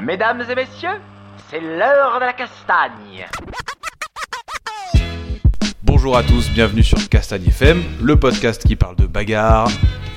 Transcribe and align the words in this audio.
Mesdames 0.00 0.42
et 0.50 0.54
messieurs, 0.54 1.00
c'est 1.50 1.60
l'heure 1.60 2.20
de 2.20 2.26
la 2.26 2.32
castagne. 2.34 3.26
Bonjour 5.82 6.16
à 6.16 6.22
tous, 6.22 6.50
bienvenue 6.50 6.82
sur 6.82 7.08
Castagne 7.08 7.46
FM, 7.46 7.82
le 8.02 8.16
podcast 8.16 8.66
qui 8.66 8.76
parle 8.76 8.96
de 8.96 9.06
bagarre. 9.06 9.68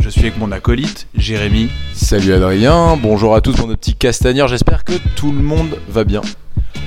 Je 0.02 0.10
suis 0.10 0.22
avec 0.22 0.38
mon 0.38 0.52
acolyte, 0.52 1.08
Jérémy. 1.16 1.70
Salut 1.94 2.34
Adrien, 2.34 2.97
bonjour 2.97 3.34
à 3.34 3.42
tous 3.42 3.56
pour 3.56 3.68
nos 3.68 3.76
petits 3.76 3.96
castagneurs, 3.96 4.47
j'espère 4.47 4.84
que 4.84 4.94
tout 5.15 5.31
le 5.31 5.42
monde 5.42 5.78
va 5.88 6.04
bien. 6.04 6.22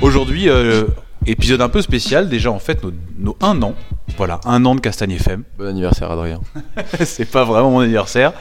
Aujourd'hui, 0.03 0.49
euh, 0.49 0.85
épisode 1.27 1.63
un 1.63 1.69
peu 1.69 1.83
spécial, 1.83 2.29
déjà 2.29 2.51
en 2.51 2.59
fait 2.59 2.83
nos, 2.83 2.93
nos 3.19 3.37
un 3.41 3.63
an. 3.63 3.75
Voilà, 4.17 4.41
un 4.45 4.65
an 4.67 4.75
de 4.75 4.81
Castagne 4.81 5.13
FM. 5.13 5.45
Bon 5.59 5.67
anniversaire 5.67 6.11
Adrien. 6.11 6.41
c'est 7.05 7.31
pas 7.31 7.45
vraiment 7.45 7.71
mon 7.71 7.81
anniversaire. 7.81 8.33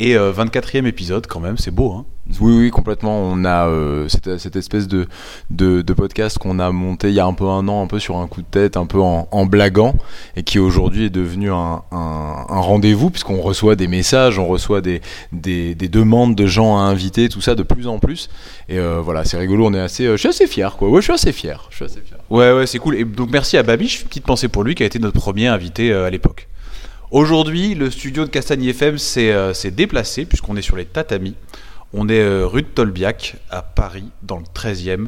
Et 0.00 0.16
euh, 0.16 0.32
24e 0.32 0.86
épisode 0.86 1.26
quand 1.26 1.40
même, 1.40 1.56
c'est 1.56 1.70
beau 1.70 1.92
hein. 1.92 2.04
Oui, 2.40 2.56
oui, 2.58 2.70
complètement. 2.70 3.20
On 3.20 3.44
a 3.44 3.68
euh, 3.68 4.08
cette, 4.08 4.38
cette 4.38 4.56
espèce 4.56 4.88
de, 4.88 5.06
de, 5.50 5.82
de 5.82 5.92
podcast 5.92 6.38
qu'on 6.38 6.58
a 6.58 6.72
monté 6.72 7.08
il 7.10 7.14
y 7.14 7.20
a 7.20 7.26
un 7.26 7.34
peu 7.34 7.44
un 7.46 7.68
an, 7.68 7.82
un 7.82 7.86
peu 7.86 7.98
sur 7.98 8.16
un 8.16 8.26
coup 8.26 8.40
de 8.40 8.46
tête, 8.46 8.78
un 8.78 8.86
peu 8.86 8.98
en, 8.98 9.28
en 9.30 9.44
blaguant, 9.44 9.94
et 10.34 10.42
qui 10.42 10.58
aujourd'hui 10.58 11.04
est 11.04 11.10
devenu 11.10 11.50
un, 11.52 11.82
un, 11.92 12.46
un 12.48 12.60
rendez-vous, 12.60 13.10
puisqu'on 13.10 13.42
reçoit 13.42 13.76
des 13.76 13.88
messages, 13.88 14.38
on 14.38 14.46
reçoit 14.46 14.80
des, 14.80 15.02
des, 15.32 15.74
des 15.74 15.88
demandes 15.88 16.34
de 16.34 16.46
gens 16.46 16.78
à 16.78 16.80
inviter, 16.80 17.28
tout 17.28 17.42
ça 17.42 17.54
de 17.54 17.62
plus 17.62 17.86
en 17.86 17.98
plus. 17.98 18.30
Et 18.70 18.78
euh, 18.78 19.00
voilà, 19.02 19.24
c'est 19.24 19.36
rigolo, 19.36 19.66
on 19.66 19.74
est 19.74 19.80
assez. 19.80 20.06
euh, 20.06 20.12
je 20.12 20.20
suis 20.20 20.28
assez 20.30 20.46
fier, 20.46 20.76
quoi. 20.76 20.88
Ouais, 20.88 21.02
je 21.02 21.04
suis 21.04 21.12
assez 21.12 21.32
fier. 21.32 21.66
Je 21.68 21.76
suis 21.76 21.84
assez 21.84 22.00
fier. 22.00 22.16
Ouais, 22.30 22.52
ouais, 22.52 22.66
c'est 22.66 22.78
cool. 22.78 22.94
Et 22.96 23.04
donc 23.04 23.28
merci 23.30 23.58
à 23.58 23.62
Babiche, 23.62 24.02
petite 24.06 24.24
pensée 24.24 24.48
pour 24.48 24.64
lui 24.64 24.74
qui 24.74 24.82
a 24.82 24.86
été 24.86 24.98
notre 24.98 25.20
premier 25.20 25.48
invité 25.48 25.92
euh, 25.92 26.06
à 26.06 26.10
l'époque. 26.10 26.48
Aujourd'hui, 27.14 27.76
le 27.76 27.92
studio 27.92 28.24
de 28.24 28.28
Castagne 28.28 28.64
FM 28.64 28.98
s'est 28.98 29.30
euh, 29.30 29.54
s'est 29.54 29.70
déplacé 29.70 30.24
puisqu'on 30.24 30.56
est 30.56 30.62
sur 30.62 30.74
les 30.74 30.84
tatamis. 30.84 31.36
On 31.92 32.08
est 32.08 32.18
euh, 32.18 32.44
rue 32.44 32.62
de 32.62 32.66
Tolbiac 32.66 33.36
à 33.50 33.62
Paris, 33.62 34.10
dans 34.24 34.38
le 34.38 34.42
13e, 34.52 35.06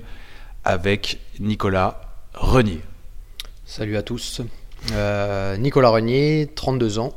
avec 0.62 1.18
Nicolas 1.40 2.00
Renier. 2.32 2.80
Salut 3.64 3.96
à 3.96 4.04
tous. 4.04 4.40
Euh, 4.92 5.56
Nicolas 5.56 5.88
Renier, 5.88 6.48
32 6.54 7.00
ans. 7.00 7.12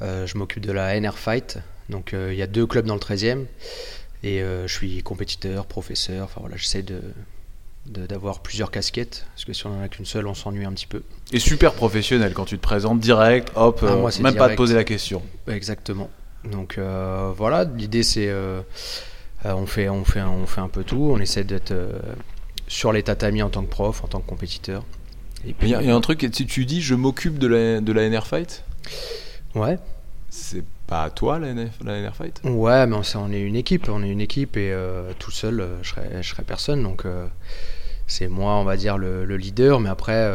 Je 0.00 0.38
m'occupe 0.38 0.64
de 0.64 0.70
la 0.70 0.94
NR 1.00 1.18
Fight. 1.18 1.58
Donc 1.88 2.12
il 2.12 2.36
y 2.36 2.42
a 2.42 2.46
deux 2.46 2.64
clubs 2.68 2.86
dans 2.86 2.94
le 2.94 3.00
13e. 3.00 3.46
Et 4.22 4.38
je 4.38 4.72
suis 4.72 5.02
compétiteur, 5.02 5.66
professeur. 5.66 6.26
Enfin 6.26 6.40
voilà, 6.42 6.56
j'essaie 6.56 6.82
de- 6.82 7.02
d'avoir 7.86 8.40
plusieurs 8.40 8.70
casquettes. 8.70 9.26
Parce 9.34 9.44
que 9.44 9.52
si 9.52 9.66
on 9.66 9.78
en 9.78 9.82
a 9.82 9.88
qu'une 9.88 10.04
seule, 10.06 10.26
on 10.26 10.34
s'ennuie 10.34 10.64
un 10.64 10.72
petit 10.72 10.86
peu. 10.86 11.02
Et 11.32 11.38
super 11.38 11.72
professionnel 11.74 12.32
quand 12.34 12.44
tu 12.44 12.56
te 12.56 12.62
présentes 12.62 13.00
direct, 13.00 13.50
hop, 13.56 13.80
Ah, 13.82 13.86
euh, 13.86 14.00
moi, 14.00 14.10
c'est 14.10 14.22
même 14.22 14.36
pas 14.36 14.48
te 14.50 14.54
poser 14.54 14.74
la 14.74 14.84
question. 14.84 15.22
Exactement. 15.48 16.08
Donc 16.44 16.76
euh, 16.78 17.32
voilà, 17.36 17.64
l'idée 17.64 18.02
c'est 18.02 18.28
euh, 18.28 18.62
euh, 19.46 19.52
on 19.54 19.66
fait 19.66 19.88
on 19.88 20.04
fait 20.04 20.22
on 20.22 20.46
fait 20.46 20.60
un 20.60 20.68
peu 20.68 20.82
tout. 20.84 21.10
On 21.12 21.18
essaie 21.18 21.44
d'être 21.44 21.70
euh, 21.70 21.92
sur 22.66 22.92
les 22.92 23.02
tatamis 23.04 23.42
en 23.42 23.48
tant 23.50 23.62
que 23.62 23.70
prof, 23.70 24.02
en 24.04 24.08
tant 24.08 24.20
que 24.20 24.28
compétiteur. 24.28 24.84
Et 25.46 25.54
Il 25.62 25.68
y, 25.68 25.74
a- 25.74 25.82
il 25.82 25.88
y 25.88 25.90
a 25.90 25.94
un 25.94 26.00
truc, 26.00 26.28
si 26.32 26.46
tu 26.46 26.64
dis 26.66 26.80
je 26.82 26.94
m'occupe 26.94 27.38
de 27.38 27.46
la, 27.46 27.80
de 27.80 27.92
la 27.92 28.08
NR 28.08 28.26
Fight, 28.26 28.64
ouais. 29.56 29.78
c'est 30.30 30.64
pas 30.92 31.08
toi 31.08 31.38
la, 31.38 31.54
NF, 31.54 31.78
la 31.84 32.02
NR 32.02 32.14
Fight 32.14 32.42
Ouais, 32.44 32.86
mais 32.86 32.96
on, 33.14 33.32
est 33.32 33.40
une 33.40 33.56
équipe, 33.56 33.88
on 33.88 34.02
est 34.02 34.10
une 34.10 34.20
équipe 34.20 34.58
et 34.58 34.72
euh, 34.72 35.12
tout 35.18 35.30
seul, 35.30 35.60
euh, 35.60 35.82
je 35.82 35.88
serais, 35.88 36.22
serais 36.22 36.42
personne. 36.42 36.82
Donc 36.82 37.06
euh, 37.06 37.26
c'est 38.06 38.28
moi, 38.28 38.56
on 38.56 38.64
va 38.64 38.76
dire 38.76 38.98
le, 38.98 39.24
le 39.24 39.36
leader, 39.38 39.80
mais 39.80 39.88
après, 39.88 40.30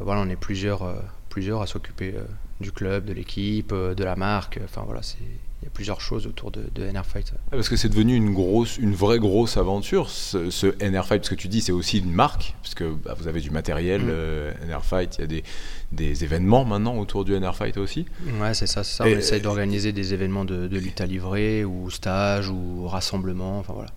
voilà, 0.00 0.20
on 0.20 0.28
est 0.28 0.36
plusieurs, 0.36 0.94
plusieurs 1.30 1.62
à 1.62 1.66
s'occuper 1.66 2.14
du 2.60 2.72
club, 2.72 3.06
de 3.06 3.14
l'équipe, 3.14 3.72
de 3.72 4.04
la 4.04 4.16
marque. 4.16 4.60
Enfin 4.64 4.82
voilà, 4.84 5.00
c'est 5.02 5.16
il 5.62 5.64
y 5.64 5.68
a 5.68 5.70
plusieurs 5.70 6.00
choses 6.02 6.26
autour 6.26 6.50
de, 6.50 6.64
de 6.74 6.84
NR 6.84 7.04
Fight. 7.06 7.32
Ah, 7.34 7.38
Parce 7.52 7.68
que 7.70 7.76
c'est 7.76 7.88
devenu 7.88 8.14
une 8.14 8.32
grosse, 8.34 8.76
une 8.76 8.94
vraie 8.94 9.18
grosse 9.18 9.56
aventure, 9.56 10.10
ce, 10.10 10.50
ce 10.50 10.66
NR 10.84 11.06
Fight, 11.06 11.20
parce 11.22 11.30
que 11.30 11.34
tu 11.34 11.48
dis 11.48 11.60
c'est 11.62 11.72
aussi 11.72 11.98
une 11.98 12.10
marque, 12.12 12.54
parce 12.62 12.74
que 12.74 12.92
bah, 12.92 13.14
vous 13.18 13.26
avez 13.26 13.40
du 13.40 13.50
matériel, 13.50 14.02
Mm. 14.02 14.08
euh, 14.10 14.52
NR 14.68 14.84
Fight, 14.84 15.16
il 15.16 15.20
y 15.22 15.24
a 15.24 15.26
des, 15.26 15.44
des 15.92 16.24
événements 16.24 16.64
maintenant 16.64 16.98
autour 16.98 17.24
du 17.24 17.32
NR 17.38 17.56
Fight 17.56 17.78
aussi. 17.78 18.04
Ouais, 18.40 18.52
c'est 18.54 18.66
ça, 18.66 18.84
c'est 18.84 18.96
ça. 18.96 19.08
Et- 19.08 19.14
on 19.14 19.18
essaye 19.18 19.40
d'organiser 19.40 19.92
des 19.92 20.12
événements 20.12 20.44
de, 20.44 20.68
de 20.68 20.78
lutte 20.78 21.00
à 21.00 21.06
livrer 21.06 21.64
ou 21.64 21.90
stage 21.90 22.50
ou 22.50 22.86
rassemblement. 22.86 23.58
Enfin 23.58 23.72
voilà. 23.72 23.90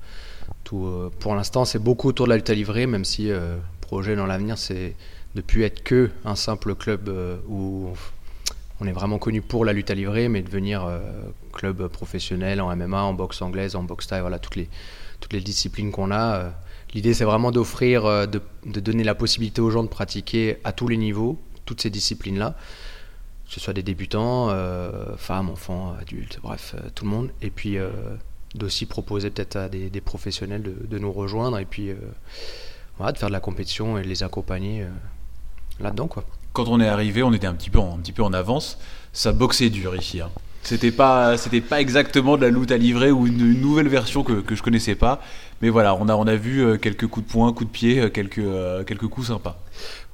Tout, 0.64 0.86
euh, 0.86 1.12
pour 1.20 1.36
l'instant, 1.36 1.66
c'est 1.66 1.80
beaucoup 1.80 2.08
autour 2.10 2.26
de 2.26 2.30
la 2.32 2.38
lutte 2.38 2.50
à 2.50 2.54
livrer, 2.54 2.86
même 2.88 3.06
si 3.06 3.30
euh, 3.32 3.58
projet 3.82 4.16
dans 4.16 4.26
l'avenir, 4.26 4.58
c'est 4.58 4.96
de 5.36 5.42
plus 5.42 5.64
être 5.64 5.84
que 5.84 6.10
un 6.26 6.36
simple 6.36 6.74
club 6.76 7.08
euh, 7.10 7.38
où 7.48 7.90
on, 7.90 7.94
on 8.82 8.88
est 8.88 8.92
vraiment 8.92 9.18
connu 9.18 9.42
pour 9.42 9.66
la 9.66 9.74
lutte 9.74 9.92
à 9.92 9.96
livrer, 9.96 10.30
mais 10.30 10.42
devenir 10.42 10.86
euh, 10.86 11.00
club 11.54 11.88
professionnel 11.88 12.62
en 12.62 12.74
MMA, 12.76 13.02
en 13.02 13.14
boxe 13.14 13.42
anglaise, 13.42 13.76
en 13.76 13.84
boxe 13.84 14.08
thaï, 14.08 14.22
voilà 14.22 14.40
toutes 14.40 14.56
les 14.56 14.70
toutes 15.20 15.34
les 15.34 15.42
disciplines 15.42 15.92
qu'on 15.92 16.12
a. 16.12 16.36
euh. 16.38 16.50
L'idée, 16.94 17.14
c'est 17.14 17.26
vraiment 17.26 17.52
d'offrir, 17.52 18.06
euh, 18.06 18.26
de, 18.26 18.42
donner 18.80 19.04
la 19.04 19.16
possibilité 19.16 19.60
aux 19.60 19.70
gens 19.70 19.84
de 19.84 19.90
pratiquer 19.90 20.58
à 20.64 20.72
tous 20.72 20.88
les 20.88 20.98
niveaux 20.98 21.38
toutes 21.66 21.82
ces 21.82 21.90
disciplines-là 21.90 22.56
que 23.48 23.56
ce 23.56 23.60
soit 23.60 23.74
des 23.74 23.84
débutants, 23.84 24.50
femmes, 25.18 25.50
enfants, 25.50 25.96
adultes, 26.00 26.40
bref, 26.44 26.76
tout 26.94 27.04
le 27.04 27.10
monde. 27.10 27.32
Et 27.42 27.50
puis 27.50 27.78
d'aussi 28.54 28.86
proposer 28.86 29.32
peut-être 29.32 29.56
à 29.56 29.70
des, 29.70 30.02
professionnels 30.02 30.62
de, 30.62 31.00
nous 31.00 31.12
rejoindre 31.12 31.58
et 31.58 31.66
puis 31.66 31.90
voilà, 32.98 33.12
de 33.12 33.18
faire 33.18 33.30
de 33.30 33.34
la 33.34 33.40
compétition 33.40 33.98
et 33.98 34.04
de 34.04 34.08
les 34.08 34.22
accompagner 34.22 34.86
là-dedans. 35.80 36.08
quoi. 36.08 36.26
Quand 36.54 36.68
on 36.68 36.80
est 36.80 36.88
arrivé, 36.88 37.24
on 37.24 37.34
était 37.34 37.48
un 37.48 37.54
petit 37.54 37.70
peu 37.70 37.80
en, 37.80 38.34
avance. 38.34 38.78
Ça 39.14 39.32
boxait 39.32 39.70
dur 39.70 39.96
ici. 39.96 40.22
hein. 40.22 40.30
C'était 40.62 40.92
pas, 40.92 41.38
c'était 41.38 41.62
pas 41.62 41.80
exactement 41.80 42.36
de 42.36 42.42
la 42.42 42.50
loot 42.50 42.70
à 42.72 42.78
livrer 42.78 43.12
ou 43.12 43.28
une, 43.28 43.60
nouvelle 43.60 43.88
version 43.88 44.24
que, 44.24 44.34
que 44.42 44.56
je 44.56 44.62
connaissais 44.62 44.96
pas. 44.96 45.22
Mais 45.62 45.70
voilà, 45.70 45.96
on 45.96 46.08
a, 46.08 46.36
vu 46.36 46.62
euh, 46.62 46.78
quelques 46.78 47.08
coups 47.08 47.26
de 47.26 47.32
poing, 47.32 47.52
coups 47.54 47.70
de 47.70 47.72
pied, 47.72 48.00
euh, 48.00 48.10
quelques, 48.10 48.40
euh, 48.40 48.84
quelques 48.84 49.08
coups 49.08 49.28
sympas. 49.28 49.58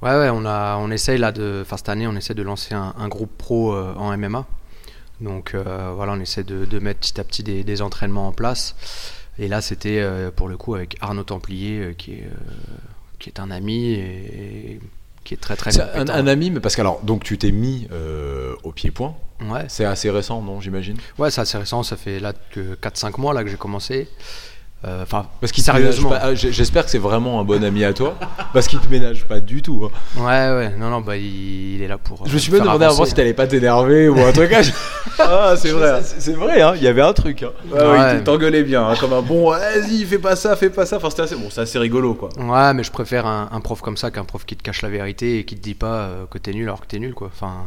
Ouais, 0.02 0.10
ouais, 0.10 0.30
on, 0.30 0.44
a, 0.44 0.84
essaye 0.90 1.18
là 1.18 1.30
de, 1.32 1.60
enfin 1.62 1.76
cette 1.76 1.88
année, 1.88 2.06
on 2.06 2.16
essaie 2.16 2.34
de 2.34 2.42
lancer 2.42 2.74
un, 2.74 3.08
groupe 3.08 3.36
pro 3.36 3.76
en 3.76 4.16
MMA. 4.16 4.46
Donc 5.20 5.54
voilà, 5.54 6.12
on 6.12 6.20
essaie 6.20 6.44
de, 6.44 6.78
mettre 6.78 7.00
petit 7.00 7.20
à 7.20 7.24
petit 7.24 7.42
des, 7.42 7.82
entraînements 7.82 8.28
en 8.28 8.32
place. 8.32 8.76
Et 9.38 9.48
là, 9.48 9.60
c'était 9.60 10.04
pour 10.34 10.48
le 10.48 10.56
coup 10.56 10.74
avec 10.74 10.96
Arnaud 11.00 11.24
Templier, 11.24 11.94
qui, 11.96 12.12
est, 12.12 12.28
qui 13.18 13.30
est 13.30 13.40
un 13.40 13.50
ami 13.50 13.92
et, 13.92 14.80
qui 15.26 15.34
est 15.34 15.38
très 15.38 15.56
très 15.56 15.72
C'est 15.72 15.82
un, 15.82 16.26
ami, 16.26 16.50
mais 16.50 16.60
parce 16.60 16.76
que 16.76 16.80
alors, 16.80 17.02
donc 17.02 17.24
tu 17.24 17.36
t'es 17.36 17.50
mis 17.50 17.88
euh, 17.92 18.54
au 18.62 18.72
pied-point, 18.72 19.14
Ouais, 19.42 19.66
c'est 19.68 19.84
assez 19.84 20.08
récent, 20.08 20.40
non, 20.40 20.62
j'imagine? 20.62 20.96
Ouais 21.18 21.30
c'est 21.30 21.42
assez 21.42 21.58
récent, 21.58 21.82
ça 21.82 21.96
fait 21.96 22.20
là 22.20 22.32
que 22.32 22.74
4-5 22.76 23.20
mois 23.20 23.34
là 23.34 23.44
que 23.44 23.50
j'ai 23.50 23.58
commencé. 23.58 24.08
Euh, 24.86 25.04
Parce 25.40 25.50
qu'il 25.52 25.64
Sérieusement. 25.64 26.12
ah, 26.14 26.34
J'espère 26.34 26.84
que 26.84 26.90
c'est 26.90 26.98
vraiment 26.98 27.40
un 27.40 27.44
bon 27.44 27.64
ami 27.64 27.82
à 27.84 27.92
toi, 27.92 28.14
parce 28.52 28.68
qu'il 28.68 28.78
te 28.78 28.88
ménage 28.88 29.26
pas 29.26 29.40
du 29.40 29.60
tout. 29.60 29.88
hein. 29.90 30.20
ouais, 30.20 30.56
ouais, 30.56 30.76
non, 30.78 30.90
non, 30.90 31.00
bah 31.00 31.16
il, 31.16 31.74
il 31.76 31.82
est 31.82 31.88
là 31.88 31.98
pour. 31.98 32.24
Je 32.24 32.30
euh, 32.30 32.34
me 32.34 32.38
suis 32.38 32.52
même 32.52 32.60
demandé 32.62 32.84
avant 32.84 33.04
si 33.04 33.12
t'allais 33.14 33.34
pas 33.34 33.46
t'énerver 33.48 34.08
ou 34.08 34.20
un 34.20 34.30
truc. 34.32 34.52
ah, 35.18 35.54
c'est 35.56 35.70
vrai, 35.70 36.00
c'est 36.04 36.34
vrai, 36.34 36.62
hein, 36.62 36.74
il 36.76 36.82
y 36.82 36.86
avait 36.88 37.02
un 37.02 37.12
truc. 37.12 37.42
hein. 37.42 37.50
Ouais, 37.72 37.78
ouais, 37.80 37.88
Ouais. 37.98 38.16
il 38.18 38.22
t'engueulait 38.24 38.62
bien, 38.62 38.86
hein, 38.88 38.94
comme 39.00 39.12
un 39.12 39.22
bon, 39.22 39.50
vas-y, 39.50 40.04
fais 40.04 40.18
pas 40.18 40.36
ça, 40.36 40.54
fais 40.54 40.70
pas 40.70 40.86
ça. 40.86 40.98
Enfin, 40.98 41.10
c'était 41.10 41.22
assez, 41.22 41.34
bon, 41.36 41.48
c'est 41.50 41.62
assez 41.62 41.78
rigolo, 41.80 42.14
quoi. 42.14 42.28
Ouais, 42.38 42.72
mais 42.74 42.84
je 42.84 42.92
préfère 42.92 43.26
un, 43.26 43.48
un 43.50 43.60
prof 43.60 43.80
comme 43.80 43.96
ça 43.96 44.10
qu'un 44.12 44.24
prof 44.24 44.44
qui 44.46 44.56
te 44.56 44.62
cache 44.62 44.82
la 44.82 44.88
vérité 44.88 45.38
et 45.40 45.44
qui 45.44 45.56
te 45.56 45.62
dit 45.62 45.74
pas 45.74 45.86
euh, 45.96 46.26
que 46.30 46.38
t'es 46.38 46.52
nul 46.52 46.64
alors 46.68 46.80
que 46.80 46.86
t'es 46.86 47.00
nul, 47.00 47.12
quoi. 47.14 47.28
Enfin, 47.34 47.64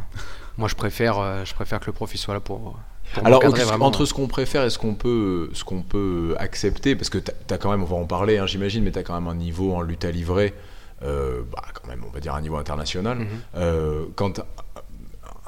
moi 0.57 0.69
je 0.69 0.75
préfère, 0.75 1.19
euh, 1.19 1.41
je 1.44 1.53
préfère 1.53 1.80
que 1.81 1.88
le 1.88 1.91
prof 1.94 2.09
il 2.13 2.18
soit 2.18 2.34
là 2.34 2.40
pour. 2.40 2.78
Alors 3.24 3.44
entre, 3.81 4.06
ce 4.06 4.14
qu'on 4.14 4.28
préfère 4.28 4.64
et 4.64 4.70
ce 4.70 4.78
qu'on 4.78 4.94
peut, 4.94 5.50
ce 5.53 5.64
qu'on 5.64 5.81
peut 5.81 6.36
accepter, 6.38 6.96
parce 6.96 7.09
que 7.09 7.18
t'as 7.18 7.56
as 7.56 7.58
quand 7.58 7.72
même, 7.72 7.84
on 7.84 7.86
va 7.86 7.96
en 7.96 8.06
parler, 8.06 8.38
hein, 8.38 8.46
j'imagine, 8.46 8.84
mais 8.84 8.92
t'as 8.92 9.03
quand 9.03 9.20
même 9.20 9.28
un 9.28 9.36
niveau 9.36 9.74
en 9.74 9.81
lutte 9.81 10.06
à 10.06 10.12
livrer, 10.12 10.53
euh, 11.03 11.42
bah, 11.52 11.64
quand 11.74 11.88
même, 11.88 12.03
on 12.08 12.12
va 12.12 12.19
dire 12.19 12.36
un 12.36 12.42
niveau 12.42 12.58
international. 12.58 13.19
Mhm. 13.19 13.28
Euh, 13.56 14.06
quand 14.16 14.42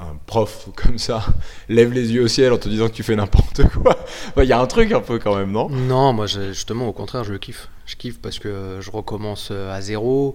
un 0.02 0.16
prof 0.26 0.68
comme 0.76 0.98
ça 0.98 1.24
lève 1.68 1.92
les 1.92 2.12
yeux 2.12 2.24
au 2.24 2.28
ciel 2.28 2.52
en 2.52 2.58
te 2.58 2.68
disant 2.68 2.88
que 2.88 2.94
tu 2.94 3.02
fais 3.02 3.16
n'importe 3.16 3.62
quoi, 3.68 3.96
bah, 4.36 4.44
il 4.44 4.48
y 4.48 4.52
a 4.52 4.60
un 4.60 4.66
truc 4.66 4.92
un 4.92 5.00
peu 5.00 5.18
quand 5.18 5.36
même, 5.36 5.52
non? 5.52 5.68
Non, 5.68 6.12
moi 6.12 6.26
justement 6.26 6.88
au 6.88 6.92
contraire, 6.92 7.24
je 7.24 7.32
le 7.32 7.38
kiffe. 7.38 7.68
Je 7.86 7.96
kiffe 7.96 8.20
parce 8.20 8.38
que 8.38 8.78
je 8.80 8.90
recommence 8.90 9.48
euh, 9.50 9.74
à 9.74 9.80
zéro. 9.80 10.34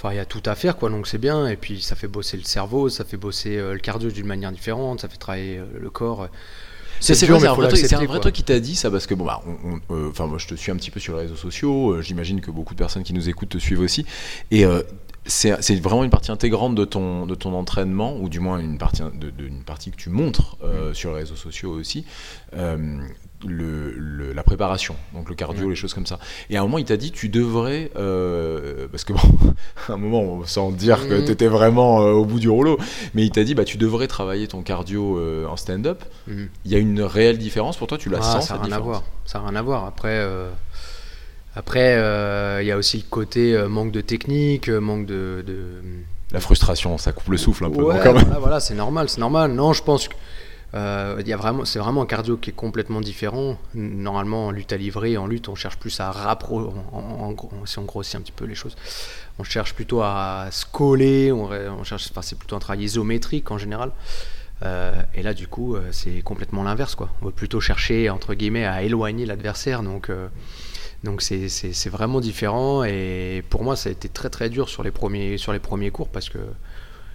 Enfin, 0.00 0.12
il 0.12 0.16
y 0.16 0.20
a 0.20 0.24
tout 0.24 0.42
à 0.46 0.54
faire, 0.54 0.76
quoi, 0.76 0.90
donc 0.90 1.08
c'est 1.08 1.18
bien. 1.18 1.48
Et 1.48 1.56
puis, 1.56 1.82
ça 1.82 1.96
fait 1.96 2.06
bosser 2.06 2.36
le 2.36 2.44
cerveau, 2.44 2.88
ça 2.88 3.04
fait 3.04 3.16
bosser 3.16 3.56
euh, 3.56 3.72
le 3.72 3.80
cardio 3.80 4.10
d'une 4.12 4.26
manière 4.26 4.52
différente, 4.52 5.00
ça 5.00 5.08
fait 5.08 5.16
travailler 5.16 5.58
euh, 5.58 5.64
le 5.80 5.90
corps. 5.90 6.28
C'est 7.00 7.14
vrai, 7.26 7.48
un 7.48 7.54
vrai 7.54 7.68
truc, 7.68 7.92
un 7.92 7.96
vrai 8.06 8.20
truc 8.20 8.34
qui 8.34 8.42
t'a 8.44 8.58
dit 8.60 8.74
ça 8.76 8.90
parce 8.90 9.06
que 9.06 9.14
bon 9.14 9.24
bah 9.24 9.40
euh, 9.90 10.10
moi 10.26 10.38
je 10.38 10.48
te 10.48 10.54
suis 10.56 10.72
un 10.72 10.76
petit 10.76 10.90
peu 10.90 10.98
sur 10.98 11.14
les 11.14 11.22
réseaux 11.22 11.36
sociaux, 11.36 11.92
euh, 11.92 12.02
j'imagine 12.02 12.40
que 12.40 12.50
beaucoup 12.50 12.74
de 12.74 12.78
personnes 12.78 13.04
qui 13.04 13.12
nous 13.12 13.28
écoutent 13.28 13.50
te 13.50 13.58
suivent 13.58 13.78
aussi 13.80 14.04
et 14.50 14.64
euh, 14.64 14.82
c'est 15.24 15.54
vraiment 15.80 16.02
une 16.02 16.10
partie 16.10 16.32
intégrante 16.32 16.74
de 16.74 16.84
ton 16.84 17.24
de 17.26 17.36
ton 17.36 17.54
entraînement 17.54 18.16
ou 18.16 18.28
du 18.28 18.40
moins 18.40 18.58
une 18.58 18.78
partie 18.78 19.02
de, 19.14 19.30
de- 19.30 19.46
une 19.46 19.62
partie 19.62 19.92
que 19.92 19.96
tu 19.96 20.10
montres 20.10 20.56
Mm. 20.60 20.64
euh, 20.64 20.92
sur 20.94 21.10
les 21.12 21.18
réseaux 21.20 21.36
sociaux 21.36 21.70
aussi. 21.70 22.04
Euh, 22.54 22.98
le, 23.46 23.92
le- 23.96 24.32
la 24.32 24.42
préparation, 24.42 24.96
donc 25.14 25.28
le 25.28 25.34
cardio, 25.36 25.64
Ouais. 25.64 25.70
les 25.70 25.76
choses 25.76 25.94
comme 25.94 26.06
ça. 26.06 26.18
Et 26.50 26.56
à 26.56 26.60
un 26.60 26.64
moment, 26.64 26.78
il 26.78 26.84
t'a 26.84 26.96
dit, 26.96 27.12
tu 27.12 27.28
devrais, 27.28 27.90
euh, 27.96 28.88
parce 28.90 29.04
que 29.04 29.12
bon, 29.12 29.20
à 29.88 29.92
un 29.92 29.96
moment, 29.96 30.42
sans 30.44 30.70
dire 30.72 31.06
que 31.08 31.14
Mhm. 31.20 31.24
tu 31.24 31.30
étais 31.30 31.46
vraiment 31.46 32.00
euh, 32.02 32.10
au 32.12 32.24
bout 32.24 32.40
du 32.40 32.48
rouleau, 32.48 32.78
mais 33.14 33.22
il 33.24 33.30
t'a 33.30 33.44
dit, 33.44 33.54
bah, 33.54 33.64
tu 33.64 33.76
devrais 33.76 34.08
travailler 34.08 34.48
ton 34.48 34.62
cardio 34.62 35.18
euh, 35.18 35.46
en 35.46 35.56
stand-up. 35.56 36.02
Mhm. 36.26 36.48
Il 36.64 36.72
y 36.72 36.74
a 36.74 36.78
une 36.78 37.00
réelle 37.02 37.38
différence 37.38 37.76
pour 37.76 37.86
toi, 37.86 37.96
tu 37.98 38.08
la 38.08 38.18
Ah, 38.18 38.22
sens 38.22 38.46
ça 38.48 38.54
n'a 38.56 38.62
rien 38.64 38.72
à 38.72 38.78
voir. 38.80 39.04
Ça 39.24 39.38
n'a 39.38 39.46
rien 39.48 39.56
à 39.56 39.62
voir. 39.62 39.84
Après, 39.84 40.26
après, 41.54 41.94
il 42.62 42.66
y 42.66 42.70
a 42.72 42.76
aussi 42.76 42.98
le 42.98 43.04
côté 43.08 43.56
manque 43.68 43.92
de 43.92 44.00
technique, 44.00 44.68
manque 44.68 45.06
de. 45.06 45.42
de- 45.46 45.80
La 46.32 46.40
frustration, 46.40 46.98
ça 46.98 47.12
coupe 47.12 47.28
le 47.30 47.36
souffle 47.38 47.64
un 47.64 47.70
peu. 47.70 47.82
Ouais, 47.82 48.00
quand 48.02 48.12
même. 48.12 48.24
voilà, 48.24 48.38
voilà, 48.40 48.60
c'est 48.60 48.74
normal, 48.74 49.08
c'est 49.08 49.20
normal. 49.20 49.52
Non, 49.52 49.72
je 49.72 49.82
pense 49.82 50.08
que 50.08 50.14
euh, 50.74 51.22
y 51.26 51.32
vraiment, 51.32 51.64
c'est 51.64 51.78
vraiment 51.78 52.02
un 52.02 52.06
cardio 52.06 52.36
qui 52.36 52.50
est 52.50 52.54
complètement 52.54 53.00
différent. 53.00 53.58
Normalement, 53.74 54.48
en 54.48 54.50
lutte 54.50 54.72
à 54.72 54.76
livrer, 54.76 55.16
en 55.16 55.26
lutte, 55.26 55.48
on 55.48 55.54
cherche 55.54 55.78
plus 55.78 55.98
à 56.00 56.10
rappro, 56.10 56.72
en, 56.92 56.98
en 56.98 57.32
gros, 57.32 57.50
si 57.64 57.78
on 57.78 57.84
grossit 57.84 58.16
un 58.16 58.20
petit 58.20 58.32
peu 58.32 58.44
les 58.44 58.54
choses, 58.54 58.76
on 59.38 59.44
cherche 59.44 59.74
plutôt 59.74 60.02
à 60.02 60.48
se 60.50 60.66
coller. 60.66 61.32
On, 61.32 61.50
on 61.50 61.84
cherche, 61.84 62.08
enfin, 62.10 62.22
c'est 62.22 62.38
plutôt 62.38 62.56
un 62.56 62.58
travail 62.60 62.84
isométrique 62.84 63.50
en 63.50 63.58
général. 63.58 63.92
Euh, 64.64 65.00
et 65.14 65.22
là, 65.22 65.34
du 65.34 65.46
coup, 65.48 65.76
euh, 65.76 65.88
c'est 65.92 66.20
complètement 66.22 66.64
l'inverse, 66.64 66.94
quoi. 66.96 67.10
On 67.22 67.26
va 67.26 67.30
plutôt 67.32 67.60
chercher 67.60 68.10
entre 68.10 68.34
guillemets 68.34 68.66
à 68.66 68.82
éloigner 68.82 69.24
l'adversaire, 69.26 69.82
donc. 69.82 70.10
euh, 70.10 70.28
donc 71.04 71.22
c'est- 71.22 71.48
c'est 71.48 71.72
c'est 71.72 71.90
vraiment 71.90 72.20
différent 72.20 72.82
et 72.82 73.44
pour 73.50 73.62
moi 73.62 73.76
ça 73.76 73.88
a 73.88 73.92
été 73.92 74.08
très 74.08 74.30
très 74.30 74.48
dur 74.50 74.68
sur 74.68 74.82
les 74.82 74.90
premiers, 74.90 75.38
sur 75.38 75.52
les 75.52 75.60
premiers 75.60 75.90
cours 75.92 76.08
parce 76.08 76.28
que 76.28 76.38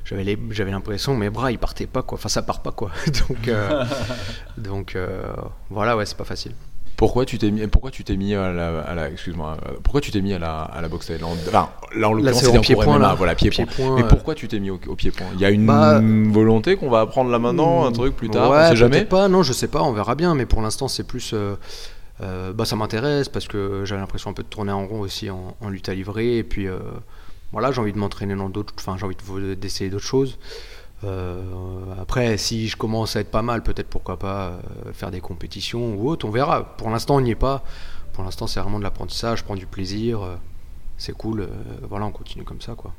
j'avais 0.06 0.24
les- 0.24 0.38
j'avais 0.52 0.72
l'impression 0.72 1.14
que 1.14 1.20
mes 1.20 1.30
bras 1.30 1.52
ils 1.52 1.58
partaient 1.60 1.88
pas 1.88 2.02
quoi, 2.02 2.18
enfin 2.18 2.30
ça 2.30 2.42
part 2.42 2.62
pas 2.62 2.72
quoi. 2.72 2.92
donc 3.30 3.48
euh, 3.48 3.84
donc 4.58 4.96
euh, 4.96 5.24
voilà 5.70 5.96
ouais 5.98 6.06
c'est 6.06 6.18
pas 6.18 6.24
facile. 6.26 6.54
Pourquoi 6.96 7.26
tu 7.26 7.40
t'es 7.40 7.50
mis, 7.50 7.66
pourquoi 7.68 7.90
tu 7.90 8.04
t'es 8.04 8.16
mis 8.16 8.36
à 8.36 8.52
la, 8.54 8.80
à 8.82 8.94
la- 8.94 9.10
excuse-moi, 9.10 9.58
pourquoi 9.82 10.00
tu 10.00 10.12
t'es 10.12 10.22
mis 10.22 10.32
à 10.34 10.40
la, 10.40 10.62
à 10.62 10.80
la 10.80 10.88
boxe 10.88 11.08
thaïlande 11.08 11.38
Enfin, 11.48 11.70
là 11.96 12.08
en 12.08 12.14
l'occurrence 12.14 12.40
c'est 12.40 12.52
c'était 12.52 12.76
MMA, 12.76 13.00
là. 13.00 13.16
voilà 13.16 13.34
pied-point. 13.36 13.66
Pied-point, 13.66 13.96
Mais 13.96 14.04
euh, 14.04 14.08
pourquoi 14.08 14.36
tu 14.36 14.48
t'es 14.48 14.60
mis 14.60 14.70
au, 14.70 14.80
au 14.88 14.96
pied-point? 14.96 15.26
Il 15.34 15.40
y 15.42 15.46
a 15.46 15.50
une 15.50 15.66
Bah, 15.66 16.00
volonté 16.32 16.76
qu'on 16.76 16.90
va 16.92 17.02
apprendre 17.02 17.32
là 17.32 17.40
maintenant, 17.40 17.84
un 17.86 17.92
truc 17.92 18.16
plus 18.16 18.30
tard, 18.30 18.52
ouais, 18.52 18.58
on 18.66 18.70
sait 18.70 18.76
jamais? 18.76 19.06
pas, 19.06 19.28
non 19.28 19.42
je 19.42 19.54
sais 19.54 19.68
pas, 19.68 19.82
on 19.82 19.92
verra 19.92 20.14
bien, 20.16 20.36
mais 20.36 20.46
pour 20.46 20.62
l'instant 20.62 20.88
c'est 20.88 21.04
plus 21.04 21.32
euh, 21.34 21.56
euh, 22.22 22.54
bah 22.54 22.64
ça 22.66 22.76
m'intéresse 22.76 23.28
parce 23.28 23.48
que 23.48 23.82
j'avais 23.86 24.00
l'impression 24.02 24.30
un 24.30 24.34
peu 24.34 24.44
de 24.44 24.48
tourner 24.48 24.72
en 24.72 24.86
rond 24.86 25.00
aussi 25.02 25.32
en, 25.32 25.58
en 25.62 25.70
lutte 25.70 25.90
à 25.90 25.96
livrer 25.96 26.38
et 26.38 26.44
puis 26.44 26.68
euh, 26.68 26.78
voilà 27.54 27.72
j'ai 27.72 27.80
envie 27.80 27.94
de 27.94 27.98
m'entraîner 27.98 28.36
dans 28.36 28.50
d'autres, 28.50 28.74
enfin 28.78 28.98
j'ai 29.00 29.06
envie 29.06 29.16
de- 29.16 29.54
d'essayer 29.54 29.90
d'autres 29.90 30.04
choses. 30.06 30.38
Euh, 31.04 31.42
après, 32.00 32.38
si 32.38 32.68
je 32.70 32.78
commence 32.78 33.16
à 33.16 33.20
être 33.20 33.32
pas 33.32 33.42
mal, 33.42 33.62
peut-être 33.62 33.90
pourquoi 33.90 34.18
pas 34.18 34.48
euh, 34.88 34.94
faire 34.94 35.12
des 35.12 35.20
compétitions 35.20 35.96
ou 35.96 36.10
autre, 36.10 36.26
on 36.26 36.32
verra. 36.32 36.64
Pour 36.78 36.90
l'instant, 36.90 37.16
on 37.18 37.22
n'y 37.22 37.32
est 37.32 37.36
pas. 37.36 37.64
Pour 38.14 38.24
l'instant, 38.24 38.48
c'est 38.48 38.60
vraiment 38.62 38.78
de 38.80 38.84
l'apprentissage, 38.84 39.40
je 39.40 39.44
prends 39.44 39.56
du 39.56 39.66
plaisir, 39.66 40.22
euh, 40.22 40.36
c'est 40.98 41.12
cool. 41.12 41.50
voilà, 41.90 42.06
on 42.06 42.12
continue 42.12 42.46
comme 42.46 42.62
ça, 42.62 42.76
quoi. 42.76 42.94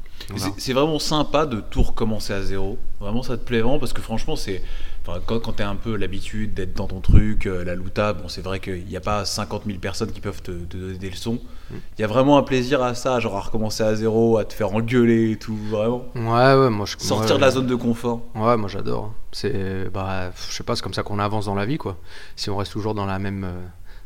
C'est 0.58 0.72
vraiment 0.74 0.98
sympa 0.98 1.46
de 1.46 1.60
tout 1.60 1.82
recommencer 1.82 2.32
à 2.34 2.42
zéro. 2.42 2.76
Vraiment, 3.00 3.22
ça 3.22 3.38
te 3.38 3.44
plaît 3.44 3.60
vraiment 3.60 3.78
parce 3.78 3.92
que 3.94 4.02
franchement, 4.02 4.36
c'est. 4.36 4.60
Enfin, 5.06 5.20
quand 5.24 5.38
quand 5.40 5.52
tu 5.54 5.62
as 5.62 5.68
un 5.70 5.76
peu 5.76 5.96
l'habitude 5.96 6.52
d'être 6.52 6.74
dans 6.74 6.88
ton 6.88 7.00
truc, 7.00 7.44
la 7.46 7.74
louta, 7.74 8.12
bon, 8.12 8.28
c'est 8.28 8.42
vrai 8.42 8.60
qu'il 8.60 8.84
n'y 8.84 8.96
a 8.96 9.00
pas 9.00 9.24
50 9.24 9.62
000 9.66 9.78
personnes 9.78 10.12
qui 10.12 10.20
peuvent 10.20 10.42
te, 10.42 10.50
te 10.50 10.76
donner 10.76 10.98
des 10.98 11.10
leçons. 11.10 11.38
Il 11.70 12.00
y 12.00 12.04
a 12.04 12.06
vraiment 12.06 12.38
un 12.38 12.42
plaisir 12.42 12.82
à 12.82 12.94
ça, 12.94 13.18
genre 13.20 13.36
à 13.36 13.40
recommencer 13.40 13.82
à 13.82 13.94
zéro, 13.94 14.38
à 14.38 14.44
te 14.44 14.52
faire 14.52 14.72
engueuler 14.74 15.32
et 15.32 15.36
tout, 15.36 15.56
vraiment. 15.56 16.04
Ouais, 16.14 16.54
ouais, 16.54 16.70
moi 16.70 16.86
je 16.86 16.96
Sortir 16.98 17.32
ouais, 17.32 17.36
de 17.36 17.40
la 17.40 17.50
zone 17.50 17.66
de 17.66 17.74
confort. 17.74 18.20
Ouais, 18.34 18.56
moi 18.56 18.68
j'adore. 18.68 19.12
C'est, 19.32 19.88
bah, 19.90 20.30
je 20.48 20.52
sais 20.54 20.62
pas, 20.62 20.76
c'est 20.76 20.82
comme 20.82 20.94
ça 20.94 21.02
qu'on 21.02 21.18
avance 21.18 21.46
dans 21.46 21.54
la 21.54 21.66
vie, 21.66 21.78
quoi. 21.78 21.96
Si 22.36 22.50
on 22.50 22.56
reste 22.56 22.72
toujours 22.72 22.94
dans 22.94 23.06
la 23.06 23.18
même, 23.18 23.44
euh, 23.44 23.62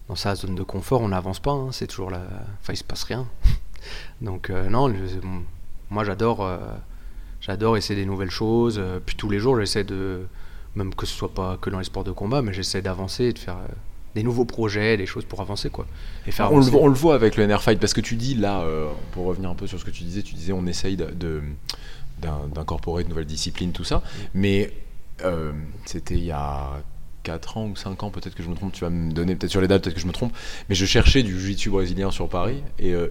dans 0.08 0.14
sa 0.14 0.34
zone 0.34 0.54
de 0.54 0.62
confort, 0.62 1.00
on 1.02 1.08
n'avance 1.08 1.40
pas. 1.40 1.52
hein. 1.52 1.68
C'est 1.72 1.86
toujours 1.86 2.10
la, 2.10 2.22
enfin, 2.62 2.72
il 2.72 2.76
se 2.76 2.84
passe 2.84 3.02
rien. 3.04 3.26
Donc 4.20 4.50
euh, 4.50 4.68
non, 4.68 4.92
moi 5.90 6.04
j'adore, 6.04 6.44
euh, 6.44 6.58
j'adore 7.40 7.76
essayer 7.76 7.98
des 7.98 8.06
nouvelles 8.06 8.30
choses. 8.30 8.80
puis 9.04 9.16
tous 9.16 9.28
les 9.28 9.38
jours, 9.38 9.58
j'essaie 9.58 9.84
de, 9.84 10.26
même 10.74 10.94
que 10.94 11.06
ce 11.06 11.14
soit 11.14 11.34
pas 11.34 11.58
que 11.60 11.70
dans 11.70 11.78
les 11.78 11.84
sports 11.84 12.04
de 12.04 12.12
combat, 12.12 12.42
mais 12.42 12.52
j'essaie 12.52 12.82
d'avancer, 12.82 13.24
et 13.24 13.32
de 13.32 13.38
faire 13.38 13.56
euh, 13.56 13.74
des 14.14 14.22
nouveaux 14.22 14.44
projets, 14.44 14.96
des 14.96 15.06
choses 15.06 15.24
pour 15.24 15.40
avancer, 15.40 15.70
quoi. 15.70 15.86
Et 16.26 16.30
faire 16.32 16.52
on, 16.52 16.58
le, 16.58 16.62
avancer. 16.66 16.78
on 16.82 16.86
le 16.88 16.94
voit 16.94 17.14
avec 17.14 17.36
le 17.36 17.44
NR 17.46 17.62
Fight 17.62 17.78
parce 17.78 17.92
que 17.94 18.00
tu 18.00 18.16
dis 18.16 18.34
là, 18.34 18.60
euh, 18.62 18.88
pour 19.12 19.26
revenir 19.26 19.50
un 19.50 19.54
peu 19.54 19.66
sur 19.66 19.78
ce 19.78 19.84
que 19.84 19.90
tu 19.90 20.02
disais, 20.04 20.22
tu 20.22 20.34
disais 20.34 20.52
on 20.52 20.66
essaye 20.66 20.96
de- 20.96 21.10
de- 21.10 21.42
d'in- 22.20 22.48
d'incorporer 22.54 23.04
de 23.04 23.08
nouvelles 23.10 23.26
disciplines, 23.26 23.72
tout 23.72 23.84
ça, 23.84 24.02
mais 24.34 24.72
euh, 25.24 25.52
c'était 25.84 26.14
il 26.14 26.24
y 26.24 26.30
a 26.32 26.82
4 27.22 27.58
ans 27.58 27.66
ou 27.66 27.76
5 27.76 28.02
ans, 28.02 28.10
peut-être 28.10 28.34
que 28.34 28.42
je 28.42 28.48
me 28.48 28.54
trompe, 28.54 28.72
tu 28.72 28.80
vas 28.80 28.90
me 28.90 29.12
donner 29.12 29.34
peut-être 29.36 29.50
sur 29.50 29.60
les 29.60 29.68
dates, 29.68 29.82
peut-être 29.84 29.94
que 29.96 30.00
je 30.00 30.06
me 30.06 30.12
trompe, 30.12 30.32
mais 30.68 30.74
je 30.74 30.86
cherchais 30.86 31.22
du 31.22 31.38
jiu-jitsu 31.38 31.70
brésilien 31.70 32.10
sur 32.10 32.28
Paris 32.28 32.62
et 32.78 32.92
euh, 32.94 33.08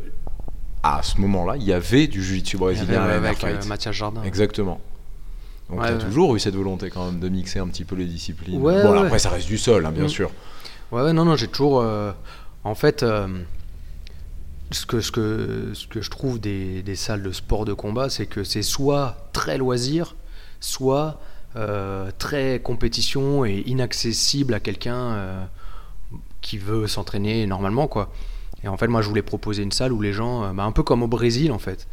à 0.83 1.03
ce 1.03 1.19
moment-là, 1.21 1.55
il 1.57 1.63
y 1.63 1.73
avait 1.73 2.07
du 2.07 2.23
jiu-jitsu 2.23 2.55
avait, 2.57 2.65
brésilien 2.65 3.01
à 3.03 3.13
avec 3.15 3.37
Fight. 3.37 3.65
Mathias 3.67 3.95
Jardin. 3.95 4.23
Exactement. 4.23 4.79
Donc 5.69 5.81
Ouais, 5.81 5.87
tu 5.87 5.93
as 5.93 5.97
ouais. 5.97 6.03
toujours 6.03 6.35
eu 6.35 6.39
cette 6.39 6.55
volonté 6.55 6.89
quand 6.89 7.05
même 7.11 7.19
de 7.19 7.27
mixer 7.29 7.59
un 7.59 7.67
petit 7.67 7.83
peu 7.83 7.95
les 7.95 8.05
disciplines. 8.05 8.61
Ouais, 8.61 8.81
bon, 8.83 9.03
après 9.03 9.19
ça 9.19 9.29
reste 9.29 9.47
du 9.47 9.57
sol, 9.57 9.85
hein, 9.85 9.91
bien 9.91 10.05
Mm. 10.05 10.09
sûr. 10.09 10.31
Ouais, 10.91 11.01
ouais, 11.01 11.13
non, 11.13 11.25
non, 11.25 11.35
j'ai 11.35 11.47
toujours. 11.47 11.81
euh, 11.81 12.11
en 12.63 12.75
fait, 12.75 13.03
euh, 13.03 13.27
ce, 14.71 14.85
que, 14.85 15.01
ce, 15.01 15.11
que, 15.11 15.71
ce 15.73 15.87
que 15.87 16.01
je 16.01 16.09
trouve 16.09 16.39
des, 16.39 16.81
des 16.83 16.95
salles 16.95 17.23
de 17.23 17.31
sport 17.31 17.65
de 17.65 17.73
combat, 17.73 18.09
c'est 18.09 18.25
que 18.25 18.43
c'est 18.43 18.61
soit 18.63 19.17
très 19.33 19.57
loisir, 19.57 20.15
soit 20.59 21.19
euh, 21.55 22.11
très 22.17 22.59
compétition 22.61 23.45
et 23.45 23.63
inaccessible 23.65 24.53
à 24.53 24.59
quelqu'un 24.59 25.47
qui 26.41 26.57
veut 26.57 26.87
s'entraîner 26.87 27.45
normalement, 27.47 27.87
quoi. 27.87 28.11
Et 28.63 28.67
en 28.67 28.77
fait, 28.77 28.87
moi, 28.87 29.01
je 29.01 29.09
voulais 29.09 29.21
proposer 29.21 29.63
une 29.63 29.71
salle 29.71 29.91
où 29.93 30.01
les 30.01 30.13
gens, 30.13 30.53
bah, 30.53 30.63
un 30.63 30.71
peu 30.71 30.83
comme 30.83 31.03
au 31.03 31.07
Brésil, 31.07 31.51
en 31.51 31.59
fait. 31.59 31.87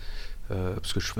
Euh, 0.50 0.74
parce 0.74 0.92
que 0.92 1.00
je, 1.00 1.12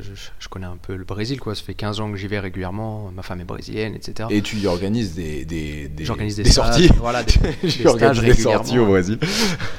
je, 0.00 0.10
je 0.40 0.48
connais 0.48 0.66
un 0.66 0.76
peu 0.76 0.96
le 0.96 1.04
Brésil, 1.04 1.38
quoi. 1.38 1.54
Ça 1.54 1.62
fait 1.62 1.74
15 1.74 2.00
ans 2.00 2.10
que 2.10 2.16
j'y 2.16 2.26
vais 2.26 2.40
régulièrement. 2.40 3.12
Ma 3.14 3.22
femme 3.22 3.40
est 3.40 3.44
brésilienne, 3.44 3.94
etc. 3.94 4.28
Et 4.32 4.42
tu 4.42 4.56
y 4.56 4.66
organises 4.66 5.14
des, 5.14 5.44
des, 5.44 5.88
des, 5.88 6.04
J'organise 6.04 6.34
des, 6.36 6.42
des 6.42 6.50
stages, 6.50 6.74
sorties. 6.74 6.90
voilà, 6.98 7.22
des, 7.22 7.32
stages 7.70 8.20
des 8.20 8.34
sorties 8.34 8.78
au. 8.80 8.86
Brésil. 8.86 9.18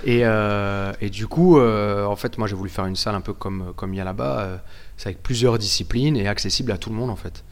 Et, 0.06 0.22
euh, 0.24 0.94
et 1.02 1.10
du 1.10 1.28
coup, 1.28 1.60
euh, 1.60 2.06
en 2.06 2.16
fait, 2.16 2.38
moi 2.38 2.48
j'ai 2.48 2.56
voulu 2.56 2.70
faire 2.70 2.86
une 2.86 2.96
salle 2.96 3.16
un 3.16 3.22
peu 3.22 3.34
comme 3.34 3.74
comme 3.76 3.94
il 3.94 3.98
y 3.98 4.02
a 4.02 4.06
là-bas, 4.06 4.62
c'est 4.96 5.08
avec 5.10 5.22
plusieurs 5.22 5.58
disciplines 5.58 6.16
et 6.16 6.28
accessible 6.28 6.72
à 6.72 6.78
tout 6.78 6.90
le 6.90 6.96
monde 6.96 7.10
en 7.10 7.18
fait. 7.18 7.44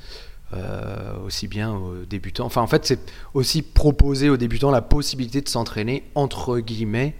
Aussi 1.25 1.49
bien 1.49 1.73
aux 1.73 2.05
débutants. 2.09 2.45
Enfin, 2.45 2.61
en 2.61 2.67
fait, 2.67 2.85
c'est 2.85 3.11
aussi 3.33 3.61
proposer 3.61 4.29
aux 4.29 4.37
débutants 4.37 4.71
la 4.71 4.81
possibilité 4.81 5.41
de 5.41 5.49
s'entraîner 5.49 6.03
entre 6.15 6.59
guillemets 6.59 7.13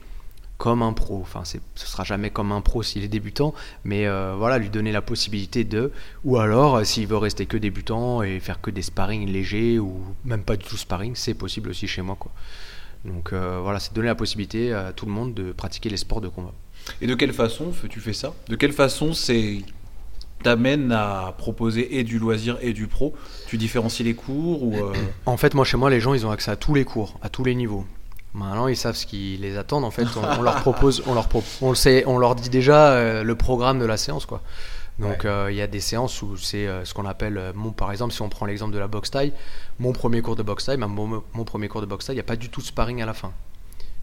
comme 0.57 0.81
un 0.81 0.94
pro. 0.94 1.19
Enfin, 1.22 1.44
ce 1.44 1.60
sera 1.75 2.04
jamais 2.04 2.30
comme 2.30 2.52
un 2.52 2.62
pro 2.62 2.84
s'il 2.84 3.04
est 3.04 3.10
débutant, 3.10 3.54
mais 3.84 4.07
euh, 4.07 4.36
voilà, 4.38 4.57
lui 4.57 4.69
donner 4.69 4.92
la 4.92 5.02
possibilité 5.02 5.63
de, 5.63 5.92
ou 6.24 6.38
alors 6.38 6.78
euh, 6.78 6.84
s'il 6.84 7.07
veut 7.07 7.18
rester 7.18 7.46
que 7.46 7.57
débutant 7.57 8.24
et 8.24 8.40
faire 8.40 8.62
que 8.62 8.72
des 8.72 8.81
sparring 8.81 9.28
légers 9.28 9.80
ou 9.80 10.02
même 10.24 10.44
pas 10.44 10.56
du 10.56 10.66
tout 10.66 10.78
sparring, 10.78 11.16
c'est 11.16 11.34
possible 11.34 11.69
aussi 11.69 11.88
chez 11.88 12.02
moi, 12.02 12.16
quoi. 12.19 12.31
Donc 13.04 13.34
euh, 13.34 13.60
voilà, 13.62 13.80
c'est 13.80 13.94
donner 13.94 14.07
la 14.07 14.16
possibilité 14.16 14.74
à 14.74 14.92
tout 14.92 15.06
le 15.06 15.12
monde 15.12 15.33
de 15.33 15.52
pratiquer 15.52 15.90
les 15.90 15.97
sports 15.97 16.21
de 16.21 16.28
combat. 16.28 16.54
Et 17.02 17.07
de 17.07 17.16
quelle 17.16 17.33
façon 17.33 17.71
tu 17.90 18.00
fais 18.00 18.14
ça? 18.14 18.33
De 18.47 18.56
quelle 18.56 18.74
façon 18.74 19.14
c'est 19.14 19.62
t'amène 20.44 20.92
à 20.92 21.33
proposer 21.38 21.97
et 21.97 22.04
du 22.04 22.19
loisir 22.19 22.57
et 22.62 22.74
du 22.74 22.88
pro? 22.88 23.14
Tu 23.47 23.57
différencies 23.57 24.04
les 24.04 24.14
cours 24.14 24.64
ou 24.64 24.76
euh, 24.76 24.94
En 25.26 25.38
fait, 25.38 25.54
moi 25.54 25.66
chez 25.66 25.78
moi, 25.78 25.90
les 25.90 26.00
gens, 26.00 26.14
ils 26.14 26.26
ont 26.26 26.31
accès 26.31 26.52
à 26.52 26.56
tous 26.56 26.74
les 26.74 26.85
cours, 26.85 27.19
à 27.21 27.30
tous 27.30 27.44
les 27.44 27.56
niveaux. 27.56 27.85
Maintenant, 28.35 28.68
ils 28.68 28.75
savent 28.77 28.95
ce 28.95 29.06
qui 29.06 29.37
les 29.37 29.57
attend. 29.57 29.81
En 29.83 29.89
fait, 29.92 30.06
on, 30.18 30.39
on 30.39 30.42
leur 30.44 30.56
propose, 30.57 31.01
on 31.07 31.13
leur, 31.15 31.27
pro- 31.27 31.44
on 31.61 31.69
le 31.69 31.75
sait, 31.75 32.04
on 32.06 32.18
leur 32.19 32.35
dit 32.35 32.49
déjà 32.49 32.89
euh, 32.92 33.23
le 33.23 33.35
programme 33.35 33.80
de 33.80 33.85
la 33.85 33.97
séance, 33.97 34.25
quoi. 34.27 34.42
Donc, 34.99 35.25
euh, 35.25 35.47
il 35.51 35.56
y 35.57 35.61
a 35.61 35.68
des 35.68 35.80
séances 35.81 36.21
où 36.21 36.37
c'est 36.37 36.68
euh, 36.68 36.85
ce 36.85 36.94
qu'on 36.94 37.06
appelle, 37.06 37.51
mon, 37.54 37.71
par 37.71 37.92
exemple, 37.92 38.13
si 38.13 38.21
on 38.21 38.30
prend 38.30 38.45
l'exemple 38.45 38.73
de 38.73 38.80
la 38.80 38.87
boxe 38.87 39.09
taille, 39.11 39.33
mon 39.80 39.92
premier 39.94 40.21
cours 40.21 40.35
de 40.37 40.44
boxe 40.44 40.65
taille, 40.65 40.77
bah, 40.77 40.87
mon, 40.87 41.21
mon 41.33 41.44
premier 41.44 41.68
cours 41.68 41.81
de 41.81 41.85
boxe 41.85 42.06
taille, 42.06 42.15
il 42.15 42.18
n'y 42.18 42.21
a 42.21 42.23
pas 42.23 42.35
du 42.37 42.49
tout 42.49 42.61
de 42.61 42.65
sparring 42.65 43.01
à 43.01 43.06
la 43.06 43.13
fin, 43.13 43.31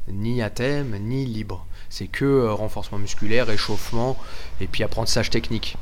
ni 0.08 0.42
à 0.42 0.50
thème, 0.50 0.96
ni 1.00 1.24
libre. 1.26 1.64
C'est 1.90 2.08
que 2.08 2.46
renforcement 2.48 2.98
musculaire, 2.98 3.48
échauffement, 3.50 4.16
et 4.60 4.66
puis 4.66 4.82
apprentissage 4.82 5.28
technique. 5.30 5.76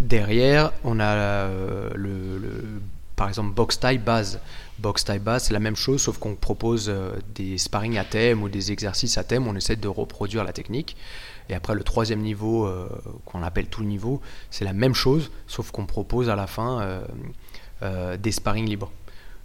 Derrière, 0.00 0.72
on 0.84 0.98
a 1.00 1.46
le, 1.94 2.38
le- 2.38 2.80
par 3.16 3.28
exemple 3.28 3.52
box 3.54 3.78
taille 3.80 3.98
base. 3.98 4.40
Box 4.80 5.04
taille 5.04 5.18
base, 5.18 5.44
c'est 5.44 5.52
la 5.52 5.60
même 5.60 5.76
chose, 5.76 6.02
sauf 6.02 6.18
qu'on 6.18 6.34
propose 6.34 6.88
euh, 6.88 7.12
des 7.34 7.58
sparring 7.58 7.98
à 7.98 8.04
thème 8.04 8.42
ou 8.42 8.48
des 8.48 8.72
exercices 8.72 9.18
à 9.18 9.24
thème. 9.24 9.46
On 9.46 9.54
essaie 9.54 9.76
de 9.76 9.88
reproduire 9.88 10.42
la 10.44 10.52
technique. 10.52 10.96
Et 11.48 11.54
après, 11.54 11.74
le 11.74 11.82
troisième 11.82 12.20
niveau, 12.20 12.66
euh, 12.66 12.88
qu'on 13.24 13.42
appelle 13.42 13.66
tout 13.66 13.82
le 13.82 13.88
niveau, 13.88 14.20
c'est 14.50 14.64
la 14.64 14.72
même 14.72 14.94
chose, 14.94 15.30
sauf 15.46 15.70
qu'on 15.70 15.86
propose 15.86 16.30
à 16.30 16.36
la 16.36 16.46
fin 16.46 17.00
euh, 17.82 18.16
des 18.16 18.32
sparring 18.32 18.68
libres. 18.68 18.90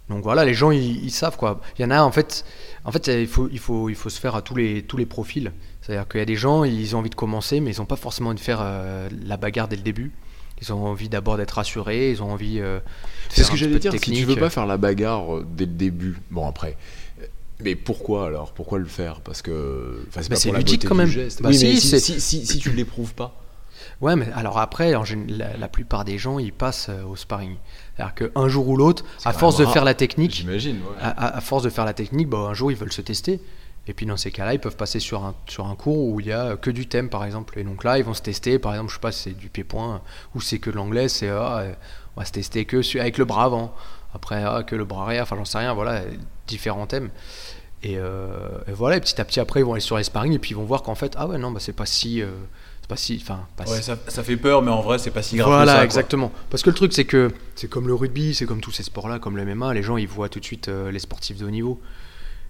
Donc 0.08 0.22
voilà, 0.22 0.44
les 0.44 0.54
gens 0.54 0.70
ils, 0.70 1.04
ils 1.04 1.10
savent 1.10 1.36
quoi. 1.36 1.60
Il 1.76 1.82
y 1.82 1.84
en 1.84 1.90
a 1.90 2.00
en 2.00 2.12
fait, 2.12 2.44
en 2.84 2.92
fait 2.92 3.08
il 3.08 3.26
faut, 3.26 3.48
il 3.50 3.58
faut, 3.58 3.88
il 3.88 3.96
faut 3.96 4.08
se 4.08 4.20
faire 4.20 4.36
à 4.36 4.42
tous 4.42 4.54
les, 4.54 4.82
tous 4.84 4.96
les 4.96 5.06
profils. 5.06 5.52
C'est-à-dire 5.82 6.06
qu'il 6.06 6.20
y 6.20 6.22
a 6.22 6.26
des 6.26 6.36
gens, 6.36 6.62
ils 6.62 6.94
ont 6.94 7.00
envie 7.00 7.10
de 7.10 7.16
commencer, 7.16 7.58
mais 7.60 7.74
ils 7.74 7.80
n'ont 7.80 7.86
pas 7.86 7.96
forcément 7.96 8.30
envie 8.30 8.38
de 8.38 8.44
faire 8.44 8.64
la 9.24 9.36
bagarre 9.36 9.66
dès 9.66 9.76
le 9.76 9.82
début. 9.82 10.12
Ils 10.62 10.72
ont 10.72 10.86
envie 10.86 11.08
d'abord 11.08 11.36
d'être 11.36 11.52
rassurés, 11.52 12.10
ils 12.10 12.22
ont 12.22 12.32
envie. 12.32 12.60
euh, 12.60 12.80
C'est 13.28 13.44
ce 13.44 13.50
que 13.50 13.56
j'allais 13.56 13.78
dire. 13.78 13.92
Si 13.92 13.98
tu 14.12 14.24
veux 14.24 14.36
pas 14.36 14.50
faire 14.50 14.66
la 14.66 14.76
bagarre 14.78 15.36
euh, 15.36 15.46
dès 15.48 15.66
le 15.66 15.72
début, 15.72 16.18
bon 16.30 16.48
après. 16.48 16.76
euh, 17.20 17.26
Mais 17.60 17.74
pourquoi 17.74 18.26
alors? 18.26 18.52
Pourquoi 18.52 18.78
le 18.78 18.86
faire? 18.86 19.20
Parce 19.20 19.42
que. 19.42 20.06
C'est 20.12 20.50
Bah, 20.50 20.58
ludique 20.58 20.86
quand 20.88 20.94
même. 20.94 21.10
Bah, 21.40 21.48
oui, 21.50 21.56
si, 21.58 21.64
mais 21.66 21.76
c'est- 21.76 21.98
si, 21.98 22.20
si, 22.20 22.20
si, 22.20 22.46
si 22.46 22.58
tu 22.58 22.70
ne 22.70 22.74
l'éprouves 22.76 23.14
pas. 23.14 23.34
Ouais, 24.00 24.16
mais 24.16 24.26
alors 24.34 24.58
après, 24.58 24.94
en 24.94 25.04
la, 25.28 25.56
la 25.56 25.68
plupart 25.68 26.04
des 26.04 26.18
gens, 26.18 26.38
ils 26.38 26.52
passent 26.52 26.88
euh, 26.90 27.04
au 27.04 27.16
sparring. 27.16 27.56
C'est-à-dire 27.96 28.14
qu'un 28.14 28.48
jour 28.48 28.68
ou 28.68 28.76
l'autre, 28.76 29.04
à 29.24 29.32
force 29.32 29.56
de 29.58 29.64
rare. 29.64 29.72
faire 29.72 29.84
la 29.84 29.94
technique, 29.94 30.34
J'imagine. 30.34 30.76
ouais. 30.76 30.96
à- 31.00 31.36
à 31.36 31.40
force 31.40 31.62
de 31.62 31.70
faire 31.70 31.84
la 31.86 31.94
technique, 31.94 32.28
bah, 32.28 32.38
un 32.38 32.54
jour 32.54 32.70
ils 32.70 32.76
veulent 32.76 32.92
se 32.92 33.00
tester. 33.02 33.40
Et 33.88 33.94
puis 33.94 34.04
dans 34.06 34.16
ces 34.16 34.30
cas-là, 34.32 34.54
ils 34.54 34.58
peuvent 34.60 34.76
passer 34.76 34.98
sur 34.98 35.24
un, 35.24 35.34
sur 35.46 35.66
un 35.66 35.76
cours 35.76 36.08
où 36.08 36.18
il 36.20 36.26
y 36.26 36.32
a 36.32 36.56
que 36.56 36.70
du 36.70 36.86
thème, 36.88 37.08
par 37.08 37.24
exemple. 37.24 37.58
Et 37.58 37.64
donc 37.64 37.84
là, 37.84 37.98
ils 37.98 38.04
vont 38.04 38.14
se 38.14 38.22
tester, 38.22 38.58
par 38.58 38.72
exemple, 38.72 38.90
je 38.90 38.94
sais 38.94 39.00
pas 39.00 39.12
si 39.12 39.22
c'est 39.24 39.36
du 39.38 39.48
pied-point 39.48 40.00
ou 40.34 40.40
c'est 40.40 40.58
que 40.58 40.70
de 40.70 40.76
l'anglais, 40.76 41.08
c'est 41.08 41.28
ah, 41.28 41.64
on 42.16 42.20
va 42.20 42.24
se 42.26 42.32
tester 42.32 42.64
que 42.64 42.98
avec 42.98 43.18
le 43.18 43.24
bras 43.24 43.44
avant. 43.44 43.74
Après, 44.14 44.42
ah, 44.44 44.62
que 44.66 44.74
le 44.74 44.84
bras 44.84 45.04
arrière, 45.04 45.22
enfin 45.24 45.36
j'en 45.36 45.44
sais 45.44 45.58
rien, 45.58 45.72
voilà, 45.74 46.00
différents 46.46 46.86
thèmes. 46.86 47.10
Et, 47.82 47.98
euh, 47.98 48.28
et 48.66 48.72
voilà, 48.72 48.96
et 48.96 49.00
petit 49.00 49.20
à 49.20 49.24
petit 49.24 49.38
après, 49.38 49.60
ils 49.60 49.64
vont 49.64 49.72
aller 49.74 49.80
sur 49.80 49.96
les 49.98 50.02
sparring 50.04 50.32
et 50.32 50.38
puis 50.38 50.50
ils 50.52 50.56
vont 50.56 50.64
voir 50.64 50.82
qu'en 50.82 50.94
fait, 50.94 51.14
ah 51.16 51.26
ouais, 51.28 51.38
non, 51.38 51.50
bah, 51.52 51.60
c'est 51.60 51.74
pas 51.74 51.86
si. 51.86 52.22
euh, 52.22 52.28
c'est 52.80 52.88
pas 52.88 52.96
si. 52.96 53.18
Enfin, 53.22 53.46
Ouais, 53.60 53.66
si- 53.76 53.82
ça, 53.82 53.96
ça 54.08 54.22
fait 54.24 54.36
peur, 54.36 54.62
mais 54.62 54.70
en 54.70 54.80
vrai, 54.80 54.98
c'est 54.98 55.10
pas 55.10 55.22
si 55.22 55.36
grave 55.36 55.48
voilà, 55.48 55.64
que 55.64 55.68
ça. 55.70 55.74
quoi. 55.76 55.84
exactement. 55.84 56.32
Parce 56.50 56.62
que 56.62 56.70
le 56.70 56.76
truc, 56.76 56.92
c'est 56.92 57.04
que 57.04 57.30
c'est 57.54 57.68
comme 57.68 57.86
le 57.86 57.94
rugby, 57.94 58.34
c'est 58.34 58.46
comme 58.46 58.60
tous 58.62 58.72
ces 58.72 58.82
sports-là, 58.82 59.18
comme 59.18 59.36
le 59.36 59.44
MMA, 59.44 59.74
les 59.74 59.82
gens 59.82 59.96
ils 59.98 60.08
voient 60.08 60.28
tout 60.30 60.40
de 60.40 60.44
suite 60.44 60.68
euh, 60.68 60.90
les 60.90 60.98
sportifs 60.98 61.36
de 61.36 61.44
haut 61.46 61.50
niveau. 61.50 61.80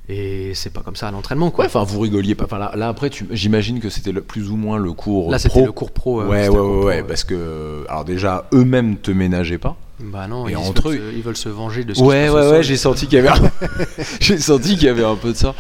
Et 0.09 0.53
c'est 0.55 0.71
pas 0.73 0.83
comme 0.83 0.95
ça 0.95 1.09
à 1.09 1.11
l'entraînement, 1.11 1.51
quoi. 1.51 1.65
Ouais, 1.65 1.71
enfin, 1.75 1.83
vous 1.83 1.99
rigoliez 2.01 2.37
pas. 2.37 2.45
Enfin, 2.45 2.59
là, 2.59 2.73
là, 2.77 2.89
après, 2.89 3.11
tu- 3.11 3.27
j'imagine 3.33 3.81
que 3.81 3.89
c'était 3.91 4.13
plus 4.13 4.51
ou 4.51 4.57
moins 4.57 4.79
le 4.79 4.93
cours 4.93 5.33
Là, 5.33 5.39
pro. 5.39 5.49
c'était 5.49 5.65
le 5.65 5.73
cours 5.73 5.91
pro. 5.91 6.21
euh, 6.21 6.29
Ouais, 6.29 6.49
ouais, 6.49 6.59
ouais, 6.59 6.85
ouais, 6.85 7.03
parce 7.03 7.25
que 7.25 7.85
alors 7.89 8.05
déjà 8.05 8.47
eux-mêmes 8.55 8.99
te 8.99 9.11
ménageaient 9.11 9.59
pas. 9.59 9.77
Bah 9.99 10.29
non, 10.29 10.47
Et 10.47 10.53
ils, 10.53 10.57
entre 10.57 10.91
veulent 10.91 10.99
eux- 11.01 11.11
se, 11.13 11.17
ils 11.17 11.23
veulent 11.23 11.37
se 11.37 11.49
venger 11.49 11.83
de 11.85 11.93
ce 11.95 11.99
qui 12.01 12.07
Ouais, 12.07 12.29
se 12.29 12.33
ouais, 12.35 12.51
ouais, 12.51 12.63
j'ai 12.63 12.77
senti 12.77 13.07
qu'il 13.09 13.17
y 13.17 13.27
avait, 13.27 13.31
un... 13.31 13.51
j'ai 14.21 14.39
senti 14.39 14.77
qu'il 14.77 14.85
y 14.87 14.89
avait 14.91 15.05
un 15.05 15.17
peu 15.17 15.33
de 15.33 15.37
ça. 15.37 15.55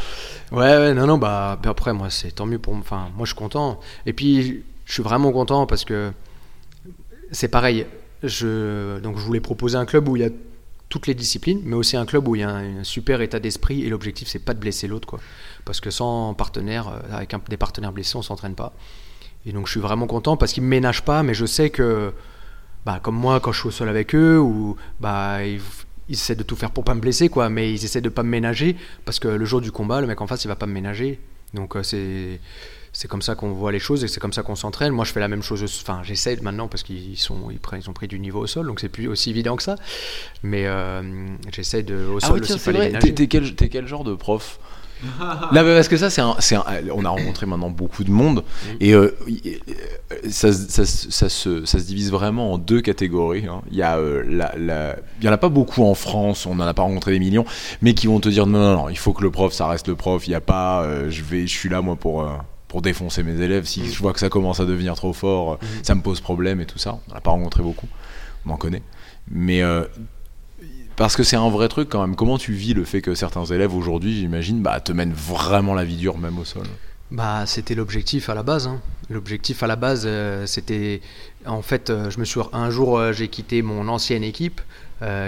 Ouais, 0.52 0.58
ouais, 0.76 0.94
non, 0.94 1.06
non, 1.08 1.18
bah 1.18 1.58
après, 1.64 1.92
moi, 1.92 2.08
c'est 2.10 2.30
tant 2.30 2.46
mieux 2.46 2.58
pour. 2.60 2.74
Enfin, 2.74 3.08
moi, 3.16 3.24
je 3.24 3.30
suis 3.32 3.34
content. 3.38 3.80
Et 4.04 4.12
puis, 4.12 4.62
je 4.84 4.92
suis 4.92 5.02
vraiment 5.02 5.32
content 5.32 5.66
parce 5.66 5.84
que 5.84 6.12
c'est 7.32 7.48
pareil. 7.48 7.86
Je, 8.22 8.98
donc, 9.00 9.18
je 9.18 9.22
voulais 9.24 9.40
proposer 9.40 9.76
un 9.76 9.86
club 9.86 10.08
où 10.08 10.16
il 10.16 10.22
y 10.22 10.24
a 10.24 10.30
toutes 10.88 11.06
les 11.06 11.14
disciplines, 11.14 11.60
mais 11.64 11.74
aussi 11.74 11.96
un 11.96 12.06
club 12.06 12.28
où 12.28 12.36
il 12.36 12.40
y 12.40 12.44
a 12.44 12.50
un, 12.50 12.84
super 12.84 13.20
état 13.20 13.40
d'esprit. 13.40 13.82
Et 13.84 13.88
l'objectif, 13.88 14.28
c'est 14.28 14.38
pas 14.38 14.54
de 14.54 14.60
blesser 14.60 14.86
l'autre, 14.86 15.06
quoi. 15.06 15.20
Parce 15.64 15.80
que 15.80 15.90
sans 15.90 16.34
partenaire, 16.34 16.88
euh, 16.88 17.16
avec 17.16 17.34
des 17.48 17.56
partenaires 17.56 17.92
blessés, 17.92 18.16
on 18.16 18.22
s'entraîne 18.22 18.54
pas. 18.54 18.72
Et 19.44 19.52
donc, 19.52 19.66
je 19.66 19.72
suis 19.72 19.80
vraiment 19.80 20.06
content 20.06 20.36
parce 20.36 20.52
qu'ils 20.52 20.62
me 20.62 20.68
ménagent 20.68 21.04
pas, 21.04 21.22
mais 21.22 21.34
je 21.34 21.46
sais 21.46 21.70
que, 21.70 22.12
bah, 22.84 23.00
comme 23.02 23.16
moi, 23.16 23.40
quand 23.40 23.52
je 23.52 23.60
suis 23.60 23.68
au 23.68 23.72
sol 23.72 23.88
avec 23.88 24.14
eux, 24.14 24.38
ou 24.38 24.76
bah, 25.00 25.44
ils, 25.44 25.60
ils 26.08 26.14
essaient 26.14 26.36
de 26.36 26.42
tout 26.42 26.56
faire 26.56 26.70
pour 26.70 26.84
pas 26.84 26.94
me 26.94 27.00
blesser, 27.00 27.28
quoi, 27.28 27.48
mais 27.48 27.72
ils 27.72 27.84
essaient 27.84 28.00
de 28.00 28.08
pas 28.08 28.22
me 28.22 28.28
ménager 28.28 28.76
parce 29.04 29.18
que 29.18 29.28
le 29.28 29.44
jour 29.44 29.60
du 29.60 29.72
combat, 29.72 30.00
le 30.00 30.06
mec 30.06 30.20
en 30.20 30.26
face, 30.26 30.44
il 30.44 30.48
va 30.48 30.56
pas 30.56 30.66
me 30.66 30.72
ménager. 30.72 31.20
Donc, 31.54 31.76
euh, 31.76 31.82
c'est. 31.82 32.40
C'est 32.98 33.08
comme 33.08 33.20
ça 33.20 33.34
qu'on 33.34 33.52
voit 33.52 33.72
les 33.72 33.78
choses 33.78 34.04
et 34.04 34.08
c'est 34.08 34.20
comme 34.20 34.32
ça 34.32 34.42
qu'on 34.42 34.54
s'entraîne. 34.56 34.90
Moi, 34.90 35.04
je 35.04 35.12
fais 35.12 35.20
la 35.20 35.28
même 35.28 35.42
chose. 35.42 35.62
Enfin, 35.82 36.00
j'essaie 36.02 36.34
maintenant 36.40 36.66
parce 36.66 36.82
qu'ils 36.82 37.18
sont, 37.18 37.50
ils, 37.50 37.58
prennent- 37.58 37.82
ils 37.84 37.90
ont 37.90 37.92
pris 37.92 38.08
du 38.08 38.18
niveau 38.18 38.40
au 38.40 38.46
sol, 38.46 38.66
donc 38.66 38.80
c'est 38.80 38.88
plus 38.88 39.06
aussi 39.06 39.28
évident 39.28 39.54
que 39.56 39.62
ça. 39.62 39.74
Mais 40.42 40.62
euh, 40.66 41.02
j'essaie 41.52 41.82
de 41.82 42.06
au 42.06 42.16
Ah 42.22 42.26
sol 42.28 42.36
ouais, 42.36 42.40
tiens, 42.46 42.54
aussi. 42.56 42.64
T'es, 42.98 43.12
t'es 43.12 43.26
quel, 43.26 43.54
t'es 43.54 43.68
quel 43.68 43.86
genre 43.86 44.02
de 44.02 44.14
prof? 44.14 44.58
Là, 45.52 45.62
parce 45.62 45.88
que 45.88 45.98
ça, 45.98 46.08
c'est 46.08 46.22
un, 46.22 46.36
c'est 46.38 46.54
un- 46.54 46.64
on 46.94 47.04
a 47.04 47.10
rencontré 47.10 47.44
maintenant 47.44 47.68
beaucoup 47.68 48.02
de 48.02 48.10
monde 48.10 48.42
et 48.80 48.94
euh, 48.94 49.14
euh, 49.28 50.16
ça, 50.30 50.50
se- 50.54 50.70
ça, 50.70 50.86
se- 50.86 51.10
ça 51.10 51.28
se, 51.28 51.66
ça 51.66 51.78
se 51.78 51.84
divise 51.84 52.10
vraiment 52.10 52.54
en 52.54 52.56
deux 52.56 52.80
catégories. 52.80 53.44
hein. 53.46 53.60
Il 53.70 53.76
y 53.76 53.82
a 53.82 53.98
euh, 53.98 54.24
la, 54.26 54.54
la- 54.56 54.96
il 55.20 55.26
y 55.26 55.28
en 55.28 55.32
a 55.32 55.36
pas 55.36 55.50
beaucoup 55.50 55.84
en 55.84 55.94
France, 55.94 56.46
on 56.46 56.54
n'en 56.54 56.64
a 56.66 56.72
pas 56.72 56.80
rencontré 56.80 57.12
des 57.12 57.18
millions, 57.18 57.44
mais 57.82 57.92
qui 57.92 58.06
vont 58.06 58.20
te 58.20 58.30
dire 58.30 58.46
non, 58.46 58.58
non, 58.58 58.76
non, 58.84 58.88
il 58.88 58.96
faut 58.96 59.12
que 59.12 59.22
le 59.22 59.30
prof, 59.30 59.52
ça 59.52 59.66
reste 59.68 59.86
le 59.88 59.96
prof. 59.96 60.26
Il 60.26 60.30
y 60.30 60.34
a 60.34 60.40
pas, 60.40 60.82
euh, 60.84 61.10
je 61.10 61.22
vais, 61.22 61.46
je 61.46 61.52
suis 61.54 61.68
là 61.68 61.82
moi 61.82 61.96
pour. 61.96 62.26
Pour 62.68 62.82
défoncer 62.82 63.23
mes 63.23 63.40
élèves, 63.40 63.64
si 63.66 63.90
je 63.90 63.99
vois 64.00 64.12
que 64.12 64.20
ça 64.20 64.28
commence 64.28 64.61
à 64.61 64.64
devenir 64.64 64.94
trop 64.94 65.12
fort, 65.12 65.52
euh, 65.54 65.56
ça 65.82 65.94
me 65.94 66.02
pose 66.02 66.20
problème 66.20 66.61
et 66.61 66.66
tout 66.66 66.78
ça. 66.78 66.94
On 67.06 67.11
n'en 67.11 67.16
a 67.16 67.20
pas 67.20 67.30
rencontré 67.30 67.62
beaucoup, 67.62 67.88
on 68.44 68.50
en 68.50 68.56
connaît. 68.56 68.82
Mais 69.30 69.62
euh, 69.62 69.85
parce 70.96 71.16
que 71.16 71.23
c'est 71.23 71.37
un 71.37 71.49
vrai 71.50 71.68
truc 71.68 71.88
quand 71.88 72.00
même. 72.00 72.16
Comment 72.16 72.38
tu 72.38 72.52
vis 72.52 72.75
le 72.75 72.85
fait 72.85 73.02
que 73.02 73.14
certains 73.14 73.44
élèves 73.44 73.75
aujourd'hui, 73.75 74.16
j'imagine, 74.18 74.62
bah, 74.62 74.80
te 74.80 74.92
mènent 74.92 75.12
vraiment 75.12 75.75
la 75.75 75.85
vie 75.85 75.96
dure 75.96 76.18
même 76.18 76.38
au 76.38 76.44
sol? 76.44 76.64
Bah, 77.11 77.44
c'était 77.46 77.75
l'objectif 77.75 78.28
à 78.30 78.35
la 78.35 78.42
base. 78.42 78.66
hein. 78.66 78.80
L'objectif 79.11 79.62
à 79.62 79.66
la 79.68 79.76
base, 79.76 80.02
euh, 80.06 80.46
c'était. 80.46 81.00
En 81.44 81.62
fait, 81.62 81.90
euh, 81.90 82.11
je 82.11 82.18
me 82.18 82.25
suis 82.25 82.40
un 82.52 82.70
jour, 82.70 83.12
j'ai 83.12 83.28
quitté 83.28 83.62
mon 83.62 83.87
ancienne 83.88 84.25
équipe. 84.25 84.61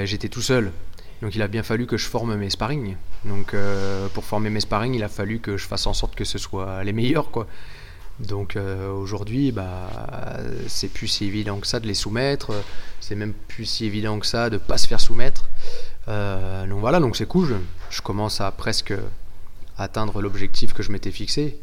j'étais 0.05 0.29
tout 0.29 0.43
seul. 0.43 0.73
Donc, 1.23 1.35
il 1.35 1.43
a 1.43 1.49
bien 1.49 1.63
fallu 1.63 1.87
que 1.87 1.97
je 1.97 2.07
forme 2.07 2.35
mes 2.37 2.51
sparring. 2.51 2.97
Donc, 3.25 3.55
euh, 3.55 4.09
pour 4.09 4.25
former 4.25 4.51
mes 4.51 4.61
sparring, 4.61 4.95
il 4.95 5.03
a 5.03 5.09
fallu 5.09 5.41
que 5.41 5.57
je 5.57 5.67
fasse 5.67 5.87
en 5.87 5.95
sorte 5.95 6.15
que 6.15 6.25
ce 6.25 6.39
soit 6.39 6.85
les 6.85 6.93
meilleurs, 6.93 7.31
quoi. 7.31 7.47
Donc 8.21 8.57
euh, 8.57 8.91
aujourd'hui, 8.91 9.53
bah, 9.53 9.89
c'est 10.67 10.89
plus 10.89 11.07
si 11.07 11.27
évident 11.27 11.59
que 11.61 11.67
ça 11.69 11.79
de 11.79 11.87
les 11.87 11.95
soumettre. 11.95 12.53
C'est 13.01 13.15
même 13.15 13.33
plus 13.33 13.65
si 13.65 13.85
évident 13.85 14.19
que 14.19 14.27
ça 14.27 14.51
de 14.51 14.57
pas 14.59 14.77
se 14.77 14.89
faire 14.89 15.01
soumettre. 15.01 15.49
Euh, 16.09 16.67
donc 16.67 16.81
voilà, 16.81 16.99
donc 16.99 17.17
c'est 17.17 17.27
cool. 17.29 17.47
Je, 17.47 17.55
je 17.91 18.03
commence 18.03 18.41
à 18.41 18.51
presque 18.51 18.93
atteindre 19.77 20.21
l'objectif 20.21 20.73
que 20.73 20.83
je 20.83 20.91
m'étais 20.91 21.13
fixé, 21.13 21.61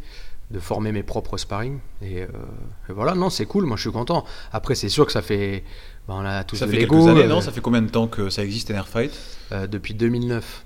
de 0.50 0.60
former 0.60 0.94
mes 0.94 1.04
propres 1.04 1.38
sparring. 1.38 1.80
Et, 2.02 2.20
et 2.20 2.28
voilà, 2.88 3.16
non, 3.16 3.30
c'est 3.30 3.46
cool. 3.46 3.66
Moi, 3.66 3.76
je 3.76 3.82
suis 3.82 3.92
content. 3.92 4.24
Après, 4.54 4.76
c'est 4.76 4.88
sûr 4.90 5.06
que 5.06 5.12
ça 5.12 5.22
fait, 5.22 5.66
bah, 6.08 6.14
on 6.18 6.26
a 6.26 6.44
tous 6.44 6.56
Ça 6.56 6.68
de 6.68 6.72
fait 6.72 6.78
quelques 6.80 7.08
années, 7.08 7.28
non? 7.28 7.42
Ça 7.42 7.52
fait 7.52 7.62
combien 7.62 7.82
de 7.82 7.90
temps 7.90 8.08
que 8.08 8.30
ça 8.30 8.44
existe, 8.44 8.72
Fight 8.86 9.12
euh, 9.52 9.68
depuis 9.68 9.94
2009, 9.94 10.65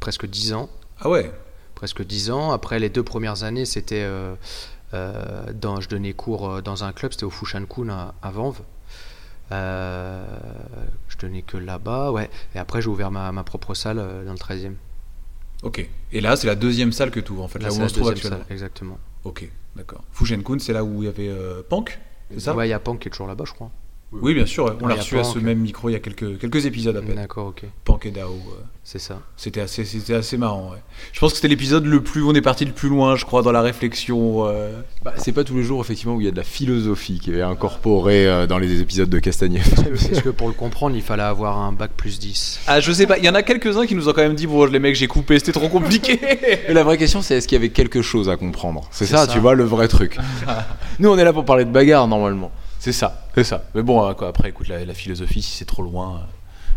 presque 0.00 0.26
10 0.26 0.52
ans. 0.54 0.68
Ah 1.00 1.08
ouais 1.08 1.30
presque 1.74 2.04
10 2.04 2.32
ans. 2.32 2.50
Après, 2.50 2.80
les 2.80 2.88
deux 2.88 3.04
premières 3.04 3.44
années, 3.44 3.64
c'était 3.64 4.02
euh, 4.02 4.34
euh, 4.94 5.52
dans, 5.54 5.80
je 5.80 5.88
donnais 5.88 6.12
cours 6.12 6.50
euh, 6.50 6.60
dans 6.60 6.82
un 6.82 6.90
club, 6.92 7.12
c'était 7.12 7.24
au 7.24 7.30
Fushankun 7.30 7.88
à, 7.88 8.14
à 8.20 8.30
Vanves. 8.32 8.62
Euh, 9.52 10.24
je 11.08 11.16
donnais 11.18 11.42
que 11.42 11.56
là-bas, 11.56 12.10
ouais. 12.12 12.28
Et 12.54 12.58
après, 12.58 12.82
j'ai 12.82 12.88
ouvert 12.88 13.10
ma, 13.10 13.32
ma 13.32 13.44
propre 13.44 13.74
salle 13.74 13.98
euh, 13.98 14.24
dans 14.24 14.32
le 14.32 14.38
13e. 14.38 14.72
Ok. 15.62 15.88
Et 16.12 16.20
là, 16.20 16.36
c'est 16.36 16.46
la 16.46 16.54
deuxième 16.54 16.92
salle 16.92 17.10
que 17.10 17.20
tu 17.20 17.32
ouvres, 17.32 17.44
en 17.44 17.48
fait, 17.48 17.58
là, 17.60 17.68
Là, 17.68 17.74
où 17.74 17.76
on 17.78 17.80
la 17.82 17.88
se 17.88 17.94
trouve 17.94 18.08
deuxième 18.08 18.16
actuellement. 18.32 18.44
salle, 18.44 18.52
exactement. 18.52 18.98
Ok, 19.24 19.48
d'accord. 19.76 20.02
Fushenkun, 20.12 20.58
c'est 20.58 20.72
là 20.72 20.84
où 20.84 21.02
il 21.02 21.06
y 21.06 21.08
avait 21.08 21.28
euh, 21.28 21.62
Pank 21.68 21.98
C'est 22.32 22.40
ça? 22.40 22.54
Ouais, 22.54 22.66
il 22.66 22.70
y 22.70 22.74
a 22.74 22.78
Pank 22.78 22.98
qui 23.00 23.08
est 23.08 23.10
toujours 23.10 23.26
là-bas, 23.28 23.44
je 23.46 23.52
crois. 23.52 23.70
Oui, 24.10 24.32
bien 24.32 24.46
sûr. 24.46 24.64
On 24.80 24.86
Ouais, 24.86 24.94
l'a 24.94 25.00
reçu 25.00 25.18
à 25.18 25.24
ce 25.24 25.38
même 25.38 25.58
micro 25.58 25.90
il 25.90 25.92
y 25.92 25.96
a 25.96 25.98
quelques, 25.98 26.38
quelques 26.38 26.64
épisodes 26.64 26.96
à 26.96 27.02
peine. 27.02 27.16
D'accord, 27.16 27.48
ok. 27.48 27.64
Pank 27.84 28.06
et 28.06 28.10
Dao. 28.10 28.30
euh, 28.30 28.62
C'est 28.82 28.98
ça. 28.98 29.20
C'était 29.36 29.60
assez, 29.60 29.84
c'était 29.84 30.14
assez 30.14 30.38
marrant. 30.38 30.70
ouais. 30.70 30.78
Je 31.12 31.20
pense 31.20 31.32
que 31.32 31.36
c'était 31.36 31.48
l'épisode 31.48 31.84
le 31.84 32.02
plus. 32.02 32.22
On 32.22 32.32
est 32.34 32.40
parti 32.40 32.64
le 32.64 32.72
plus 32.72 32.88
loin, 32.88 33.16
je 33.16 33.26
crois, 33.26 33.42
dans 33.42 33.52
la 33.52 33.60
réflexion. 33.60 34.46
euh. 34.46 34.80
Bah, 35.04 35.12
C'est 35.18 35.32
pas 35.32 35.44
tous 35.44 35.56
les 35.56 35.62
jours, 35.62 35.82
effectivement, 35.82 36.14
où 36.14 36.22
il 36.22 36.24
y 36.24 36.28
a 36.28 36.30
de 36.30 36.36
la 36.38 36.42
philosophie 36.44 37.20
qui 37.20 37.32
est 37.34 37.42
incorporée 37.42 38.26
euh, 38.26 38.46
dans 38.46 38.56
les 38.58 38.80
épisodes 38.80 39.10
de 39.10 39.18
Castagnier. 39.18 39.60
Est-ce 40.10 40.22
que 40.22 40.30
pour 40.30 40.48
le 40.48 40.54
comprendre, 40.54 40.96
il 40.96 41.02
fallait 41.02 41.22
avoir 41.22 41.58
un 41.58 41.72
bac 41.72 41.90
plus 41.94 42.18
10 42.18 42.60
Ah, 42.66 42.80
je 42.80 42.90
sais 42.92 43.06
pas. 43.06 43.18
Il 43.18 43.24
y 43.24 43.28
en 43.28 43.34
a 43.34 43.42
quelques-uns 43.42 43.84
qui 43.84 43.94
nous 43.94 44.08
ont 44.08 44.12
quand 44.14 44.22
même 44.22 44.34
dit 44.34 44.46
Bon, 44.46 44.64
les 44.64 44.78
mecs, 44.78 44.94
j'ai 44.96 45.06
coupé, 45.06 45.38
c'était 45.38 45.52
trop 45.52 45.68
compliqué. 45.68 46.18
Et 46.68 46.72
la 46.72 46.82
vraie 46.82 46.96
question, 46.96 47.20
c'est 47.20 47.34
est-ce 47.36 47.46
qu'il 47.46 47.56
y 47.56 47.58
avait 47.60 47.68
quelque 47.68 48.00
chose 48.00 48.30
à 48.30 48.38
comprendre? 48.38 48.88
C'est 48.90 49.04
C'est 49.04 49.12
ça, 49.16 49.26
ça. 49.26 49.32
tu 49.34 49.38
vois, 49.38 49.54
le 49.54 49.64
vrai 49.64 49.86
truc. 49.86 50.16
Nous, 50.98 51.10
on 51.10 51.18
est 51.18 51.24
là 51.24 51.34
pour 51.34 51.44
parler 51.44 51.66
de 51.66 51.70
bagarre, 51.70 52.08
normalement. 52.08 52.50
C'est 52.78 52.92
ça, 52.92 53.26
c'est 53.34 53.44
ça. 53.44 53.64
Mais 53.74 53.82
bon, 53.82 54.04
euh, 54.06 54.14
quoi, 54.14 54.28
après, 54.28 54.48
écoute, 54.50 54.68
la, 54.68 54.84
la 54.84 54.94
philosophie, 54.94 55.42
si 55.42 55.52
c'est 55.56 55.64
trop 55.64 55.82
loin. 55.82 56.16
euh, 56.16 56.26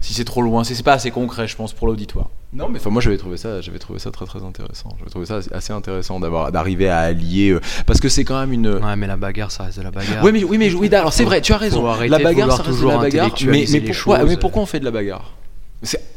Si 0.01 0.13
c'est 0.15 0.25
trop 0.25 0.41
loin, 0.41 0.63
c'est 0.63 0.73
c'est 0.73 0.81
pas 0.83 0.93
assez 0.93 1.11
concret, 1.11 1.47
je 1.47 1.55
pense, 1.55 1.73
pour 1.73 1.85
l'auditoire. 1.87 2.29
Non, 2.53 2.67
mais 2.69 2.79
enfin, 2.79 2.89
moi, 2.89 3.01
j'avais 3.01 3.17
trouvé 3.17 3.37
ça, 3.37 3.61
j'avais 3.61 3.77
trouvé 3.79 3.99
ça 3.99 4.09
très 4.11 4.25
très 4.25 4.43
intéressant. 4.43 4.89
J'avais 4.97 5.11
trouvé 5.11 5.25
ça 5.27 5.39
assez- 5.53 5.71
intéressant 5.73 6.19
d'avoir, 6.19 6.51
d'arriver 6.51 6.89
à 6.89 6.99
allier, 6.99 7.51
euh, 7.51 7.61
parce 7.85 7.99
que 7.99 8.09
c'est 8.09 8.23
quand 8.25 8.39
même 8.39 8.51
une. 8.51 8.67
Ouais, 8.67 8.95
mais 8.95 9.05
la 9.07 9.15
bagarre, 9.15 9.51
ça 9.51 9.63
reste 9.63 9.77
de 9.77 9.83
la 9.83 9.91
bagarre. 9.91 10.23
Ouais, 10.23 10.31
mais 10.31 10.43
oui, 10.43 10.57
mais 10.57 10.73
oui, 10.73 10.93
alors 10.93 11.13
c'est 11.13 11.23
vrai, 11.23 11.39
tu 11.41 11.53
as 11.53 11.57
raison. 11.57 11.83
La 12.07 12.17
bagarre, 12.19 12.51
ça 12.51 12.63
reste 12.63 12.67
de 12.67 12.73
toujours 12.73 12.91
la 12.91 12.97
bagarre. 12.97 13.29
Mais, 13.45 13.65
pourquoi, 13.81 14.19
choses. 14.19 14.27
mais 14.29 14.37
pourquoi 14.37 14.61
on 14.63 14.65
fait 14.65 14.79
de 14.79 14.85
la 14.85 14.91
bagarre? 14.91 15.31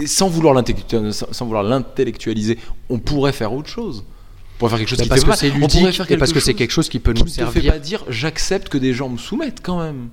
Sans 0.06 0.28
vouloir 0.28 0.54
l'intellectualiser, 1.62 2.58
on 2.88 2.98
pourrait 2.98 3.32
faire 3.32 3.52
autre 3.52 3.68
chose. 3.68 4.04
Pourrait 4.58 4.70
faire 4.70 4.78
quelque 4.78 4.88
chose 4.88 4.98
Mais 4.98 5.04
qui 5.04 5.08
parce 5.08 5.24
que 5.24 5.34
c'est 5.36 5.48
On 5.50 5.52
pourrait 5.54 5.60
ludique 5.82 5.96
faire 5.96 6.10
et 6.10 6.16
parce 6.16 6.32
que 6.32 6.40
c'est 6.40 6.54
quelque 6.54 6.70
chose 6.70 6.88
qui 6.88 7.00
peut 7.00 7.12
qui 7.12 7.22
nous 7.22 7.28
ne 7.28 7.30
te 7.30 7.34
fait 7.36 7.42
servir. 7.42 7.72
pas 7.72 7.78
dire 7.80 8.04
j'accepte 8.08 8.68
que 8.68 8.78
des 8.78 8.92
gens 8.94 9.08
me 9.08 9.18
soumettent 9.18 9.60
quand 9.62 9.82
même. 9.82 10.08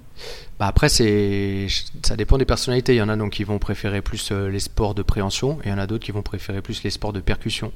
Bah 0.59 0.67
après, 0.67 0.89
c'est 0.89 1.67
ça 2.03 2.15
dépend 2.15 2.37
des 2.37 2.45
personnalités. 2.45 2.93
Il 2.93 2.97
y 2.97 3.01
en 3.01 3.09
a 3.09 3.15
donc 3.17 3.31
qui 3.33 3.43
vont 3.43 3.59
préférer 3.59 4.01
plus 4.01 4.29
euh, 4.31 4.49
les 4.49 4.59
sports 4.59 4.93
de 4.95 5.01
préhension 5.03 5.59
et 5.63 5.67
il 5.67 5.69
y 5.69 5.73
en 5.73 5.77
a 5.77 5.87
d'autres 5.87 6.03
qui 6.05 6.11
vont 6.11 6.21
préférer 6.23 6.61
plus 6.61 6.83
les 6.83 6.89
sports 6.89 7.13
de 7.13 7.19
percussion. 7.19 7.71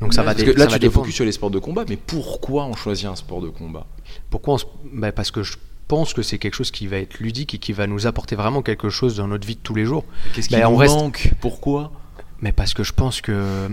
Donc 0.00 0.14
ça 0.14 0.22
va, 0.22 0.32
Parce 0.34 0.44
que 0.44 0.50
là 0.50 0.68
ça 0.68 0.78
tu 0.78 0.86
te 0.86 0.90
focus 0.92 1.14
sur 1.14 1.24
les 1.24 1.30
sports 1.32 1.50
de 1.50 1.58
combat, 1.60 1.84
mais 1.88 1.96
pourquoi 1.96 2.64
on 2.64 2.74
choisit 2.74 3.06
un 3.06 3.14
sport 3.16 3.40
de 3.40 3.48
combat? 3.48 3.86
Pourquoi 4.30 4.54
on 4.54 4.58
se- 4.58 4.64
bah, 4.92 5.12
Parce 5.12 5.30
que 5.30 5.42
je 5.44 5.54
pense 5.86 6.12
que 6.14 6.22
c'est 6.22 6.38
quelque 6.38 6.54
chose 6.54 6.70
qui 6.72 6.88
va 6.88 6.96
être 6.96 7.18
ludique 7.20 7.54
et 7.54 7.58
qui 7.58 7.72
va 7.72 7.86
nous 7.86 8.06
apporter 8.08 8.34
vraiment 8.34 8.62
quelque 8.62 8.88
chose 8.88 9.16
dans 9.16 9.28
notre 9.28 9.46
vie 9.46 9.54
de 9.54 9.60
tous 9.62 9.74
les 9.76 9.84
jours. 9.84 10.04
Qu'est-ce 10.34 10.48
qui 10.48 10.54
Ben, 10.56 10.62
nous 10.68 10.74
on 10.74 10.76
reste- 10.76 10.94
manque? 10.96 11.30
Pourquoi? 11.40 11.92
Mais 12.40 12.50
parce 12.50 12.74
que 12.74 12.82
je 12.82 12.92
pense 12.92 13.20
que 13.20 13.68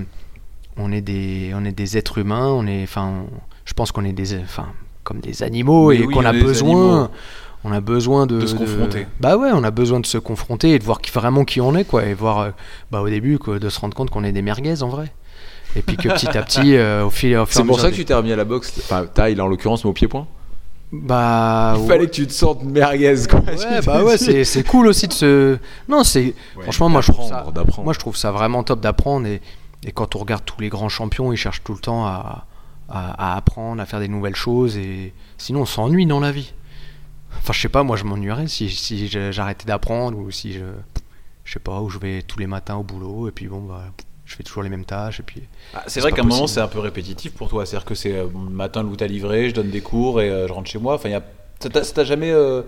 on 0.77 0.91
est 0.91 1.01
des, 1.01 1.51
on 1.55 1.65
est 1.65 1.71
des 1.71 1.97
êtres 1.97 2.17
humains. 2.19 2.47
On 2.47 2.65
est, 2.67 2.83
enfin, 2.83 3.23
je 3.65 3.73
pense 3.73 3.91
qu'on 3.91 4.05
est 4.05 4.13
des, 4.13 4.35
enfin, 4.39 4.67
comme 5.03 5.19
des 5.19 5.43
animaux 5.43 5.87
Oui, 5.87 5.97
et 5.97 6.05
oui, 6.05 6.13
qu'on 6.13 6.21
on 6.21 6.25
a 6.25 6.33
besoin. 6.33 6.69
animaux. 6.69 7.07
on 7.63 7.71
a 7.71 7.81
besoin 7.81 8.25
de, 8.27 8.39
De 8.39 8.45
se 8.47 8.55
confronter. 8.55 9.07
Bah 9.19 9.37
ouais, 9.37 9.49
on 9.53 9.63
a 9.63 9.71
besoin 9.71 9.99
de 9.99 10.05
se 10.05 10.17
confronter 10.17 10.71
et 10.71 10.79
de 10.79 10.83
voir 10.83 11.01
qui, 11.01 11.11
vraiment 11.11 11.43
qui 11.45 11.59
on 11.61 11.75
est, 11.75 11.83
quoi. 11.85 12.05
Et 12.05 12.13
voir, 12.13 12.39
euh, 12.39 12.49
bah 12.91 13.01
au 13.01 13.09
début, 13.09 13.37
quoi, 13.39 13.59
de 13.59 13.69
se 13.69 13.79
rendre 13.79 13.95
compte 13.95 14.09
qu'on 14.09 14.23
est 14.23 14.31
des 14.31 14.41
merguez 14.41 14.81
en 14.83 14.89
vrai. 14.89 15.11
Et 15.75 15.81
puis 15.81 15.97
que 15.97 16.09
petit 16.09 16.27
à 16.35 16.41
petit, 16.41 16.75
euh, 16.77 17.05
au 17.05 17.09
fil, 17.09 17.35
au 17.37 17.43
et 17.43 17.47
C'est 17.49 17.63
pour 17.63 17.79
ça 17.79 17.87
que 17.87 17.91
des- 17.91 17.97
tu 17.97 18.05
t'es 18.05 18.13
remis 18.13 18.31
à 18.31 18.35
la 18.35 18.45
boxe. 18.45 18.73
Enfin, 18.79 19.05
taille 19.05 19.39
en 19.39 19.47
l'occurrence, 19.47 19.83
mais 19.83 19.89
au 19.89 19.93
pied-point? 19.93 20.25
Bah 20.91 21.75
Il 21.79 21.87
fallait 21.87 22.07
que 22.07 22.11
tu 22.11 22.25
te 22.25 22.33
sentes 22.33 22.63
merguez, 22.63 23.13
quoi. 23.29 23.41
Ouais, 23.41 23.79
bah 23.85 24.03
ouais, 24.03 24.17
c'est 24.17 24.63
cool 24.63 24.87
aussi 24.87 25.07
de 25.07 25.13
se. 25.13 25.57
Non, 25.87 26.03
c'est. 26.03 26.33
Franchement, 26.61 26.89
moi 26.89 27.01
je 27.01 27.11
trouve 27.11 27.27
ça. 27.29 27.45
Moi 27.83 27.93
je 27.93 27.99
trouve 27.99 28.15
ça 28.17 28.31
vraiment 28.31 28.63
top 28.63 28.79
d'apprendre 28.79 29.27
et, 29.27 29.39
et 29.83 29.91
quand 29.91 30.15
on 30.15 30.19
regarde 30.19 30.43
tous 30.45 30.59
les 30.61 30.69
grands 30.69 30.89
champions, 30.89 31.31
ils 31.31 31.37
cherchent 31.37 31.63
tout 31.63 31.73
le 31.73 31.79
temps 31.79 32.05
à, 32.05 32.47
à, 32.89 33.33
à 33.33 33.37
apprendre, 33.37 33.81
à 33.81 33.85
faire 33.85 33.99
des 33.99 34.07
nouvelles 34.07 34.35
choses 34.35 34.77
et 34.77 35.13
sinon 35.37 35.61
on 35.61 35.65
s'ennuie 35.65 36.05
dans 36.05 36.19
la 36.19 36.31
vie. 36.31 36.53
Enfin, 37.37 37.53
je 37.53 37.61
sais 37.61 37.69
pas, 37.69 37.83
moi 37.83 37.95
je 37.95 38.03
m'ennuierais 38.03 38.47
si, 38.47 38.69
si 38.69 39.07
j'arrêtais 39.07 39.65
d'apprendre 39.65 40.17
ou 40.17 40.31
si 40.31 40.53
je. 40.53 40.65
Je 41.45 41.53
sais 41.53 41.59
pas, 41.59 41.81
où 41.81 41.89
je 41.89 41.97
vais 41.97 42.21
tous 42.21 42.37
les 42.37 42.45
matins 42.45 42.75
au 42.75 42.83
boulot 42.83 43.27
et 43.27 43.31
puis 43.31 43.47
bon, 43.47 43.61
bah, 43.61 43.83
je 44.23 44.35
fais 44.35 44.43
toujours 44.43 44.61
les 44.61 44.69
mêmes 44.69 44.85
tâches 44.85 45.19
et 45.19 45.23
puis. 45.23 45.41
Ah, 45.73 45.83
c'est 45.87 45.99
vrai 45.99 46.11
qu'à 46.11 46.21
un 46.21 46.25
moment 46.25 46.45
c'est 46.45 46.59
un 46.59 46.67
peu 46.67 46.77
répétitif 46.77 47.33
pour 47.33 47.49
toi. 47.49 47.65
C'est-à-dire 47.65 47.85
que 47.85 47.95
c'est 47.95 48.13
euh, 48.13 48.27
le 48.31 48.51
matin 48.51 48.83
le 48.83 49.03
à 49.03 49.07
livré, 49.07 49.49
je 49.49 49.55
donne 49.55 49.71
des 49.71 49.81
cours 49.81 50.21
et 50.21 50.29
euh, 50.29 50.47
je 50.47 50.53
rentre 50.53 50.69
chez 50.69 50.77
moi. 50.77 50.93
Enfin, 50.93 51.09
y 51.09 51.15
a... 51.15 51.23
ça 51.59 51.69
t'a 51.69 51.81
t'a 51.81 52.03
jamais, 52.03 52.29
euh, 52.29 52.61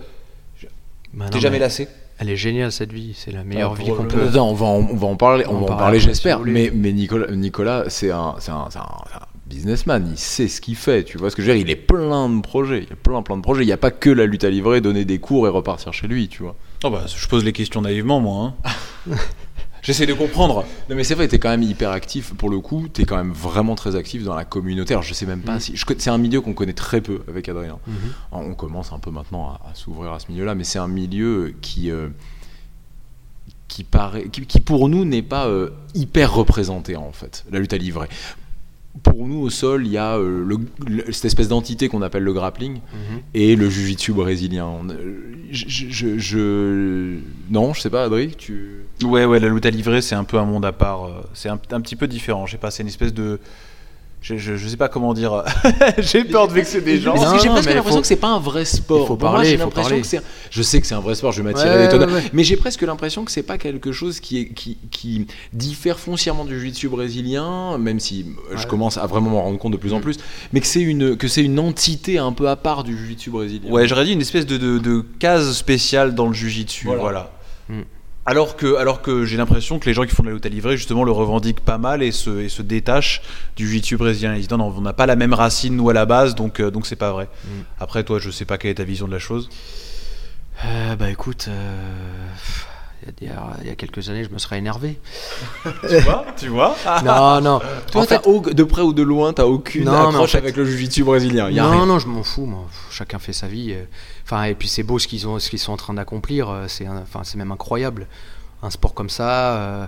Bah 1.13 1.29
t'es 1.29 1.39
jamais 1.39 1.57
mais 1.57 1.59
lassé? 1.59 1.89
Elle 2.21 2.29
est 2.29 2.35
géniale 2.37 2.71
cette 2.71 2.93
vie, 2.93 3.13
c'est 3.15 3.31
la 3.31 3.43
meilleure 3.43 3.73
Ah, 3.75 3.81
vie 3.83 3.89
qu'on 3.89 4.05
peut. 4.05 4.21
on 4.39 4.53
va 4.53 4.65
en, 4.65 4.75
on 4.91 4.95
va 4.95 5.07
en 5.07 5.15
parler, 5.15 5.43
on, 5.47 5.53
On 5.53 5.57
va 5.57 5.63
en 5.63 5.65
parle 5.65 5.79
parler, 5.79 5.99
j'espère. 5.99 6.39
mais 6.41 6.71
mais 6.73 6.93
Nicolas, 6.93 7.31
Nicolas 7.31 7.85
c'est 7.87 8.11
un, 8.11 8.35
c'est 8.39 8.51
un, 8.51 8.67
c'est 8.69 8.77
un- 8.77 8.85
c'est 9.09 9.15
un 9.17 9.25
businessman. 9.47 10.07
Il 10.11 10.17
sait 10.17 10.47
ce 10.47 10.61
qu'il 10.61 10.75
fait. 10.75 11.03
Tu 11.03 11.17
vois 11.17 11.29
ce 11.31 11.35
que 11.35 11.41
je 11.41 11.47
veux 11.47 11.53
dire 11.55 11.61
Il 11.65 11.69
est 11.71 11.75
plein 11.75 12.29
de 12.29 12.41
projets. 12.41 12.83
Il 12.83 12.89
y 12.89 12.93
a 12.93 12.95
plein, 12.95 13.21
plein 13.23 13.37
de 13.37 13.41
projets. 13.41 13.63
Il 13.63 13.65
n'y 13.65 13.71
a 13.73 13.77
pas 13.77 13.91
que 13.91 14.09
la 14.09 14.25
lutte 14.25 14.43
à 14.43 14.49
livrer, 14.49 14.79
donner 14.81 15.03
des 15.03 15.17
cours 15.19 15.45
et 15.47 15.49
repartir 15.49 15.93
chez 15.93 16.07
lui. 16.07 16.27
Tu 16.29 16.43
vois 16.43 16.55
Oh 16.83 16.89
bah, 16.89 17.03
je 17.07 17.27
pose 17.27 17.43
les 17.43 17.51
questions 17.53 17.81
naïvement, 17.81 18.19
moi. 18.21 18.53
J'essaie 19.81 20.05
de 20.05 20.13
comprendre. 20.13 20.63
Non, 20.89 20.95
mais 20.95 21.03
c'est 21.03 21.15
vrai, 21.15 21.27
t'es 21.27 21.39
quand 21.39 21.49
même 21.49 21.63
hyper 21.63 21.89
actif. 21.91 22.33
Pour 22.35 22.49
le 22.49 22.59
coup, 22.59 22.87
t'es 22.87 23.03
quand 23.05 23.17
même 23.17 23.31
vraiment 23.31 23.75
très 23.75 23.95
actif 23.95 24.23
dans 24.23 24.35
la 24.35 24.45
communauté. 24.45 24.93
Alors, 24.93 25.03
je 25.03 25.13
sais 25.13 25.25
même 25.25 25.41
pas 25.41 25.53
Mhm. 25.55 25.59
si. 25.59 25.73
C'est 25.97 26.09
un 26.11 26.17
milieu 26.19 26.39
qu'on 26.41 26.53
connaît 26.53 26.73
très 26.73 27.01
peu 27.01 27.21
avec 27.27 27.49
Adrien. 27.49 27.79
Mhm. 27.87 27.93
On 28.31 28.53
commence 28.53 28.91
un 28.93 28.99
peu 28.99 29.09
maintenant 29.11 29.49
à, 29.49 29.69
à 29.71 29.75
s'ouvrir 29.75 30.11
à 30.11 30.19
ce 30.19 30.31
milieu-là, 30.31 30.53
mais 30.55 30.63
c'est 30.63 30.79
un 30.79 30.87
milieu 30.87 31.53
qui, 31.61 31.89
euh, 31.89 32.09
qui, 33.67 33.83
paraît, 33.83 34.25
qui, 34.29 34.45
qui 34.45 34.59
pour 34.59 34.87
nous 34.89 35.05
n'est 35.05 35.21
pas 35.21 35.47
euh, 35.47 35.69
hyper 35.95 36.33
représenté 36.33 36.95
en 36.95 37.11
fait, 37.11 37.43
la 37.51 37.59
lutte 37.59 37.73
à 37.73 37.77
livrer. 37.77 38.07
Pour 39.03 39.25
nous 39.25 39.39
au 39.39 39.49
sol, 39.49 39.85
il 39.87 39.91
y 39.93 39.97
a 39.97 40.17
euh, 40.17 40.43
le- 40.45 40.57
le- 40.85 41.11
cette 41.13 41.25
espèce 41.25 41.47
d'entité 41.47 41.87
qu'on 41.87 42.01
appelle 42.01 42.23
le 42.23 42.33
grappling 42.33 42.73
Mhm. 42.75 43.19
et 43.33 43.55
le 43.55 43.69
jiu-jitsu 43.69 44.11
brésilien. 44.11 44.65
On- 44.65 44.89
euh, 44.89 44.95
je, 45.51 45.65
je- 45.67 46.17
je- 46.17 47.17
non, 47.49 47.73
je 47.73 47.81
sais 47.81 47.89
pas, 47.89 48.03
Adri, 48.03 48.35
tu. 48.37 48.83
Ouais, 49.03 49.25
ouais, 49.25 49.39
la 49.39 49.47
lutte 49.47 49.65
à 49.65 49.69
livrer, 49.69 50.01
c'est 50.01 50.15
un 50.15 50.25
peu 50.25 50.37
un 50.37 50.45
monde 50.45 50.65
à 50.65 50.71
part. 50.73 51.05
euh, 51.05 51.21
C'est 51.33 51.49
un, 51.49 51.59
un 51.71 51.81
petit 51.81 51.95
peu 51.95 52.07
différent. 52.07 52.45
Je 52.45 52.51
sais 52.51 52.57
pas, 52.57 52.69
c'est 52.69 52.83
une 52.83 52.89
espèce 52.89 53.13
de. 53.13 53.39
Je, 54.23 54.37
je, 54.37 54.55
je 54.55 54.67
sais 54.67 54.77
pas 54.77 54.87
comment 54.87 55.15
dire. 55.15 55.43
J'ai 55.97 56.23
peur 56.23 56.47
de 56.47 56.53
vexer 56.53 56.79
des 56.79 56.99
gens. 56.99 57.15
Non, 57.15 57.21
Parce 57.21 57.33
que 57.33 57.39
j'ai 57.41 57.49
presque 57.49 57.69
l'impression 57.73 57.95
faut- 57.97 58.01
que 58.01 58.07
c'est 58.07 58.15
pas 58.17 58.27
un 58.27 58.39
vrai 58.39 58.65
sport. 58.65 58.99
Il 59.01 59.07
faut 59.07 59.15
Pour 59.15 59.29
moi, 59.29 59.31
parler, 59.37 59.47
j'ai 59.47 59.53
il 59.55 59.57
faut 59.57 59.63
l'impression 59.65 59.89
parler. 59.89 60.01
que 60.03 60.07
c'est. 60.07 60.21
Je 60.51 60.61
sais 60.61 60.79
que 60.79 60.85
c'est 60.85 60.93
un 60.93 60.99
vrai 60.99 61.15
sport. 61.15 61.31
Je 61.31 61.41
vais 61.41 61.51
m'attirer 61.51 61.69
Ouais, 61.75 61.87
des 61.87 61.89
tonnes. 61.89 62.07
ouais, 62.07 62.15
ouais. 62.17 62.23
Mais 62.31 62.43
j'ai 62.43 62.55
presque 62.55 62.83
l'impression 62.83 63.25
que 63.25 63.31
c'est 63.31 63.41
pas 63.41 63.57
quelque 63.57 63.91
chose 63.91 64.19
qui, 64.19 64.37
est, 64.39 64.49
qui, 64.53 64.77
qui 64.91 65.25
diffère 65.53 65.97
foncièrement 65.97 66.45
du 66.45 66.59
jiu-jitsu 66.59 66.87
brésilien, 66.87 67.79
même 67.79 67.99
si 67.99 68.27
euh, 68.51 68.57
je 68.57 68.67
commence 68.67 68.97
à 68.99 69.07
vraiment 69.07 69.31
m'en 69.31 69.41
rendre 69.41 69.57
compte 69.57 69.71
de 69.73 69.77
plus 69.77 69.93
en 69.93 70.01
plus, 70.01 70.17
mais 70.53 70.59
que 70.61 70.67
c'est 70.67 70.81
une, 70.81 71.17
que 71.17 71.27
c'est 71.27 71.43
une 71.43 71.57
entité 71.57 72.19
un 72.19 72.31
peu 72.31 72.47
à 72.47 72.55
part 72.55 72.83
du 72.83 72.95
jiu-jitsu 72.95 73.31
brésilien. 73.31 73.71
Ouais, 73.71 73.87
j'aurais 73.87 74.05
dit 74.05 74.13
une 74.13 74.21
espèce 74.21 74.45
de, 74.45 74.57
de, 74.57 74.77
de 74.77 75.03
case 75.17 75.51
spéciale 75.57 76.13
dans 76.13 76.27
le 76.27 76.33
jujitsu. 76.33 76.85
Voilà. 76.85 77.01
Voilà. 77.01 77.31
Mm. 77.69 77.81
Alors 78.25 78.55
que, 78.55 78.75
alors 78.75 79.01
que 79.01 79.25
j'ai 79.25 79.35
l'impression 79.35 79.79
que 79.79 79.87
les 79.87 79.93
gens 79.95 80.03
qui 80.03 80.13
font 80.13 80.21
de 80.21 80.27
la 80.27 80.35
lutte 80.35 80.45
à 80.45 80.49
livrer, 80.49 80.77
justement, 80.77 81.03
le 81.03 81.11
revendiquent 81.11 81.61
pas 81.61 81.79
mal 81.79 82.03
et 82.03 82.11
se, 82.11 82.41
et 82.41 82.49
se 82.49 82.61
détachent 82.61 83.21
du 83.55 83.67
jiu-jitsu 83.67 83.97
brésilien. 83.97 84.35
Ils 84.35 84.41
disent 84.41 84.51
non, 84.51 84.57
non, 84.57 84.73
on 84.77 84.81
n'a 84.81 84.93
pas 84.93 85.07
la 85.07 85.15
même 85.15 85.33
racine, 85.33 85.75
nous, 85.75 85.89
à 85.89 85.93
la 85.93 86.05
base, 86.05 86.35
donc 86.35 86.59
euh, 86.59 86.69
donc 86.69 86.85
c'est 86.85 86.95
pas 86.95 87.11
vrai. 87.11 87.29
Mm. 87.43 87.49
Après, 87.79 88.03
toi, 88.03 88.19
je 88.19 88.29
sais 88.29 88.45
pas 88.45 88.59
quelle 88.59 88.71
est 88.71 88.75
ta 88.75 88.83
vision 88.83 89.07
de 89.07 89.11
la 89.11 89.19
chose. 89.19 89.49
Euh, 90.65 90.95
bah 90.95 91.09
écoute, 91.09 91.47
euh, 91.49 92.27
il 93.21 93.27
y, 93.27 93.29
a- 93.31 93.57
il 93.61 93.67
y 93.67 93.69
a 93.69 93.75
quelques 93.75 94.09
années, 94.09 94.23
je 94.23 94.29
me 94.29 94.37
serais 94.37 94.57
énervé. 94.59 94.99
tu 95.89 95.97
vois 95.99 96.25
Tu 96.37 96.47
vois 96.49 96.75
non, 97.03 97.41
non. 97.41 97.61
Toi, 97.91 98.05
au- 98.25 98.39
de 98.41 98.63
près 98.63 98.81
ou 98.81 98.93
de 98.93 99.01
loin, 99.03 99.33
t'as 99.33 99.45
aucune 99.45 99.85
Non, 99.85 99.91
en 99.93 100.09
accroche 100.09 100.31
fait- 100.31 100.37
avec 100.37 100.55
le 100.55 100.65
jiu-jitsu 100.65 101.03
brésilien. 101.03 101.49
Y 101.49 101.59
a 101.59 101.63
non, 101.63 101.71
rien. 101.71 101.85
non, 101.85 101.99
je 101.99 102.07
m'en 102.07 102.23
fous. 102.23 102.45
Moi. 102.45 102.65
Chacun 102.91 103.19
fait 103.19 103.33
sa 103.33 103.47
vie. 103.47 103.73
euh. 103.73 103.83
Enfin, 104.25 104.43
et 104.43 104.55
puis 104.55 104.67
c'est 104.67 104.83
beau 104.83 104.99
ce 104.99 105.07
qu'ils 105.07 105.27
ont, 105.27 105.39
ce 105.39 105.49
qu'ils 105.49 105.59
sont 105.59 105.73
en 105.73 105.77
train 105.77 105.93
d'accomplir. 105.93 106.49
euh, 106.49 106.65
C'est, 106.67 106.87
enfin, 106.87 107.21
c'est 107.23 107.37
même 107.37 107.51
incroyable. 107.51 108.07
Un 108.63 108.69
sport 108.69 108.93
comme 108.93 109.09
ça, 109.09 109.55
euh, 109.55 109.85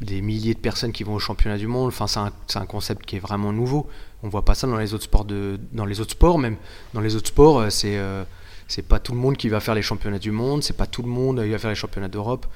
des 0.00 0.20
milliers 0.22 0.54
de 0.54 0.58
personnes 0.58 0.90
qui 0.90 1.04
vont 1.04 1.14
au 1.14 1.18
championnat 1.20 1.56
du 1.56 1.68
monde. 1.68 1.88
Enfin, 1.88 2.08
c'est 2.08 2.18
un, 2.18 2.32
c'est 2.48 2.58
un 2.58 2.66
concept 2.66 3.06
qui 3.06 3.14
est 3.16 3.20
vraiment 3.20 3.52
nouveau. 3.52 3.88
On 4.24 4.28
voit 4.28 4.44
pas 4.44 4.54
ça 4.54 4.66
dans 4.66 4.76
les 4.76 4.92
autres 4.94 5.04
sports 5.04 5.24
de, 5.24 5.60
dans 5.72 5.86
les 5.86 6.00
autres 6.00 6.10
sports 6.12 6.38
même. 6.38 6.56
Dans 6.94 7.00
les 7.00 7.14
autres 7.14 7.28
sports, 7.28 7.60
euh, 7.60 7.70
c'est, 7.70 7.96
euh, 7.96 8.24
c'est 8.68 8.86
pas 8.86 9.00
tout 9.00 9.12
le 9.12 9.18
monde 9.18 9.36
qui 9.36 9.48
va 9.48 9.60
faire 9.60 9.74
les 9.74 9.82
championnats 9.82 10.18
du 10.18 10.30
monde. 10.30 10.62
C'est 10.62 10.76
pas 10.76 10.86
tout 10.86 11.02
le 11.02 11.08
monde 11.08 11.42
qui 11.42 11.50
va 11.50 11.58
faire 11.58 11.70
les 11.70 11.76
championnats 11.76 12.08
d'Europe. 12.08 12.46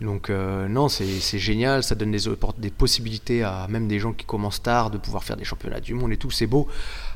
Donc 0.00 0.30
euh, 0.30 0.66
non, 0.66 0.88
c'est 0.88 1.38
génial, 1.38 1.82
ça 1.82 1.94
donne 1.94 2.10
des, 2.10 2.20
des 2.58 2.70
possibilités 2.70 3.42
à 3.42 3.66
même 3.68 3.86
des 3.86 3.98
gens 3.98 4.12
qui 4.12 4.24
commencent 4.24 4.62
tard 4.62 4.90
de 4.90 4.96
pouvoir 4.96 5.24
faire 5.24 5.36
des 5.36 5.44
championnats 5.44 5.80
du 5.80 5.92
monde 5.94 6.12
et 6.12 6.16
tout, 6.16 6.30
c'est 6.30 6.46
beau. 6.46 6.68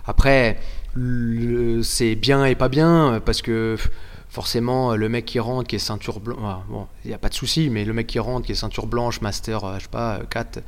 Après, 0.06 0.58
c'est 1.82 2.14
bien 2.14 2.44
et 2.44 2.54
pas 2.54 2.68
bien, 2.68 3.14
euh, 3.14 3.20
parce 3.20 3.40
que 3.40 3.78
forcément, 4.34 4.92
euh, 4.92 4.96
le 4.96 5.08
mec 5.08 5.24
qui 5.24 5.38
rentre, 5.38 5.68
qui 5.68 5.76
est 5.76 5.78
ceinture 5.78 6.18
blanche, 6.18 6.38
bon, 6.68 6.88
il 7.04 7.08
n'y 7.08 7.14
a 7.14 7.18
pas 7.18 7.28
de 7.28 7.34
souci, 7.34 7.70
mais 7.70 7.84
le 7.84 7.92
mec 7.92 8.08
qui 8.08 8.18
rentre, 8.18 8.44
qui 8.44 8.52
est 8.52 8.56
ceinture 8.56 8.86
blanche, 8.86 9.20
master, 9.20 9.64
euh, 9.64 9.76
je 9.78 9.84
sais 9.84 9.88
pas, 9.88 10.20
4, 10.28 10.60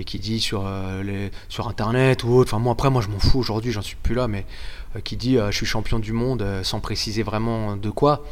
et 0.00 0.04
qui 0.04 0.18
dit 0.18 0.40
sur, 0.40 0.64
euh, 0.66 1.28
sur 1.48 1.68
Internet 1.68 2.24
ou 2.24 2.32
autre, 2.34 2.52
enfin 2.52 2.60
moi 2.60 2.72
après, 2.72 2.90
moi 2.90 3.00
je 3.00 3.08
m'en 3.08 3.20
fous 3.20 3.38
aujourd'hui, 3.38 3.70
j'en 3.70 3.80
suis 3.80 3.96
plus 3.96 4.16
là, 4.16 4.26
mais 4.26 4.40
euh, 4.40 4.81
qui 5.04 5.16
dit 5.16 5.38
euh, 5.38 5.50
je 5.50 5.56
suis 5.56 5.66
champion 5.66 5.98
du 5.98 6.12
monde 6.12 6.42
euh, 6.42 6.62
sans 6.62 6.80
préciser 6.80 7.22
vraiment 7.22 7.76
de 7.76 7.90
quoi, 7.90 8.24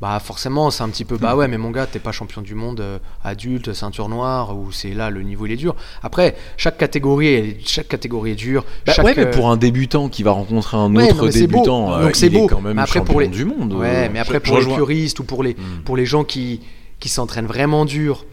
bah 0.00 0.18
forcément 0.18 0.70
c'est 0.70 0.82
un 0.82 0.88
petit 0.88 1.04
peu 1.04 1.16
bah 1.16 1.36
ouais 1.36 1.46
mais 1.48 1.56
mon 1.56 1.70
gars 1.70 1.86
t'es 1.86 2.00
pas 2.00 2.10
champion 2.12 2.42
du 2.42 2.54
monde 2.56 2.80
euh, 2.80 2.98
adulte 3.22 3.72
ceinture 3.72 4.08
noire 4.08 4.56
ou 4.58 4.72
c'est 4.72 4.92
là 4.92 5.08
le 5.08 5.22
niveau 5.22 5.46
il 5.46 5.52
est 5.52 5.56
dur 5.56 5.76
après 6.02 6.34
chaque 6.56 6.76
catégorie 6.78 7.28
est, 7.28 7.56
chaque 7.66 7.86
catégorie 7.88 8.32
est 8.32 8.34
dure 8.34 8.64
Bah 8.86 8.92
chaque, 8.92 9.04
ouais, 9.04 9.14
mais 9.16 9.26
euh, 9.26 9.30
pour 9.30 9.48
un 9.50 9.56
débutant 9.56 10.08
qui 10.08 10.24
va 10.24 10.32
rencontrer 10.32 10.76
un 10.76 10.92
Ouais, 10.94 11.10
autre 11.12 11.28
débutant, 11.28 11.94
euh, 11.94 12.02
Donc 12.06 12.16
c'est 12.16 12.28
beau. 12.28 12.46
est 12.46 12.48
quand 12.48 12.60
même 12.60 12.74
Mais 12.74 12.82
après, 12.82 12.98
champion 12.98 13.12
pour 13.12 13.20
les- 13.20 13.28
du 13.28 13.44
monde. 13.44 13.72
ouais 13.74 13.88
euh, 13.88 14.08
mais 14.12 14.18
après 14.18 14.34
je- 14.34 14.38
pour 14.40 14.56
je 14.56 14.60
les 14.60 14.64
rejoins. 14.66 14.76
puristes 14.76 15.20
ou 15.20 15.24
pour 15.24 15.42
les 15.44 15.54
Mm. 15.54 15.82
pour 15.84 15.96
les 15.96 16.06
gens 16.06 16.24
qui 16.24 16.60
qui 16.98 17.08
s'entraînent 17.08 17.46
vraiment 17.46 17.84
dur 17.84 18.26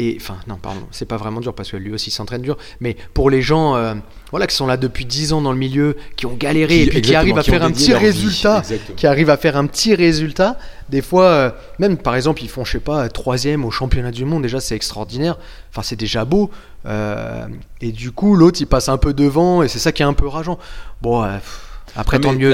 et 0.00 0.16
enfin 0.20 0.36
non 0.46 0.56
pardon 0.56 0.80
c'est 0.90 1.06
pas 1.06 1.16
vraiment 1.16 1.40
dur 1.40 1.54
parce 1.54 1.70
que 1.70 1.76
lui 1.76 1.92
aussi 1.92 2.10
s'entraîne 2.10 2.42
dur 2.42 2.56
mais 2.80 2.96
pour 3.14 3.30
les 3.30 3.42
gens 3.42 3.76
euh, 3.76 3.94
voilà 4.30 4.46
qui 4.46 4.56
sont 4.56 4.66
là 4.66 4.76
depuis 4.76 5.04
10 5.04 5.32
ans 5.32 5.42
dans 5.42 5.52
le 5.52 5.58
milieu 5.58 5.96
qui 6.16 6.26
ont 6.26 6.34
galéré 6.34 6.82
et 6.82 6.86
puis 6.86 7.02
qui 7.02 7.14
arrivent 7.14 7.38
à 7.38 7.42
qui 7.42 7.50
faire 7.50 7.62
un 7.62 7.70
petit 7.70 7.94
résultat 7.94 8.62
qui 8.96 9.06
arrivent 9.06 9.30
à 9.30 9.36
faire 9.36 9.56
un 9.56 9.66
petit 9.66 9.94
résultat. 9.94 10.56
Des 10.88 11.02
fois, 11.02 11.24
euh, 11.24 11.50
même 11.78 11.96
par 11.96 12.16
exemple, 12.16 12.42
ils 12.42 12.48
font, 12.48 12.64
je 12.64 12.72
sais 12.72 12.80
pas, 12.80 13.08
troisième 13.08 13.64
au 13.64 13.70
championnat 13.70 14.10
du 14.10 14.24
monde. 14.24 14.42
Déjà, 14.42 14.60
c'est 14.60 14.74
extraordinaire. 14.74 15.38
Enfin, 15.70 15.82
c'est 15.82 15.96
déjà 15.96 16.24
beau. 16.24 16.50
Euh, 16.86 17.46
et 17.80 17.92
du 17.92 18.12
coup, 18.12 18.36
l'autre, 18.36 18.60
il 18.60 18.66
passe 18.66 18.88
un 18.88 18.96
peu 18.96 19.12
devant, 19.12 19.62
et 19.62 19.68
c'est 19.68 19.78
ça 19.78 19.92
qui 19.92 20.02
est 20.02 20.06
un 20.06 20.12
peu 20.12 20.26
rageant. 20.26 20.58
Bon, 21.02 21.22
pff, 21.22 21.69
après, 21.96 22.18
Non, 22.18 22.28
tant 22.30 22.34
mieux. 22.34 22.50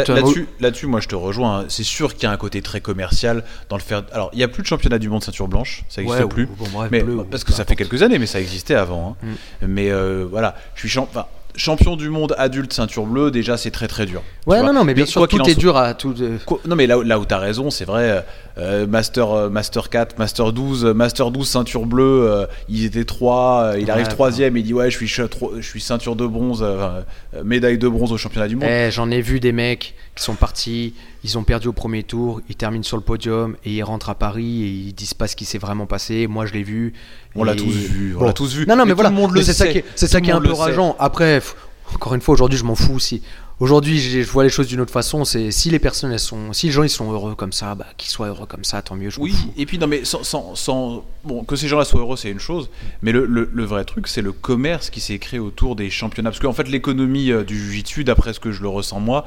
Là-dessus, 0.61 0.87
moi 0.87 1.01
je 1.01 1.09
te 1.09 1.14
rejoins. 1.14 1.61
hein. 1.61 1.64
C'est 1.68 1.83
sûr 1.85 2.14
qu'il 2.14 2.25
y 2.25 2.27
a 2.27 2.31
un 2.33 2.37
côté 2.37 2.62
très 2.62 2.81
commercial 2.81 3.44
dans 3.68 3.77
le 3.77 3.83
faire. 3.83 4.03
Alors, 4.12 4.31
il 4.33 4.37
n'y 4.38 4.42
a 4.44 4.49
plus 4.49 4.62
de 4.62 4.66
championnat 4.68 4.99
du 4.99 5.09
monde 5.09 5.22
ceinture 5.22 5.49
blanche, 5.49 5.85
ça 5.88 6.01
n'existe 6.01 6.25
ou- 6.25 6.29
plus. 6.29 6.44
ou 6.44 6.57
bon, 6.59 6.66
bref, 6.72 6.88
mais 6.90 7.03
bleu, 7.03 7.16
ou 7.16 7.25
parce 7.25 7.44
que 7.44 7.53
ça 7.53 7.64
fait 7.64 7.77
quelques 7.77 8.03
années, 8.03 8.18
mais 8.18 8.27
ça 8.27 8.40
existait 8.40 8.75
avant. 8.75 9.16
hein. 9.22 9.27
Mais 9.66 9.90
euh, 9.90 10.27
voilà, 10.31 10.55
je 10.75 10.81
suis 10.81 10.88
champ- 10.88 11.09
enfin, 11.11 11.27
champion 11.57 11.97
du 11.97 12.09
monde 12.11 12.35
adulte 12.38 12.73
ceinture 12.73 13.05
bleue. 13.07 13.31
Déjà, 13.31 13.57
c'est 13.57 13.71
très 13.71 13.88
très 13.88 14.07
dur. 14.07 14.23
Ouais, 14.47 14.62
non, 14.62 14.73
non, 14.73 14.85
mais 14.85 14.95
bien 14.95 15.07
sûr, 15.07 15.27
tout 15.27 15.40
est 15.42 15.53
soit- 15.53 15.55
dur 15.61 15.77
à 15.77 15.95
tout. 15.95 16.14
Quoi- 16.45 16.61
Non 16.66 16.77
mais 16.77 16.87
là, 16.87 16.99
où- 16.99 17.03
là 17.03 17.19
où 17.19 17.25
t'as 17.25 17.38
raison, 17.38 17.71
c'est 17.71 17.85
vrai. 17.85 18.25
euh, 18.59 18.87
master, 18.87 19.31
euh, 19.33 19.51
master 19.51 19.90
4, 19.90 20.19
Master 20.19 20.53
12, 20.53 20.85
euh, 20.87 20.95
Master 20.95 21.31
12 21.31 21.47
ceinture 21.49 21.85
bleue. 21.85 22.27
euh, 22.31 22.47
ils 22.69 22.85
étaient 22.85 23.05
trois. 23.05 23.73
euh, 23.75 23.79
il 23.81 23.90
arrive 23.90 24.07
Ouais, 24.07 24.11
troisième. 24.12 24.57
Il 24.57 24.62
dit 24.64 24.73
ouais, 24.75 24.90
je 24.90 24.97
suis 24.97 25.07
je 25.09 25.61
suis 25.62 25.81
ceinture 25.81 26.16
de 26.16 26.27
bronze, 26.27 26.62
euh, 26.62 27.03
euh, 27.35 27.42
médaille 27.45 27.77
de 27.79 27.88
bronze 27.88 28.12
au 28.12 28.16
championnat 28.16 28.49
du 28.49 28.57
monde. 28.57 28.69
Eh, 28.71 28.90
J'en 28.90 29.11
ai 29.11 29.21
vu 29.21 29.40
des 29.40 29.53
mecs 29.53 29.95
qui 30.16 30.24
sont 30.24 30.35
partis, 30.35 30.94
ils 31.24 31.37
ont 31.38 31.44
perdu 31.44 31.68
au 31.68 31.72
premier 31.72 32.02
tour, 32.02 32.40
ils 32.48 32.57
terminent 32.57 32.83
sur 32.83 32.96
le 32.96 33.02
podium 33.02 33.55
et 33.64 33.72
ils 33.72 33.83
rentrent 33.83 34.09
à 34.11 34.14
Paris 34.14 34.62
et 34.64 34.68
ils 34.68 34.92
disent 34.94 35.14
pas 35.14 35.29
ce 35.29 35.37
qui 35.37 35.44
s'est 35.44 35.59
vraiment 35.59 35.87
passé. 35.87 36.26
Moi, 36.26 36.46
je 36.46 36.55
l'ai 36.55 36.62
vu. 36.62 36.94
On 37.35 37.44
l'a 37.44 37.55
tous 37.55 37.70
vu. 37.70 38.14
On 38.16 38.20
Bon. 38.20 38.24
l'a 38.26 38.33
tous 38.33 38.55
vu. 38.55 38.66
Non, 38.66 38.76
non, 38.76 38.85
mais, 38.85 38.90
tout 38.92 38.96
voilà, 38.96 39.11
le 39.11 39.16
monde 39.16 39.33
mais 39.33 39.40
le 39.40 39.44
c'est 39.44 39.52
ça 39.52 39.64
sait. 39.66 39.72
qui 39.72 39.79
est, 39.79 39.85
c'est 39.94 40.07
Tout 40.07 40.12
ça 40.12 40.20
qui 40.20 40.31
est 40.31 40.33
un 40.33 40.40
peu 40.40 40.52
rageant. 40.52 40.96
Après, 40.98 41.38
f- 41.38 41.55
encore 41.94 42.14
une 42.14 42.20
fois, 42.22 42.33
aujourd'hui, 42.33 42.59
je 42.59 42.64
m'en 42.64 42.74
fous 42.74 42.94
aussi. 42.94 43.22
Aujourd'hui, 43.59 43.98
je 43.98 44.20
vois 44.31 44.44
les 44.44 44.50
choses 44.50 44.66
d'une 44.68 44.81
autre 44.81 44.92
façon. 44.92 45.24
C'est 45.24 45.50
si 45.50 45.70
les 45.70 45.79
personnes, 45.79 46.12
elles 46.12 46.18
sont, 46.18 46.52
si 46.52 46.66
les 46.66 46.72
gens 46.72 46.83
ils 46.83 46.90
sont 46.90 47.11
heureux 47.11 47.35
comme 47.35 47.52
ça, 47.52 47.74
bah, 47.74 47.87
qu'ils 47.96 48.11
soient 48.11 48.26
heureux 48.29 48.44
comme 48.46 48.64
ça, 48.64 48.83
tant 48.83 48.96
mieux. 48.96 49.09
Je 49.11 49.18
Oui, 49.20 49.33
fous. 49.33 49.52
et 49.57 49.64
puis 49.64 49.79
non, 49.79 49.87
mais 49.87 50.05
sans, 50.05 50.22
sans, 50.24 50.55
sans- 50.55 51.05
bon, 51.24 51.42
que 51.44 51.57
ces 51.57 51.66
gens-là 51.68 51.85
soient 51.87 52.00
heureux, 52.00 52.16
c'est 52.18 52.31
une 52.31 52.38
chose, 52.40 52.68
mais 53.00 53.12
le, 53.12 53.24
le- 53.24 53.48
le 53.50 53.64
vrai 53.64 53.85
truc, 53.85 54.09
c'est 54.09 54.20
le 54.20 54.33
commerce 54.33 54.90
qui 54.90 55.00
s'est 55.00 55.18
créé 55.18 55.40
autour 55.40 55.74
des 55.74 55.88
championnats. 55.88 56.31
Parce 56.31 56.40
qu'en 56.40 56.52
fait, 56.52 56.68
l'économie 56.68 57.31
euh, 57.31 57.44
du 57.44 57.57
jiu-jitsu, 57.59 58.05
d'après 58.05 58.33
ce 58.35 58.40
que 58.40 58.52
je 58.52 58.61
le 58.62 58.68
ressens 58.68 59.00
moi, 59.00 59.24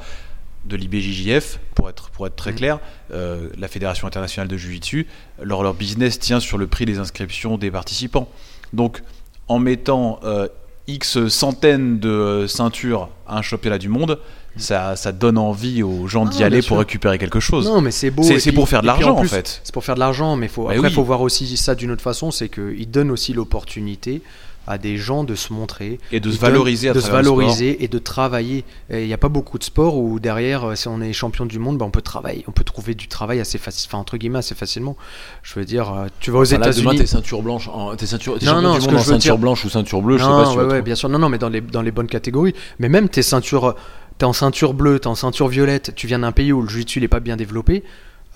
de 0.64 0.76
l'IBJJF, 0.76 1.58
pour 1.74 1.88
être, 1.88 2.10
pour 2.10 2.26
être 2.26 2.36
très 2.36 2.52
clair, 2.52 2.78
euh, 3.12 3.48
la 3.58 3.68
Fédération 3.68 4.06
internationale 4.06 4.46
de 4.48 4.56
Jiu-Jitsu, 4.56 5.06
leur, 5.42 5.62
leur 5.62 5.74
business 5.74 6.18
tient 6.18 6.40
sur 6.40 6.58
le 6.58 6.66
prix 6.66 6.84
des 6.84 6.98
inscriptions 6.98 7.56
des 7.58 7.70
participants. 7.70 8.28
Donc, 8.72 9.02
en 9.48 9.58
mettant 9.58 10.20
euh, 10.24 10.48
X 10.86 11.28
centaines 11.28 11.98
de 11.98 12.46
ceintures 12.46 13.08
à 13.26 13.38
un 13.38 13.42
championnat 13.42 13.78
du 13.78 13.88
monde, 13.88 14.18
ça, 14.56 14.96
ça 14.96 15.12
donne 15.12 15.38
envie 15.38 15.82
aux 15.82 16.06
gens 16.08 16.26
Ah, 16.26 16.30
d'y 16.30 16.42
aller 16.44 16.60
pour 16.60 16.78
récupérer 16.78 17.18
quelque 17.18 17.40
chose. 17.40 17.66
Non, 17.66 17.80
mais 17.80 17.92
c'est 17.92 18.10
beau. 18.10 18.22
C'est- 18.24 18.52
pour 18.52 18.68
faire 18.68 18.82
de 18.82 18.86
l'argent, 18.86 19.16
en 19.16 19.24
fait. 19.24 19.60
C'est 19.64 19.72
pour 19.72 19.84
faire 19.84 19.94
de 19.94 20.00
l'argent, 20.00 20.36
mais 20.36 20.48
faut, 20.48 20.68
Mais 20.68 20.74
après, 20.74 20.88
il 20.88 20.90
oui. 20.90 20.94
faut 20.94 21.04
voir 21.04 21.20
aussi 21.20 21.56
ça 21.56 21.74
d'une 21.74 21.90
autre 21.92 22.02
façon 22.02 22.30
c'est 22.30 22.48
qu'ils 22.48 22.90
donnent 22.90 23.10
aussi 23.12 23.32
l'opportunité 23.32 24.22
à 24.70 24.78
des 24.78 24.96
gens 24.96 25.24
de 25.24 25.34
se 25.34 25.52
montrer. 25.52 25.98
Et 26.12 26.20
de 26.20 26.30
se 26.30 26.38
valoriser 26.38 26.88
à 26.88 26.92
de 26.94 27.00
se 27.00 27.06
le 27.06 27.22
sport. 27.22 27.34
valoriser 27.36 27.82
et 27.84 27.88
de 27.88 27.98
travailler. 27.98 28.64
Il 28.90 29.06
n'y 29.06 29.12
a 29.12 29.18
pas 29.18 29.28
beaucoup 29.28 29.58
de 29.58 29.64
sports 29.64 29.98
où 29.98 30.20
derrière, 30.20 30.64
euh, 30.64 30.74
si 30.76 30.88
on 30.88 31.00
est 31.00 31.12
champion 31.12 31.44
du 31.46 31.58
monde, 31.58 31.76
bah, 31.78 31.84
on 31.84 31.90
peut 31.90 32.00
travailler, 32.02 32.44
on 32.48 32.52
peut 32.52 32.64
trouver 32.64 32.94
du 32.94 33.08
travail 33.08 33.40
assez 33.40 33.58
facile, 33.58 33.88
enfin 33.90 33.98
entre 33.98 34.16
guillemets 34.16 34.38
assez 34.38 34.54
facilement. 34.54 34.96
Je 35.42 35.54
veux 35.58 35.64
dire, 35.64 35.92
euh, 35.92 36.06
tu 36.20 36.30
vas 36.30 36.38
aux 36.38 36.42
Enfin, 36.44 36.58
là, 36.58 36.66
demain, 36.72 36.72
États-Unis. 36.92 36.98
t'es 36.98 37.06
ceinture 37.06 37.42
blanche, 37.42 37.68
en, 37.68 37.96
t'es 37.96 38.06
ceinture, 38.06 38.38
t'es 38.38 38.46
Non, 38.46 38.62
non, 38.62 38.74
du 38.74 38.80
ce 38.80 38.86
monde 38.86 38.94
que 38.94 39.00
en 39.00 39.02
je 39.02 39.04
veux 39.06 39.12
ceinture 39.14 39.34
dire- 39.34 39.38
blanche 39.38 39.64
ou 39.64 39.68
ceinture 39.68 40.02
bleue, 40.02 40.18
je 40.18 40.22
sais 40.24 40.28
non, 40.30 40.44
pas 40.44 40.50
si 40.50 40.56
ouais, 40.56 40.64
ouais, 40.64 40.82
bien 40.82 40.94
sûr. 40.94 41.08
Non, 41.08 41.18
non, 41.18 41.28
mais 41.28 41.38
dans 41.38 41.48
les, 41.48 41.60
dans 41.60 41.82
les 41.82 41.90
bonnes 41.90 42.06
catégories. 42.06 42.54
Mais 42.78 42.88
même 42.88 43.08
tes 43.08 43.22
ceintures, 43.22 43.74
t'es 44.18 44.24
en 44.24 44.32
ceinture 44.32 44.72
bleue, 44.74 44.98
t'es 45.00 45.06
en 45.08 45.14
ceinture 45.14 45.48
violette, 45.48 45.92
tu 45.96 46.06
viens 46.06 46.20
d'un 46.20 46.32
pays 46.32 46.52
où 46.52 46.62
le 46.62 46.68
jiu-jitsu 46.68 47.00
n'est 47.00 47.08
pas 47.08 47.20
bien 47.20 47.36
développé, 47.36 47.82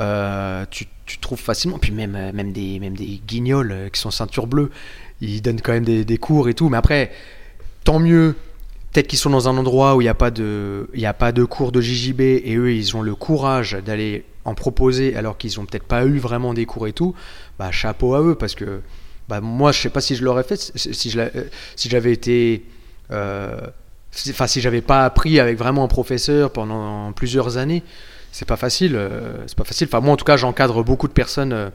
euh, 0.01 0.65
tu, 0.71 0.87
tu 1.07 1.19
trouves 1.19 1.39
facilement. 1.41 1.79
Puis 1.79 1.93
même, 1.93 2.17
euh, 2.17 2.33
même, 2.33 2.53
des, 2.53 2.79
même 2.81 2.97
des 2.97 3.21
guignols 3.27 3.91
qui 3.93 4.01
sont 4.01 4.11
ceinture 4.11 4.47
bleue, 4.47 4.71
ils 5.25 5.41
donnent 5.43 5.61
quand 5.61 5.73
même 5.73 5.85
des, 5.85 6.19
cours 6.19 6.49
et 6.49 6.55
tout. 6.55 6.69
Mais 6.69 6.77
après, 6.77 7.13
tant 7.85 7.99
mieux. 7.99 8.35
Peut-être 8.93 9.09
qu'ils 9.09 9.19
sont 9.19 9.31
dans 9.31 9.49
un 9.49 9.57
endroit 9.57 9.97
où 9.97 10.01
il 10.01 10.05
n'y 10.05 10.09
a, 10.09 10.15
pas 10.15 10.31
de- 10.31 10.89
a 11.05 11.13
pas 11.13 11.33
de 11.33 11.43
cours 11.45 11.73
de 11.73 11.81
JJB 11.81 12.21
et 12.21 12.55
eux, 12.55 12.73
ils 12.73 12.97
ont 12.97 13.03
le 13.03 13.17
courage 13.17 13.77
d'aller 13.85 14.25
en 14.45 14.55
proposer 14.55 15.17
alors 15.17 15.37
qu'ils 15.37 15.59
n'ont 15.59 15.67
peut-être 15.67 15.83
pas 15.83 16.05
eu 16.05 16.19
vraiment 16.19 16.55
des 16.55 16.65
cours 16.65 16.87
et 16.87 16.93
tout. 16.93 17.13
Bah, 17.59 17.73
chapeau 17.73 18.15
à 18.15 18.21
eux 18.23 18.37
parce 18.37 18.55
que 18.55 18.83
bah, 19.29 19.41
moi, 19.41 19.73
je 19.73 19.81
sais 19.81 19.89
pas 19.91 20.01
si 20.01 20.15
je 20.15 20.23
l'aurais 20.25 20.45
fait 20.45 20.57
si, 20.77 21.13
euh, 21.19 21.29
j'avais 21.77 22.13
été. 22.13 22.65
euh, 23.11 23.59
si- 24.13 24.31
Enfin, 24.31 24.47
si 24.47 24.61
j'avais 24.61 24.81
pas 24.83 25.05
appris 25.05 25.41
avec 25.41 25.59
vraiment 25.59 25.83
un 25.83 25.89
professeur 25.89 26.53
pendant 26.53 27.11
plusieurs 27.13 27.57
années, 27.57 27.83
c'est 28.31 28.47
pas 28.47 28.57
facile. 28.57 28.95
euh, 28.95 29.39
c'est 29.49 29.57
pas 29.59 29.65
facile. 29.65 29.89
Enfin, 29.91 30.01
moi, 30.01 30.13
en 30.13 30.17
tout 30.17 30.25
cas, 30.25 30.37
j'encadre 30.37 30.85
beaucoup 30.85 31.09
de 31.09 31.13
personnes 31.13 31.73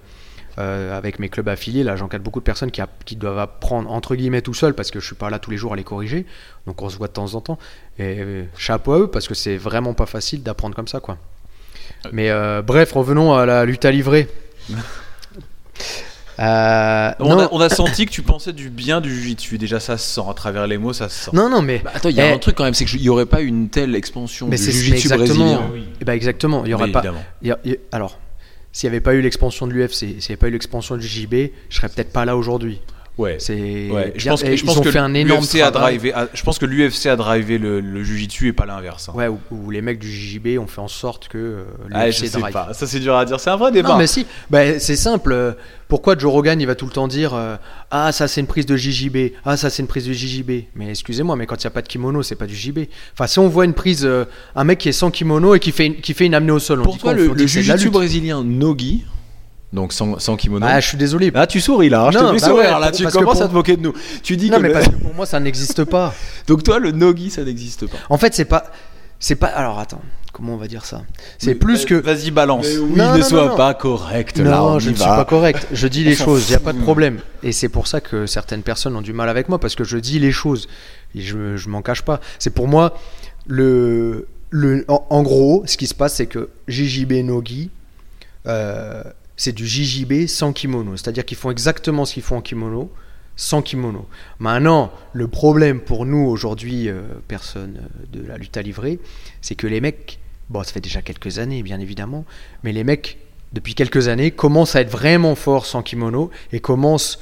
euh, 0.59 0.97
avec 0.97 1.19
mes 1.19 1.29
clubs 1.29 1.47
affiliés. 1.49 1.83
Là, 1.83 1.95
j'encadre 1.95 2.23
beaucoup 2.23 2.39
de 2.39 2.43
personnes 2.43 2.71
qui, 2.71 3.15
doivent 3.15 3.39
apprendre 3.39 3.89
entre 3.91 4.15
guillemets 4.15 4.41
tout 4.41 4.53
seul 4.53 4.73
parce 4.73 4.91
que 4.91 4.99
je 4.99 5.05
suis 5.05 5.15
pas 5.15 5.29
là 5.29 5.39
tous 5.39 5.51
les 5.51 5.57
jours 5.57 5.73
à 5.73 5.75
les 5.75 5.83
corriger. 5.83 6.25
Donc, 6.67 6.81
on 6.81 6.89
se 6.89 6.97
voit 6.97 7.07
de 7.07 7.13
temps 7.13 7.33
en 7.35 7.41
temps. 7.41 7.57
Et 7.97 8.17
euh, 8.19 8.43
chapeau 8.57 8.93
à 8.93 8.99
eux 8.99 9.07
parce 9.07 9.27
que 9.27 9.33
c'est 9.33 9.57
vraiment 9.57 9.93
pas 9.93 10.05
facile 10.05 10.43
d'apprendre 10.43 10.75
comme 10.75 10.87
ça, 10.87 10.99
quoi. 10.99 11.17
Mais 12.11 12.29
euh, 12.29 12.61
bref, 12.61 12.91
revenons 12.93 13.33
à 13.33 13.45
la 13.45 13.65
lutte 13.65 13.85
à 13.85 13.91
livrer. 13.91 14.27
Euh, 16.39 17.11
On, 17.19 17.37
a, 17.37 17.49
on 17.51 17.59
a 17.59 17.67
senti 17.67 18.05
que 18.05 18.11
tu 18.11 18.21
pensais 18.21 18.53
du 18.53 18.69
bien 18.69 19.01
du 19.01 19.13
Jiu-Jitsu. 19.13 19.57
Déjà, 19.57 19.81
ça 19.81 19.97
se 19.97 20.07
sent 20.15 20.21
à 20.29 20.33
travers 20.33 20.67
les 20.67 20.77
mots, 20.77 20.93
ça 20.93 21.09
se 21.09 21.25
sent. 21.25 21.31
non, 21.33 21.49
non, 21.49 21.61
mais 21.61 21.79
Bah, 21.83 21.91
attends, 21.93 22.07
il 22.07 22.15
y 22.15 22.21
a 22.21 22.29
Eh. 22.29 22.33
un 22.33 22.37
truc 22.37 22.55
quand 22.55 22.63
même, 22.63 22.73
c'est 22.73 22.85
qu'il 22.85 23.01
n'y 23.01 23.09
aurait 23.09 23.25
pas 23.25 23.41
une 23.41 23.67
telle 23.67 23.93
expansion 23.93 24.47
Mais 24.47 24.55
du 24.55 24.63
jiu-jitsu 24.63 24.89
mais 24.91 24.97
exactement. 24.99 25.55
brésilien. 25.67 25.85
Eh 25.99 26.05
ben 26.05 26.13
exactement. 26.13 26.63
Il 26.63 26.71
y 26.71 26.73
aurait 26.73 26.85
Oui, 26.85 26.91
pas. 26.93 26.99
évidemment. 26.99 27.23
il 27.41 27.47
y 27.49 27.51
a- 27.51 27.59
il 27.65 27.71
y 27.71 27.73
a- 27.75 27.77
alors, 27.91 28.17
s'il 28.71 28.89
n'y 28.89 28.95
avait 28.95 29.01
pas 29.01 29.13
eu 29.15 29.21
l'expansion 29.21 29.67
de 29.67 29.73
l'UFC, 29.73 29.93
s'il 29.93 30.15
n'y 30.17 30.25
avait 30.25 30.37
pas 30.37 30.47
eu 30.47 30.51
l'expansion 30.51 30.97
du 30.97 31.07
JB, 31.07 31.33
je 31.69 31.75
serais 31.75 31.89
peut-être 31.89 32.11
pas 32.11 32.25
là 32.25 32.37
aujourd'hui. 32.37 32.81
Ouais. 33.19 33.35
C'est. 33.39 33.89
Ouais, 33.91 34.13
je 34.15 34.29
pense, 34.29 34.41
que- 34.41 34.47
et 34.47 34.57
je 34.57 34.63
ils 34.63 34.65
pense 34.65 34.77
ont 34.77 34.81
que 34.81 34.91
fait 34.91 34.97
un 34.99 35.13
énorme 35.13 35.41
l'UFC 35.41 35.61
a 35.61 35.71
drivé. 35.71 36.13
a- 36.13 36.27
je 36.33 36.41
pense 36.41 36.57
que 36.57 36.65
l'UFC 36.65 37.07
a 37.07 37.15
drivé 37.15 37.57
le, 37.57 37.81
le 37.81 38.03
Jiu-Jitsu 38.03 38.47
et 38.47 38.53
pas 38.53 38.65
l'inverse. 38.65 39.09
hein. 39.09 39.13
Ouais, 39.15 39.27
où, 39.27 39.37
où 39.51 39.69
les 39.71 39.81
mecs 39.81 39.99
du 39.99 40.09
JB 40.11 40.57
ont 40.59 40.67
fait 40.67 40.79
en 40.81 40.87
sorte 40.87 41.27
que 41.27 41.37
euh, 41.37 41.63
Ah, 41.91 42.09
je 42.09 42.25
sais 42.25 42.39
drive. 42.39 42.53
pas. 42.53 42.69
Ça, 42.73 42.87
c'est 42.87 42.99
dur 42.99 43.15
à 43.15 43.25
dire. 43.25 43.39
C'est 43.39 43.49
un 43.49 43.57
vrai 43.57 43.71
débat. 43.71 43.89
Non, 43.89 43.97
mais 43.97 44.07
si. 44.07 44.25
Bah, 44.49 44.79
c'est 44.79 44.95
simple. 44.95 45.55
Pourquoi 45.89 46.15
Joe 46.17 46.31
Rogan 46.31 46.61
il 46.61 46.67
va 46.67 46.75
tout 46.75 46.85
le 46.85 46.91
temps 46.91 47.07
dire 47.07 47.33
euh, 47.33 47.55
Ah, 47.91 48.11
ça 48.11 48.27
c'est 48.27 48.39
une 48.41 48.47
prise 48.47 48.65
de 48.65 48.77
JJB. 48.77 49.33
Ah, 49.43 49.57
ça 49.57 49.69
c'est 49.69 49.81
une 49.81 49.87
prise 49.87 50.07
de 50.07 50.13
JJB. 50.13 50.65
Mais 50.75 50.89
excusez-moi, 50.89 51.35
mais 51.35 51.45
quand 51.45 51.55
il 51.61 51.65
n'y 51.65 51.67
a 51.67 51.71
pas 51.71 51.81
de 51.81 51.87
kimono, 51.87 52.23
c'est 52.23 52.35
pas 52.35 52.45
du 52.45 52.55
JB. 52.55 52.79
Enfin, 53.13 53.27
si 53.27 53.39
on 53.39 53.49
voit 53.49 53.65
une 53.65 53.73
prise, 53.73 54.05
euh, 54.05 54.25
un 54.55 54.63
mec 54.63 54.77
qui 54.79 54.87
est 54.89 54.93
sans 54.93 55.11
kimono 55.11 55.55
et 55.55 55.59
qui 55.59 55.71
fait 55.71 55.87
une, 55.87 55.95
qui 55.95 56.13
fait 56.13 56.25
une 56.27 56.35
amenée 56.35 56.51
au 56.53 56.59
sol, 56.59 56.81
on 56.85 56.91
dit 56.91 56.99
quoi 56.99 57.13
le, 57.13 57.27
le 57.33 57.47
jiu-jitsu 57.47 57.85
lutte. 57.85 57.93
brésilien 57.93 58.43
nogi, 58.45 59.03
donc 59.73 59.93
sans, 59.93 60.17
sans 60.19 60.35
kimono. 60.35 60.65
Ah, 60.67 60.79
je 60.79 60.87
suis 60.87 60.97
désolé. 60.97 61.31
Ah, 61.35 61.45
tu 61.47 61.61
souris 61.61 61.89
là, 61.89 62.05
hein, 62.07 62.11
je 62.11 62.17
Non, 62.17 62.31
te 62.31 62.35
fais 62.35 62.41
bah 62.41 62.47
sourire 62.47 62.73
ouais, 62.73 62.79
là, 62.79 62.87
pour- 62.89 62.97
tu 62.97 63.05
commences 63.05 63.33
pour- 63.35 63.43
à 63.43 63.47
te 63.47 63.53
moquer 63.53 63.77
de 63.77 63.81
nous. 63.83 63.93
Tu 64.23 64.35
dis 64.37 64.49
non, 64.49 64.57
que 64.57 64.61
mais 64.63 64.67
le- 64.69 64.73
parce 64.73 64.87
que 64.87 64.95
pour 65.03 65.13
moi, 65.13 65.25
ça 65.25 65.39
n'existe 65.39 65.83
pas. 65.83 66.13
donc 66.47 66.63
toi, 66.63 66.79
le 66.79 66.91
nogi, 66.91 67.29
ça 67.29 67.43
n'existe 67.43 67.85
pas. 67.87 67.97
En 68.09 68.17
fait, 68.17 68.33
c'est 68.33 68.45
pas. 68.45 68.65
C'est 69.19 69.35
pas. 69.35 69.47
Alors, 69.47 69.79
attends. 69.79 70.01
Comment 70.31 70.53
on 70.53 70.57
va 70.57 70.67
dire 70.67 70.85
ça? 70.85 71.01
C'est 71.39 71.47
Mais- 71.47 71.55
plus 71.55 71.85
que. 71.85 71.95
Vas-y, 71.95 72.31
balance. 72.31 72.65
oui, 72.67 72.93
Non, 72.95 73.13
ne 73.13 73.17
non, 73.17 73.23
sois 73.23 73.55
pas 73.55 73.73
correct 73.73 74.37
là. 74.37 74.51
Non, 74.51 74.63
on 74.75 74.79
je 74.79 74.91
ne 74.91 74.95
suis 74.95 75.03
pas 75.03 75.25
correct. 75.25 75.67
Je 75.73 75.87
dis 75.87 76.03
les 76.03 76.15
choses, 76.15 76.45
il 76.47 76.51
n'y 76.51 76.55
a 76.55 76.59
pas 76.59 76.71
de 76.73 76.79
problème. 76.81 77.19
Et 77.43 77.51
c'est 77.51 77.67
pour 77.69 77.87
ça 77.87 77.99
que 77.99 78.25
certaines 78.27 78.61
personnes 78.61 78.95
ont 78.95 79.01
du 79.01 79.11
mal 79.11 79.27
avec 79.27 79.49
moi, 79.49 79.59
parce 79.59 79.75
que 79.75 79.83
je 79.83 79.97
dis 79.97 80.19
les 80.19 80.31
choses. 80.31 80.67
Et 81.15 81.21
je 81.21 81.57
je 81.57 81.67
m'en 81.69 81.81
cache 81.81 82.03
pas. 82.03 82.21
C'est 82.37 82.51
pour 82.51 82.67
moi, 82.67 82.93
le, 83.47 84.27
le, 84.51 84.85
en, 84.87 85.05
en 85.09 85.23
gros, 85.23 85.63
ce 85.65 85.75
qui 85.77 85.87
se 85.87 85.95
passe, 85.95 86.13
c'est 86.15 86.27
que 86.27 86.49
JJB 86.67 87.23
Nogi, 87.23 87.71
euh, 88.47 89.03
c'est 89.39 89.53
du 89.53 89.65
JJB 89.65 90.27
sans 90.27 90.51
kimono. 90.51 90.97
C'est-à-dire 90.97 91.23
qu'ils 91.23 91.37
font 91.37 91.49
exactement 91.49 92.03
ce 92.03 92.13
qu'ils 92.13 92.23
font 92.23 92.35
en 92.35 92.41
kimono, 92.41 92.91
sans 93.37 93.61
kimono. 93.61 94.05
Maintenant, 94.39 94.91
le 95.13 95.29
problème 95.29 95.79
pour 95.79 96.05
nous 96.05 96.27
aujourd'hui, 96.27 96.89
euh, 96.89 97.03
personnes 97.29 97.79
euh, 97.79 98.19
de 98.19 98.27
la 98.27 98.37
lutte 98.37 98.57
à 98.57 98.61
livrer, 98.61 98.99
c'est 99.41 99.55
que 99.55 99.65
les 99.65 99.79
mecs, 99.79 100.19
bon, 100.49 100.61
ça 100.61 100.73
fait 100.73 100.81
déjà 100.81 101.01
quelques 101.01 101.39
années, 101.39 101.63
bien 101.63 101.79
évidemment, 101.79 102.25
mais 102.63 102.73
les 102.73 102.83
mecs, 102.83 103.17
depuis 103.53 103.75
quelques 103.75 104.09
années, 104.09 104.31
commencent 104.31 104.75
à 104.75 104.81
être 104.81 104.91
vraiment 104.91 105.35
forts 105.35 105.65
sans 105.65 105.83
kimono 105.83 106.31
et 106.51 106.59
commencent 106.59 107.17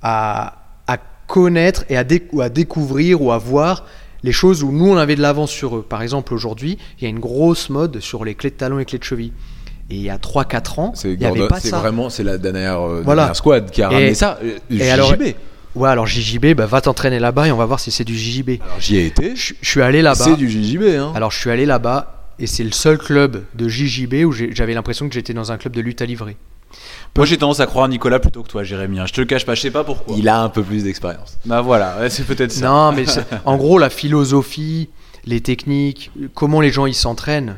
à, 0.00 0.70
à 0.86 0.96
connaître 1.26 1.84
et 1.90 1.98
à, 1.98 2.06
à 2.40 2.48
découvrir 2.48 3.20
ou 3.20 3.30
à 3.30 3.36
voir 3.36 3.84
les 4.22 4.32
choses 4.32 4.62
où 4.62 4.72
nous 4.72 4.86
on 4.86 4.96
avait 4.96 5.16
de 5.16 5.22
l'avance 5.22 5.50
sur 5.50 5.76
eux. 5.76 5.82
Par 5.82 6.00
exemple, 6.00 6.32
aujourd'hui, 6.32 6.78
il 6.98 7.04
y 7.04 7.06
a 7.06 7.10
une 7.10 7.20
grosse 7.20 7.68
mode 7.68 8.00
sur 8.00 8.24
les 8.24 8.34
clés 8.34 8.50
de 8.50 8.56
talon 8.56 8.78
et 8.78 8.86
clés 8.86 8.98
de 8.98 9.04
cheville. 9.04 9.32
Et 9.90 9.94
il 9.96 10.02
y 10.02 10.10
a 10.10 10.18
3-4 10.18 10.78
ans, 10.80 10.92
C'est 10.94 11.12
il 11.14 11.18
n'y 11.18 11.24
avait 11.24 11.48
pas 11.48 11.60
c'est 11.60 11.68
ça. 11.70 11.78
vraiment 11.78 12.10
c'est 12.10 12.22
la 12.22 12.36
dernière, 12.36 12.78
euh, 12.80 13.00
Voilà. 13.04 13.22
dernière 13.22 13.36
squad 13.36 13.70
qui 13.70 13.82
a 13.82 13.90
Et- 13.90 13.94
ramené 13.94 14.14
ça. 14.14 14.38
euh, 14.44 14.58
et 14.70 14.76
JJB. 14.78 14.82
alors- 14.92 15.14
Ouais, 15.74 15.88
alors 15.88 16.06
JJB, 16.06 16.54
bah, 16.54 16.66
va 16.66 16.80
t'entraîner 16.80 17.18
là-bas 17.20 17.46
et 17.46 17.52
on 17.52 17.56
va 17.56 17.64
voir 17.66 17.78
si 17.80 17.90
c'est 17.90 18.04
du 18.04 18.16
JJB. 18.16 18.60
Alors, 18.60 18.80
j'y 18.80 18.96
ai 18.96 19.06
été. 19.06 19.36
Je, 19.36 19.54
je 19.60 19.68
suis 19.68 19.80
allé 19.82 20.02
là-bas. 20.02 20.24
C'est 20.24 20.36
du 20.36 20.48
JJB. 20.50 20.82
Hein. 20.98 21.12
Alors 21.14 21.30
je 21.30 21.38
suis 21.38 21.50
allé 21.50 21.66
là-bas 21.66 22.32
et 22.38 22.46
c'est 22.46 22.64
le 22.64 22.72
seul 22.72 22.98
club 22.98 23.44
de 23.54 23.68
JJB 23.68 24.24
où 24.26 24.32
j'avais 24.32 24.74
l'impression 24.74 25.08
que 25.08 25.14
j'étais 25.14 25.34
dans 25.34 25.52
un 25.52 25.56
club 25.56 25.74
de 25.74 25.80
lutte 25.80 26.02
à 26.02 26.06
livrer. 26.06 26.36
Moi, 27.16 27.24
j'ai 27.26 27.36
tendance 27.38 27.60
à 27.60 27.66
croire 27.66 27.88
Nicolas 27.88 28.18
plutôt 28.18 28.42
que 28.42 28.48
toi, 28.48 28.62
Jérémy. 28.64 28.98
hein. 29.00 29.06
Je 29.06 29.12
te 29.14 29.20
le 29.20 29.26
cache 29.26 29.46
pas, 29.46 29.54
je 29.54 29.60
sais 29.62 29.70
pas 29.70 29.84
pourquoi. 29.84 30.16
Il 30.18 30.28
a 30.28 30.40
un 30.42 30.48
peu 30.50 30.62
plus 30.62 30.84
d'expérience. 30.84 31.38
Bah 31.46 31.62
voilà, 31.62 31.96
c'est 32.10 32.24
peut-être 32.26 32.52
ça. 32.52 32.66
Non, 32.66 32.92
mais 32.92 33.04
en 33.46 33.56
gros, 33.56 33.78
la 33.78 33.88
philosophie, 33.90 34.88
les 35.24 35.40
techniques, 35.40 36.10
comment 36.34 36.60
les 36.60 36.70
gens 36.70 36.86
ils 36.86 36.94
s'entraînent, 36.94 37.56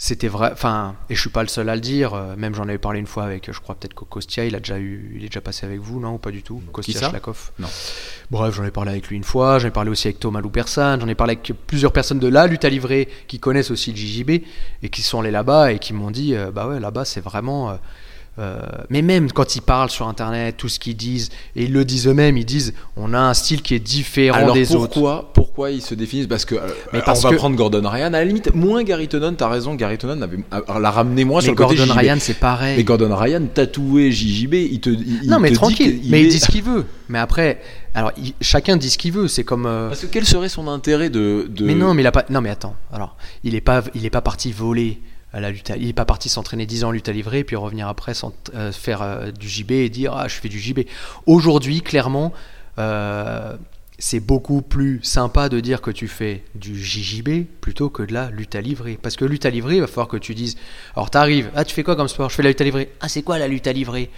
c'était 0.00 0.28
vrai. 0.28 0.50
Enfin, 0.52 0.94
et 1.10 1.14
je 1.14 1.20
suis 1.20 1.28
pas 1.28 1.42
le 1.42 1.48
seul 1.48 1.68
à 1.68 1.74
le 1.74 1.80
dire. 1.80 2.14
euh, 2.14 2.36
Même 2.36 2.54
j'en 2.54 2.62
avais 2.62 2.78
parlé 2.78 3.00
une 3.00 3.06
fois 3.06 3.24
avec, 3.24 3.52
je 3.52 3.60
crois 3.60 3.74
peut-être 3.74 3.94
Kostia, 3.94 4.44
il 4.46 4.54
a 4.54 4.60
déjà 4.60 4.78
eu, 4.78 5.12
il 5.16 5.24
est 5.24 5.28
déjà 5.28 5.40
passé 5.40 5.66
avec 5.66 5.80
vous, 5.80 5.98
non 6.00 6.14
ou 6.14 6.18
pas 6.18 6.30
du 6.30 6.42
tout? 6.42 6.62
Kostia 6.72 6.98
ça? 7.00 7.08
Schlakov. 7.10 7.50
Non. 7.58 7.68
Bref, 8.30 8.54
j'en 8.54 8.64
ai 8.64 8.70
parlé 8.70 8.92
avec 8.92 9.08
lui 9.08 9.16
une 9.16 9.24
fois. 9.24 9.58
J'en 9.58 9.68
ai 9.68 9.72
parlé 9.72 9.90
aussi 9.90 10.06
avec 10.08 10.20
Thomas 10.20 10.40
Loupersan. 10.40 11.00
J'en 11.00 11.08
ai 11.08 11.14
parlé 11.14 11.32
avec 11.32 11.52
plusieurs 11.66 11.92
personnes 11.92 12.20
de 12.20 12.28
la 12.28 12.46
lutte 12.46 12.64
à 12.64 12.68
livrer 12.70 13.08
qui 13.26 13.38
connaissent 13.40 13.70
aussi 13.70 13.90
le 13.90 13.96
JJB 13.98 14.30
et 14.82 14.88
qui 14.88 15.02
sont 15.02 15.20
allés 15.20 15.30
là-bas 15.30 15.72
et 15.72 15.78
qui 15.78 15.92
m'ont 15.92 16.10
dit, 16.10 16.34
euh, 16.34 16.50
bah 16.50 16.68
ouais, 16.68 16.80
là-bas 16.80 17.04
c'est 17.04 17.20
vraiment. 17.20 17.70
euh, 17.70 17.74
euh, 18.38 18.60
mais 18.88 19.02
même 19.02 19.32
quand 19.32 19.56
ils 19.56 19.60
parlent 19.62 19.90
sur 19.90 20.06
internet, 20.06 20.56
tout 20.56 20.68
ce 20.68 20.78
qu'ils 20.78 20.96
disent, 20.96 21.28
et 21.56 21.64
ils 21.64 21.72
le 21.72 21.84
disent 21.84 22.06
eux-mêmes, 22.06 22.36
ils 22.36 22.44
disent 22.44 22.72
on 22.96 23.12
a 23.12 23.18
un 23.18 23.34
style 23.34 23.62
qui 23.62 23.74
est 23.74 23.78
différent 23.80 24.36
Alors 24.38 24.54
des 24.54 24.74
autres. 24.74 24.92
pourquoi, 24.92 25.30
pourquoi 25.34 25.70
ils 25.70 25.82
se 25.82 25.94
définissent? 25.94 26.28
Parce 26.28 26.44
que 26.44 26.54
euh, 26.54 26.60
Mais 26.92 27.00
parce 27.02 27.20
on 27.20 27.28
va 27.28 27.30
que- 27.30 27.36
prendre 27.36 27.56
Gordon 27.56 27.82
Ryan. 27.88 28.06
À 28.06 28.10
la 28.10 28.24
limite, 28.24 28.54
moins 28.54 28.84
Gary 28.84 29.08
Tonon, 29.08 29.34
t'as 29.34 29.48
raison. 29.48 29.74
Gary 29.74 29.98
Tonon 29.98 30.28
l'a 30.50 30.90
ramené 30.90 31.24
moins 31.24 31.40
sur 31.40 31.52
Mais 31.52 31.58
le 31.58 31.64
côté 31.66 31.76
Gordon. 31.76 31.94
Ryan, 31.94 32.16
c'est 32.20 32.38
pareil. 32.38 32.76
Mais 32.76 32.84
Gordon 32.84 33.14
Ryan 33.16 33.42
tatoué 33.52 34.12
JJB, 34.12 34.54
il 34.54 34.80
te 34.80 34.90
il, 34.90 35.28
non, 35.28 35.38
mais 35.40 35.48
te 35.48 35.54
dit 35.54 35.58
tranquille. 35.58 36.00
qu'il 36.02 36.10
mais 36.10 36.20
est- 36.20 36.24
il 36.24 36.30
dit 36.30 36.38
ce 36.38 36.50
qu'il 36.50 36.62
veut. 36.62 36.84
Mais 37.08 37.18
après, 37.18 37.60
alors 37.94 38.12
il- 38.22 38.34
chacun 38.40 38.76
dit 38.76 38.90
ce 38.90 38.98
qu'il 38.98 39.12
veut. 39.12 39.26
C'est 39.28 39.44
comme. 39.44 39.66
euh, 39.66 39.88
Parce 39.88 40.02
que 40.02 40.06
quel 40.06 40.24
serait 40.26 40.48
son 40.48 40.68
intérêt 40.68 41.10
de, 41.10 41.46
de... 41.48 41.64
Mais 41.64 41.74
non, 41.74 41.94
mais 41.94 42.02
il 42.02 42.06
a 42.06 42.12
pas. 42.12 42.24
Non, 42.30 42.40
mais 42.40 42.50
attends. 42.50 42.76
Alors, 42.92 43.16
il 43.44 43.54
est 43.54 43.60
pas, 43.60 43.82
il 43.94 44.04
est 44.06 44.10
pas 44.10 44.20
parti 44.20 44.52
voler 44.52 45.00
à 45.44 45.48
à- 45.70 45.76
Il 45.76 45.88
est 45.88 45.92
pas 45.92 46.04
parti 46.04 46.28
s'entraîner 46.28 46.66
10 46.66 46.84
ans 46.84 46.88
en 46.88 46.90
lutte 46.92 47.08
à 47.08 47.12
livrer, 47.12 47.44
puis 47.44 47.56
revenir 47.56 47.88
après 47.88 48.12
euh, 48.54 48.72
faire 48.72 49.02
euh, 49.02 49.30
du 49.30 49.48
JB 49.48 49.70
et 49.72 49.88
dire 49.88 50.12
ah 50.14 50.28
je 50.28 50.34
fais 50.36 50.48
du 50.48 50.58
JB. 50.60 50.80
Aujourd'hui, 51.26 51.82
clairement, 51.82 52.32
euh, 52.78 53.56
c'est 53.98 54.20
beaucoup 54.20 54.62
plus 54.62 55.00
sympa 55.02 55.48
de 55.48 55.58
dire 55.60 55.80
que 55.80 55.90
tu 55.90 56.06
fais 56.06 56.44
du 56.54 56.80
JJB 56.82 57.46
plutôt 57.60 57.90
que 57.90 58.02
de 58.04 58.12
la 58.14 58.30
lutte 58.30 58.54
à 58.54 58.60
livrer. 58.60 58.98
Parce 59.02 59.16
que 59.16 59.24
lutte 59.24 59.44
à 59.46 59.50
livrer, 59.50 59.76
il 59.76 59.80
va 59.80 59.86
falloir 59.88 60.06
que 60.08 60.16
tu 60.16 60.34
dises. 60.34 60.56
Alors, 60.94 61.10
t'arrives. 61.10 61.50
Ah, 61.56 61.64
tu 61.64 61.74
fais 61.74 61.82
quoi 61.82 61.96
comme 61.96 62.06
sport? 62.08 62.30
Je 62.30 62.36
fais 62.36 62.42
la 62.44 62.50
lutte 62.50 62.60
à 62.60 62.64
livrer. 62.64 62.92
Ah, 63.00 63.08
c'est 63.08 63.22
quoi 63.22 63.38
la 63.38 63.48
lutte 63.48 63.66
à 63.66 63.72
livrer 63.72 64.10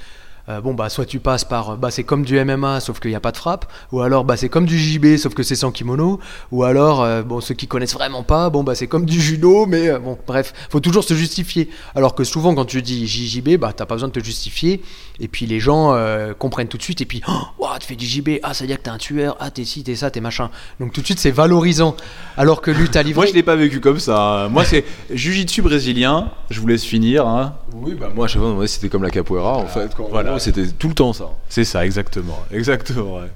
euh, 0.48 0.60
bon 0.60 0.74
bah 0.74 0.88
soit 0.88 1.04
tu 1.06 1.18
passes 1.20 1.44
par 1.44 1.76
bah 1.76 1.90
c'est 1.90 2.04
comme 2.04 2.24
du 2.24 2.42
MMA 2.44 2.80
sauf 2.80 3.00
qu'il 3.00 3.10
n'y 3.10 3.16
a 3.16 3.20
pas 3.20 3.32
de 3.32 3.36
frappe 3.36 3.70
ou 3.92 4.00
alors 4.00 4.24
bah 4.24 4.36
c'est 4.36 4.48
comme 4.48 4.66
du 4.66 4.78
JB 4.78 5.16
sauf 5.16 5.34
que 5.34 5.42
c'est 5.42 5.54
sans 5.56 5.70
kimono 5.70 6.18
ou 6.50 6.64
alors 6.64 7.02
euh, 7.02 7.22
bon 7.22 7.40
ceux 7.40 7.54
qui 7.54 7.66
connaissent 7.66 7.94
vraiment 7.94 8.22
pas 8.22 8.50
bon 8.50 8.62
bah 8.64 8.74
c'est 8.74 8.86
comme 8.86 9.04
du 9.04 9.20
judo 9.20 9.66
mais 9.66 9.88
euh, 9.88 9.98
bon 9.98 10.18
bref 10.26 10.52
faut 10.70 10.80
toujours 10.80 11.04
se 11.04 11.14
justifier 11.14 11.68
alors 11.94 12.14
que 12.14 12.24
souvent 12.24 12.54
quand 12.54 12.64
tu 12.64 12.82
dis 12.82 13.06
JJB 13.06 13.56
bah 13.58 13.72
t'as 13.76 13.86
pas 13.86 13.94
besoin 13.94 14.08
de 14.08 14.14
te 14.14 14.24
justifier 14.24 14.82
et 15.20 15.28
puis 15.28 15.46
les 15.46 15.60
gens 15.60 15.92
euh, 15.94 16.32
comprennent 16.34 16.68
tout 16.68 16.78
de 16.78 16.82
suite 16.82 17.00
et 17.00 17.06
puis 17.06 17.22
oh, 17.28 17.32
ouah, 17.58 17.78
tu 17.78 17.86
fais 17.86 17.96
du 17.96 18.06
JB 18.06 18.38
ah 18.42 18.54
ça 18.54 18.64
veut 18.64 18.68
dire 18.68 18.78
que 18.78 18.82
t'es 18.84 18.90
un 18.90 18.98
tueur 18.98 19.36
ah 19.40 19.50
t'es 19.50 19.64
ci 19.64 19.82
t'es 19.84 19.96
ça 19.96 20.10
t'es 20.10 20.20
machin 20.20 20.50
donc 20.80 20.92
tout 20.92 21.00
de 21.00 21.06
suite 21.06 21.18
c'est 21.18 21.30
valorisant 21.30 21.94
alors 22.36 22.60
que 22.62 22.70
lutte 22.70 22.96
à 22.96 23.02
livrer 23.02 23.20
Moi, 23.20 23.26
je 23.26 23.34
l'ai 23.34 23.42
pas 23.42 23.56
vécu 23.56 23.80
comme 23.80 23.98
ça. 23.98 24.48
Moi, 24.50 24.64
c'est 24.64 24.84
Jiu-Jitsu 25.12 25.60
brésilien. 25.62 26.30
Je 26.48 26.58
vous 26.60 26.66
laisse 26.66 26.84
finir. 26.84 27.26
hein. 27.26 27.54
Oui, 27.74 27.94
bah 27.94 28.08
moi, 28.14 28.24
à 28.24 28.28
chaque 28.28 28.40
fois, 28.40 28.52
moi, 28.52 28.66
c'était 28.66 28.88
comme 28.88 29.02
la 29.02 29.10
capoeira 29.10 29.58
en 29.58 29.66
fait. 29.66 29.94
Quoi. 29.94 30.06
voilà. 30.10 30.29
C'était 30.38 30.66
tout 30.68 30.88
le 30.88 30.94
temps 30.94 31.12
ça. 31.12 31.30
C'est 31.48 31.64
ça, 31.64 31.84
exactement. 31.84 32.38
Exactement. 32.52 33.16
ouais. 33.16 33.30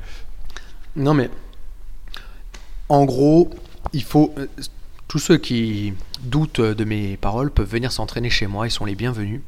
Non 0.96 1.14
mais 1.14 1.28
en 2.88 3.04
gros, 3.04 3.50
il 3.92 4.02
faut 4.02 4.32
euh, 4.38 4.46
tous 5.08 5.18
ceux 5.18 5.36
qui 5.38 5.94
doutent 6.22 6.60
de 6.60 6.84
mes 6.84 7.16
paroles 7.16 7.50
peuvent 7.50 7.68
venir 7.70 7.90
s'entraîner 7.92 8.30
chez 8.30 8.46
moi, 8.46 8.66
ils 8.66 8.70
sont 8.70 8.84
les 8.84 8.94
bienvenus. 8.94 9.40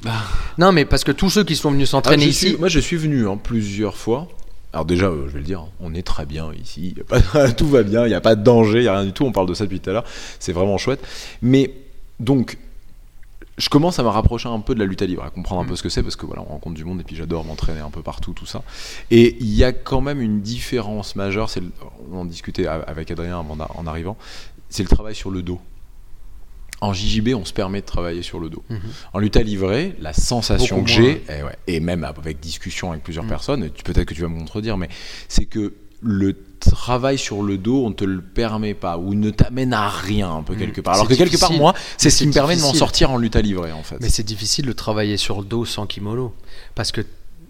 Non 0.59 0.73
mais 0.73 0.85
parce 0.85 1.05
que 1.05 1.13
tous 1.13 1.31
ceux 1.31 1.45
qui 1.45 1.57
sont 1.57 1.71
venus 1.71 1.91
s'entraîner 1.91 2.23
Ah, 2.25 2.27
je 2.27 2.31
ici, 2.31 2.49
suis- 2.49 2.57
moi, 2.59 2.69
je 2.69 2.81
suis 2.81 2.97
venu 2.97 3.29
hein, 3.29 3.39
plusieurs 3.43 3.97
fois. 3.97 4.29
Alors 4.73 4.85
déjà, 4.85 5.07
euh, 5.07 5.27
je 5.29 5.33
vais 5.33 5.39
le 5.39 5.45
dire, 5.45 5.65
on 5.81 5.95
est 5.95 6.03
très 6.07 6.27
bien 6.27 6.51
ici. 6.61 6.95
Pas- 7.09 7.51
tout 7.57 7.69
va 7.69 7.83
bien, 7.83 8.05
il 8.05 8.09
n'y 8.09 8.15
a 8.15 8.21
pas 8.21 8.35
de 8.35 8.43
danger, 8.43 8.79
il 8.81 8.83
n'y 8.83 8.89
a 8.89 8.95
rien 8.97 9.05
du 9.07 9.13
tout. 9.13 9.25
On 9.25 9.33
parle 9.33 9.49
de 9.49 9.55
ça 9.55 9.65
depuis 9.65 9.81
tout 9.81 9.89
à 9.91 9.93
l'heure. 9.95 10.05
C'est 10.39 10.53
vraiment 10.53 10.77
chouette. 10.79 11.01
Mais 11.43 11.73
donc, 12.21 12.59
je 13.59 13.69
commence 13.71 13.99
à 13.99 14.03
me 14.03 14.09
rapprocher 14.09 14.49
un 14.49 14.61
peu 14.61 14.75
de 14.75 14.79
la 14.81 14.85
lutte 14.85 15.01
à 15.03 15.07
livre, 15.07 15.23
à 15.25 15.31
comprendre 15.31 15.63
un 15.63 15.65
peu 15.65 15.77
ce 15.77 15.83
que 15.83 15.89
c'est, 15.89 16.03
parce 16.03 16.17
que 16.17 16.27
voilà, 16.27 16.43
on 16.43 16.47
rencontre 16.53 16.75
du 16.77 16.85
monde 16.85 17.01
et 17.01 17.05
puis 17.05 17.17
j'adore 17.17 17.45
m'entraîner 17.45 17.81
un 17.81 17.91
peu 17.91 18.03
partout, 18.03 18.33
tout 18.35 18.45
ça. 18.47 18.63
Et 19.11 19.37
il 19.41 19.55
y 19.55 19.65
a 19.65 19.73
quand 19.73 20.01
même 20.03 20.21
une 20.21 20.41
différence 20.43 21.17
majeure. 21.17 21.49
C'est 21.49 21.63
on 22.13 22.19
en 22.19 22.25
discutait 22.27 22.67
avec 22.67 23.11
Adrien 23.11 23.39
en 23.39 23.87
arrivant. 23.87 24.17
C'est 24.69 24.83
le 24.83 24.89
travail 24.89 25.15
sur 25.15 25.31
le 25.31 25.43
dos. 25.43 25.61
En 26.83 26.93
JJB, 26.93 27.29
on 27.35 27.47
se 27.47 27.55
permet 27.55 27.81
de 27.81 27.87
travailler 27.87 28.21
sur 28.21 28.39
le 28.39 28.51
dos. 28.51 28.63
Mhm. 28.69 28.81
En 29.15 29.19
lutte 29.19 29.37
à 29.39 29.43
livrer, 29.43 29.97
la 29.99 30.13
sensation 30.13 30.77
Beaucoup 30.77 30.89
que 30.89 30.93
j'ai, 30.93 31.25
et, 31.31 31.43
ouais, 31.43 31.57
et 31.67 31.81
même 31.81 32.05
avec 32.05 32.39
discussion 32.39 32.91
avec 32.91 33.03
plusieurs 33.03 33.25
Mhm. 33.25 33.31
personnes, 33.31 33.71
peut-être 33.71 34.05
que 34.05 34.13
tu 34.13 34.21
vas 34.21 34.29
me 34.29 34.39
contredire, 34.39 34.77
mais 34.77 34.91
c'est 35.29 35.47
que 35.47 35.73
le 36.03 36.35
travail 36.61 37.19
sur 37.19 37.43
le 37.43 37.59
dos, 37.59 37.85
on 37.85 37.93
te 37.93 38.05
le 38.05 38.21
permet 38.21 38.75
pas, 38.75 38.99
ou 38.99 39.15
ne 39.15 39.31
t'amène 39.31 39.73
à 39.73 39.89
rien 39.89 40.31
un 40.31 40.43
peu 40.43 40.55
Mhm. 40.55 40.59
quelque 40.59 40.81
part. 40.81 40.95
Alors 40.95 41.09
que 41.09 41.15
quelque 41.15 41.37
part, 41.39 41.53
moi, 41.53 41.75
c'est 41.97 42.11
ce 42.11 42.19
qui 42.19 42.27
me 42.29 42.33
permet 42.33 42.57
de 42.57 42.61
m'en 42.63 42.75
sortir 42.75 43.11
en 43.11 43.19
lutte 43.19 43.37
à 43.37 43.41
livrer, 43.43 43.73
en 43.73 43.83
fait. 43.83 43.97
mais 44.01 44.09
c'est 44.09 44.23
difficile 44.25 44.67
de 44.67 44.73
travailler 44.73 45.17
sur 45.17 45.41
le 45.41 45.45
dos 45.47 45.65
sans 45.65 45.87
kimono 45.87 46.35
parce 46.75 46.93
que 46.93 47.03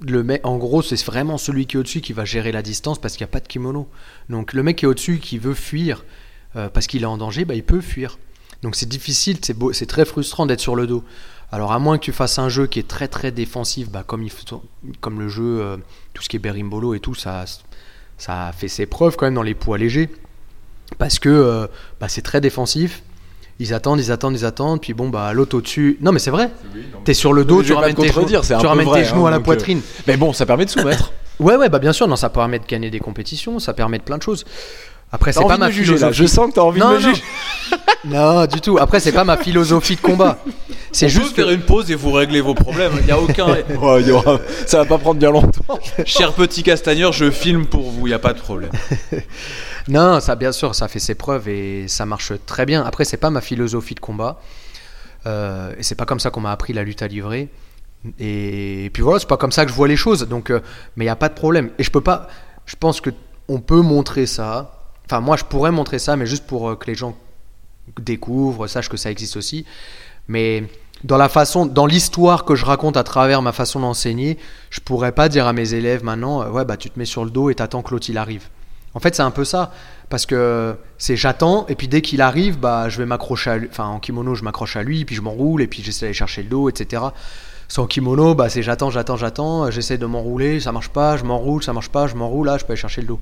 le 0.02 0.22
mec, 0.22 0.44
en 0.46 0.58
gros, 0.58 0.82
c'est 0.82 1.02
vraiment 1.04 1.38
celui 1.38 1.66
qui 1.66 1.76
est 1.76 1.80
au-dessus 1.80 2.02
qui 2.02 2.12
va 2.12 2.24
gérer 2.26 2.52
la 2.52 2.62
distance 2.62 2.98
parce 2.98 3.14
qu'il 3.16 3.24
n'y 3.24 3.30
a 3.30 3.32
pas 3.32 3.40
de 3.40 3.48
kimono. 3.48 3.88
Donc 4.28 4.52
le 4.52 4.62
mec 4.62 4.76
qui 4.76 4.84
est 4.84 4.88
au-dessus 4.88 5.18
qui 5.18 5.38
veut 5.38 5.54
fuir 5.54 6.04
euh, 6.56 6.68
parce 6.68 6.86
qu'il 6.86 7.02
est 7.02 7.06
en 7.06 7.16
danger, 7.16 7.44
bah, 7.46 7.54
il 7.54 7.64
peut 7.64 7.80
fuir. 7.80 8.18
Donc 8.62 8.76
c'est 8.76 8.88
difficile, 8.88 9.38
c'est 9.42 9.54
beau, 9.54 9.72
c'est 9.72 9.86
très 9.86 10.04
frustrant 10.04 10.44
d'être 10.46 10.60
sur 10.60 10.76
le 10.76 10.86
dos. 10.86 11.02
Alors 11.52 11.72
à 11.72 11.78
moins 11.78 11.96
que 11.96 12.04
tu 12.04 12.12
fasses 12.12 12.38
un 12.38 12.48
jeu 12.50 12.66
qui 12.66 12.78
est 12.78 12.88
très 12.88 13.08
très 13.08 13.30
défensif, 13.30 13.88
bah, 13.88 14.02
comme, 14.06 14.22
il 14.22 14.30
faut- 14.30 14.62
comme 15.00 15.18
le 15.20 15.28
jeu, 15.28 15.60
euh, 15.62 15.76
tout 16.12 16.22
ce 16.22 16.28
qui 16.28 16.36
est 16.36 16.40
berimbolo 16.40 16.92
et 16.94 17.00
tout, 17.00 17.14
ça, 17.14 17.44
ça 18.18 18.48
a 18.48 18.52
fait 18.52 18.68
ses 18.68 18.86
preuves 18.86 19.16
quand 19.16 19.26
même 19.26 19.34
dans 19.34 19.42
les 19.42 19.54
poids 19.54 19.78
légers. 19.78 20.08
Parce 20.98 21.18
que 21.18 21.28
euh, 21.28 21.66
bah, 22.00 22.08
c'est 22.08 22.22
très 22.22 22.40
défensif. 22.40 23.02
Ils 23.58 23.72
attendent, 23.72 24.00
ils 24.00 24.12
attendent, 24.12 24.36
ils 24.36 24.44
attendent, 24.44 24.80
puis 24.82 24.92
bon, 24.92 25.08
bah 25.08 25.32
l'autre 25.32 25.56
au-dessus. 25.56 25.96
Non 26.02 26.12
mais 26.12 26.18
c'est 26.18 26.30
vrai. 26.30 26.50
T'es 27.04 27.14
sur 27.14 27.32
le 27.32 27.44
dos, 27.44 27.62
tu 27.62 27.72
ramènes 27.72 27.94
te 27.94 28.02
tes 28.02 28.08
genoux, 28.08 28.26
tu 28.26 28.66
ramènes 28.66 28.86
vrai, 28.86 29.02
tes 29.02 29.08
genoux 29.08 29.24
hein, 29.24 29.28
à 29.28 29.30
la 29.30 29.36
donc, 29.38 29.44
euh, 29.44 29.46
poitrine. 29.46 29.80
Mais 30.06 30.16
bon, 30.18 30.34
ça 30.34 30.44
permet 30.44 30.66
de 30.66 30.70
soumettre. 30.70 31.12
Ouais, 31.38 31.56
ouais, 31.56 31.68
bah 31.68 31.78
bien 31.78 31.92
sûr, 31.92 32.08
non, 32.08 32.16
ça 32.16 32.30
permet 32.30 32.58
de 32.58 32.66
gagner 32.66 32.90
des 32.90 32.98
compétitions, 32.98 33.58
ça 33.58 33.74
permet 33.74 33.98
de 33.98 34.02
plein 34.02 34.16
de 34.18 34.22
choses. 34.22 34.44
Après, 35.12 35.32
c'est 35.32 35.40
pas 35.40 35.46
envie 35.46 35.58
ma 35.58 35.66
de 35.66 35.70
me 35.70 35.76
juger, 35.76 35.92
là. 35.92 35.98
philosophie. 36.10 36.18
Je 36.22 36.26
sens 36.26 36.48
que 36.50 36.54
t'as 36.54 36.60
envie 36.62 36.80
non, 36.80 36.90
de 36.90 36.96
me 36.96 37.00
non. 37.00 37.08
juger. 37.08 37.22
non, 38.06 38.46
du 38.46 38.60
tout. 38.60 38.76
Après, 38.78 39.00
c'est 39.00 39.12
pas 39.12 39.24
ma 39.24 39.36
philosophie 39.36 39.96
de 39.96 40.00
combat. 40.00 40.38
C'est 40.92 41.06
On 41.06 41.08
juste 41.08 41.30
peut 41.30 41.42
faire 41.42 41.46
que- 41.46 41.54
une 41.54 41.62
pause 41.62 41.90
et 41.90 41.94
vous 41.94 42.10
régler 42.12 42.40
vos 42.40 42.54
problèmes. 42.54 42.92
Il 43.00 43.04
n'y 43.06 43.12
a 43.12 43.18
aucun. 43.20 43.46
Ouais, 43.46 44.02
y 44.02 44.10
aura- 44.10 44.40
Ça 44.66 44.78
va 44.78 44.84
pas 44.84 44.98
prendre 44.98 45.20
bien 45.20 45.30
longtemps. 45.30 45.78
Cher 46.04 46.32
petit 46.32 46.62
castagneur, 46.62 47.12
je 47.12 47.30
filme 47.30 47.66
pour 47.66 47.90
vous. 47.90 48.06
Il 48.06 48.10
n'y 48.10 48.14
a 48.14 48.18
pas 48.18 48.32
de 48.32 48.40
problème. 48.40 48.70
Non, 49.88 50.18
ça, 50.18 50.34
bien 50.34 50.50
sûr, 50.50 50.74
ça 50.74 50.88
fait 50.88 50.98
ses 50.98 51.14
preuves 51.14 51.48
et 51.48 51.86
ça 51.86 52.06
marche 52.06 52.32
très 52.46 52.66
bien. 52.66 52.82
Après, 52.84 53.04
c'est 53.04 53.16
pas 53.18 53.30
ma 53.30 53.40
philosophie 53.40 53.94
de 53.94 54.00
combat. 54.00 54.40
Euh, 55.26 55.72
et 55.78 55.84
c'est 55.84 55.94
pas 55.94 56.06
comme 56.06 56.18
ça 56.18 56.30
qu'on 56.30 56.40
m'a 56.40 56.50
appris 56.50 56.72
la 56.72 56.82
lutte 56.82 57.02
à 57.02 57.06
livrer. 57.06 57.48
Et, 58.18 58.90
puis 58.92 59.04
voilà, 59.04 59.20
c'est 59.20 59.28
pas 59.28 59.36
comme 59.36 59.52
ça 59.52 59.64
que 59.64 59.70
je 59.70 59.76
vois 59.76 59.86
les 59.86 59.96
choses. 59.96 60.26
Donc, 60.28 60.50
euh, 60.50 60.60
mais 60.96 61.04
il 61.04 61.06
y 61.06 61.10
a 61.10 61.14
pas 61.14 61.28
de 61.28 61.34
problème. 61.34 61.70
Et 61.78 61.84
je 61.84 61.90
peux 61.92 62.00
pas. 62.00 62.26
Je 62.66 62.74
pense 62.74 63.00
que 63.00 63.10
on 63.48 63.60
peut 63.60 63.80
montrer 63.80 64.26
ça. 64.26 64.75
Enfin, 65.06 65.20
moi, 65.20 65.36
je 65.36 65.44
pourrais 65.44 65.70
montrer 65.70 65.98
ça, 65.98 66.16
mais 66.16 66.26
juste 66.26 66.46
pour 66.46 66.70
euh, 66.70 66.76
que 66.76 66.86
les 66.86 66.94
gens 66.94 67.16
découvrent, 68.00 68.66
sachent 68.66 68.88
que 68.88 68.96
ça 68.96 69.10
existe 69.10 69.36
aussi. 69.36 69.64
Mais 70.28 70.64
dans 71.04 71.16
la 71.16 71.28
façon, 71.28 71.66
dans 71.66 71.86
l'histoire 71.86 72.44
que 72.44 72.54
je 72.54 72.64
raconte 72.64 72.96
à 72.96 73.04
travers 73.04 73.42
ma 73.42 73.52
façon 73.52 73.80
d'enseigner, 73.80 74.38
je 74.70 74.80
pourrais 74.80 75.12
pas 75.12 75.28
dire 75.28 75.46
à 75.46 75.52
mes 75.52 75.74
élèves 75.74 76.02
maintenant, 76.02 76.42
euh, 76.42 76.50
ouais, 76.50 76.64
bah 76.64 76.76
tu 76.76 76.90
te 76.90 76.98
mets 76.98 77.04
sur 77.04 77.24
le 77.24 77.30
dos 77.30 77.50
et 77.50 77.54
t'attends 77.54 77.82
que 77.82 77.92
l'autre 77.92 78.10
il 78.10 78.18
arrive. 78.18 78.48
En 78.94 78.98
fait, 78.98 79.14
c'est 79.14 79.22
un 79.22 79.30
peu 79.30 79.44
ça, 79.44 79.72
parce 80.08 80.24
que 80.24 80.74
c'est 80.96 81.16
j'attends 81.16 81.66
et 81.68 81.74
puis 81.74 81.86
dès 81.86 82.00
qu'il 82.00 82.22
arrive, 82.22 82.58
bah 82.58 82.88
je 82.88 82.98
vais 82.98 83.06
m'accrocher 83.06 83.50
à 83.50 83.56
lui. 83.58 83.68
Enfin, 83.70 83.84
en 83.84 84.00
kimono, 84.00 84.34
je 84.34 84.42
m'accroche 84.42 84.76
à 84.76 84.82
lui, 84.82 85.04
puis 85.04 85.14
je 85.14 85.20
m'enroule 85.20 85.60
et 85.60 85.66
puis 85.66 85.82
j'essaie 85.82 86.06
d'aller 86.06 86.14
chercher 86.14 86.42
le 86.42 86.48
dos, 86.48 86.68
etc. 86.70 87.02
Sans 87.68 87.86
kimono, 87.86 88.34
bah 88.34 88.48
c'est 88.48 88.62
j'attends, 88.62 88.90
j'attends, 88.90 89.16
j'attends, 89.16 89.70
j'essaie 89.70 89.98
de 89.98 90.06
m'enrouler, 90.06 90.60
ça 90.60 90.72
marche 90.72 90.88
pas, 90.88 91.16
je 91.16 91.24
m'enroule, 91.24 91.62
ça 91.62 91.72
marche 91.72 91.90
pas, 91.90 92.06
je 92.06 92.14
m'enroule, 92.14 92.46
là, 92.46 92.58
je 92.58 92.64
peux 92.64 92.72
aller 92.72 92.80
chercher 92.80 93.02
le 93.02 93.08
dos. 93.08 93.20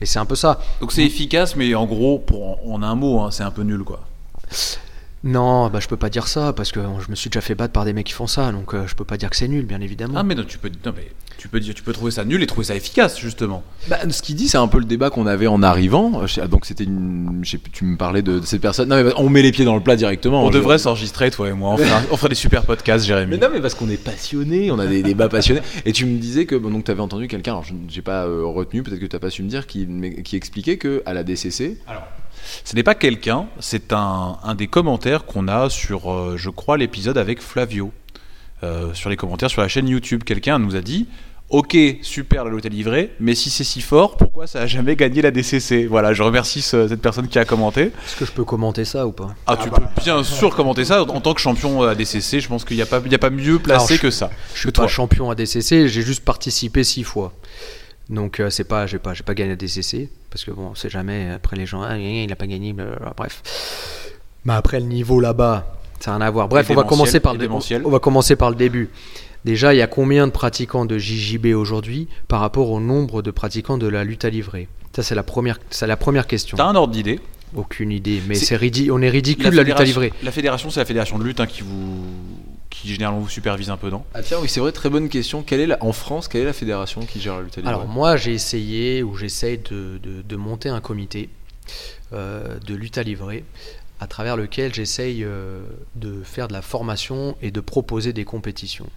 Et 0.00 0.06
c'est 0.06 0.18
un 0.18 0.24
peu 0.26 0.36
ça. 0.36 0.60
Donc 0.80 0.92
c'est 0.92 1.04
efficace, 1.04 1.56
mais 1.56 1.74
en 1.74 1.86
gros, 1.86 2.18
pour 2.18 2.58
en 2.70 2.82
un 2.82 2.94
mot, 2.94 3.20
hein, 3.20 3.30
c'est 3.30 3.44
un 3.44 3.50
peu 3.50 3.62
nul, 3.62 3.82
quoi. 3.84 4.00
Non, 5.24 5.68
bah 5.70 5.80
je 5.80 5.88
peux 5.88 5.96
pas 5.96 6.10
dire 6.10 6.28
ça 6.28 6.52
parce 6.52 6.70
que 6.70 6.80
je 7.04 7.10
me 7.10 7.16
suis 7.16 7.30
déjà 7.30 7.40
fait 7.40 7.54
battre 7.54 7.72
par 7.72 7.84
des 7.84 7.92
mecs 7.92 8.06
qui 8.06 8.12
font 8.12 8.26
ça, 8.28 8.52
donc 8.52 8.74
euh, 8.74 8.86
je 8.86 8.94
peux 8.94 9.04
pas 9.04 9.16
dire 9.16 9.28
que 9.30 9.36
c'est 9.36 9.48
nul, 9.48 9.64
bien 9.64 9.80
évidemment. 9.80 10.14
Ah, 10.16 10.22
mais 10.22 10.34
non, 10.36 10.44
tu 10.46 10.58
peux, 10.58 10.70
non, 10.84 10.92
mais 10.96 11.08
tu 11.36 11.48
peux 11.48 11.58
dire, 11.58 11.74
tu 11.74 11.82
peux 11.82 11.92
trouver 11.92 12.12
ça 12.12 12.24
nul 12.24 12.42
et 12.42 12.46
trouver 12.46 12.66
ça 12.66 12.76
efficace, 12.76 13.18
justement. 13.18 13.64
Bah, 13.88 13.98
ce 14.08 14.22
qu'il 14.22 14.36
dit, 14.36 14.46
c'est 14.46 14.58
un 14.58 14.68
peu 14.68 14.78
le 14.78 14.84
débat 14.84 15.10
qu'on 15.10 15.26
avait 15.26 15.48
en 15.48 15.62
arrivant. 15.64 16.22
Euh, 16.22 16.46
Donc 16.46 16.64
c'était 16.64 16.84
une, 16.84 17.40
je 17.42 17.50
sais 17.50 17.58
plus, 17.58 17.72
tu 17.72 17.84
me 17.84 17.96
parlais 17.96 18.22
de, 18.22 18.38
de 18.38 18.46
cette 18.46 18.60
personne. 18.60 18.88
Non, 18.88 19.02
mais 19.02 19.10
on 19.16 19.28
met 19.28 19.42
les 19.42 19.50
pieds 19.52 19.64
dans 19.64 19.74
le 19.74 19.82
plat 19.82 19.96
directement. 19.96 20.44
On 20.44 20.48
Je- 20.52 20.58
devrait 20.58 20.78
s'enregistrer, 20.78 21.30
toi 21.32 21.48
et 21.48 21.52
moi. 21.54 21.76
On 22.12 22.16
ferait 22.16 22.28
des 22.28 22.34
super 22.36 22.62
podcasts, 22.64 23.04
Jérémy. 23.04 23.32
Mais 23.32 23.38
non, 23.38 23.52
mais 23.52 23.60
parce 23.60 23.74
qu'on 23.74 23.88
est 23.88 24.02
passionné, 24.02 24.70
on 24.70 24.78
a 24.78 24.86
des 24.86 25.02
débats 25.02 25.28
passionnés. 25.28 25.60
Et 25.86 25.92
tu 25.92 26.04
me 26.06 26.18
disais 26.18 26.46
que 26.46 26.54
bon, 26.54 26.70
donc 26.70 26.84
tu 26.84 26.90
avais 26.92 27.00
entendu 27.00 27.26
quelqu'un, 27.26 27.52
alors 27.52 27.64
je 27.64 27.72
n'ai 27.74 28.02
pas 28.02 28.26
euh, 28.26 28.44
retenu, 28.44 28.82
peut-être 28.84 29.00
que 29.00 29.06
tu 29.06 29.16
n'as 29.16 29.20
pas 29.20 29.30
su 29.30 29.42
me 29.42 29.48
dire, 29.48 29.66
qui 29.66 29.88
expliquait 30.34 30.76
que 30.76 31.02
à 31.04 31.14
la 31.14 31.24
DCC, 31.24 31.78
Ce 32.64 32.74
n'est 32.76 32.82
pas 32.82 32.94
quelqu'un, 32.94 33.46
c'est 33.60 33.92
un, 33.92 34.36
un 34.42 34.54
des 34.54 34.66
commentaires 34.66 35.24
qu'on 35.24 35.48
a 35.48 35.70
sur, 35.70 36.12
euh, 36.12 36.34
je 36.36 36.50
crois, 36.50 36.76
l'épisode 36.76 37.18
avec 37.18 37.40
Flavio. 37.40 37.92
Euh, 38.62 38.94
sur 38.94 39.10
les 39.10 39.16
commentaires 39.16 39.50
sur 39.50 39.60
la 39.60 39.68
chaîne 39.68 39.86
YouTube, 39.88 40.24
quelqu'un 40.24 40.58
nous 40.58 40.76
a 40.76 40.80
dit 40.80 41.06
Ok, 41.50 41.76
super 42.02 42.44
la 42.44 42.50
loterie 42.50 42.70
livrée, 42.70 43.12
mais 43.20 43.36
si 43.36 43.50
c'est 43.50 43.62
si 43.62 43.80
fort, 43.80 44.16
pourquoi 44.16 44.48
ça 44.48 44.62
a 44.62 44.66
jamais 44.66 44.96
gagné 44.96 45.22
la 45.22 45.30
DCC 45.30 45.86
Voilà, 45.86 46.12
je 46.12 46.22
remercie 46.24 46.60
ce- 46.60 46.88
cette 46.88 47.00
personne 47.00 47.28
qui 47.28 47.38
a 47.38 47.44
commenté. 47.44 47.82
Est-ce 47.82 48.16
que 48.16 48.24
je 48.24 48.32
peux 48.32 48.44
commenter 48.44 48.84
ça 48.84 49.06
ou 49.06 49.12
pas? 49.12 49.34
Ah, 49.46 49.56
tu 49.56 49.68
peux 49.70 49.82
bien 50.02 50.24
sûr 50.24 50.56
commenter 50.56 50.84
ça 50.86 51.02
en 51.02 51.20
tant 51.20 51.34
que 51.34 51.40
champion 51.40 51.82
à 51.82 51.94
DCC. 51.94 52.40
Je 52.40 52.48
pense 52.48 52.64
qu'il 52.64 52.76
n'y 52.76 52.82
a, 52.82 52.86
pas- 52.86 53.00
il 53.04 53.12
y 53.12 53.14
a 53.14 53.18
pas 53.18 53.30
mieux 53.30 53.60
placé 53.60 53.92
Alors, 53.94 54.02
que 54.02 54.10
ça. 54.10 54.30
Je 54.54 54.58
suis 54.60 54.68
Que 54.70 54.72
pas 54.74 54.82
toi. 54.82 54.88
champion 54.88 55.30
à 55.30 55.34
DCC, 55.36 55.86
j'ai 55.86 56.02
juste 56.02 56.24
participé 56.24 56.82
six 56.82 57.04
fois. 57.04 57.32
Donc 58.10 58.38
euh, 58.40 58.50
c'est 58.50 58.64
pas, 58.64 58.86
j'ai 58.86 58.98
pas, 58.98 59.14
j'ai 59.14 59.22
pas 59.24 59.34
gagné 59.34 59.52
à 59.52 59.56
DCC 59.56 60.08
parce 60.30 60.44
que 60.44 60.50
bon, 60.52 60.68
on 60.72 60.74
sait 60.74 60.88
jamais. 60.90 61.30
Après 61.30 61.56
les 61.56 61.66
gens, 61.66 61.82
ah, 61.82 61.98
il 61.98 62.30
a 62.32 62.36
pas 62.36 62.46
gagné, 62.46 62.72
blablabla, 62.72 63.14
bref. 63.16 63.42
Mais 64.44 64.52
après 64.54 64.78
le 64.80 64.86
niveau 64.86 65.18
là-bas, 65.20 65.76
ça 65.98 66.12
n'a 66.12 66.18
rien 66.18 66.26
à 66.26 66.30
voir. 66.30 66.48
Bref, 66.48 66.70
Et 66.70 66.72
on 66.72 66.76
va 66.76 66.84
commencer 66.84 67.18
par 67.20 67.32
le 67.32 67.38
démentiel. 67.40 67.82
on 67.84 67.90
va 67.90 67.98
commencer 67.98 68.36
par 68.36 68.50
le 68.50 68.56
début. 68.56 68.90
Déjà, 69.44 69.74
il 69.74 69.78
y 69.78 69.82
a 69.82 69.86
combien 69.86 70.26
de 70.26 70.32
pratiquants 70.32 70.84
de 70.86 70.98
JJB 70.98 71.46
aujourd'hui 71.54 72.08
par 72.28 72.40
rapport 72.40 72.70
au 72.70 72.80
nombre 72.80 73.22
de 73.22 73.30
pratiquants 73.30 73.78
de 73.78 73.86
la 73.86 74.04
lutte 74.04 74.24
à 74.24 74.30
livrer? 74.30 74.68
Ça 74.94 75.02
c'est 75.02 75.14
la 75.14 75.22
première, 75.22 75.58
c'est 75.70 75.86
la 75.86 75.96
première 75.96 76.26
question. 76.26 76.56
T'as 76.56 76.64
un 76.66 76.74
ordre 76.74 76.92
d'idée? 76.92 77.20
Aucune 77.54 77.92
idée, 77.92 78.20
mais 78.28 78.34
C'est- 78.34 78.46
c'est 78.46 78.56
ridi- 78.56 78.90
on 78.90 79.00
est 79.02 79.08
ridicule 79.08 79.44
la 79.44 79.50
la 79.50 79.62
lutte 79.62 79.74
à 79.74 79.76
fédération, 79.78 80.00
livrer. 80.00 80.12
la 80.22 80.32
fédération, 80.32 80.70
c'est 80.70 80.80
la 80.80 80.86
fédération 80.86 81.18
de 81.18 81.24
lutte 81.24 81.38
hein, 81.40 81.46
qui 81.46 81.62
vous, 81.62 82.04
qui 82.70 82.88
généralement 82.88 83.20
vous 83.20 83.28
supervise 83.28 83.70
un 83.70 83.76
peu, 83.76 83.90
non 83.90 84.04
ah 84.14 84.22
tiens, 84.22 84.38
oui, 84.42 84.48
c'est 84.48 84.60
vrai, 84.60 84.72
très 84.72 84.90
bonne 84.90 85.08
question. 85.08 85.42
Quelle 85.42 85.60
est 85.60 85.66
la- 85.66 85.82
en 85.82 85.92
France, 85.92 86.28
quelle 86.28 86.42
est 86.42 86.46
la 86.46 86.52
fédération 86.52 87.00
qui 87.02 87.20
gère 87.20 87.36
la 87.36 87.42
lutte 87.42 87.56
à 87.58 87.60
livrer 87.60 87.74
Alors 87.74 87.86
moi 87.88 88.16
j'ai 88.16 88.32
essayé 88.34 89.02
ou 89.02 89.16
j'essaye 89.16 89.58
de, 89.58 89.98
de- 90.02 90.22
de 90.22 90.36
monter 90.36 90.68
un 90.68 90.80
comité 90.80 91.30
euh, 92.12 92.58
de 92.60 92.74
lutte 92.74 92.98
à 92.98 93.02
livrer 93.02 93.44
à 93.98 94.06
travers 94.06 94.36
lequel 94.36 94.74
j'essaye 94.74 95.24
euh, 95.24 95.62
de 95.94 96.22
faire 96.22 96.48
de 96.48 96.52
la 96.52 96.60
formation 96.62 97.36
et 97.40 97.50
de 97.50 97.60
proposer 97.60 98.12
des 98.12 98.24
compétitions. 98.26 98.88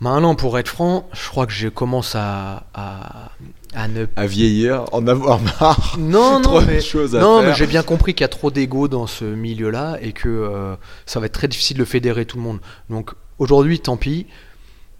Maintenant 0.00 0.34
pour 0.34 0.58
être 0.58 0.68
franc, 0.68 1.08
je 1.12 1.28
crois 1.28 1.46
que 1.46 1.52
je 1.52 1.68
commence 1.68 2.14
à, 2.16 2.66
à, 2.74 3.30
à 3.74 3.88
ne... 3.88 4.06
à 4.16 4.26
vieillir, 4.26 4.84
en 4.92 5.06
avoir 5.06 5.40
marre. 5.40 5.96
Non, 5.98 6.40
non, 6.40 6.60
mais, 6.62 6.80
choses 6.80 7.16
à 7.16 7.20
non, 7.20 7.40
faire. 7.40 7.48
mais 7.48 7.54
j'ai 7.54 7.66
bien 7.66 7.82
compris 7.82 8.14
qu'il 8.14 8.22
y 8.22 8.24
a 8.24 8.28
trop 8.28 8.50
d'ego 8.50 8.88
dans 8.88 9.06
ce 9.06 9.24
milieu-là 9.24 9.98
et 10.00 10.12
que 10.12 10.28
euh, 10.28 10.76
ça 11.06 11.20
va 11.20 11.26
être 11.26 11.32
très 11.32 11.48
difficile 11.48 11.76
de 11.76 11.84
fédérer 11.84 12.26
tout 12.26 12.36
le 12.36 12.42
monde. 12.42 12.60
Donc 12.90 13.12
aujourd'hui, 13.38 13.80
tant 13.80 13.96
pis. 13.96 14.26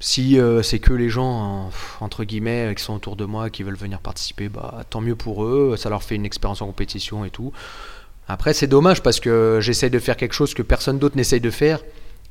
Si 0.00 0.38
euh, 0.38 0.62
c'est 0.62 0.80
que 0.80 0.92
les 0.92 1.08
gens, 1.08 1.68
euh, 1.68 1.70
entre 2.00 2.24
guillemets, 2.24 2.74
qui 2.76 2.82
sont 2.82 2.94
autour 2.94 3.16
de 3.16 3.24
moi, 3.24 3.48
qui 3.48 3.62
veulent 3.62 3.76
venir 3.76 4.00
participer, 4.00 4.48
bah, 4.48 4.82
tant 4.90 5.00
mieux 5.00 5.16
pour 5.16 5.44
eux, 5.44 5.76
ça 5.78 5.88
leur 5.88 6.02
fait 6.02 6.14
une 6.14 6.26
expérience 6.26 6.60
en 6.60 6.66
compétition 6.66 7.24
et 7.24 7.30
tout. 7.30 7.52
Après, 8.28 8.52
c'est 8.52 8.66
dommage 8.66 9.02
parce 9.02 9.20
que 9.20 9.58
j'essaye 9.60 9.90
de 9.90 9.98
faire 9.98 10.16
quelque 10.16 10.34
chose 10.34 10.52
que 10.52 10.62
personne 10.62 10.98
d'autre 10.98 11.16
n'essaye 11.16 11.40
de 11.40 11.50
faire 11.50 11.80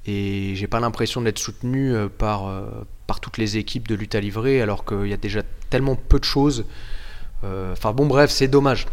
et 0.06 0.54
j'ai 0.56 0.68
pas 0.68 0.80
l'impression 0.80 1.22
d'être 1.22 1.40
soutenu 1.40 1.94
euh, 1.94 2.08
par, 2.10 2.48
euh, 2.48 2.66
par 3.08 3.20
toutes 3.20 3.38
les 3.38 3.58
équipes 3.58 3.88
de 3.88 3.96
lutte 3.96 4.16
à 4.16 4.20
livrer 4.20 4.62
alors 4.62 4.86
qu'il 4.86 5.08
y 5.08 5.14
a 5.14 5.18
déjà 5.18 5.42
tellement 5.70 5.96
peu 5.96 6.20
de 6.20 6.26
choses. 6.26 6.66
Euh, 7.44 7.74
Enfin 7.74 7.92
bon, 7.92 8.06
bref, 8.06 8.32
c'est 8.32 8.48
dommage. 8.48 8.86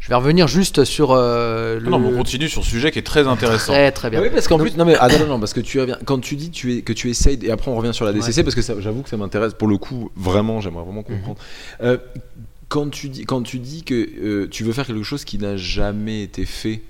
Je 0.00 0.08
vais 0.08 0.14
revenir 0.14 0.46
juste 0.46 0.84
sur 0.84 1.10
euh, 1.10 1.80
le. 1.80 1.90
Non, 1.90 1.98
mais 1.98 2.08
on 2.08 2.16
continue 2.16 2.48
sur 2.48 2.62
ce 2.62 2.70
sujet 2.70 2.92
qui 2.92 3.00
est 3.00 3.02
très 3.02 3.26
intéressant. 3.26 3.72
Très 3.72 3.90
très 3.90 4.10
bien. 4.10 4.20
Ah 4.20 4.22
oui, 4.22 4.30
parce 4.32 4.46
qu'en 4.46 4.58
plus, 4.58 4.76
non 4.76 4.84
mais 4.84 4.94
ah, 5.00 5.08
non, 5.08 5.18
non, 5.20 5.26
non, 5.26 5.40
parce 5.40 5.52
que 5.52 5.60
tu 5.60 5.80
reviens, 5.80 5.98
quand 6.04 6.20
tu 6.20 6.36
dis 6.36 6.50
tu 6.50 6.76
es, 6.76 6.82
que 6.82 6.92
tu 6.92 7.10
essayes, 7.10 7.38
et 7.42 7.50
après 7.50 7.70
on 7.70 7.76
revient 7.76 7.92
sur 7.92 8.04
la 8.04 8.12
DCC, 8.12 8.44
parce 8.44 8.54
que 8.54 8.62
j'avoue 8.80 9.02
que 9.02 9.08
ça 9.08 9.16
m'intéresse 9.16 9.54
pour 9.54 9.66
le 9.66 9.78
coup, 9.78 10.12
vraiment, 10.14 10.60
j'aimerais 10.60 10.84
vraiment 10.84 11.02
comprendre. 11.02 11.38
Euh, 11.80 11.98
quand, 12.68 12.88
tu 12.90 13.08
dis, 13.08 13.24
quand 13.24 13.42
tu 13.42 13.58
dis 13.58 13.82
que 13.82 13.94
euh, 13.94 14.48
tu 14.48 14.62
veux 14.62 14.72
faire 14.72 14.86
quelque 14.86 15.02
chose 15.02 15.24
qui 15.24 15.38
n'a 15.38 15.56
jamais 15.56 16.22
été 16.22 16.44
fait, 16.44 16.82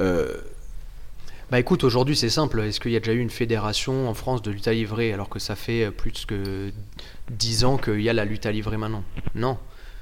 euh, 0.00 0.32
Bah 1.52 1.60
écoute, 1.60 1.84
aujourd'hui 1.84 2.16
c'est 2.16 2.30
simple. 2.30 2.60
Est-ce 2.62 2.80
qu'il 2.80 2.92
y 2.92 2.96
a 2.96 2.98
déjà 2.98 3.12
eu 3.12 3.18
une 3.18 3.28
fédération 3.28 4.08
en 4.08 4.14
France 4.14 4.40
de 4.40 4.50
lutte 4.50 4.66
à 4.68 4.72
livrer 4.72 5.12
alors 5.12 5.28
que 5.28 5.38
ça 5.38 5.54
fait 5.54 5.84
euh, 5.84 5.90
plus 5.90 6.24
que 6.24 6.72
10 7.30 7.64
ans 7.64 7.76
qu'il 7.76 8.00
y 8.00 8.08
a 8.08 8.14
la 8.14 8.24
lutte 8.24 8.46
à 8.46 8.52
livrer 8.52 8.78
maintenant? 8.78 9.04
Non. 9.34 9.58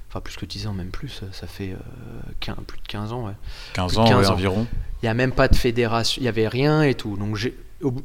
Enfin, 0.08 0.20
plus 0.20 0.36
que 0.36 0.46
10 0.46 0.68
ans, 0.68 0.74
même 0.74 0.90
plus. 0.90 1.22
Ça 1.32 1.48
fait 1.48 1.72
euh, 1.72 1.76
15 2.38 2.54
plus 2.68 2.78
de 2.78 2.86
15 2.86 3.12
ans, 3.12 3.26
ouais. 3.26 3.32
15 3.72 3.88
plus 3.88 3.96
de 3.96 4.00
ans 4.00 4.04
15 4.04 4.20
ouais, 4.20 4.26
ans. 4.30 4.32
environ. 4.34 4.66
Il 5.02 5.06
n'y 5.06 5.08
a 5.08 5.14
même 5.14 5.32
pas 5.32 5.48
de 5.48 5.56
fédération, 5.56 6.20
il 6.20 6.22
n'y 6.22 6.28
avait 6.28 6.46
rien 6.46 6.84
et 6.84 6.94
tout. 6.94 7.16
Donc 7.16 7.36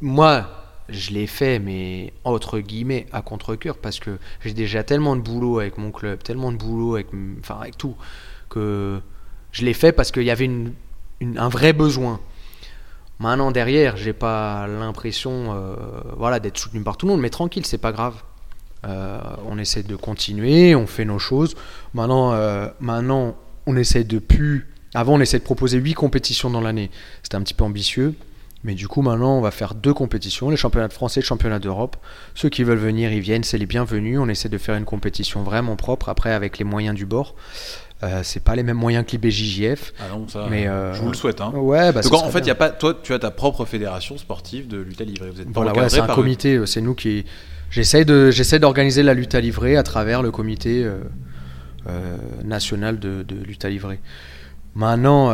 moi, 0.02 0.48
je 0.90 1.12
l'ai 1.12 1.28
fait, 1.28 1.60
mais 1.60 2.14
entre 2.24 2.58
guillemets, 2.60 3.06
à 3.12 3.22
contre-coeur, 3.22 3.78
parce 3.78 4.00
que 4.00 4.18
j'ai 4.44 4.54
déjà 4.54 4.84
tellement 4.84 5.16
de 5.16 5.22
boulot 5.22 5.60
avec 5.60 5.78
mon 5.78 5.92
club, 5.92 6.24
tellement 6.24 6.52
de 6.52 6.58
boulot 6.58 6.96
avec, 6.96 7.08
enfin, 7.42 7.60
avec 7.62 7.78
tout, 7.78 7.96
que 8.50 9.00
je 9.52 9.66
l'ai 9.66 9.74
fait 9.76 9.92
parce 9.92 10.12
qu'il 10.12 10.24
y 10.24 10.32
avait 10.32 10.46
une- 10.46 10.74
une- 11.20 11.38
un 11.38 11.50
vrai 11.50 11.74
besoin. 11.74 12.20
Maintenant, 13.20 13.52
derrière, 13.52 13.96
j'ai 13.98 14.14
pas 14.14 14.68
l'impression 14.68 15.54
euh, 15.56 15.76
voilà, 16.18 16.40
d'être 16.40 16.58
soutenu 16.58 16.82
par 16.82 16.98
tout 16.98 17.06
le 17.06 17.14
monde, 17.14 17.22
mais 17.22 17.30
tranquille, 17.30 17.66
c'est 17.66 17.78
pas 17.78 17.92
grave. 17.92 18.16
Euh, 18.86 19.20
on 19.48 19.58
essaie 19.58 19.84
de 19.84 19.96
continuer, 19.96 20.76
on 20.76 20.86
fait 20.86 21.06
nos 21.06 21.20
choses. 21.20 21.56
Maintenant, 21.94 22.34
euh, 22.34 22.68
maintenant 22.80 23.36
on 23.66 23.76
essaie 23.78 24.04
de 24.04 24.20
plus. 24.20 24.68
Avant, 24.94 25.16
on 25.16 25.20
essaie 25.22 25.40
de 25.40 25.44
proposer 25.44 25.78
8 25.80 25.94
compétitions 25.94 26.50
dans 26.50 26.62
l'année. 26.62 26.92
C'était 27.24 27.36
un 27.36 27.42
petit 27.42 27.54
peu 27.54 27.64
ambitieux. 27.64 28.14
Mais 28.64 28.74
du 28.74 28.88
coup, 28.88 29.04
maintenant, 29.04 29.38
on 29.38 29.42
va 29.42 29.52
faire 29.52 29.76
deux 29.76 29.94
compétitions 29.94 30.50
les 30.50 30.58
championnats 30.58 30.88
de 30.88 30.94
France 30.94 31.18
et 31.18 31.20
le 31.20 31.26
championnat 31.26 31.60
d'Europe. 31.60 31.98
Ceux 32.34 32.50
qui 32.50 32.64
veulent 32.64 32.80
venir, 32.80 33.12
ils 33.12 33.20
viennent, 33.20 33.44
c'est 33.44 33.60
les 33.60 33.68
bienvenus. 33.68 34.18
On 34.20 34.28
essaie 34.28 34.50
de 34.50 34.58
faire 34.58 34.76
une 34.76 34.86
compétition 34.86 35.44
vraiment 35.44 35.76
propre, 35.76 36.10
après, 36.10 36.34
avec 36.34 36.58
les 36.58 36.66
moyens 36.66 36.96
du 36.96 37.06
bord. 37.06 37.36
Euh, 38.04 38.22
c'est 38.24 38.44
pas 38.44 38.56
les 38.56 38.64
mêmes 38.64 38.78
moyens 38.78 39.06
que 39.06 39.12
l'IBJJF. 39.12 39.94
Ah 40.00 40.04
non, 40.12 40.28
ça, 40.28 40.48
Mais, 40.50 40.68
euh, 40.68 40.94
je 40.94 41.02
vous 41.02 41.10
le 41.10 41.16
souhaite. 41.16 41.40
Hein. 41.40 41.52
Ouais, 41.56 41.94
bah, 41.94 42.02
Donc 42.02 42.14
en 42.14 42.30
fait, 42.30 42.42
bien. 42.42 42.50
y 42.50 42.52
a 42.52 42.56
pas, 42.56 42.70
toi, 42.70 42.94
tu 43.02 43.14
as 43.14 43.20
ta 43.20 43.32
propre 43.32 43.64
fédération 43.66 44.18
sportive 44.18 44.68
de 44.68 44.78
lutte 44.78 45.00
à 45.00 45.06
livrer. 45.06 45.30
Vous 45.30 45.42
êtes 45.42 45.48
Voilà, 45.54 45.74
ouais, 45.74 45.90
c'est 45.90 46.02
un 46.02 46.06
par 46.06 46.16
comité, 46.16 46.56
euh, 46.56 46.66
c'est 46.66 46.82
nous 46.82 46.94
qui. 46.94 47.26
J'essaie 47.72 48.06
de, 48.06 48.32
j'essaie 48.32 48.60
d'organiser 48.60 49.02
la 49.02 49.14
lutte 49.14 49.34
à 49.34 49.42
livrer 49.42 49.76
à 49.76 49.84
travers 49.84 50.22
le 50.22 50.32
comité 50.32 50.86
euh, 50.86 52.18
national 52.44 53.00
de, 53.00 53.24
de 53.24 53.36
lutte 53.36 53.66
à 53.66 53.70
livrer. 53.70 54.00
Maintenant, 54.76 55.30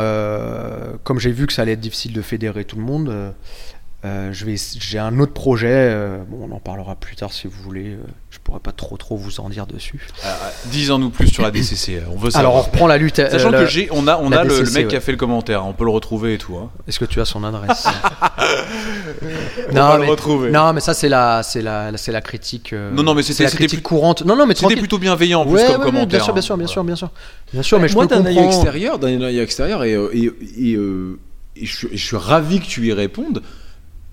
comme 1.02 1.18
j'ai 1.18 1.32
vu 1.32 1.46
que 1.46 1.52
ça 1.52 1.62
allait 1.62 1.72
être 1.72 1.80
difficile 1.80 2.12
de 2.12 2.22
fédérer 2.22 2.64
tout 2.64 2.76
le 2.76 2.82
monde, 2.82 3.34
euh, 4.04 4.32
j'ai 4.32 4.98
un 4.98 5.18
autre 5.20 5.32
projet. 5.32 5.68
euh, 5.70 6.18
bon, 6.28 6.48
on 6.50 6.54
en 6.54 6.58
parlera 6.58 6.96
plus 6.96 7.14
tard 7.16 7.32
si 7.32 7.46
vous 7.46 7.62
voulez. 7.62 7.90
euh, 7.90 7.98
je 8.30 8.38
pourrais 8.42 8.58
pas 8.60 8.72
trop 8.72 8.96
trop 8.96 9.16
vous 9.16 9.38
en 9.40 9.48
dire 9.48 9.66
dessus. 9.66 10.00
Ah, 10.24 10.36
ah, 10.42 10.50
Dis-en-nous 10.66 11.10
plus 11.10 11.28
sur 11.28 11.42
la 11.44 11.50
DCC. 11.52 12.02
On 12.10 12.16
veut 12.16 12.30
Alors, 12.34 12.54
on 12.54 12.58
savoir. 12.58 12.64
reprend 12.64 12.86
la 12.88 12.98
lutte. 12.98 13.16
Sachant 13.16 13.48
euh, 13.48 13.50
que 13.50 13.56
la- 13.56 13.66
j'ai, 13.66 13.88
on 13.92 14.08
a, 14.08 14.16
on 14.18 14.32
a 14.32 14.42
le, 14.42 14.70
mec 14.72 14.88
qui 14.88 14.96
a 14.96 15.00
fait 15.00 15.12
le 15.12 15.18
commentaire. 15.18 15.64
On 15.66 15.72
peut 15.72 15.84
le 15.84 15.90
retrouver 15.90 16.34
et 16.34 16.38
tout. 16.38 16.56
Hein. 16.56 16.70
Est-ce 16.88 16.98
que 16.98 17.04
tu 17.04 17.20
as 17.20 17.24
son 17.24 17.44
adresse? 17.44 17.86
On 19.70 19.74
va 19.74 19.98
le 19.98 20.04
retrouver. 20.06 20.50
non, 20.50 20.72
mais 20.72 20.80
ça 20.80 20.94
c'est 20.94 21.08
la, 21.08 21.42
c'est 21.42 21.62
la, 21.62 21.96
c'est 21.96 22.12
la 22.12 22.20
critique. 22.20 22.72
euh, 22.72 22.90
Non, 22.92 23.02
non, 23.02 23.14
mais 23.14 23.22
c'était- 23.22 23.44
la 23.44 23.50
critique 23.50 23.80
plus- 23.80 23.82
courante. 23.88 24.24
Non, 24.24 24.36
non, 24.36 24.46
mais 24.46 24.54
C'était 24.54 24.76
plutôt 24.76 24.98
bienveillant 24.98 25.40
en 25.42 25.44
plus 25.44 25.54
Ouais, 25.54 25.66
comme 25.66 25.80
ouais, 25.80 25.86
commentaire. 25.86 26.08
bien 26.08 26.20
sûr, 26.24 26.32
bien 26.34 26.42
sûr, 26.42 26.54
hein. 26.54 26.58
bien 26.58 26.66
sûr, 26.66 26.84
bien 26.84 26.96
sûr, 26.96 27.10
bien 27.52 27.62
sûr. 27.62 27.80
Mais 27.80 27.88
je 27.88 27.94
moi 27.94 28.06
d'un 28.06 28.24
œil 28.26 28.38
extérieur, 28.38 28.98
d'un 28.98 29.20
œil 29.20 29.38
extérieur, 29.38 29.84
et, 29.84 29.92
et, 29.92 30.32
et, 30.58 30.72
et 30.72 31.66
je, 31.66 31.76
suis, 31.76 31.88
et 31.92 31.96
je 31.96 32.04
suis 32.04 32.16
ravi 32.16 32.60
que 32.60 32.66
tu 32.66 32.86
y 32.86 32.92
répondes. 32.92 33.42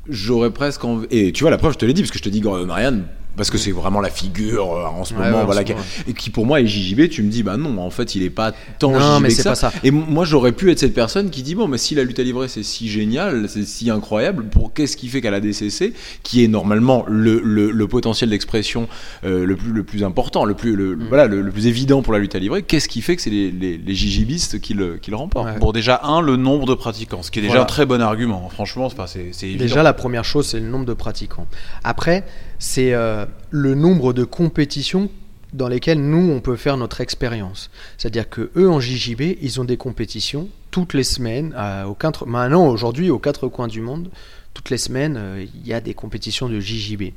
J'aurais 0.09 0.51
presque 0.51 0.83
envie. 0.83 1.07
Et 1.11 1.31
tu 1.31 1.43
vois, 1.43 1.51
la 1.51 1.57
preuve, 1.57 1.73
je 1.73 1.77
te 1.77 1.85
l'ai 1.85 1.93
dit, 1.93 2.01
parce 2.01 2.11
que 2.11 2.17
je 2.17 2.23
te 2.23 2.29
dis 2.29 2.41
Ryan, 2.43 3.01
parce 3.39 3.49
que 3.49 3.57
c'est 3.57 3.71
vraiment 3.71 4.01
la 4.01 4.09
figure 4.09 4.73
euh, 4.73 4.85
en 4.85 5.05
ce 5.05 5.13
Ouais, 5.13 5.25
moment, 5.25 5.39
ouais, 5.39 5.45
voilà, 5.45 5.63
qui- 5.63 5.73
et 6.07 6.13
qui 6.13 6.29
pour 6.29 6.45
moi 6.45 6.59
est 6.61 6.67
JJB. 6.67 7.09
Tu 7.09 7.23
me 7.23 7.31
dis, 7.31 7.41
bah 7.41 7.57
non, 7.57 7.77
en 7.79 7.89
fait, 7.89 8.13
il 8.15 8.23
est 8.23 8.29
pas 8.29 8.51
tant 8.77 8.91
Non, 8.91 8.99
JJB 9.17 9.21
mais 9.23 9.29
que 9.29 9.33
ça. 9.35 9.49
pas 9.51 9.55
ça. 9.55 9.71
Et 9.83 9.91
moi, 9.91 10.25
j'aurais 10.25 10.51
pu 10.51 10.69
être 10.71 10.79
cette 10.79 10.93
personne 10.93 11.29
qui 11.29 11.41
dit, 11.41 11.55
bon, 11.55 11.67
mais 11.67 11.77
si 11.77 11.95
la 11.95 12.03
lutte 12.03 12.19
à 12.19 12.23
livrer 12.23 12.47
c'est 12.49 12.63
si 12.63 12.89
génial, 12.89 13.47
c'est 13.49 13.65
si 13.65 13.89
incroyable, 13.89 14.45
pour 14.49 14.73
qu'est-ce 14.73 14.97
qui 14.97 15.07
fait 15.07 15.21
qu'à 15.21 15.31
la 15.31 15.39
DCC, 15.39 15.93
qui 16.23 16.43
est 16.43 16.47
normalement 16.47 17.05
le, 17.07 17.41
le, 17.43 17.71
le 17.71 17.87
potentiel 17.87 18.29
d'expression 18.29 18.87
euh, 19.23 19.45
le 19.45 19.55
plus 19.55 19.71
le 19.71 19.83
plus 19.83 20.03
important, 20.03 20.45
le 20.45 20.53
plus 20.53 20.75
le, 20.75 20.95
Mm. 20.95 21.05
voilà 21.07 21.27
le, 21.27 21.41
le 21.41 21.51
plus 21.51 21.67
évident 21.67 22.01
pour 22.01 22.11
la 22.13 22.19
lutte 22.19 22.35
à 22.35 22.39
livrer, 22.39 22.63
qu'est-ce 22.63 22.89
qui 22.89 23.01
fait 23.01 23.15
que 23.15 23.21
c'est 23.21 23.29
les, 23.29 23.51
les, 23.51 23.77
les 23.77 23.95
JJBistes 23.95 24.59
qui 24.59 24.73
le, 24.73 24.97
qui 24.97 25.11
le 25.11 25.17
remportent? 25.17 25.47
Ouais. 25.47 25.59
Bon, 25.59 25.71
déjà, 25.71 26.01
un, 26.03 26.21
le 26.21 26.35
nombre 26.35 26.65
de 26.65 26.73
pratiquants, 26.73 27.21
ce 27.23 27.31
qui 27.31 27.39
est 27.39 27.41
déjà 27.43 27.53
Voilà. 27.53 27.63
un 27.63 27.67
très 27.67 27.85
bon 27.85 28.01
argument. 28.01 28.49
Franchement, 28.49 28.89
c'est 29.07 29.21
évident. 29.47 29.59
Déjà, 29.63 29.83
la 29.83 29.93
première 29.93 30.25
chose, 30.25 30.47
c'est 30.47 30.59
le 30.59 30.67
nombre 30.67 30.85
de 30.85 30.93
pratiquants. 30.93 31.47
Après, 31.83 32.23
c'est 32.59 32.93
euh, 32.93 33.25
le 33.49 33.73
nombre 33.73 34.13
de 34.13 34.23
compétitions 34.23 35.09
dans 35.53 35.67
lesquelles 35.67 35.99
nous, 35.99 36.31
on 36.31 36.41
peut 36.41 36.55
faire 36.55 36.77
notre 36.77 37.01
expérience. 37.01 37.71
C'est-à-dire 37.97 38.29
que 38.29 38.51
eux, 38.55 38.69
en 38.69 38.79
JJB, 38.79 39.37
ils 39.41 39.59
ont 39.59 39.63
des 39.63 39.77
compétitions 39.77 40.47
toutes 40.69 40.93
les 40.93 41.03
semaines, 41.03 41.55
aux 41.87 41.95
quatre, 41.95 42.27
maintenant, 42.27 42.67
aujourd'hui, 42.67 43.09
aux 43.09 43.17
quatre 43.17 43.47
coins 43.47 43.67
du 43.67 43.81
monde, 43.81 44.11
toutes 44.53 44.69
les 44.69 44.77
semaines, 44.77 45.15
euh, 45.17 45.45
il 45.55 45.67
y 45.67 45.73
a 45.73 45.81
des 45.81 45.93
compétitions 45.93 46.49
de 46.49 46.59
JJB. 46.59 47.13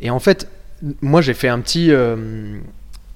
Et 0.00 0.10
en 0.10 0.18
fait, 0.18 0.48
moi, 1.00 1.20
j'ai 1.20 1.34
fait 1.34 1.48
un 1.48 1.60
petit, 1.60 1.90
euh, 1.90 2.58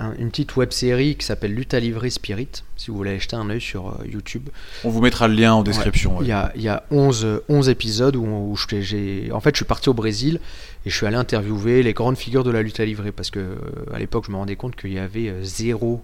un- 0.01 0.15
une 0.19 0.31
petite 0.31 0.57
web 0.57 0.71
série 0.73 1.17
qui 1.17 1.27
s'appelle 1.27 1.53
Lutte 1.55 1.75
à 1.75 1.81
livrer 1.81 2.11
Spirit, 2.11 2.49
si 2.77 2.91
vous 2.91 2.97
voulez 2.97 3.11
aller 3.11 3.21
jeter 3.21 3.37
un 3.37 3.49
œil 3.51 3.61
sur 3.61 3.89
euh, 3.89 4.07
YouTube. 4.07 4.49
On 4.85 4.91
vous 4.91 5.01
mettra 5.01 5.27
le 5.29 5.35
lien 5.35 5.55
en 5.55 5.63
description. 5.63 6.19
ouais. 6.19 6.25
Il 6.25 6.29
y 6.29 6.33
a, 6.33 6.53
il 6.55 6.63
y 6.63 6.69
a 6.69 6.85
11, 6.91 7.25
euh, 7.25 7.45
11 7.49 7.69
épisodes 7.69 8.15
où, 8.17 8.25
où 8.25 8.57
j'ai. 8.81 9.31
En 9.33 9.41
fait, 9.41 9.51
je 9.55 9.59
suis 9.59 9.65
parti 9.65 9.89
au 9.89 9.95
Brésil 9.95 10.41
et 10.87 10.91
je 10.91 10.95
suis 10.97 11.07
allé 11.07 11.17
interviewer 11.17 11.83
les 11.83 11.93
grandes 11.95 12.17
figures 12.17 12.45
de 12.45 12.51
la 12.51 12.63
lutte 12.63 12.79
à 12.81 12.85
livrer 12.85 13.11
parce 13.13 13.31
que 13.31 13.41
euh, 13.41 13.57
à 13.93 13.99
l'époque, 13.99 14.25
je 14.27 14.31
me 14.33 14.37
rendais 14.37 14.57
compte 14.57 14.77
qu'il 14.77 14.93
y 14.93 14.99
avait 14.99 15.29
euh, 15.29 15.43
zéro. 15.43 16.01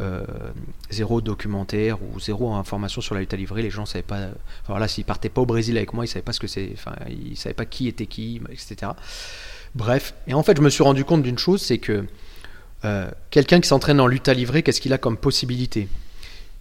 euh, 0.00 0.24
zéro 0.90 1.20
documentaire 1.20 1.98
ou 2.02 2.18
zéro 2.18 2.54
information 2.54 3.02
sur 3.02 3.14
la 3.14 3.20
lutte 3.20 3.34
à 3.34 3.36
livrer, 3.36 3.60
les 3.62 3.68
gens 3.70 3.84
savaient 3.86 4.02
pas. 4.02 4.28
Enfin 4.66 4.78
là, 4.78 4.88
s'ils 4.88 5.04
partaient 5.04 5.28
pas 5.28 5.42
au 5.42 5.46
Brésil 5.46 5.76
avec 5.76 5.92
moi, 5.92 6.04
ils 6.04 6.08
savaient 6.08 6.22
pas 6.22 6.32
ce 6.32 6.40
que 6.40 6.46
c'est. 6.46 6.70
Enfin, 6.72 6.94
ils 7.10 7.36
savaient 7.36 7.54
pas 7.54 7.66
qui 7.66 7.88
était 7.88 8.06
qui, 8.06 8.40
etc. 8.50 8.92
Bref, 9.74 10.14
et 10.26 10.34
en 10.34 10.42
fait, 10.42 10.56
je 10.56 10.62
me 10.62 10.70
suis 10.70 10.82
rendu 10.82 11.04
compte 11.04 11.22
d'une 11.22 11.38
chose, 11.38 11.60
c'est 11.62 11.78
que 11.78 12.04
euh, 12.84 13.10
quelqu'un 13.30 13.60
qui 13.60 13.68
s'entraîne 13.68 14.00
en 14.00 14.06
lutte 14.06 14.28
à 14.28 14.34
livrer, 14.34 14.62
qu'est-ce 14.62 14.80
qu'il 14.80 14.92
a 14.92 14.98
comme 14.98 15.16
possibilité? 15.16 15.88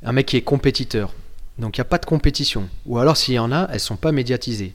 Un 0.04 0.12
mec 0.12 0.28
qui 0.28 0.38
est 0.38 0.42
compétiteur. 0.42 1.14
Donc 1.58 1.78
il 1.78 1.80
n'y 1.80 1.84
a 1.84 1.86
pas 1.86 1.98
de 1.98 2.06
compétition. 2.06 2.68
Ou 2.86 2.98
alors 2.98 3.18
s'il 3.18 3.36
y 3.36 3.40
en 3.40 3.52
a, 3.52 3.68
elles 3.72 3.80
sont 3.80 3.98
pas 3.98 4.12
médiatisées. 4.12 4.74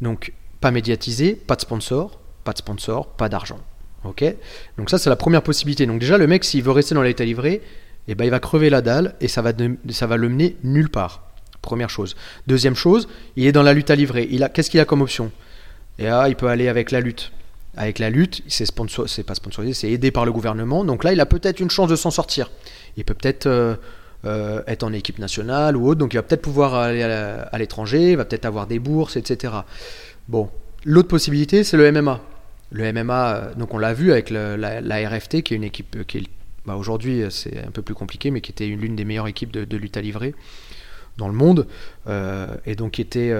Donc 0.00 0.32
pas 0.60 0.70
médiatisées, 0.70 1.34
pas 1.34 1.56
de 1.56 1.60
sponsor, 1.60 2.18
pas 2.44 2.52
de 2.52 2.58
sponsor, 2.58 3.08
pas 3.08 3.28
d'argent. 3.28 3.58
Donc 4.04 4.90
ça 4.90 4.98
c'est 4.98 5.10
la 5.10 5.16
première 5.16 5.42
possibilité. 5.42 5.86
Donc 5.86 6.00
déjà 6.00 6.18
le 6.18 6.26
mec 6.26 6.44
s'il 6.44 6.62
veut 6.62 6.72
rester 6.72 6.94
dans 6.94 7.02
la 7.02 7.08
lutte 7.08 7.20
à 7.20 7.24
livrer, 7.24 7.62
eh 8.08 8.14
ben, 8.14 8.24
il 8.24 8.30
va 8.30 8.40
crever 8.40 8.70
la 8.70 8.82
dalle 8.82 9.14
et 9.20 9.28
ça 9.28 9.42
va, 9.42 9.52
le 9.52 10.28
mener 10.28 10.56
nulle 10.64 10.90
part. 10.90 11.22
Première 11.60 11.90
chose. 11.90 12.16
Deuxième 12.48 12.74
chose, 12.74 13.08
il 13.36 13.46
est 13.46 13.52
dans 13.52 13.62
la 13.62 13.72
lutte 13.72 13.90
à 13.90 13.94
livrer. 13.94 14.26
Il 14.30 14.42
a, 14.42 14.48
qu'est-ce 14.48 14.70
qu'il 14.70 14.80
a 14.80 14.84
comme 14.84 15.02
option? 15.02 15.30
Et 15.98 16.04
là, 16.04 16.28
il 16.28 16.34
peut 16.34 16.48
aller 16.48 16.66
avec 16.66 16.90
la 16.90 17.00
lutte. 17.00 17.30
Avec 17.74 17.98
la 17.98 18.10
lutte, 18.10 18.42
c'est 18.48 18.66
sponsor, 18.66 19.06
pas 19.26 19.34
sponsorisé, 19.34 19.72
c'est 19.72 19.90
aidé 19.90 20.10
par 20.10 20.26
le 20.26 20.32
gouvernement. 20.32 20.84
Donc 20.84 21.04
là, 21.04 21.12
il 21.12 21.20
a 21.20 21.26
peut-être 21.26 21.58
une 21.58 21.70
chance 21.70 21.88
de 21.88 21.96
s'en 21.96 22.10
sortir. 22.10 22.50
Il 22.98 23.04
peut 23.04 23.14
peut-être 23.14 23.46
euh, 23.46 23.76
euh, 24.26 24.62
être 24.66 24.82
en 24.82 24.92
équipe 24.92 25.18
nationale 25.18 25.76
ou 25.76 25.88
autre, 25.88 25.98
donc 25.98 26.12
il 26.12 26.16
va 26.16 26.22
peut-être 26.22 26.42
pouvoir 26.42 26.74
aller 26.74 27.02
à 27.02 27.58
l'étranger, 27.58 28.10
il 28.10 28.16
va 28.16 28.26
peut-être 28.26 28.44
avoir 28.44 28.66
des 28.66 28.78
bourses, 28.78 29.16
etc. 29.16 29.54
Bon, 30.28 30.50
l'autre 30.84 31.08
possibilité, 31.08 31.64
c'est 31.64 31.78
le 31.78 31.90
MMA. 31.90 32.20
Le 32.72 32.92
MMA, 32.92 33.34
euh, 33.34 33.54
donc 33.54 33.72
on 33.72 33.78
l'a 33.78 33.94
vu 33.94 34.12
avec 34.12 34.28
la, 34.28 35.08
RFT, 35.08 35.42
qui 35.42 35.54
est 35.54 35.56
une 35.56 35.64
équipe 35.64 36.06
qui 36.06 36.18
est, 36.18 36.24
bah, 36.66 36.76
aujourd'hui 36.76 37.24
c'est 37.30 37.58
un 37.66 37.70
peu 37.70 37.80
plus 37.80 37.94
compliqué, 37.94 38.30
mais 38.30 38.42
qui 38.42 38.52
était 38.52 38.68
une- 38.68 38.80
l'une 38.80 38.96
des 38.96 39.06
meilleures 39.06 39.28
équipes 39.28 39.50
de, 39.50 39.76
lutte 39.78 39.96
à 39.96 40.02
livrer 40.02 40.34
dans 41.16 41.28
le 41.28 41.34
monde, 41.34 41.66
et 42.66 42.74
donc 42.74 42.92
qui 42.92 43.02
était 43.02 43.34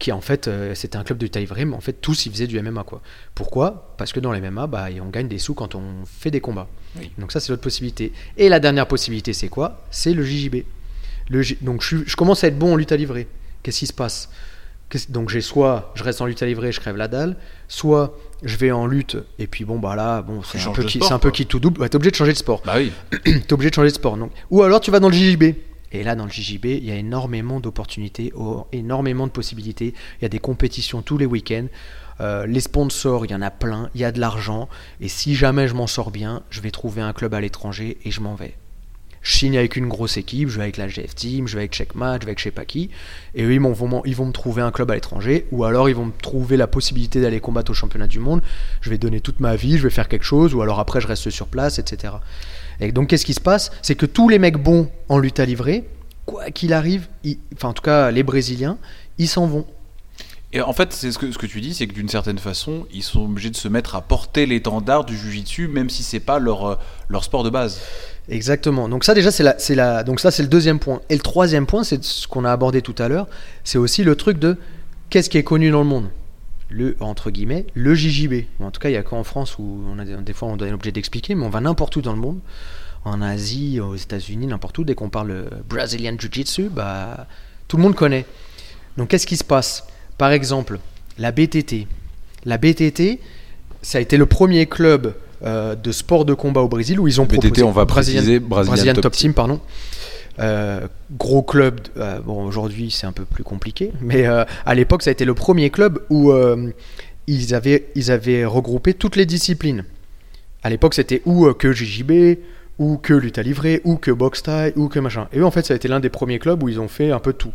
qui 0.00 0.10
en 0.10 0.20
fait 0.20 0.48
euh, 0.48 0.74
c'était 0.74 0.96
un 0.96 1.04
club 1.04 1.18
de 1.18 1.26
lutte 1.26 1.36
à 1.36 1.40
livrer, 1.40 1.64
mais 1.64 1.76
en 1.76 1.80
fait 1.80 1.92
tous 1.92 2.26
ils 2.26 2.32
faisaient 2.32 2.48
du 2.48 2.60
MMA 2.60 2.82
quoi. 2.82 3.00
Pourquoi? 3.36 3.94
Parce 3.98 4.12
que 4.12 4.18
dans 4.18 4.32
les 4.32 4.40
MMA, 4.40 4.66
bah, 4.66 4.88
on 5.00 5.10
gagne 5.10 5.28
des 5.28 5.38
sous 5.38 5.54
quand 5.54 5.76
on 5.76 5.82
fait 6.06 6.32
des 6.32 6.40
combats. 6.40 6.66
Oui. 6.98 7.12
Donc 7.18 7.30
ça 7.30 7.38
c'est 7.38 7.50
l'autre 7.50 7.62
possibilité. 7.62 8.12
Et 8.36 8.48
la 8.48 8.58
dernière 8.58 8.88
possibilité 8.88 9.32
c'est 9.32 9.48
quoi? 9.48 9.84
C'est 9.92 10.14
le 10.14 10.24
JJB. 10.24 10.64
Le 11.28 11.42
J- 11.42 11.58
Donc 11.60 11.82
je, 11.84 12.16
commence 12.16 12.42
à 12.42 12.48
être 12.48 12.58
bon 12.58 12.72
en 12.72 12.76
lutte 12.76 12.90
à 12.90 12.96
livrer. 12.96 13.28
Qu'est-ce 13.62 13.78
qui 13.78 13.86
se 13.86 13.92
passe? 13.92 14.30
Donc 15.08 15.28
j'ai 15.28 15.40
soit 15.42 15.92
je 15.94 16.02
reste 16.02 16.20
en 16.20 16.26
lutte 16.26 16.42
à 16.42 16.46
livrer, 16.46 16.72
je 16.72 16.80
crève 16.80 16.96
la 16.96 17.06
dalle, 17.06 17.36
soit 17.68 18.18
je 18.42 18.56
vais 18.56 18.72
en 18.72 18.86
lutte, 18.86 19.18
et 19.38 19.46
puis 19.46 19.64
bon, 19.64 19.78
bah 19.78 19.94
là, 19.94 20.22
bon, 20.22 20.42
c'est 20.42 20.66
un, 20.66 20.72
peu 20.72 20.82
qui, 20.82 20.98
sport, 20.98 21.12
un 21.12 21.18
peu 21.20 21.28
quoi. 21.28 21.36
qui 21.36 21.46
tout 21.46 21.60
double. 21.60 21.80
Ouais, 21.80 21.88
t'es 21.88 21.94
obligé 21.94 22.10
de 22.10 22.16
changer 22.16 22.32
de 22.32 22.38
sport. 22.38 22.62
Bah 22.64 22.74
oui. 22.78 22.90
t'es 23.24 23.52
obligé 23.52 23.70
de 23.70 23.74
changer 23.74 23.90
de 23.90 23.94
sport. 23.94 24.16
Donc. 24.16 24.32
Ou 24.50 24.62
alors 24.62 24.80
tu 24.80 24.90
vas 24.90 24.98
dans 24.98 25.08
le 25.10 25.14
JJB. 25.14 25.54
Et 25.92 26.02
là, 26.04 26.14
dans 26.14 26.24
le 26.24 26.30
JJB, 26.30 26.66
il 26.66 26.84
y 26.84 26.90
a 26.90 26.96
énormément 26.96 27.60
d'opportunités, 27.60 28.32
énormément 28.72 29.26
de 29.26 29.32
possibilités. 29.32 29.94
Il 30.20 30.22
y 30.22 30.26
a 30.26 30.28
des 30.28 30.38
compétitions 30.38 31.02
tous 31.02 31.18
les 31.18 31.26
week-ends. 31.26 31.66
Euh, 32.20 32.46
les 32.46 32.60
sponsors, 32.60 33.24
il 33.24 33.32
y 33.32 33.34
en 33.34 33.42
a 33.42 33.50
plein. 33.50 33.90
Il 33.94 34.00
y 34.00 34.04
a 34.04 34.12
de 34.12 34.20
l'argent. 34.20 34.68
Et 35.00 35.08
si 35.08 35.34
jamais 35.34 35.68
je 35.68 35.74
m'en 35.74 35.86
sors 35.86 36.10
bien, 36.10 36.42
je 36.50 36.60
vais 36.60 36.70
trouver 36.70 37.02
un 37.02 37.12
club 37.12 37.34
à 37.34 37.40
l'étranger 37.40 37.98
et 38.04 38.10
je 38.10 38.20
m'en 38.20 38.34
vais. 38.34 38.54
Je 39.22 39.36
signe 39.36 39.58
avec 39.58 39.76
une 39.76 39.88
grosse 39.88 40.16
équipe, 40.16 40.48
je 40.48 40.56
vais 40.56 40.62
avec 40.62 40.78
la 40.78 40.88
GF 40.88 41.14
Team, 41.14 41.46
je 41.46 41.54
vais 41.54 41.62
avec 41.62 41.74
Checkmatch, 41.74 42.22
je 42.22 42.26
vais 42.26 42.30
avec 42.30 42.38
je 42.38 42.44
sais 42.44 42.50
pas 42.50 42.64
qui. 42.64 42.88
Et 43.34 43.42
eux, 43.42 43.52
ils, 43.52 43.60
vont, 43.60 44.02
ils 44.06 44.16
vont 44.16 44.26
me 44.26 44.32
trouver 44.32 44.62
un 44.62 44.70
club 44.70 44.90
à 44.90 44.94
l'étranger. 44.94 45.46
Ou 45.50 45.64
alors, 45.64 45.90
ils 45.90 45.94
vont 45.94 46.06
me 46.06 46.12
trouver 46.12 46.56
la 46.56 46.66
possibilité 46.66 47.20
d'aller 47.20 47.40
combattre 47.40 47.70
au 47.70 47.74
championnat 47.74 48.06
du 48.06 48.18
monde. 48.18 48.40
Je 48.80 48.88
vais 48.88 48.96
donner 48.96 49.20
toute 49.20 49.40
ma 49.40 49.56
vie, 49.56 49.76
je 49.76 49.82
vais 49.82 49.90
faire 49.90 50.08
quelque 50.08 50.24
chose. 50.24 50.54
Ou 50.54 50.62
alors 50.62 50.80
après, 50.80 51.02
je 51.02 51.06
reste 51.06 51.28
sur 51.28 51.48
place, 51.48 51.78
etc. 51.78 52.14
Et 52.80 52.92
donc, 52.92 53.08
qu'est-ce 53.08 53.24
qui 53.26 53.34
se 53.34 53.40
passe? 53.40 53.70
C'est 53.82 53.94
que 53.94 54.06
tous 54.06 54.28
les 54.28 54.38
mecs 54.38 54.56
bons 54.56 54.88
en 55.08 55.18
lutte 55.18 55.40
à 55.40 55.44
livrer, 55.44 55.84
quoi 56.26 56.50
qu'il 56.50 56.72
arrive, 56.72 57.08
ils- 57.24 57.38
enfin, 57.54 57.68
en 57.68 57.72
tout 57.72 57.82
cas, 57.82 58.10
les 58.10 58.22
Brésiliens, 58.22 58.78
ils 59.18 59.28
s'en 59.28 59.46
vont. 59.46 59.66
Et 60.52 60.60
en 60.60 60.72
fait, 60.72 60.92
c'est 60.92 61.12
ce 61.12 61.18
que, 61.18 61.30
ce 61.30 61.38
que 61.38 61.46
tu 61.46 61.60
dis, 61.60 61.74
c'est 61.74 61.86
que 61.86 61.92
d'une 61.92 62.08
certaine 62.08 62.38
façon, 62.38 62.86
ils 62.92 63.04
sont 63.04 63.24
obligés 63.24 63.50
de 63.50 63.56
se 63.56 63.68
mettre 63.68 63.94
à 63.94 64.00
porter 64.00 64.46
l'étendard 64.46 65.04
du 65.04 65.16
jujitsu, 65.16 65.68
même 65.68 65.88
si 65.88 66.02
c'est 66.02 66.18
pas 66.18 66.40
leur, 66.40 66.66
euh, 66.66 66.74
leur 67.08 67.22
sport 67.22 67.44
de 67.44 67.50
base. 67.50 67.80
Exactement. 68.28 68.88
Donc 68.88 69.04
ça 69.04 69.14
déjà 69.14 69.30
c'est 69.30 69.44
la, 69.44 69.56
c'est 69.58 69.76
la, 69.76 70.02
donc 70.02 70.18
ça 70.18 70.32
c'est 70.32 70.42
le 70.42 70.48
deuxième 70.48 70.80
point. 70.80 71.02
Et 71.08 71.14
le 71.14 71.20
troisième 71.20 71.66
point, 71.66 71.84
c'est 71.84 72.02
ce 72.02 72.26
qu'on 72.26 72.44
a 72.44 72.50
abordé 72.50 72.82
tout 72.82 72.96
à 72.98 73.06
l'heure, 73.06 73.28
c'est 73.62 73.78
aussi 73.78 74.02
le 74.02 74.16
truc 74.16 74.40
de 74.40 74.56
qu'est-ce 75.08 75.30
qui 75.30 75.38
est 75.38 75.44
connu 75.44 75.70
dans 75.70 75.80
le 75.80 75.86
monde? 75.88 76.08
Le 76.70 76.96
entre 77.00 77.30
guillemets 77.30 77.66
le 77.74 77.94
JJB. 77.94 78.44
En 78.60 78.70
tout 78.70 78.80
cas, 78.80 78.88
il 78.88 78.92
y 78.92 78.96
a 78.96 79.02
qu'en 79.02 79.24
France 79.24 79.58
où 79.58 79.82
on 79.88 79.98
a 79.98 80.04
des, 80.04 80.32
fois 80.32 80.48
on 80.48 80.56
est 80.58 80.72
obligé 80.72 80.92
d'expliquer, 80.92 81.34
mais 81.34 81.44
on 81.44 81.50
va 81.50 81.60
n'importe 81.60 81.96
où 81.96 82.00
dans 82.00 82.12
le 82.12 82.18
monde, 82.20 82.38
en 83.04 83.20
Asie, 83.22 83.80
aux 83.80 83.96
États-Unis, 83.96 84.46
n'importe 84.46 84.78
où. 84.78 84.84
Dès 84.84 84.94
qu'on 84.94 85.10
parle 85.10 85.30
euh, 85.32 85.44
Brazilian 85.68 86.14
Jiu-Jitsu, 86.18 86.68
bah 86.70 87.26
tout 87.66 87.76
le 87.76 87.82
monde 87.82 87.94
connaît. 87.94 88.24
Donc 88.96 89.08
qu'est-ce 89.08 89.26
qui 89.26 89.36
se 89.36 89.44
passe? 89.44 89.84
Par 90.18 90.30
exemple, 90.32 90.78
la 91.18 91.32
BTT. 91.32 91.86
La 92.44 92.56
BTT, 92.56 93.20
ça 93.82 93.98
a 93.98 94.00
été 94.00 94.16
le 94.16 94.26
premier 94.26 94.66
club 94.66 95.14
euh, 95.42 95.74
de 95.74 95.90
sport 95.92 96.24
de 96.24 96.34
combat 96.34 96.60
au 96.60 96.68
Brésil 96.68 97.00
où 97.00 97.08
ils 97.08 97.20
ont 97.20 97.24
BTT, 97.24 97.38
proposé 97.40 97.62
on 97.62 97.70
va 97.72 97.84
Brazilian- 97.84 98.20
préciser, 98.20 98.38
Brazilian 98.38 98.94
Top 98.94 99.02
Top 99.02 99.12
Team, 99.14 99.34
pardon. 99.34 99.60
Euh, 100.40 100.86
gros 101.18 101.42
club. 101.42 101.80
euh, 101.96 102.20
bon, 102.20 102.44
aujourd'hui 102.44 102.90
c'est 102.90 103.06
un 103.06 103.12
peu 103.12 103.24
plus 103.24 103.44
compliqué, 103.44 103.92
mais 104.00 104.26
euh, 104.26 104.44
à 104.64 104.74
l'époque 104.74 105.02
ça 105.02 105.10
a 105.10 105.12
été 105.12 105.24
le 105.24 105.34
premier 105.34 105.70
club 105.70 106.00
où 106.08 106.32
ils 107.26 107.54
avaient 107.54 107.88
ils 107.94 108.10
avaient 108.10 108.44
regroupé 108.44 108.94
toutes 108.94 109.16
les 109.16 109.26
disciplines. 109.26 109.84
À 110.62 110.70
l'époque 110.70 110.94
c'était 110.94 111.22
ou 111.26 111.52
que 111.52 111.72
JJB, 111.72 112.38
ou 112.78 112.96
que 112.96 113.12
lutte 113.12 113.38
à 113.38 113.42
livrer, 113.42 113.80
ou 113.84 113.96
que 113.96 114.10
boxe 114.10 114.42
taille, 114.42 114.72
ou 114.76 114.88
que 114.88 114.98
machin. 114.98 115.28
Et 115.32 115.38
eux 115.38 115.44
en 115.44 115.50
fait 115.50 115.66
ça 115.66 115.74
a 115.74 115.76
été 115.76 115.88
l'un 115.88 116.00
des 116.00 116.10
premiers 116.10 116.38
clubs 116.38 116.62
où 116.62 116.68
ils 116.68 116.80
ont 116.80 116.88
fait 116.88 117.10
un 117.10 117.20
peu 117.20 117.32
tout. 117.32 117.52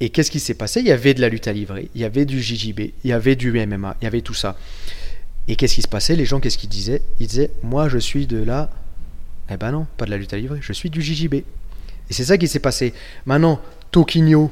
Et 0.00 0.10
qu'est-ce 0.10 0.30
qui 0.30 0.40
s'est 0.40 0.54
passé? 0.54 0.80
Il 0.80 0.86
y 0.86 0.92
avait 0.92 1.14
de 1.14 1.20
la 1.20 1.28
lutte 1.28 1.48
à 1.48 1.52
livrer, 1.52 1.88
il 1.94 2.00
y 2.00 2.04
avait 2.04 2.24
du 2.26 2.42
JJB, 2.42 2.80
il 3.04 3.10
y 3.10 3.12
avait 3.12 3.36
du 3.36 3.52
MMA, 3.52 3.96
il 4.00 4.04
y 4.04 4.06
avait 4.06 4.20
tout 4.20 4.34
ça. 4.34 4.56
Et 5.48 5.56
qu'est-ce 5.56 5.76
qui 5.76 5.82
se 5.82 5.88
passait? 5.88 6.16
Les 6.16 6.24
gens, 6.24 6.40
qu'est-ce 6.40 6.58
qu'ils 6.58 6.68
disaient? 6.68 7.02
Ils 7.20 7.28
disaient 7.28 7.50
Moi, 7.62 7.88
je 7.88 7.98
suis 7.98 8.26
de 8.26 8.42
la. 8.42 8.68
Eh 9.48 9.56
ben 9.56 9.70
non, 9.70 9.86
pas 9.96 10.04
de 10.04 10.10
la 10.10 10.16
lutte 10.16 10.32
à 10.34 10.36
livrer, 10.36 10.58
je 10.60 10.72
suis 10.72 10.90
du 10.90 11.00
JJB. 11.00 11.36
Et 12.10 12.14
c'est 12.14 12.24
ça 12.24 12.38
qui 12.38 12.48
s'est 12.48 12.60
passé. 12.60 12.94
Maintenant, 13.24 13.60
Toquinho. 13.90 14.50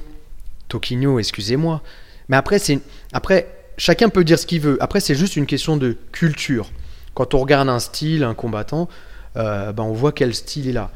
Toquinho, 0.68 1.18
excusez-moi. 1.18 1.82
Mais 2.28 2.36
après, 2.36 2.58
c'est. 2.58 2.80
Après, 3.12 3.48
chacun 3.76 4.08
peut 4.08 4.24
dire 4.24 4.38
ce 4.38 4.46
qu'il 4.46 4.60
veut. 4.60 4.76
Après, 4.82 5.00
c'est 5.00 5.14
juste 5.14 5.36
une 5.36 5.46
question 5.46 5.76
de 5.76 5.96
culture. 6.12 6.70
Quand 7.14 7.34
on 7.34 7.38
regarde 7.38 7.68
un 7.68 7.78
style, 7.78 8.24
un 8.24 8.34
combattant, 8.34 8.88
euh, 9.36 9.72
ben 9.72 9.84
on 9.84 9.92
voit 9.92 10.12
quel 10.12 10.34
style 10.34 10.66
il 10.66 10.78
a. 10.78 10.90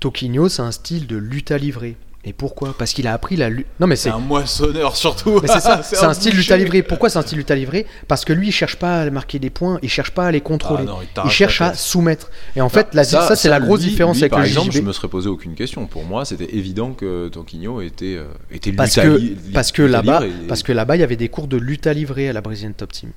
Toquinho, 0.00 0.48
c'est 0.48 0.62
un 0.62 0.72
style 0.72 1.06
de 1.06 1.16
lutte 1.16 1.50
à 1.50 1.58
livrer. 1.58 1.96
Et 2.22 2.34
pourquoi? 2.34 2.74
Parce 2.78 2.92
qu'il 2.92 3.06
a 3.06 3.14
appris 3.14 3.36
la 3.36 3.48
lutte. 3.48 3.66
Non, 3.80 3.86
mais 3.86 3.96
C'est 3.96 4.10
un 4.10 4.18
moissonneur 4.18 4.94
surtout. 4.94 5.40
C'est 5.46 5.58
ça, 5.60 5.80
c'est 5.82 6.04
un 6.04 6.12
style 6.12 6.36
lutte 6.36 6.50
à 6.50 6.58
livrer. 6.58 6.82
Pourquoi 6.82 7.08
c'est 7.08 7.18
un 7.18 7.22
style 7.22 7.38
lutte 7.38 7.50
à 7.50 7.54
livrer 7.54 7.86
Parce 8.08 8.26
que 8.26 8.34
lui, 8.34 8.48
il 8.48 8.52
cherche 8.52 8.76
pas 8.76 9.00
à 9.00 9.10
marquer 9.10 9.38
des 9.38 9.48
points, 9.48 9.78
il 9.82 9.88
cherche 9.88 10.10
pas 10.10 10.26
à 10.26 10.30
les 10.30 10.42
contrôler. 10.42 10.84
Ah 10.86 10.90
non, 10.90 10.98
il 11.24 11.30
cherche 11.30 11.62
à 11.62 11.72
soumettre. 11.72 12.30
Et 12.56 12.60
en 12.60 12.68
fait, 12.68 12.88
la- 12.94 13.04
ça, 13.04 13.34
c'est 13.36 13.48
la 13.48 13.58
grosse 13.58 13.80
lui- 13.82 13.88
différence 13.90 14.16
lui, 14.18 14.24
avec 14.24 14.32
par 14.32 14.40
le 14.40 14.46
exemple, 14.46 14.70
JJB. 14.70 14.82
je 14.82 14.86
me 14.86 14.92
serais 14.92 15.08
posé 15.08 15.28
aucune 15.30 15.54
question. 15.54 15.86
Pour 15.86 16.04
moi, 16.04 16.26
c'était 16.26 16.54
évident 16.54 16.92
que 16.92 17.28
Tonquinho 17.28 17.80
était, 17.80 18.16
euh, 18.18 18.26
était 18.50 18.72
Parce 18.72 18.96
lutte 18.96 18.98
à 18.98 19.02
que, 19.08 19.16
li- 19.16 19.36
parce 19.54 19.72
que 19.72 19.82
là-bas, 19.82 20.26
et- 20.26 20.46
parce 20.46 20.62
que 20.62 20.72
là-bas, 20.72 20.96
il 20.96 21.00
y 21.00 21.04
avait 21.04 21.16
des 21.16 21.30
cours 21.30 21.48
de 21.48 21.56
lutte 21.56 21.86
à 21.86 21.94
livrer 21.94 22.28
à 22.28 22.34
la 22.34 22.42
Brazilian 22.42 22.72
Top 22.76 22.92
Team. 22.92 23.12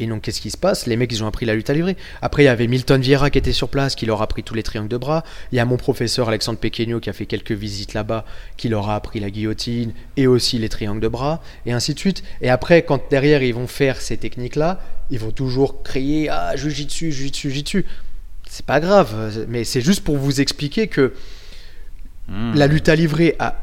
Et 0.00 0.06
donc, 0.06 0.22
qu'est-ce 0.22 0.40
qui 0.40 0.50
se 0.50 0.56
passe? 0.56 0.86
Les 0.86 0.96
mecs, 0.96 1.12
ils 1.12 1.22
ont 1.22 1.26
appris 1.26 1.44
la 1.46 1.54
lutte 1.54 1.68
à 1.70 1.74
livrer. 1.74 1.96
Après, 2.22 2.42
il 2.42 2.46
y 2.46 2.48
avait 2.48 2.66
Milton 2.66 3.00
Vieira 3.00 3.28
qui 3.30 3.38
était 3.38 3.52
sur 3.52 3.68
place, 3.68 3.94
qui 3.94 4.06
leur 4.06 4.20
a 4.22 4.24
appris 4.24 4.42
tous 4.42 4.54
les 4.54 4.62
triangles 4.62 4.88
de 4.88 4.96
bras. 4.96 5.22
Il 5.52 5.56
y 5.56 5.60
a 5.60 5.64
mon 5.66 5.76
professeur 5.76 6.28
Alexandre 6.28 6.58
Pequeño 6.58 6.98
qui 7.00 7.10
a 7.10 7.12
fait 7.12 7.26
quelques 7.26 7.52
visites 7.52 7.92
là-bas, 7.94 8.24
qui 8.56 8.68
leur 8.70 8.88
a 8.88 8.96
appris 8.96 9.20
la 9.20 9.30
guillotine 9.30 9.92
et 10.16 10.26
aussi 10.26 10.58
les 10.58 10.68
triangles 10.70 11.00
de 11.02 11.08
bras, 11.08 11.42
et 11.66 11.72
ainsi 11.72 11.92
de 11.94 11.98
suite. 11.98 12.24
Et 12.40 12.48
après, 12.50 12.82
quand 12.82 13.00
derrière, 13.10 13.42
ils 13.42 13.54
vont 13.54 13.66
faire 13.66 14.00
ces 14.00 14.16
techniques-là, 14.16 14.80
ils 15.10 15.18
vont 15.18 15.30
toujours 15.32 15.82
crier 15.82 16.28
Ah, 16.30 16.56
jujitsu, 16.56 17.12
jujitsu, 17.12 17.50
jujitsu. 17.50 17.84
C'est 18.48 18.64
pas 18.66 18.80
grave, 18.80 19.44
mais 19.48 19.64
c'est 19.64 19.80
juste 19.82 20.02
pour 20.02 20.16
vous 20.16 20.40
expliquer 20.40 20.88
que 20.88 21.12
Hmm. 22.28 22.54
la 22.54 22.68
lutte 22.68 22.88
à 22.88 22.94
livrer, 22.94 23.34
a- 23.40 23.56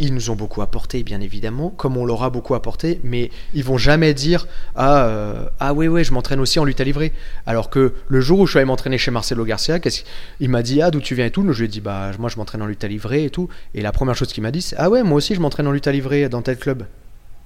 ils 0.00 0.12
nous 0.12 0.30
ont 0.30 0.34
beaucoup 0.34 0.60
apporté, 0.60 1.04
bien 1.04 1.20
évidemment, 1.20 1.70
comme 1.70 1.96
on 1.96 2.04
leur 2.04 2.24
a 2.24 2.30
beaucoup 2.30 2.54
apporté, 2.56 3.00
mais 3.04 3.30
ils 3.54 3.62
vont 3.62 3.78
jamais 3.78 4.12
dire 4.12 4.46
Ah, 4.74 5.04
euh, 5.06 5.46
ah 5.60 5.72
ouais, 5.72 5.86
ouais, 5.86 6.02
je 6.02 6.12
m'entraîne 6.12 6.40
aussi 6.40 6.58
en 6.58 6.64
lutte 6.64 6.80
à 6.80 6.84
livrer. 6.84 7.12
Alors 7.46 7.70
que 7.70 7.92
le 8.08 8.20
jour 8.20 8.40
où 8.40 8.46
je 8.46 8.50
suis 8.52 8.58
allé 8.58 8.66
m'entraîner 8.66 8.98
chez 8.98 9.10
Marcelo 9.12 9.44
Garcia, 9.44 9.78
qu'est-ce- 9.78 10.02
il 10.40 10.48
m'a 10.50 10.62
dit 10.62 10.82
Ah, 10.82 10.90
d'où 10.90 11.00
tu 11.00 11.14
viens 11.14 11.26
et 11.26 11.30
tout. 11.30 11.44
Je 11.52 11.58
lui 11.58 11.66
ai 11.66 11.68
dit 11.68 11.80
Bah, 11.80 12.10
moi, 12.18 12.28
je 12.28 12.36
m'entraîne 12.36 12.62
en 12.62 12.66
lutte 12.66 12.82
à 12.82 12.88
livrer 12.88 13.24
et 13.24 13.30
tout. 13.30 13.48
Et 13.74 13.82
la 13.82 13.92
première 13.92 14.16
chose 14.16 14.32
qu'il 14.32 14.42
m'a 14.42 14.50
dit, 14.50 14.62
c'est 14.62 14.74
Ah 14.78 14.90
ouais, 14.90 15.02
moi 15.04 15.16
aussi, 15.18 15.34
je 15.36 15.40
m'entraîne 15.40 15.66
en 15.68 15.72
lutte 15.72 15.86
à 15.86 15.92
livrer 15.92 16.28
dans 16.28 16.42
tel 16.42 16.56
club. 16.58 16.86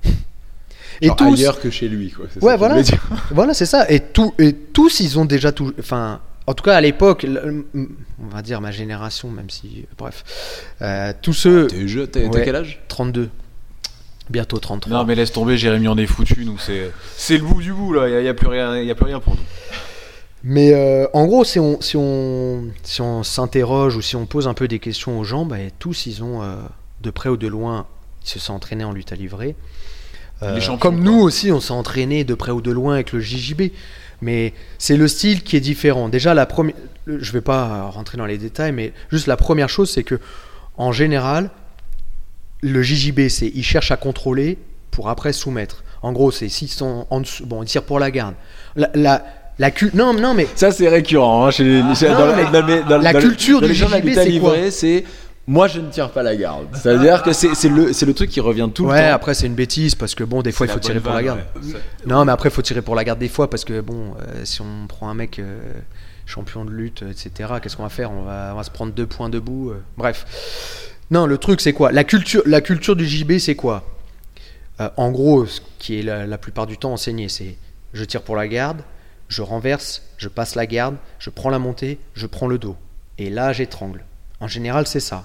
Et 1.00 1.06
Genre 1.08 1.16
tous, 1.16 1.34
ailleurs 1.34 1.60
que 1.60 1.70
chez 1.70 1.86
lui, 1.88 2.10
quoi. 2.10 2.24
Ouais, 2.40 2.52
ça 2.52 2.56
voilà. 2.56 2.82
dire. 2.82 2.98
voilà, 3.30 3.54
c'est 3.54 3.66
ça. 3.66 3.88
Et, 3.90 4.00
tout, 4.00 4.34
et 4.38 4.52
tous, 4.52 4.98
ils 5.00 5.18
ont 5.18 5.24
déjà 5.24 5.52
tout. 5.52 5.72
Enfin, 5.78 6.20
en 6.48 6.54
tout 6.54 6.64
cas, 6.64 6.76
à 6.76 6.80
l'époque, 6.80 7.26
on 7.28 8.26
va 8.28 8.40
dire 8.40 8.62
ma 8.62 8.70
génération, 8.70 9.28
même 9.28 9.50
si. 9.50 9.84
Bref. 9.98 10.24
Euh, 10.80 11.12
tous 11.20 11.34
ceux. 11.34 11.66
T'es 11.66 11.86
jeune, 11.86 12.08
Ouais. 12.14 12.42
quel 12.42 12.56
âge? 12.56 12.80
32. 12.88 13.28
Bientôt 14.30 14.58
33. 14.58 14.98
Non 14.98 15.04
mais 15.04 15.14
laisse 15.14 15.30
tomber, 15.32 15.58
Jérémy 15.58 15.88
en 15.88 15.98
est 15.98 16.06
foutu, 16.06 16.44
nous 16.44 16.58
c'est 16.58 16.90
c'est 17.16 17.36
le 17.38 17.44
bout 17.44 17.60
du 17.62 17.72
bout 17.72 17.94
là, 17.94 18.08
il 18.08 18.24
y, 18.24 18.28
a 18.28 18.34
plus 18.34 18.46
rien, 18.46 18.78
il 18.78 18.86
y 18.86 18.90
a 18.90 18.94
plus 18.94 19.06
rien 19.06 19.20
pour 19.20 19.34
nous. 19.34 19.42
Mais 20.42 20.72
euh, 20.72 21.06
en 21.12 21.26
gros, 21.26 21.44
si 21.44 21.58
on, 21.58 21.80
si 21.80 21.96
on, 21.96 22.64
si 22.82 23.00
on 23.02 23.22
s'interroge 23.22 23.96
ou 23.96 24.02
si 24.02 24.16
on 24.16 24.24
pose 24.26 24.46
un 24.48 24.54
peu 24.54 24.68
des 24.68 24.78
questions 24.78 25.18
aux 25.18 25.24
gens, 25.24 25.44
bah, 25.44 25.56
tous, 25.78 26.06
ils 26.06 26.22
ont, 26.22 26.42
euh, 26.42 26.56
de 27.02 27.10
près 27.10 27.28
ou 27.28 27.36
de 27.36 27.46
loin, 27.46 27.86
ils 28.24 28.28
se 28.28 28.38
sont 28.38 28.52
entraînés 28.54 28.84
en 28.84 28.92
lutte 28.92 29.12
à 29.12 29.16
livrer. 29.16 29.56
Euh, 30.42 30.58
Les 30.58 30.78
comme 30.78 31.00
nous 31.02 31.18
aussi, 31.18 31.50
on 31.50 31.60
s'est 31.60 31.72
entraînés 31.72 32.24
de 32.24 32.34
près 32.34 32.52
ou 32.52 32.60
de 32.60 32.70
loin 32.70 32.94
avec 32.94 33.12
le 33.12 33.20
JJB. 33.20 33.72
Mais 34.20 34.52
c'est 34.78 34.96
le 34.96 35.06
style 35.08 35.42
qui 35.42 35.56
est 35.56 35.60
différent. 35.60 36.08
Déjà, 36.08 36.34
la 36.34 36.44
première, 36.46 36.74
je 37.06 37.32
vais 37.32 37.40
pas 37.40 37.82
rentrer 37.84 38.18
dans 38.18 38.26
les 38.26 38.38
détails, 38.38 38.72
mais 38.72 38.92
juste 39.10 39.26
la 39.26 39.36
première 39.36 39.68
chose, 39.68 39.90
c'est 39.90 40.02
que 40.02 40.18
en 40.76 40.92
général, 40.92 41.50
le 42.60 42.82
JJB, 42.82 43.28
c'est 43.28 43.50
ils 43.54 43.62
cherchent 43.64 43.90
à 43.92 43.96
contrôler 43.96 44.58
pour 44.90 45.08
après 45.08 45.32
soumettre. 45.32 45.84
En 46.02 46.12
gros, 46.12 46.30
c'est 46.30 46.48
s'ils 46.48 46.68
sont 46.68 47.06
en 47.10 47.20
dessous, 47.20 47.46
bon, 47.46 47.62
ils 47.62 47.66
tirent 47.66 47.82
pour 47.84 47.98
la 48.00 48.10
garde. 48.10 48.34
La, 48.76 48.90
la, 48.94 49.24
la 49.58 49.70
cu- 49.70 49.90
non, 49.94 50.12
non, 50.14 50.34
mais 50.34 50.46
Ça, 50.56 50.70
c'est 50.72 50.88
récurrent. 50.88 51.46
hein, 51.46 51.50
chez 51.50 51.64
les- 51.64 51.94
chez- 51.94 52.08
non, 52.08 52.18
dans, 52.18 52.36
mais 52.36 52.42
la- 52.52 52.82
dans 52.82 53.12
dans- 53.12 53.20
culture 53.20 53.60
du 53.60 53.74
JJB, 53.74 54.08
c'est 54.14 54.38
quoi 54.40 54.54
c'est 54.70 55.04
moi, 55.48 55.66
je 55.66 55.80
ne 55.80 55.90
tire 55.90 56.10
pas 56.10 56.22
la 56.22 56.36
garde. 56.36 56.66
C'est-à-dire 56.74 57.22
que 57.22 57.32
c'est 57.32 57.68
le, 57.68 57.92
c'est 57.94 58.06
le 58.06 58.12
truc 58.14 58.30
qui 58.30 58.40
revient 58.40 58.68
tout 58.72 58.84
ouais, 58.84 59.00
le 59.02 59.08
temps. 59.08 59.14
après 59.14 59.32
c'est 59.34 59.46
une 59.46 59.54
bêtise 59.54 59.94
parce 59.94 60.14
que 60.14 60.22
bon, 60.22 60.42
des 60.42 60.52
fois 60.52 60.66
il 60.66 60.72
faut 60.72 60.78
tirer 60.78 61.00
pour 61.00 61.12
la 61.14 61.22
garde. 61.22 61.40
Non, 62.06 62.24
mais 62.24 62.32
après 62.32 62.50
il 62.50 62.52
faut 62.52 62.62
tirer 62.62 62.82
pour 62.82 62.94
la 62.94 63.02
garde 63.02 63.18
des 63.18 63.28
fois 63.28 63.48
parce 63.50 63.64
que 63.64 63.80
bon, 63.80 64.14
euh, 64.20 64.44
si 64.44 64.60
on 64.60 64.86
prend 64.86 65.08
un 65.08 65.14
mec 65.14 65.38
euh, 65.38 65.58
champion 66.26 66.64
de 66.66 66.70
lutte, 66.70 67.02
etc., 67.02 67.54
qu'est-ce 67.62 67.76
qu'on 67.78 67.82
va 67.82 67.88
faire? 67.88 68.12
On 68.12 68.22
va, 68.22 68.50
on 68.52 68.56
va 68.56 68.62
se 68.62 68.70
prendre 68.70 68.92
deux 68.92 69.06
points 69.06 69.30
debout. 69.30 69.70
euh, 69.70 69.80
bref. 69.96 70.26
Non, 71.10 71.24
le 71.26 71.38
truc 71.38 71.60
c'est 71.62 71.72
quoi? 71.72 71.90
La 71.92 72.04
culture, 72.04 72.42
la 72.44 72.60
culture 72.60 72.94
du 72.94 73.06
JB 73.06 73.38
c'est 73.38 73.56
quoi? 73.56 73.84
Euh, 74.80 74.90
En 74.98 75.10
gros, 75.10 75.46
ce 75.46 75.60
qui 75.78 75.98
est 75.98 76.02
la, 76.02 76.26
la 76.26 76.36
plupart 76.38 76.66
du 76.66 76.76
temps 76.76 76.92
enseigné, 76.92 77.28
c'est 77.30 77.56
je 77.94 78.04
tire 78.04 78.20
pour 78.22 78.36
la 78.36 78.46
garde, 78.48 78.82
je 79.28 79.40
renverse, 79.40 80.02
je 80.18 80.28
passe 80.28 80.54
la 80.54 80.66
garde, 80.66 80.96
je 81.18 81.30
prends 81.30 81.48
la 81.48 81.58
montée, 81.58 81.98
je 82.14 82.26
prends 82.26 82.46
le 82.48 82.58
dos. 82.58 82.76
Et 83.16 83.30
là 83.30 83.54
j'étrangle. 83.54 84.04
En 84.40 84.46
général 84.46 84.86
c'est 84.86 85.00
ça. 85.00 85.24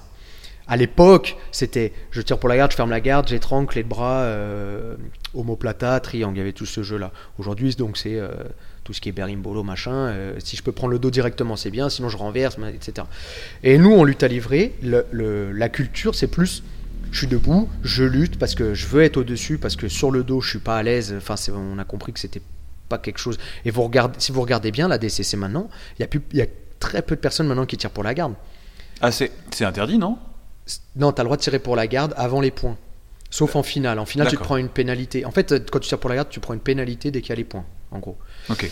À 0.66 0.76
l'époque, 0.76 1.36
c'était 1.52 1.92
je 2.10 2.22
tire 2.22 2.38
pour 2.38 2.48
la 2.48 2.56
garde, 2.56 2.70
je 2.70 2.76
ferme 2.76 2.90
la 2.90 3.00
garde, 3.00 3.28
j'étrangle, 3.28 3.74
de 3.74 3.82
bras, 3.82 4.22
euh, 4.22 4.96
triangle. 6.02 6.36
Il 6.36 6.38
y 6.38 6.40
avait 6.40 6.52
tout 6.52 6.66
ce 6.66 6.82
jeu-là. 6.82 7.12
Aujourd'hui, 7.38 7.74
donc 7.74 7.98
c'est 7.98 8.18
euh, 8.18 8.28
tout 8.82 8.94
ce 8.94 9.00
qui 9.00 9.10
est 9.10 9.12
berimbolo, 9.12 9.62
machin. 9.62 9.92
euh, 9.92 10.34
si 10.38 10.56
je 10.56 10.62
peux 10.62 10.72
prendre 10.72 10.92
le 10.92 10.98
dos 10.98 11.10
directement, 11.10 11.56
c'est 11.56 11.70
bien. 11.70 11.90
Sinon, 11.90 12.08
je 12.08 12.16
renverse, 12.16 12.56
etc. 12.74 13.06
Et 13.62 13.76
nous, 13.76 13.92
on 13.92 14.04
lutte 14.04 14.22
à 14.22 14.28
livrer. 14.28 14.74
La 14.82 15.68
culture, 15.68 16.14
c'est 16.14 16.28
plus 16.28 16.62
je 17.12 17.18
suis 17.18 17.26
debout, 17.28 17.68
je 17.84 18.02
lutte 18.02 18.40
parce 18.40 18.56
que 18.56 18.74
je 18.74 18.86
veux 18.88 19.02
être 19.02 19.18
au-dessus, 19.18 19.58
parce 19.58 19.76
que 19.76 19.86
sur 19.88 20.10
le 20.10 20.24
dos, 20.24 20.40
je 20.40 20.50
suis 20.50 20.58
pas 20.58 20.76
à 20.76 20.82
l'aise. 20.82 21.14
Enfin, 21.16 21.36
on 21.52 21.78
a 21.78 21.84
compris 21.84 22.12
que 22.12 22.18
c'était 22.18 22.42
pas 22.88 22.98
quelque 22.98 23.18
chose. 23.18 23.38
Et 23.64 23.70
vous 23.70 23.82
regardez, 23.82 24.18
si 24.18 24.32
vous 24.32 24.40
regardez 24.40 24.72
bien 24.72 24.88
la 24.88 24.98
DCC 24.98 25.36
maintenant, 25.36 25.68
il 25.98 26.06
y 26.32 26.36
y 26.36 26.42
a 26.42 26.46
très 26.80 27.02
peu 27.02 27.14
de 27.14 27.20
personnes 27.20 27.46
maintenant 27.46 27.66
qui 27.66 27.76
tirent 27.76 27.90
pour 27.90 28.02
la 28.02 28.14
garde. 28.14 28.34
Ah, 29.00 29.12
c'est 29.12 29.30
interdit, 29.60 29.96
non? 29.96 30.18
Non, 30.96 31.12
tu 31.12 31.20
as 31.20 31.24
le 31.24 31.28
droit 31.28 31.36
de 31.36 31.42
tirer 31.42 31.58
pour 31.58 31.76
la 31.76 31.86
garde 31.86 32.14
avant 32.16 32.40
les 32.40 32.50
points. 32.50 32.76
Sauf 33.30 33.56
en 33.56 33.62
finale. 33.62 33.98
En 33.98 34.06
finale, 34.06 34.28
tu 34.28 34.36
te 34.36 34.42
prends 34.42 34.56
une 34.56 34.68
pénalité. 34.68 35.24
En 35.24 35.32
fait, 35.32 35.68
quand 35.70 35.80
tu 35.80 35.88
tires 35.88 35.98
pour 35.98 36.08
la 36.08 36.16
garde, 36.16 36.28
tu 36.28 36.40
prends 36.40 36.54
une 36.54 36.60
pénalité 36.60 37.10
dès 37.10 37.20
qu'il 37.20 37.30
y 37.30 37.32
a 37.32 37.36
les 37.36 37.44
points, 37.44 37.64
en 37.90 37.98
gros. 37.98 38.16
Ok. 38.48 38.70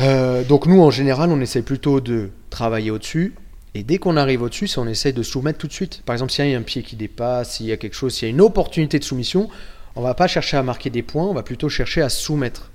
Euh, 0.00 0.42
donc 0.44 0.66
nous, 0.66 0.82
en 0.82 0.90
général, 0.90 1.30
on 1.30 1.40
essaie 1.40 1.62
plutôt 1.62 2.00
de 2.00 2.30
travailler 2.50 2.90
au-dessus. 2.90 3.34
Et 3.74 3.84
dès 3.84 3.98
qu'on 3.98 4.16
arrive 4.16 4.42
au-dessus, 4.42 4.68
on 4.76 4.86
essaie 4.86 5.12
de 5.12 5.22
soumettre 5.22 5.58
tout 5.58 5.68
de 5.68 5.72
suite. 5.72 6.02
Par 6.04 6.14
exemple, 6.14 6.32
s'il 6.32 6.48
y 6.48 6.54
a 6.54 6.58
un 6.58 6.62
pied 6.62 6.82
qui 6.82 6.96
dépasse, 6.96 7.52
s'il 7.52 7.66
y 7.66 7.72
a 7.72 7.76
quelque 7.76 7.94
chose, 7.94 8.14
s'il 8.14 8.28
y 8.28 8.30
a 8.30 8.34
une 8.34 8.40
opportunité 8.40 8.98
de 8.98 9.04
soumission, 9.04 9.48
on 9.96 10.02
va 10.02 10.14
pas 10.14 10.26
chercher 10.26 10.56
à 10.56 10.62
marquer 10.62 10.90
des 10.90 11.02
points, 11.02 11.24
on 11.24 11.34
va 11.34 11.42
plutôt 11.42 11.68
chercher 11.68 12.02
à 12.02 12.08
soumettre. 12.08 12.70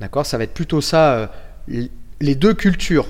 D'accord? 0.00 0.26
Ça 0.26 0.38
va 0.38 0.44
être 0.44 0.54
plutôt 0.54 0.80
ça, 0.80 1.30
euh, 1.68 1.86
les 2.20 2.34
deux 2.34 2.54
cultures. 2.54 3.06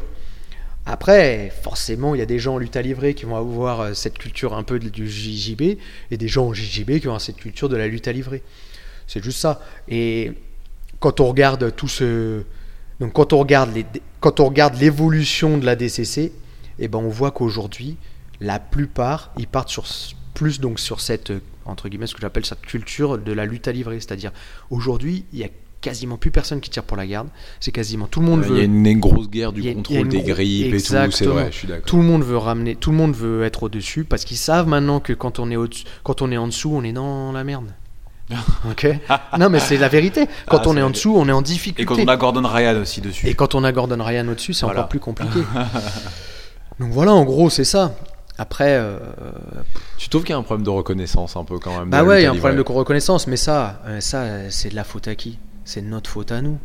Après, 0.87 1.51
forcément, 1.62 2.14
il 2.14 2.18
y 2.18 2.22
a 2.22 2.26
des 2.26 2.39
gens 2.39 2.55
en 2.55 2.59
lutte 2.59 2.76
à 2.76 2.82
livrer 2.82 3.14
qui 3.14 3.24
vont 3.24 3.37
avoir 3.37 3.80
euh, 3.80 3.95
cette 3.95 4.18
culture 4.18 4.55
un 4.55 4.62
peu 4.62 4.78
du 4.78 5.09
JJB 5.09 5.78
et 6.11 6.16
des 6.16 6.28
gens 6.28 6.49
en 6.49 6.53
JJB 6.53 6.99
qui 7.01 7.07
avoir 7.07 7.20
cette 7.20 7.37
culture 7.37 7.68
de 7.68 7.76
la 7.76 7.89
lutte 7.89 8.07
à 8.07 8.12
livrer. 8.12 8.43
C'est 9.07 9.22
juste 9.22 9.39
ça. 9.39 9.62
Et 9.89 10.32
quand 11.01 11.20
on 11.20 11.28
regarde 11.28 11.74
tout 11.74 11.89
ce, 11.89 12.43
donc 13.01 13.14
quand 13.14 13.32
on 13.32 13.39
regarde 13.39 13.74
les, 13.74 13.87
quand 14.20 14.41
on 14.41 14.47
regarde 14.47 14.74
l'évolution 14.74 15.57
de 15.57 15.64
la 15.64 15.74
DCC, 15.74 16.32
eh 16.78 16.89
ben 16.89 16.99
on 16.99 17.09
voit 17.09 17.30
qu'aujourd'hui, 17.30 17.97
la 18.41 18.59
plupart, 18.59 19.32
ils 19.39 19.47
partent 19.47 19.70
sur 19.70 19.87
plus 20.35 20.61
donc 20.61 20.80
sur 20.80 21.01
cette 21.01 21.30
euh, 21.30 21.41
entre 21.64 21.89
guillemets 21.89 22.07
ce 22.07 22.14
que 22.14 22.20
j'appelle 22.20 22.45
cette 22.45 22.61
culture 22.61 23.16
de 23.16 23.32
la 23.32 23.47
lutte 23.47 23.68
à 23.68 23.72
livrer, 23.72 24.01
c'est-à-dire 24.01 24.32
aujourd'hui, 24.70 25.24
il 25.32 25.39
y 25.39 25.45
a 25.45 25.49
quasiment 25.85 26.16
plus 26.16 26.30
personne 26.30 26.61
qui 26.61 26.70
tire 26.70 26.82
pour 26.82 26.97
la 26.97 27.07
garde, 27.07 27.28
c'est 27.61 27.70
quasiment 27.72 28.07
tout 28.07 28.20
le 28.20 28.26
monde 28.26 28.41
Il 28.45 28.49
veut 28.51 28.59
y 28.59 28.61
a 28.61 28.64
une, 28.64 28.87
une 28.87 29.01
grosse 29.01 29.28
guerre 29.28 29.53
du 29.53 29.61
il 29.61 29.68
a- 29.68 29.70
il 29.70 29.76
contrôle 29.76 30.09
des 30.09 30.22
grippes 30.22 30.66
et 30.66 30.70
tout, 30.70 30.85
c'est 30.85 30.95
Exactement. 30.97 31.35
vrai, 31.35 31.49
je 31.53 31.57
suis 31.59 31.68
d'accord. 31.68 31.85
tout 31.87 31.97
le 31.99 32.03
monde 32.03 32.22
veut 32.24 32.37
ramener, 32.39 32.74
tout 32.76 32.91
le 32.91 32.97
monde 32.97 33.14
veut 33.14 33.45
être 33.45 33.62
au-dessus 33.64 34.05
parce 34.05 34.24
qu'ils 34.24 34.37
savent 34.37 34.66
maintenant 34.66 35.01
que 35.01 35.12
quand 35.12 35.39
on 35.39 35.51
est 35.51 35.57
au 35.57 35.68
quand 36.03 36.22
on 36.22 36.30
est 36.32 36.37
en 36.37 36.47
dessous, 36.49 36.72
on 36.74 36.82
est 36.82 36.93
dans 36.93 37.30
la 37.32 37.45
merde. 37.45 37.66
ok? 38.70 38.87
Non 39.39 39.51
mais 39.51 39.61
c'est 39.61 39.76
la 39.76 39.89
vérité. 39.89 40.26
Quand 40.49 40.57
Ah, 40.64 40.68
on 40.68 40.72
c'est 40.74 40.78
est 40.78 40.82
en 40.82 40.91
dessous, 40.91 41.14
on 41.16 41.28
est 41.28 41.32
en 41.32 41.43
difficulté. 41.43 41.82
Et 41.82 41.85
quand 41.85 41.99
on 42.03 42.09
a 42.09 42.16
Gordon 42.16 42.49
Ryan 42.49 42.76
aussi 42.80 43.01
dessus. 43.03 43.28
Et 43.28 43.35
quand 43.35 43.55
on 43.55 43.62
a 43.64 43.70
Gordon 43.72 44.03
Ryan 44.03 44.26
au-dessus, 44.28 44.55
c'est 44.55 44.64
Voilà. 44.64 44.80
encore 44.80 44.89
plus 44.89 45.01
compliqué. 45.01 45.41
Donc 46.80 46.91
voilà, 46.91 47.12
en 47.12 47.24
gros, 47.24 47.51
c'est 47.51 47.64
ça. 47.64 47.95
Après, 48.37 48.70
euh, 48.70 48.99
Tu 49.97 50.09
trouves 50.09 50.22
qu'il 50.24 50.30
y 50.32 50.35
a 50.35 50.39
un 50.39 50.43
problème 50.43 50.64
de 50.64 50.70
reconnaissance 50.70 51.37
un 51.37 51.45
peu 51.45 51.59
quand 51.61 51.78
même 51.78 51.89
bah 51.91 52.03
ouais, 52.03 52.22
il 52.22 52.24
y 52.24 52.26
a 52.26 52.32
un 52.32 52.37
problème 52.37 52.57
de 52.61 52.68
reconnaissance, 52.68 53.28
mais 53.28 53.37
ça, 53.37 53.80
euh, 53.87 54.01
ça, 54.01 54.22
euh, 54.22 54.47
c'est 54.51 54.70
de 54.70 54.74
la 54.74 54.82
faute 54.82 55.07
à 55.07 55.14
qui? 55.14 55.39
C'est 55.65 55.83
notre 55.83 56.11
faute 56.11 56.33
à 56.33 56.43
nous. 56.43 56.59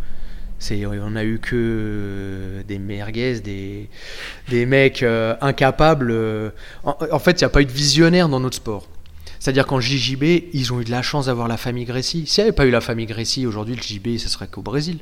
On 0.71 1.15
a 1.15 1.23
eu 1.23 1.39
que 1.39 1.55
euh, 1.55 2.63
des 2.67 2.79
merguez, 2.79 3.39
des, 3.39 4.65
mecs 4.65 5.03
euh, 5.03 5.35
incapables. 5.41 6.11
euh. 6.11 6.49
En, 6.83 6.97
en 7.11 7.19
fait, 7.19 7.39
il 7.39 7.43
n'y 7.43 7.45
a 7.45 7.49
pas 7.49 7.61
eu 7.61 7.65
de 7.65 7.71
visionnaire 7.71 8.27
dans 8.29 8.39
notre 8.39 8.57
sport. 8.57 8.87
C'est-à-dire 9.39 9.65
qu'en 9.65 9.79
JJB, 9.79 10.49
ils 10.51 10.73
ont 10.73 10.81
eu 10.81 10.83
de 10.83 10.91
la 10.91 11.01
chance 11.01 11.27
d'avoir 11.27 11.47
la 11.47 11.55
famille 11.55 11.85
Grécy. 11.85 12.27
S'il 12.27 12.43
n'y 12.43 12.49
avait 12.49 12.55
pas 12.55 12.65
eu 12.65 12.71
la 12.71 12.81
famille 12.81 13.05
Grécy, 13.05 13.45
aujourd'hui, 13.45 13.75
le 13.75 13.81
JB, 13.81 14.17
ce 14.17 14.27
serait 14.27 14.47
qu'au 14.47 14.61
Brésil. 14.61 14.99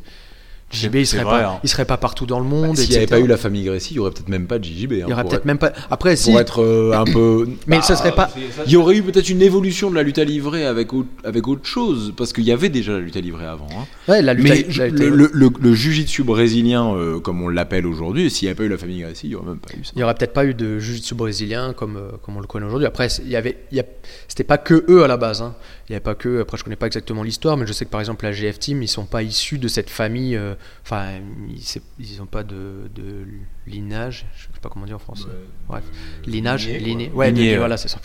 JB, 0.70 0.95
il 0.95 1.07
serait, 1.07 1.24
vrai, 1.24 1.41
pas, 1.43 1.47
hein. 1.53 1.59
il 1.63 1.70
serait 1.70 1.86
pas 1.86 1.95
partout 1.95 2.26
dans 2.26 2.39
le 2.39 2.45
monde. 2.45 2.76
S'il 2.76 2.89
n'y 2.89 2.97
avait 2.97 3.07
pas 3.07 3.20
eu 3.22 3.28
la 3.28 3.38
famille 3.38 3.63
Grécy, 3.63 3.93
il 3.93 3.97
y 3.97 3.99
aurait 3.99 4.11
peut-être 4.11 4.28
même 4.28 4.47
pas 4.47 4.59
de 4.59 4.65
JJB. 4.65 4.91
hein, 4.91 4.95
Il 5.05 5.09
y 5.09 5.13
aurait 5.13 5.24
peut-être 5.24 5.34
être- 5.36 5.45
même 5.45 5.57
pas. 5.59 5.72
Après, 5.89 6.15
si. 6.18 6.32
Pour 6.32 6.41
être 6.41 6.61
euh, 6.61 6.91
un 6.93 7.05
peu. 7.05 7.47
Mais 7.68 7.78
Bah, 7.78 7.82
serait 7.84 8.13
pas. 8.13 8.30
Il 8.65 8.72
y 8.72 8.76
aurait 8.76 8.97
eu 8.97 9.01
peut-être 9.03 9.30
une 9.30 9.41
évolution 9.41 9.89
de 9.89 9.95
la 9.95 10.03
lutte 10.03 10.18
à 10.18 10.26
livrer 10.26 10.65
avec, 10.65 10.91
au- 10.93 11.05
avec 11.24 11.47
autre 11.47 11.65
chose, 11.65 12.13
parce 12.18 12.34
qu'il 12.34 12.43
y 12.43 12.51
avait 12.51 12.68
déjà 12.68 12.91
la 12.93 12.99
lutte 12.99 13.15
à 13.15 13.22
livrer 13.22 13.45
avant. 13.45 13.68
hein. 13.72 13.86
Ouais, 14.11 14.22
la 14.22 14.34
lutte 14.34 14.43
Mais 14.49 14.59
été- 14.59 14.89
le, 14.89 15.09
le, 15.09 15.30
le, 15.34 15.49
le 15.57 15.74
jiu-jitsu 15.74 16.24
brésilien, 16.24 16.93
euh, 16.95 17.20
comme 17.22 17.41
on 17.41 17.47
l'appelle 17.47 17.88
aujourd'hui, 17.88 18.30
s'il 18.30 18.47
n'y 18.47 18.49
avait 18.49 18.57
pas 18.57 18.63
eu 18.65 18.70
la 18.70 18.78
famille 18.78 18.99
Grécy, 19.01 19.28
il 19.28 19.30
n'y 19.30 19.36
aurait 19.36 19.47
même 19.47 19.59
pas 19.59 19.74
eu 19.74 19.86
ça. 19.86 19.91
Il 19.95 19.99
n'y 19.99 20.03
aurait 20.03 20.15
peut-être 20.15 20.34
pas 20.34 20.43
eu 20.45 20.53
de 20.53 20.80
jiu-jitsu 20.80 21.15
brésilien 21.15 21.72
comme, 21.74 21.95
euh, 21.95 22.09
comme 22.22 22.36
on 22.36 22.41
le 22.41 22.47
connaît 22.47 22.65
aujourd'hui. 22.65 22.88
Après, 22.88 23.07
il 23.24 23.30
y 23.30 23.38
avait, 23.38 23.57
il 23.72 23.78
y 23.78 23.80
a- 23.80 23.86
c'était 24.28 24.43
pas 24.43 24.57
que 24.57 24.84
eux 24.89 25.03
à 25.03 25.07
la 25.07 25.15
base. 25.18 25.41
hein. 25.41 25.55
Il 25.88 25.93
n'y 25.93 25.95
avait 25.95 26.03
pas 26.03 26.15
que. 26.15 26.41
Après, 26.41 26.57
je 26.57 26.65
connais 26.65 26.76
pas 26.76 26.88
exactement 26.88 27.24
l'histoire, 27.24 27.55
mais 27.55 27.65
je 27.65 27.72
sais 27.72 27.86
que 27.86 27.89
par 27.89 28.01
exemple 28.01 28.26
la 28.26 28.34
GF 28.34 28.59
Team, 28.59 28.84
ils 28.84 28.89
sont 28.89 29.05
pas 29.05 29.24
issus 29.24 29.57
de 29.57 29.70
cette 29.70 29.89
famille. 29.89 30.38
Enfin, 30.84 31.20
ils, 31.49 31.62
c'est- 31.62 31.82
ils 31.99 32.22
ont 32.22 32.26
pas 32.26 32.43
de, 32.43 32.89
de 32.95 33.26
lignage. 33.66 34.26
Je 34.36 34.43
sais 34.43 34.60
pas 34.62 34.70
comment 34.70 34.86
dire 34.86 34.95
en 34.95 34.99
français. 34.99 35.28
Bref, 35.68 35.84
lignage, 36.26 36.68
lignée. 36.68 37.10
quoi. 37.10 37.26
Ouais, 37.26 37.58
voilà, 37.58 37.78
c'est 37.78 37.88
ça. 37.89 37.99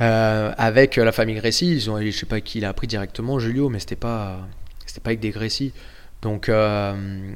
Euh, 0.00 0.52
avec 0.58 0.98
euh, 0.98 1.04
la 1.04 1.12
famille 1.12 1.36
Grécy, 1.36 1.70
ils 1.72 1.88
ont, 1.90 2.00
je 2.00 2.10
sais 2.10 2.26
pas 2.26 2.40
qui 2.40 2.60
l'a 2.60 2.68
appris 2.70 2.86
directement, 2.88 3.38
Julio, 3.38 3.68
mais 3.68 3.78
c'était 3.78 3.94
pas, 3.96 4.40
c'était 4.86 5.00
pas 5.00 5.10
avec 5.10 5.20
des 5.20 5.30
Grécy. 5.30 5.72
Donc, 6.22 6.48
euh, 6.48 7.32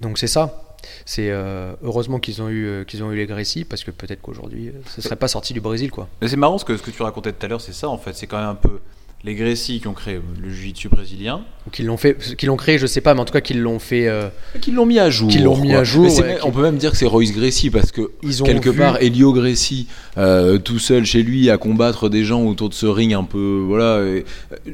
donc 0.00 0.18
c'est 0.18 0.26
ça. 0.28 0.62
C'est 1.04 1.30
euh, 1.30 1.74
heureusement 1.82 2.20
qu'ils 2.20 2.40
ont 2.42 2.48
eu 2.48 2.66
euh, 2.66 2.84
qu'ils 2.84 3.02
ont 3.02 3.10
eu 3.10 3.16
les 3.16 3.26
Grécy 3.26 3.64
parce 3.64 3.82
que 3.82 3.90
peut-être 3.90 4.22
qu'aujourd'hui 4.22 4.70
ce 4.94 5.00
serait 5.00 5.16
pas 5.16 5.26
sorti 5.26 5.52
du 5.52 5.60
Brésil 5.60 5.90
quoi. 5.90 6.08
Mais 6.22 6.28
c'est 6.28 6.36
marrant 6.36 6.58
ce 6.58 6.64
que, 6.64 6.76
ce 6.76 6.82
que 6.82 6.92
tu 6.92 7.02
racontais 7.02 7.32
tout 7.32 7.44
à 7.44 7.48
l'heure, 7.48 7.60
c'est 7.60 7.72
ça 7.72 7.88
en 7.88 7.98
fait. 7.98 8.12
C'est 8.12 8.28
quand 8.28 8.38
même 8.38 8.46
un 8.50 8.54
peu 8.54 8.78
les 9.24 9.34
Grécy 9.34 9.80
qui 9.80 9.88
ont 9.88 9.92
créé 9.92 10.20
le 10.40 10.48
jiu-jitsu 10.50 10.88
brésilien. 10.88 11.40
Ou 11.66 11.70
qu'ils 11.70 11.86
l'ont 11.86 11.96
fait, 11.96 12.36
qu'ils 12.36 12.46
l'ont 12.48 12.56
créé, 12.56 12.78
je 12.78 12.86
sais 12.86 13.00
pas, 13.00 13.12
mais 13.14 13.20
en 13.20 13.24
tout 13.24 13.32
cas 13.32 13.40
qu'ils 13.40 13.60
l'ont 13.60 13.80
fait. 13.80 14.06
euh, 14.06 14.28
Qu'ils 14.60 14.74
l'ont 14.74 14.86
mis 14.86 15.00
à 15.00 15.10
jour. 15.10 15.28
Qu'ils 15.28 15.42
l'ont 15.42 15.56
mis 15.56 15.74
à 15.74 15.82
jour, 15.82 16.06
ouais, 16.14 16.22
même- 16.22 16.38
on 16.44 16.52
peut 16.52 16.62
même 16.62 16.76
dire 16.76 16.92
que 16.92 16.96
c'est 16.96 17.06
Royce 17.06 17.32
Gracie 17.32 17.70
parce 17.70 17.90
que 17.90 18.12
Ils 18.22 18.42
ont 18.42 18.46
quelque 18.46 18.68
vu- 18.70 18.78
part 18.78 18.98
Elio 19.02 19.32
Gracie 19.32 19.88
euh, 20.16 20.58
tout 20.58 20.78
seul 20.78 21.04
chez 21.04 21.22
lui 21.24 21.50
à 21.50 21.58
combattre 21.58 22.08
des 22.08 22.24
gens 22.24 22.42
autour 22.44 22.68
de 22.68 22.74
ce 22.74 22.86
ring 22.86 23.14
un 23.14 23.24
peu 23.24 23.62
voilà. 23.66 24.00
et, 24.06 24.24
euh, 24.52 24.72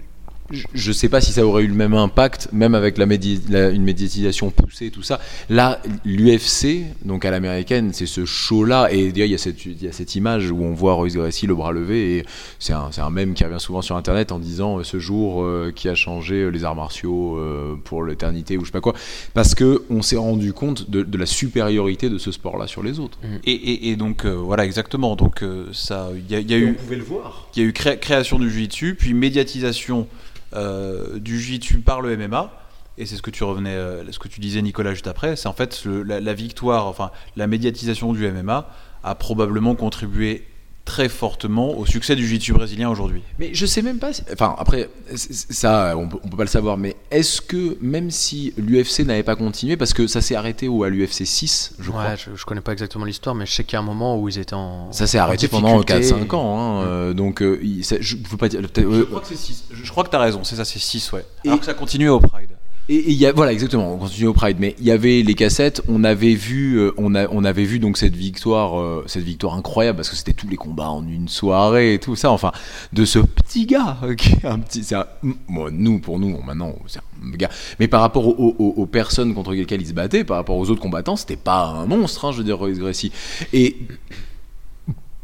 je- 0.53 0.67
je 0.75 0.93
sais 0.93 1.09
pas 1.09 1.21
si 1.21 1.33
ça 1.33 1.45
aurait 1.47 1.65
eu 1.65 1.67
le 1.69 1.75
même 1.75 1.95
impact, 1.95 2.49
même 2.53 2.75
avec 2.75 2.99
la, 2.99 3.07
médi- 3.07 3.41
la- 3.49 3.71
une 3.71 3.83
médiatisation 3.85 4.51
poussée, 4.51 4.91
tout 4.91 5.03
ça. 5.03 5.19
Là, 5.51 5.81
l'UFC, 6.05 6.85
donc 7.05 7.25
à 7.25 7.31
l'américaine, 7.31 7.91
c'est 7.93 8.07
ce 8.07 8.25
show-là, 8.25 8.89
et 8.93 9.11
d'ailleurs, 9.13 9.27
il 9.29 9.33
y, 9.33 9.35
a 9.35 9.39
cette- 9.39 9.65
il 9.67 9.83
y 9.83 9.89
a 9.89 9.93
cette 9.93 10.15
image 10.15 10.51
où 10.51 10.63
on 10.63 10.73
voit 10.75 10.95
Royce 10.95 11.15
Gracie 11.15 11.47
le 11.47 11.55
bras 11.55 11.73
levé, 11.73 12.19
et 12.19 12.25
c'est 12.59 12.73
un, 12.73 12.91
un 12.97 13.11
mème 13.11 13.35
qui 13.35 13.45
revient 13.45 13.61
souvent 13.61 13.83
sur 13.83 13.97
Internet 13.97 14.33
en 14.33 14.39
disant 14.39 14.79
euh, 14.79 14.85
ce 14.85 14.99
jour 14.99 15.43
euh, 15.43 15.73
qui 15.75 15.89
a 15.89 15.95
changé 15.95 16.37
euh, 16.37 16.49
les 16.49 16.65
arts 16.65 16.77
martiaux 16.77 17.37
euh, 17.39 17.75
pour 17.85 18.05
l'éternité, 18.05 18.57
ou 18.57 18.61
je 18.61 18.67
sais 18.67 18.73
pas 18.73 18.81
quoi, 18.81 18.95
parce 19.35 19.55
que 19.55 19.83
on 19.91 20.03
s'est 20.03 20.17
rendu 20.17 20.53
compte 20.53 20.91
de, 20.91 21.03
de 21.03 21.19
la 21.19 21.27
supériorité 21.27 22.09
de 22.11 22.19
ce 22.19 22.31
sport-là 22.31 22.67
sur 22.67 22.83
les 22.83 22.99
autres. 22.99 23.19
Et, 23.45 23.53
et- 23.53 23.89
et 23.91 23.97
donc 23.97 24.25
euh, 24.25 24.33
voilà 24.35 24.65
exactement. 24.65 25.17
Donc 25.17 25.43
euh, 25.43 25.67
ça, 25.73 26.11
il 26.15 26.31
y 26.31 26.35
a, 26.37 26.41
il 26.41 26.51
y 26.51 26.55
a 26.55 26.59
eu, 26.59 26.75
pouvait 26.75 26.97
le 26.97 27.03
voir. 27.05 27.49
il 27.57 27.63
y 27.63 27.65
a 27.65 27.69
eu 27.69 27.73
cré- 27.73 27.99
création 27.99 28.39
du 28.39 28.51
jiu-jitsu, 28.51 28.95
puis 28.99 29.15
médiatisation 29.15 30.07
euh, 30.55 31.19
du 31.19 31.39
jiu-jitsu 31.41 31.81
par 31.81 32.01
le 32.01 32.17
MMA. 32.17 32.51
Et 32.99 33.07
c'est 33.07 33.17
ce 33.17 33.23
que 33.23 33.31
tu 33.31 33.43
revenais, 33.45 33.75
euh, 33.75 34.11
ce 34.13 34.19
que 34.19 34.29
tu 34.29 34.41
disais 34.41 34.61
Nicolas 34.61 34.93
juste 34.93 35.07
après. 35.07 35.37
C'est 35.37 35.49
en 35.49 35.55
fait 35.55 35.85
la 35.85 36.35
victoire, 36.35 36.87
enfin 36.87 37.11
la 37.37 37.47
médiatisation 37.47 38.13
du 38.13 38.31
MMA 38.31 38.69
a 39.03 39.15
probablement 39.15 39.75
contribué 39.75 40.47
très 40.85 41.09
fortement 41.09 41.79
au 41.79 41.87
succès 41.87 42.17
du 42.17 42.27
jiu-jitsu 42.27 42.53
brésilien 42.53 42.91
aujourd'hui. 42.91 43.23
Mais 43.39 43.55
je 43.55 43.67
sais 43.67 43.83
même 43.83 43.99
pas. 43.99 44.13
si- 44.13 44.23
Enfin, 44.33 44.55
après, 44.59 44.89
ça, 45.15 45.95
on 45.97 46.09
peut, 46.09 46.19
on 46.25 46.29
peut 46.29 46.37
pas 46.37 46.43
le 46.43 46.49
savoir. 46.49 46.77
Mais 46.77 46.97
est-ce 47.11 47.41
que 47.41 47.79
même 47.81 48.11
si 48.11 48.53
l'UFC 48.57 49.01
n'avait 49.05 49.23
pas 49.23 49.37
continué, 49.37 49.77
parce 49.77 49.93
que 49.95 50.07
ça 50.07 50.21
s'est 50.21 50.35
arrêté 50.35 50.69
où 50.69 50.85
à 50.85 50.89
l'UFC 50.91 51.25
6, 51.25 51.75
je 51.79 51.91
crois. 51.91 52.03
ouais, 52.05 52.17
je, 52.17 52.35
je 52.35 52.45
connais 52.45 52.61
pas 52.61 52.73
exactement 52.73 53.05
l'histoire, 53.05 53.35
mais 53.35 53.47
je 53.47 53.53
sais 53.53 53.65
qu'il 53.65 53.75
y 53.75 53.77
a 53.77 53.81
un 53.81 53.85
moment 53.85 54.19
où 54.19 54.29
ils 54.29 54.39
étaient 54.39 54.55
en. 54.55 54.91
Ça 54.93 55.07
s'est 55.07 55.19
arrêté 55.19 55.49
pendant 55.49 55.81
difficulté. 55.81 56.11
4-5 56.27 56.35
ans. 56.35 56.59
hein, 56.59 56.83
euh, 56.85 57.13
donc, 57.15 57.43
euh, 57.43 57.61
ça- 57.83 57.97
je 58.01 58.17
veux 58.29 58.37
pas 58.37 58.49
dire. 58.49 58.61
Je 58.63 58.81
euh, 58.83 59.05
crois 59.05 59.21
que 59.21 59.29
c'est 59.29 59.37
6. 59.37 59.65
Je 59.71 59.91
crois 59.91 60.05
que 60.05 60.11
tu 60.11 60.17
as 60.17 60.21
raison, 60.21 60.43
c'est 60.45 60.57
ça, 60.57 60.65
c'est 60.65 60.79
6, 60.79 61.13
ouais. 61.13 61.25
Et- 61.45 61.49
Alors 61.49 61.61
que 61.61 61.67
ça 61.67 61.75
continuait 61.75 62.09
au 62.09 62.21
Pride. 62.21 62.51
Et 62.89 63.31
voilà, 63.35 63.53
exactement. 63.53 63.95
On 63.95 63.99
continue 63.99 64.27
au 64.27 64.33
Pride, 64.33 64.57
mais 64.59 64.75
il 64.81 64.85
y 64.85 64.91
avait 64.91 65.23
les 65.23 65.35
cassettes. 65.35 65.83
On 65.89 66.03
avait 66.03 66.35
vu, 66.35 66.79
euh, 66.79 66.93
on, 66.97 67.15
avait 67.45 67.65
vu 67.65 67.79
donc 67.79 67.97
cette 67.97 68.17
victoire, 68.17 68.81
euh, 68.81 69.05
cette 69.07 69.23
victoire 69.23 69.55
incroyable 69.55 69.97
parce 69.97 70.11
que 70.11 70.17
c'était 70.17 70.33
tous 70.33 70.49
les 70.49 70.57
combats 70.57 70.89
en 70.89 71.07
une 71.07 71.29
soirée 71.29 71.95
et 71.95 71.99
tout 72.01 72.17
ça. 72.17 72.33
Enfin, 72.33 72.51
de 72.93 73.05
ce 73.05 73.21
petit 73.21 73.67
gars 73.67 73.99
euh, 74.03 74.15
qui 74.17 74.33
est 74.33 74.47
un 74.47 74.59
petit, 74.59 74.83
c'est 74.83 74.97
nous 75.23 76.01
pour 76.01 76.19
nous 76.19 76.43
maintenant, 76.43 76.75
c'est 76.89 76.99
un 76.99 77.31
gars. 77.37 77.51
Mais 77.79 77.87
par 77.87 78.01
rapport 78.01 78.27
aux, 78.27 78.87
personnes 78.87 79.33
contre 79.33 79.53
lesquelles 79.53 79.81
il 79.81 79.87
se 79.87 79.93
battait, 79.93 80.25
par 80.25 80.37
rapport 80.37 80.57
aux 80.57 80.69
autres 80.69 80.83
combattants, 80.83 81.17
c'était 81.17 81.37
pas 81.37 81.67
un 81.67 81.87
monstre. 81.87 82.25
Hein, 82.25 82.33
je 82.33 82.39
veux 82.39 82.45
dire, 82.45 82.59
Royce 82.59 82.79
Gracie. 82.79 83.13
Et 83.53 83.77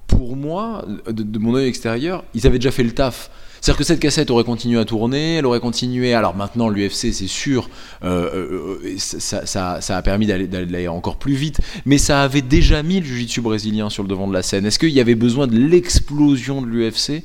pour 0.07 0.37
moi, 0.37 0.85
de 1.09 1.39
mon 1.41 1.57
œil 1.57 1.67
extérieur, 1.67 2.25
ils 2.35 2.47
avaient 2.47 2.59
déjà 2.59 2.71
fait 2.71 2.85
le 2.85 2.93
taf. 2.93 3.31
C'est-à-dire 3.61 3.79
que 3.79 3.85
cette 3.85 4.01
cassette 4.01 4.31
aurait 4.31 4.45
continué 4.45 4.79
à 4.79 4.85
tourner, 4.85 5.37
elle 5.37 5.47
aurait 5.47 5.61
continué. 5.61 6.15
Alors 6.15 6.37
maintenant, 6.37 6.69
l'UFC, 6.69 7.13
c'est 7.13 7.27
sûr, 7.27 7.69
euh, 8.05 8.79
euh, 8.85 8.97
ça, 8.99 9.79
a 9.89 10.03
permis 10.03 10.27
d'aller 10.27 10.89
encore 10.89 11.17
plus 11.17 11.35
vite, 11.35 11.61
mais 11.85 11.99
ça 11.99 12.23
avait 12.23 12.43
déjà 12.43 12.83
mis 12.83 13.01
le 13.01 13.07
jiu-jitsu 13.07 13.41
brésilien 13.41 13.91
sur 13.91 14.03
le 14.03 14.09
devant 14.09 14.29
de 14.29 14.33
la 14.33 14.43
scène. 14.43 14.67
Est-ce 14.67 14.79
qu'il 14.79 14.91
y 14.91 15.01
avait 15.01 15.15
besoin 15.15 15.47
de 15.47 15.59
l'explosion 15.59 16.63
de 16.63 16.67
l'UFC 16.67 17.25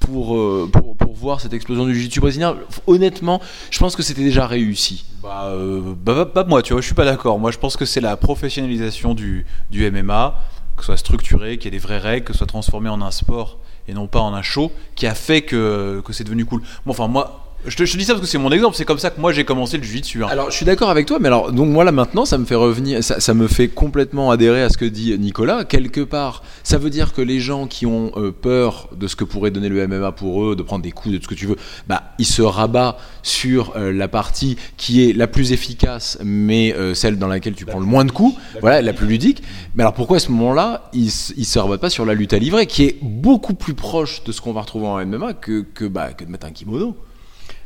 pour, 0.00 0.36
euh, 0.36 0.68
pour, 0.72 0.96
pour 0.96 1.14
voir 1.14 1.40
cette 1.40 1.52
explosion 1.52 1.86
du 1.86 1.94
jiu-jitsu 1.94 2.20
brésilien? 2.20 2.56
Honnêtement, 2.86 3.40
je 3.70 3.78
pense 3.78 3.96
que 3.96 4.02
c'était 4.02 4.24
déjà 4.24 4.46
réussi. 4.46 5.04
Bah, 5.22 5.46
euh, 5.46 5.94
bah, 6.04 6.30
bah, 6.34 6.44
moi, 6.46 6.62
tu 6.62 6.72
vois, 6.72 6.80
je 6.80 6.86
suis 6.86 6.94
pas 6.94 7.04
d'accord. 7.04 7.38
Moi, 7.38 7.50
je 7.50 7.58
pense 7.58 7.76
que 7.76 7.84
c'est 7.84 8.00
la 8.00 8.16
professionnalisation 8.16 9.14
du, 9.14 9.44
du 9.70 9.90
MMA, 9.90 10.38
que 10.76 10.82
ce 10.82 10.86
soit 10.86 10.96
structuré, 10.96 11.58
qu'il 11.58 11.66
y 11.66 11.68
ait 11.68 11.78
des 11.78 11.82
vraies 11.82 11.98
règles, 11.98 12.24
que 12.24 12.32
ce 12.32 12.38
soit 12.38 12.46
transformé 12.46 12.88
en 12.88 13.00
un 13.02 13.10
sport 13.10 13.58
et 13.88 13.94
non 13.94 14.06
pas 14.06 14.20
en 14.20 14.34
un 14.34 14.42
show, 14.42 14.72
qui 14.94 15.06
a 15.06 15.14
fait 15.14 15.42
que, 15.42 16.02
c'est 16.10 16.24
devenu 16.24 16.44
cool. 16.44 16.62
Bon, 16.86 16.92
enfin, 16.92 17.08
moi, 17.08 17.43
Je 17.66 17.76
te, 17.76 17.84
je 17.86 17.92
te 17.92 17.96
dis 17.98 18.04
ça 18.04 18.12
parce 18.12 18.20
que 18.24 18.30
c'est 18.30 18.36
mon 18.38 18.50
exemple, 18.52 18.76
c'est 18.76 18.84
comme 18.84 18.98
ça 18.98 19.08
que 19.10 19.18
moi 19.20 19.32
j'ai 19.32 19.44
commencé 19.44 19.78
le 19.78 19.82
jiu-jitsu. 19.82 20.22
hein. 20.22 20.28
Alors, 20.30 20.50
je 20.50 20.56
suis 20.56 20.66
d'accord 20.66 20.90
avec 20.90 21.06
toi, 21.06 21.18
mais 21.18 21.28
alors, 21.28 21.50
donc 21.50 21.70
moi 21.70 21.82
là 21.84 21.92
maintenant, 21.92 22.24
ça 22.26 22.36
me 22.36 22.44
fait 22.44 22.54
revenir, 22.54 23.02
ça, 23.02 23.20
ça 23.20 23.32
me 23.32 23.48
fait 23.48 23.68
complètement 23.68 24.30
adhérer 24.30 24.62
à 24.62 24.68
ce 24.68 24.76
que 24.76 24.84
dit 24.84 25.18
Nicolas. 25.18 25.64
Quelque 25.64 26.02
part, 26.02 26.42
ça 26.62 26.76
veut 26.76 26.90
dire 26.90 27.14
que 27.14 27.22
les 27.22 27.40
gens 27.40 27.66
qui 27.66 27.86
ont 27.86 28.12
euh, 28.16 28.32
peur 28.32 28.88
de 28.94 29.06
ce 29.06 29.16
que 29.16 29.24
pourrait 29.24 29.50
donner 29.50 29.68
le 29.70 29.86
MMA 29.88 30.12
pour 30.12 30.44
eux, 30.44 30.56
de 30.56 30.62
prendre 30.62 30.82
des 30.82 30.90
coups, 30.92 31.14
de 31.14 31.18
tout 31.18 31.24
ce 31.24 31.28
que 31.28 31.34
tu 31.34 31.46
veux, 31.46 31.56
bah, 31.86 32.02
ils 32.18 32.26
se 32.26 32.42
rabattent 32.42 32.98
sur 33.22 33.72
euh, 33.76 33.92
la 33.92 34.08
partie 34.08 34.56
qui 34.76 35.08
est 35.08 35.14
la 35.14 35.26
plus 35.26 35.52
efficace, 35.52 36.18
mais 36.22 36.74
euh, 36.74 36.92
celle 36.92 37.18
dans 37.18 37.28
laquelle 37.28 37.54
tu 37.54 37.64
prends 37.64 37.80
le 37.80 37.86
moins 37.86 38.04
de 38.04 38.10
coups, 38.12 38.34
voilà, 38.60 38.82
la 38.82 38.92
plus 38.92 39.06
ludique. 39.06 39.42
Mais 39.74 39.82
alors 39.82 39.94
pourquoi 39.94 40.18
à 40.18 40.20
ce 40.20 40.30
moment-là, 40.32 40.90
ils, 40.92 41.06
ils 41.36 41.46
se 41.46 41.58
rabattent 41.58 41.80
pas 41.80 41.88
sur 41.90 42.04
la 42.04 42.12
lutte 42.12 42.34
à 42.34 42.38
livrer, 42.38 42.66
qui 42.66 42.84
est 42.84 42.98
beaucoup 43.00 43.54
plus 43.54 43.74
proche 43.74 44.22
de 44.24 44.32
ce 44.32 44.40
qu'on 44.42 44.52
va 44.52 44.60
retrouver 44.60 44.86
en 44.86 45.04
MMA 45.06 45.32
que, 45.34 45.62
que, 45.62 45.86
bah, 45.86 46.12
que 46.12 46.24
de 46.24 46.30
mettre 46.30 46.46
un 46.46 46.50
kimono? 46.50 46.94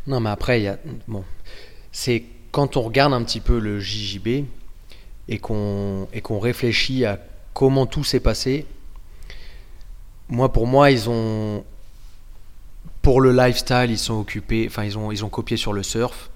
Non, 0.09 0.19
mais 0.21 0.31
après, 0.31 0.61
il 0.61 0.65
y 0.65 0.69
a. 0.69 0.79
Bon. 1.07 1.23
C'est 1.93 2.25
quand 2.51 2.77
on 2.77 2.83
regarde 2.83 3.13
un 3.13 3.23
petit 3.23 3.41
peu 3.41 3.59
le 3.61 3.79
JJB 3.79 4.45
et 5.29 5.39
qu'on 5.39 6.09
et 6.13 6.21
qu'on 6.21 6.39
réfléchit 6.41 7.05
à 7.05 7.21
comment 7.55 7.87
tout 7.87 8.03
s'est 8.05 8.21
passé. 8.21 8.67
Moi, 10.29 10.53
pour 10.53 10.67
moi, 10.67 10.91
ils 10.91 11.09
ont. 11.09 11.65
Pour 13.03 13.21
le 13.21 13.33
lifestyle, 13.33 13.87
ils 13.91 13.99
sont 13.99 14.15
occupés. 14.19 14.67
Enfin, 14.69 14.85
ils 14.85 14.99
ont, 14.99 15.13
ils 15.13 15.25
ont 15.25 15.29
copié 15.29 15.57
sur 15.57 15.73
le 15.73 15.83
surf. 15.83 16.31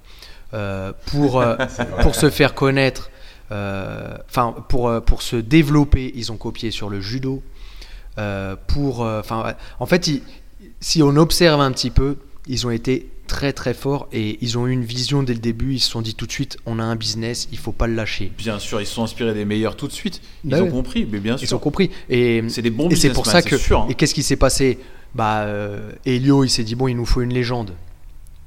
Euh, 0.54 0.92
pour, 1.06 1.40
euh, 1.40 1.56
pour 2.02 2.14
se 2.14 2.30
faire 2.30 2.54
connaître. 2.54 3.10
euh, 3.50 4.16
Enfin, 4.28 4.54
pour, 4.68 4.88
euh, 4.88 5.00
pour 5.00 5.22
se 5.22 5.36
développer, 5.36 6.12
ils 6.14 6.30
ont 6.30 6.36
copié 6.36 6.70
sur 6.70 6.88
le 6.90 7.00
judo. 7.00 7.42
Pour, 8.66 9.00
enfin, 9.00 9.54
en 9.80 9.86
fait, 9.86 10.06
ils- 10.08 10.22
si 10.80 11.02
on 11.02 11.16
observe 11.16 11.60
un 11.60 11.72
petit 11.72 11.90
peu, 11.90 12.16
ils 12.46 12.66
ont 12.66 12.70
été 12.70 13.08
très 13.32 13.54
très 13.54 13.72
forts 13.72 14.08
et 14.12 14.36
ils 14.42 14.58
ont 14.58 14.66
eu 14.66 14.72
une 14.72 14.84
vision 14.84 15.22
dès 15.22 15.32
le 15.32 15.38
début. 15.40 15.72
Ils 15.72 15.80
se 15.80 15.90
sont 15.90 16.02
dit 16.02 16.14
tout 16.14 16.26
de 16.26 16.32
suite, 16.32 16.58
on 16.66 16.78
a 16.78 16.82
un 16.82 16.96
business, 16.96 17.48
il 17.50 17.56
faut 17.56 17.72
pas 17.72 17.86
le 17.86 17.94
lâcher. 17.94 18.30
Bien 18.36 18.58
sûr, 18.58 18.78
ils 18.82 18.86
se 18.86 18.92
sont 18.94 19.04
inspirés 19.04 19.32
des 19.32 19.46
meilleurs 19.46 19.74
tout 19.74 19.88
de 19.88 19.92
suite. 19.92 20.20
Ils 20.44 20.50
Bah 20.50 20.60
ont 20.60 20.64
ouais. 20.64 20.70
compris, 20.70 21.08
mais 21.10 21.18
bien 21.18 21.38
sûr. 21.38 21.48
Ils 21.48 21.54
ont 21.54 21.58
compris. 21.58 21.90
Et 22.10 22.44
C'est 22.48 22.60
des 22.60 22.68
bons 22.70 22.90
et 22.90 22.94
c'est 22.96 23.10
pour 23.10 23.24
ça 23.24 23.40
que. 23.40 23.56
sûr, 23.56 23.80
hein. 23.80 23.86
Et 23.88 23.94
qu'est-ce 23.94 24.12
qui 24.14 24.22
s'est 24.22 24.36
passé? 24.36 24.78
Bah, 25.14 25.44
euh, 25.44 25.92
Elio, 26.04 26.44
il 26.44 26.50
s'est 26.50 26.62
dit 26.64 26.74
bon, 26.74 26.88
il 26.88 26.94
nous 26.94 27.06
faut 27.06 27.22
une 27.22 27.32
légende. 27.32 27.72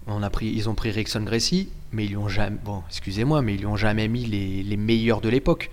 On 0.07 0.21
a 0.21 0.29
pris, 0.29 0.47
ils 0.55 0.69
ont 0.69 0.75
pris 0.75 0.91
Rickson 0.91 1.21
Gracie, 1.23 1.69
mais 1.91 2.05
ils 2.05 2.09
lui 2.09 2.17
ont 2.17 2.29
jamais. 2.29 2.57
Bon, 2.63 2.83
excusez-moi, 2.87 3.41
mais 3.41 3.55
ils 3.55 3.59
lui 3.61 3.65
ont 3.65 3.75
jamais 3.75 4.07
mis 4.07 4.25
les, 4.25 4.61
les 4.61 4.77
meilleurs 4.77 5.19
de 5.19 5.29
l'époque. 5.29 5.71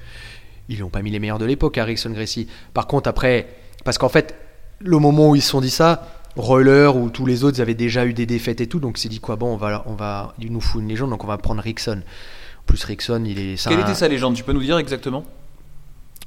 Ils 0.71 0.77
lui 0.77 0.83
ont 0.85 0.89
pas 0.89 1.03
mis 1.03 1.11
les 1.11 1.19
meilleurs 1.19 1.39
de 1.39 1.45
l'époque 1.45 1.77
à 1.77 1.85
Rickson 1.85 2.11
Gracie. 2.11 2.47
Par 2.73 2.87
contre, 2.87 3.11
après, 3.11 3.47
parce 3.85 3.99
qu'en 3.99 4.09
fait, 4.09 4.35
le 4.79 4.99
moment 4.99 5.29
où 5.31 5.37
ils 5.37 5.43
se 5.43 5.51
sont 5.51 5.61
dit 5.61 5.71
ça, 5.71 6.22
Roller 6.37 6.97
ou 6.97 7.11
tous 7.11 7.26
les 7.26 7.45
autres 7.45 7.59
ils 7.59 7.62
avaient 7.62 7.74
déjà 7.74 8.07
eu 8.07 8.14
des 8.14 8.26
défaites 8.26 8.61
et 8.61 8.66
tout, 8.66 8.80
donc 8.80 8.97
c'est 8.99 9.09
dit 9.09 9.20
quoi 9.20 9.37
Bon, 9.37 9.53
on 9.53 9.57
va, 9.57 9.83
on 9.87 9.95
va, 9.95 10.35
il 10.41 10.51
nous 10.53 10.61
faut 10.61 10.80
une 10.80 10.89
légende, 10.89 11.11
donc 11.11 11.24
on 11.24 11.26
va 11.26 11.37
prendre 11.39 11.61
Rickson. 11.62 12.01
En 12.01 12.64
plus, 12.66 12.83
Rickson, 12.85 13.24
il 13.26 13.39
est. 13.39 13.62
Quelle 13.68 13.78
un- 13.78 13.83
était 13.83 13.95
sa 13.95 14.09
légende? 14.09 14.35
Tu 14.35 14.45
peux 14.45 14.53
nous 14.53 14.62
dire 14.62 14.78
exactement? 14.78 15.24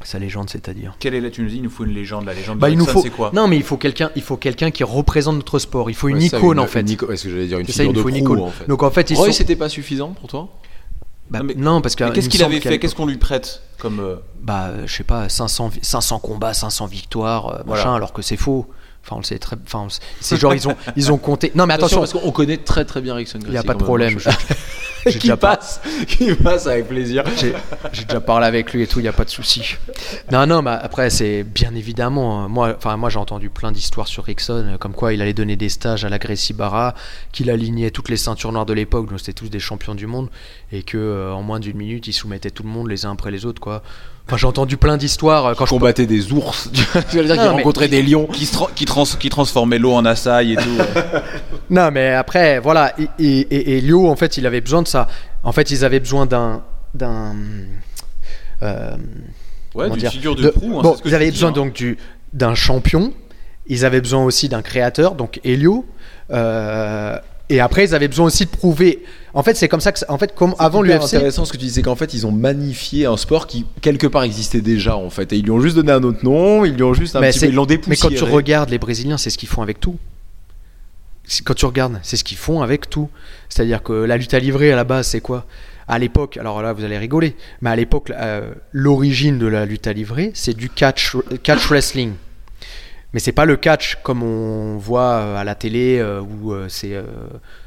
Sa 0.03 0.20
légende, 0.20 0.49
c'est-à-dire? 0.49 0.95
Quelle 0.99 1.16
est 1.16 1.22
la 1.22 1.32
Tu 1.32 1.41
nous 1.41 1.47
dis, 1.49 1.56
il 1.56 1.64
nous 1.64 1.70
faut 1.70 1.86
une 1.86 1.93
légende. 1.93 2.26
La 2.26 2.34
légende 2.34 2.60
Bah, 2.60 2.68
de 2.68 2.74
il 2.74 2.78
nous 2.78 2.86
faut. 2.86 3.01
c'est 3.01 3.10
quoi? 3.10 3.32
Non, 3.34 3.47
mais 3.47 3.56
il 3.56 3.64
faut 3.64 3.78
quelqu'un. 3.78 4.12
Il 4.18 4.22
faut 4.22 4.36
quelqu'un 4.38 4.70
qui 4.70 4.84
représente 4.84 5.36
notre 5.38 5.58
sport. 5.58 5.89
Il 5.89 5.93
faut 5.95 6.10
une 6.10 6.18
Ouais, 6.18 6.28
ça, 6.28 6.38
icône 6.38 6.60
en 6.60 6.68
fait. 6.68 6.82
Une 6.82 6.89
est-ce 6.89 7.24
que 7.24 7.30
j'allais 7.30 7.47
dire 7.47 7.60
une 7.60 7.66
C'est 7.66 7.72
ça, 7.72 7.84
figure 7.84 7.93
il 7.93 7.95
nous 7.95 8.03
faut 8.03 8.12
de 8.12 8.16
une 8.18 8.24
proue, 8.26 8.36
icône. 8.36 8.47
en 8.47 8.51
fait. 8.51 8.68
Donc 8.68 8.84
en 8.84 8.91
fait, 8.91 9.10
ils 9.10 9.16
Roy, 9.16 9.28
sont. 9.28 9.32
c'était 9.32 9.56
pas 9.56 9.70
suffisant 9.70 10.10
pour 10.10 10.28
toi? 10.30 10.49
Bah, 11.32 11.39
Non, 11.39 11.45
mais- 11.45 11.56
non, 11.56 11.82
parce 11.82 11.95
que 11.95 12.03
Qu'est-ce 12.12 12.30
qu'il 12.30 12.43
avait 12.43 12.60
fait? 12.60 12.78
Qu'est-ce 12.78 12.93
qu'on 12.93 13.06
lui 13.08 13.18
prête 13.18 13.62
comme 13.80 13.99
euh, 14.01 14.18
Bah, 14.43 14.72
je 14.86 14.93
sais 14.93 15.03
pas, 15.06 15.30
500, 15.30 15.70
vi- 15.70 15.80
500 15.82 16.20
combats, 16.20 16.53
500 16.53 16.86
victoires, 16.86 17.47
euh, 17.47 17.64
Voilà. 17.66 17.82
machin, 17.84 17.95
alors 17.95 18.12
que 18.14 18.22
c'est 18.22 18.38
faux. 18.38 18.68
Enfin, 19.06 19.18
on 19.18 19.20
le 19.20 19.24
sait 19.24 19.38
très. 19.38 19.56
Enfin, 19.66 19.88
c'est 20.20 20.38
genre 20.38 20.53
ils 20.56 20.68
ont 20.68 20.76
ils 20.95 21.12
ont 21.12 21.18
compté. 21.18 21.51
Non, 21.53 21.68
mais 21.68 21.76
attention, 21.76 21.99
parce 21.99 22.14
qu'on 22.14 22.32
connaît 22.32 22.58
très 22.58 22.86
très 22.86 23.01
bien 23.01 23.14
Rickson 23.14 23.38
il 23.45 23.53
y 23.53 23.58
a 23.58 23.62
pas 23.64 23.74
de 23.76 23.84
problème. 23.84 24.18
je- 24.20 24.30
qui 25.12 25.20
déjà 25.20 25.38
passe, 25.38 25.80
qui 26.08 26.34
passe 26.34 26.66
avec 26.66 26.88
plaisir. 26.88 27.24
J'ai 27.93 28.06
déjà 28.06 28.20
parlé 28.20 28.47
avec 28.47 28.74
lui 28.74 28.82
et 28.82 28.88
tout, 28.88 28.97
il 28.99 29.03
n'y 29.03 29.08
a 29.08 29.14
pas 29.14 29.24
de 29.26 29.30
souci. 29.30 29.76
Non, 30.32 30.47
non, 30.47 30.64
mais 30.64 30.72
après, 30.72 31.12
c'est 31.12 31.43
bien 31.43 31.76
évidemment. 31.76 32.45
euh, 32.45 32.47
Moi, 32.47 32.74
enfin, 32.76 32.97
moi 32.97 33.12
j'ai 33.12 33.20
entendu 33.20 33.51
plein 33.51 33.72
d'histoires 33.72 34.08
sur 34.08 34.24
Rickson, 34.24 34.66
euh, 34.74 34.78
comme 34.80 34.93
quoi 34.93 35.14
il 35.14 35.22
allait 35.22 35.36
donner 35.36 35.58
des 35.58 35.70
stages 35.70 36.03
à 36.06 36.10
la 36.10 36.18
Gracie 36.18 36.53
Barra, 36.53 36.95
qu'il 37.32 37.51
alignait 37.51 37.91
toutes 37.91 38.10
les 38.10 38.18
ceintures 38.18 38.51
noires 38.51 38.66
de 38.66 38.74
l'époque, 38.74 39.08
donc 39.08 39.20
c'était 39.20 39.34
tous 39.34 39.49
des 39.49 39.60
champions 39.60 39.93
du 39.93 40.08
monde, 40.08 40.30
et 40.72 40.82
que 40.82 40.97
euh, 40.97 41.32
en 41.34 41.43
moins 41.43 41.60
d'une 41.60 41.78
minute, 41.78 42.08
il 42.08 42.14
soumettait 42.14 42.49
tout 42.49 42.64
le 42.64 42.70
monde 42.70 42.89
les 42.89 43.06
uns 43.06 43.12
après 43.12 43.30
les 43.30 43.45
autres, 43.45 43.62
quoi. 43.62 43.84
Enfin, 44.28 44.38
j'ai 44.38 44.48
entendu 44.48 44.76
plein 44.78 44.98
d'histoires 44.98 45.46
euh, 45.46 45.54
quand 45.56 45.66
je. 45.66 45.70
combattait 45.70 46.08
des 46.08 46.32
ours. 46.34 46.70
Tu 47.12 47.18
veux 47.18 47.26
dire 47.26 47.36
Non, 47.36 47.42
qu'il 47.42 47.52
mais- 47.52 47.58
rencontrait 47.58 47.88
des 47.88 48.02
lions. 48.02 48.26
qui, 48.26 48.46
tra- 48.46 48.70
qui, 48.74 48.86
trans- 48.86 49.04
qui 49.06 49.30
transformait 49.30 49.78
l'eau 49.78 49.94
en 49.94 50.04
açaï 50.06 50.54
et 50.54 50.56
tout. 50.56 50.78
Non, 51.70 51.90
mais 51.92 52.10
après, 52.14 52.60
voilà. 52.60 52.94
Et, 53.00 53.08
et, 53.20 53.40
et- 53.40 53.78
et 53.78 53.82
Lio, 53.82 54.08
en 54.08 54.16
fait, 54.16 54.38
il 54.38 54.46
avait 54.46 54.62
besoin 54.62 54.82
de 54.84 54.88
ça. 54.88 55.08
En 55.44 55.52
fait, 55.52 55.72
ils 55.72 55.84
avaient 55.86 56.00
besoin 56.00 56.26
d'un. 56.26 56.64
d'un 56.94 57.36
euh, 58.64 58.96
Ouais, 59.74 59.90
dire, 59.98 60.12
figure 60.12 60.36
de, 60.36 60.44
de- 60.44 60.50
proue. 60.50 60.80
hein, 60.80 60.82
bon, 60.84 60.96
ce 60.96 61.02
que 61.02 61.10
ils 61.10 61.16
avaient 61.16 61.26
dis, 61.26 61.32
besoin 61.32 61.50
hein. 61.50 61.54
donc 61.54 61.74
du 61.74 61.98
d'un 62.34 62.56
champion. 62.56 63.14
Ils 63.68 63.84
avaient 63.84 64.00
besoin 64.02 64.24
aussi 64.24 64.48
d'un 64.48 64.62
créateur, 64.62 65.16
donc 65.16 65.40
Helio. 65.44 65.86
Euh, 66.32 67.18
et 67.50 67.60
après, 67.60 67.84
ils 67.86 67.94
avaient 67.96 68.08
besoin 68.08 68.28
aussi 68.28 68.46
de 68.46 68.50
prouver. 68.52 69.04
En 69.36 69.44
fait, 69.44 69.56
c'est 69.56 69.68
comme 69.68 69.82
ça 69.82 69.92
que, 69.92 70.00
en 70.08 70.18
fait, 70.18 70.34
comme 70.34 70.56
avant 70.60 70.82
C'est 70.82 70.88
l'UFC, 70.94 71.04
intéressant 71.04 71.44
ce 71.46 71.52
que 71.52 71.58
tu 71.58 71.66
dis, 71.66 71.72
c'est 71.72 71.82
qu'en 71.82 71.96
fait 71.98 72.14
ils 72.14 72.26
ont 72.26 72.32
magnifié 72.32 73.06
un 73.06 73.18
sport 73.18 73.48
qui 73.48 73.66
quelque 73.82 74.08
part 74.08 74.24
existait 74.24 74.62
déjà 74.62 74.96
en 74.96 75.10
fait, 75.10 75.34
et 75.34 75.36
ils 75.38 75.44
lui 75.44 75.52
ont 75.52 75.60
juste 75.60 75.76
donné 75.76 75.92
un 75.92 76.02
autre 76.04 76.24
nom, 76.24 76.64
ils 76.66 76.74
lui 76.74 76.84
ont 76.84 76.94
juste 76.94 77.16
un 77.18 77.20
Mais 77.20 77.30
petit 77.32 77.40
c'est- 77.40 77.46
peu, 77.48 77.52
ils 77.52 77.56
l'ont 77.56 77.68
mais 77.88 77.98
quand 77.98 78.08
tu 78.10 78.24
regardes 78.24 78.70
les 78.70 78.80
Brésiliens, 78.80 79.18
c'est 79.18 79.30
ce 79.30 79.38
qu'ils 79.38 79.50
font 79.50 79.62
avec 79.62 79.80
tout. 79.82 79.98
C'est- 81.26 81.44
Quand 81.44 81.54
tu 81.54 81.66
regardes, 81.66 82.00
c'est 82.02 82.16
ce 82.18 82.24
qu'ils 82.24 82.38
font 82.38 82.62
avec 82.62 82.90
tout. 82.90 83.10
C'est-à-dire 83.50 83.84
que 83.84 83.92
la 83.94 84.16
lutte 84.16 84.34
à 84.34 84.40
livrer 84.40 84.72
à 84.72 84.76
la 84.76 84.84
base, 84.86 85.08
c'est 85.08 85.22
quoi? 85.22 85.46
À 85.88 86.00
l'époque, 86.00 86.38
alors 86.38 86.62
là, 86.62 86.72
vous 86.74 86.84
allez 86.84 86.98
rigoler, 86.98 87.36
mais 87.62 87.70
à 87.72 87.76
l'époque, 87.76 88.12
euh, 88.16 88.54
l'origine 88.72 89.38
de 89.38 89.48
la 89.48 89.66
lutte 89.66 89.86
à 89.88 89.94
livrer, 89.94 90.32
c'est 90.34 90.56
du 90.56 90.70
catch, 90.70 91.16
catch 91.44 91.68
wrestling. 91.70 92.14
Mais 93.16 93.22
c'est 93.22 93.32
pas 93.32 93.45
le 93.45 93.55
catch 93.55 93.97
comme 94.03 94.24
on 94.24 94.76
voit 94.78 95.13
euh, 95.13 95.38
à 95.38 95.45
la 95.45 95.55
télé 95.55 95.99
euh, 95.99 96.20
où 96.20 96.51
euh, 96.51 96.66
c'est 96.68 97.01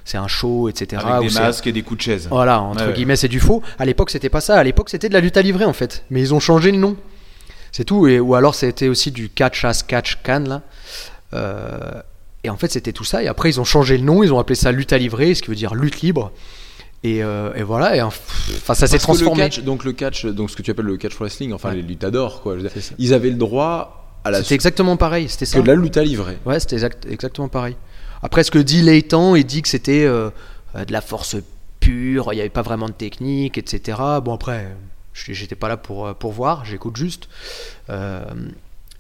c'est 0.04 0.18
un 0.18 0.28
show, 0.28 0.68
etc. 0.68 1.02
Avec 1.02 1.30
des 1.30 1.40
masques 1.40 1.66
et 1.66 1.72
des 1.72 1.80
coups 1.80 1.96
de 1.98 2.02
chaise. 2.02 2.28
voilà, 2.30 2.60
entre 2.60 2.82
Ouais, 2.82 2.88
ouais. 2.88 2.92
guillemets, 2.92 3.16
c'est 3.16 3.28
du 3.28 3.40
faux. 3.40 3.62
À 3.78 3.86
l'époque, 3.86 4.10
c'était 4.10 4.28
pas 4.28 4.42
ça. 4.42 4.58
À 4.58 4.62
l'époque, 4.62 4.90
c'était 4.90 5.08
de 5.08 5.14
la 5.14 5.20
lutte 5.20 5.38
à 5.38 5.42
livrer, 5.42 5.64
en 5.64 5.72
fait. 5.72 6.04
Mais 6.10 6.20
ils 6.20 6.34
ont 6.34 6.38
changé 6.40 6.70
le 6.70 6.76
nom. 6.76 6.96
C'est 7.72 7.84
tout. 7.84 8.06
Et, 8.06 8.20
ou 8.20 8.34
alors, 8.34 8.54
c'était 8.54 8.88
aussi 8.88 9.10
du 9.10 9.30
catch 9.30 9.64
as 9.64 9.82
catch 9.82 10.18
can, 10.22 10.40
là. 10.46 10.62
Euh, 11.32 12.02
et 12.44 12.50
en 12.50 12.56
fait, 12.58 12.70
c'était 12.70 12.92
tout 12.92 13.04
ça. 13.04 13.22
Et 13.22 13.28
après, 13.28 13.48
ils 13.48 13.58
ont 13.60 13.64
changé 13.64 13.96
le 13.96 14.04
nom. 14.04 14.22
Ils 14.22 14.32
ont 14.34 14.38
appelé 14.38 14.54
ça 14.54 14.70
lutte 14.70 14.92
à 14.92 14.98
livrer, 14.98 15.34
ce 15.34 15.40
qui 15.42 15.48
veut 15.48 15.56
dire 15.56 15.74
lutte 15.74 16.02
libre. 16.02 16.30
Et, 17.04 17.22
euh, 17.22 17.54
et 17.54 17.62
voilà. 17.62 17.96
Et 17.96 18.02
enfin, 18.02 18.74
ça 18.74 18.86
s'est 18.86 18.96
que 18.96 19.02
le 19.02 19.04
transformé. 19.04 19.44
catch, 19.44 19.60
donc 19.60 19.84
le 19.84 19.92
catch, 19.92 20.26
donc 20.26 20.50
ce 20.50 20.56
que 20.56 20.62
tu 20.62 20.70
appelles 20.70 20.84
le 20.84 20.96
catch 20.96 21.14
wrestling, 21.18 21.52
enfin 21.52 21.70
Ouais. 21.70 21.76
les 21.76 21.82
luttadors 21.82 22.42
quoi. 22.42 22.56
dire. 22.56 22.70
Ils 22.98 23.14
avaient 23.14 23.30
le 23.30 23.36
droit 23.36 23.97
C'était 24.42 24.54
exactement 24.54 24.96
pareil. 24.96 25.28
C'était 25.28 25.46
ça. 25.46 25.58
que 25.58 25.62
de 25.62 25.68
la 25.68 25.74
lutte 25.74 25.96
à 25.96 26.04
livrer. 26.04 26.38
Ouais, 26.44 26.60
c'était 26.60 26.76
exact- 26.76 27.06
exactement 27.10 27.48
pareil. 27.48 27.76
Après, 28.22 28.42
ce 28.44 28.50
que 28.50 28.58
dit 28.58 28.82
Leighton, 28.82 29.34
il 29.36 29.44
dit 29.44 29.62
que 29.62 29.68
c'était 29.68 30.04
euh, 30.04 30.30
euh, 30.76 30.84
de 30.84 30.92
la 30.92 31.00
force 31.00 31.36
pure, 31.80 32.32
il 32.32 32.36
n'y 32.36 32.40
avait 32.40 32.50
pas 32.50 32.62
vraiment 32.62 32.86
de 32.88 32.92
technique, 32.92 33.56
etc. 33.58 33.98
Bon, 34.24 34.34
après, 34.34 34.68
je- 35.12 35.32
j'étais 35.32 35.54
pas 35.54 35.68
là 35.68 35.76
pour, 35.76 36.06
euh, 36.08 36.14
pour 36.14 36.32
voir, 36.32 36.64
j'écoute 36.64 36.96
juste. 36.96 37.28
Euh, 37.90 38.24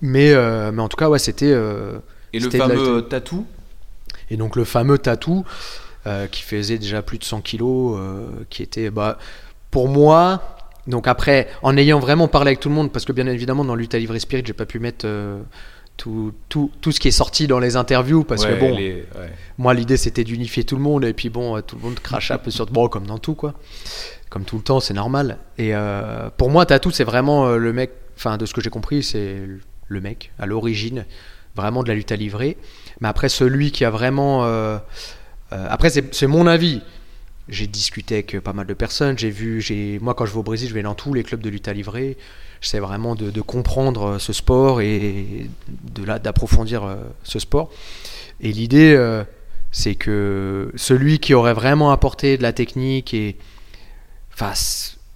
mais, 0.00 0.32
euh, 0.32 0.70
mais 0.72 0.82
en 0.82 0.88
tout 0.88 0.96
cas, 0.96 1.08
ouais, 1.08 1.18
c'était. 1.18 1.50
euh, 1.52 1.98
Et 2.32 2.38
le 2.38 2.48
fameux 2.58 3.02
tatou? 3.08 3.46
Et 4.30 4.36
donc, 4.36 4.54
le 4.56 4.64
fameux 4.64 4.98
tatou, 4.98 5.44
euh, 6.06 6.26
qui 6.28 6.42
faisait 6.42 6.78
déjà 6.78 7.02
plus 7.02 7.18
de 7.18 7.24
100 7.24 7.40
kilos, 7.40 7.96
euh, 7.98 8.26
qui 8.50 8.62
était. 8.62 8.90
Bah, 8.90 9.18
pour 9.70 9.88
moi. 9.88 10.54
Donc 10.88 11.06
après, 11.06 11.46
en 11.62 11.76
ayant 11.76 12.00
vraiment 12.00 12.26
parlé 12.26 12.48
avec 12.48 12.60
tout 12.60 12.68
le 12.68 12.74
monde, 12.74 12.90
parce 12.90 13.04
que 13.04 13.12
bien 13.12 13.26
évidemment 13.26 13.64
dans 13.64 13.74
Lutte 13.76 13.94
à 13.94 13.98
Livrer 13.98 14.18
Spirit, 14.18 14.42
j'ai 14.44 14.52
pas 14.54 14.66
pu 14.66 14.78
mettre 14.80 15.06
euh, 15.06 15.40
tout, 15.96 16.32
tout, 16.48 16.70
tout 16.80 16.90
ce 16.92 16.98
qui 16.98 17.08
est 17.08 17.12
sorti 17.12 17.46
dans 17.46 17.58
les 17.60 17.76
interviews, 17.76 18.24
parce 18.24 18.44
Ouais, 18.44 18.54
que 18.54 18.60
bon, 18.60 18.76
les- 18.76 19.04
ouais. 19.16 19.30
moi, 19.58 19.74
l'idée, 19.74 19.96
c'était 19.96 20.24
d'unifier 20.24 20.64
tout 20.64 20.76
le 20.76 20.82
monde, 20.82 21.04
et 21.04 21.12
puis 21.12 21.28
bon, 21.28 21.56
euh, 21.56 21.60
tout 21.60 21.76
le 21.76 21.82
monde 21.82 22.00
crache 22.00 22.30
un 22.30 22.38
peu 22.38 22.50
sur... 22.50 22.66
Bon, 22.66 22.88
comme 22.88 23.06
dans 23.06 23.18
tout, 23.18 23.34
quoi. 23.34 23.54
Comme 24.30 24.44
tout 24.44 24.56
le 24.56 24.62
temps, 24.62 24.80
c'est 24.80 24.94
normal. 24.94 25.38
Et 25.58 25.74
euh, 25.74 26.30
pour 26.36 26.50
moi, 26.50 26.66
Tatou, 26.66 26.90
c'est 26.90 27.04
vraiment 27.04 27.50
le 27.56 27.72
mec... 27.72 27.90
Enfin, 28.16 28.36
de 28.36 28.46
ce 28.46 28.52
que 28.54 28.60
j'ai 28.60 28.70
compris, 28.70 29.02
c'est 29.04 29.36
le 29.86 30.00
mec, 30.00 30.32
à 30.40 30.46
l'origine, 30.46 31.04
vraiment 31.54 31.82
de 31.84 31.88
la 31.88 31.94
lutte 31.94 32.10
à 32.12 32.16
livrer. 32.16 32.56
Mais 33.00 33.08
après, 33.08 33.28
celui 33.28 33.70
qui 33.72 33.84
a 33.84 33.90
vraiment... 33.90 34.44
euh, 34.44 34.78
après, 35.50 35.88
c'est 35.90 36.14
c'est 36.14 36.26
mon 36.26 36.46
avis. 36.46 36.82
J'ai 37.48 37.66
discuté 37.66 38.16
avec 38.16 38.40
pas 38.40 38.52
mal 38.52 38.66
de 38.66 38.74
personnes. 38.74 39.18
J'ai 39.18 39.30
vu... 39.30 39.60
j'ai 39.60 39.98
Moi, 40.00 40.14
quand 40.14 40.26
je 40.26 40.32
vais 40.32 40.38
au 40.38 40.42
Brésil, 40.42 40.68
je 40.68 40.74
vais 40.74 40.82
dans 40.82 40.94
tous 40.94 41.14
les 41.14 41.22
clubs 41.22 41.40
de 41.40 41.48
lutte 41.48 41.68
à 41.68 41.72
livrer. 41.72 42.16
J'essaie 42.60 42.80
vraiment 42.80 43.14
de, 43.14 43.40
comprendre 43.40 44.02
euh, 44.02 44.18
ce 44.18 44.32
sport 44.32 44.80
et 44.80 45.48
de 45.68 46.04
là 46.04 46.18
d'approfondir 46.18 46.84
euh, 46.84 46.96
ce 47.22 47.38
sport. 47.38 47.70
Et 48.40 48.52
l'idée, 48.52 48.94
euh, 48.94 49.22
c'est 49.70 49.94
que 49.94 50.72
celui 50.74 51.20
qui 51.20 51.34
aurait 51.34 51.54
vraiment 51.54 51.92
apporté 51.92 52.36
de 52.36 52.42
la 52.42 52.52
technique 52.52 53.14
et 53.14 53.36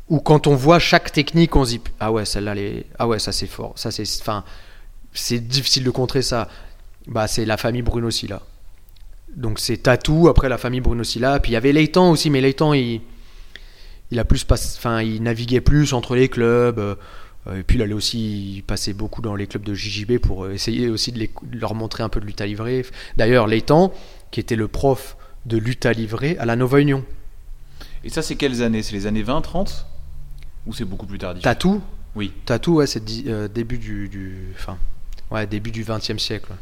ou 0.09 0.19
quand 0.19 0.49
on 0.49 0.57
voit 0.57 0.81
chaque 0.81 1.13
technique, 1.13 1.55
on 1.55 1.65
se 1.65 1.71
dit 1.71 1.81
ah 2.01 2.11
ouais 2.11 2.25
celle-là, 2.25 2.55
ah 2.99 3.07
ouais 3.07 3.21
ça 3.21 3.31
c'est 3.31 3.47
fort, 3.47 3.73
ça 3.77 3.93
c'est, 3.93 4.03
enfin 4.21 4.43
c'est 5.15 5.39
difficile 5.39 5.85
de 5.85 5.91
contrer 5.91 6.23
ça. 6.23 6.49
Bah 7.07 7.29
c'est 7.29 7.45
la 7.45 7.57
famille 7.57 7.83
Bruno 7.83 8.11
Silla. 8.11 8.43
Donc 9.37 9.59
c'est 9.59 9.79
Tatou, 9.79 10.29
après 10.29 10.49
la 10.49 10.59
famille 10.59 10.81
Bruno 10.81 11.05
Silla. 11.05 11.39
Puis 11.41 11.53
il 11.53 11.55
y 11.55 11.57
avait 11.57 11.73
Leighton 11.73 12.11
aussi, 12.11 12.31
mais 12.31 12.41
Leighton, 12.41 12.73
il, 12.75 13.01
il, 14.11 14.19
a 14.19 14.25
plus 14.25 14.45
enfin, 14.51 15.03
il 15.03 15.23
naviguait 15.23 15.61
plus 15.61 15.93
entre 15.93 16.15
les 16.15 16.29
clubs. 16.29 16.79
euh, 16.79 16.95
et 17.57 17.63
puis 17.65 17.77
il 17.79 17.83
allait 17.83 17.93
aussi 17.95 18.63
passait 18.67 18.93
beaucoup 18.93 19.21
dans 19.23 19.35
les 19.35 19.47
clubs 19.49 19.65
de 19.65 19.75
JJB 19.75 20.19
pour 20.19 20.49
essayer 20.49 20.89
aussi 20.89 21.11
de, 21.13 21.19
les- 21.19 21.31
de 21.43 21.59
leur 21.59 21.75
montrer 21.75 22.03
un 22.05 22.09
peu 22.09 22.21
de 22.21 22.27
lutte 22.27 22.41
à 22.41 22.47
livrer. 22.47 22.87
D'ailleurs, 23.17 23.47
Leighton, 23.49 23.91
qui 24.31 24.39
était 24.41 24.55
le 24.57 24.69
prof 24.69 25.17
de 25.47 25.57
lutte 25.57 25.85
à 25.87 25.93
livrer 25.93 26.37
à 26.39 26.45
la 26.45 26.55
Nova 26.55 26.79
Union. 26.81 27.05
Et 28.05 28.11
ça, 28.11 28.23
c'est 28.23 28.37
quelles 28.37 28.63
années? 28.63 28.83
C'est 28.83 28.93
les 28.95 29.07
années 29.09 29.23
20, 29.25 29.41
30 29.41 29.87
Ou 30.67 30.73
c'est 30.75 30.85
beaucoup 30.85 31.07
plus 31.07 31.19
tardif? 31.19 31.43
Tatou, 31.43 31.81
Oui, 32.15 32.33
Tatou, 32.47 32.75
ouais, 32.77 32.87
c'est 32.87 33.03
euh, 33.27 33.49
début 33.49 33.79
du, 33.79 34.09
du, 34.09 34.49
enfin, 34.55 34.77
ouais, 35.33 35.47
début 35.47 35.71
du 35.73 35.83
20e 35.85 36.19
siècle. 36.19 36.47
ouais. 36.51 36.57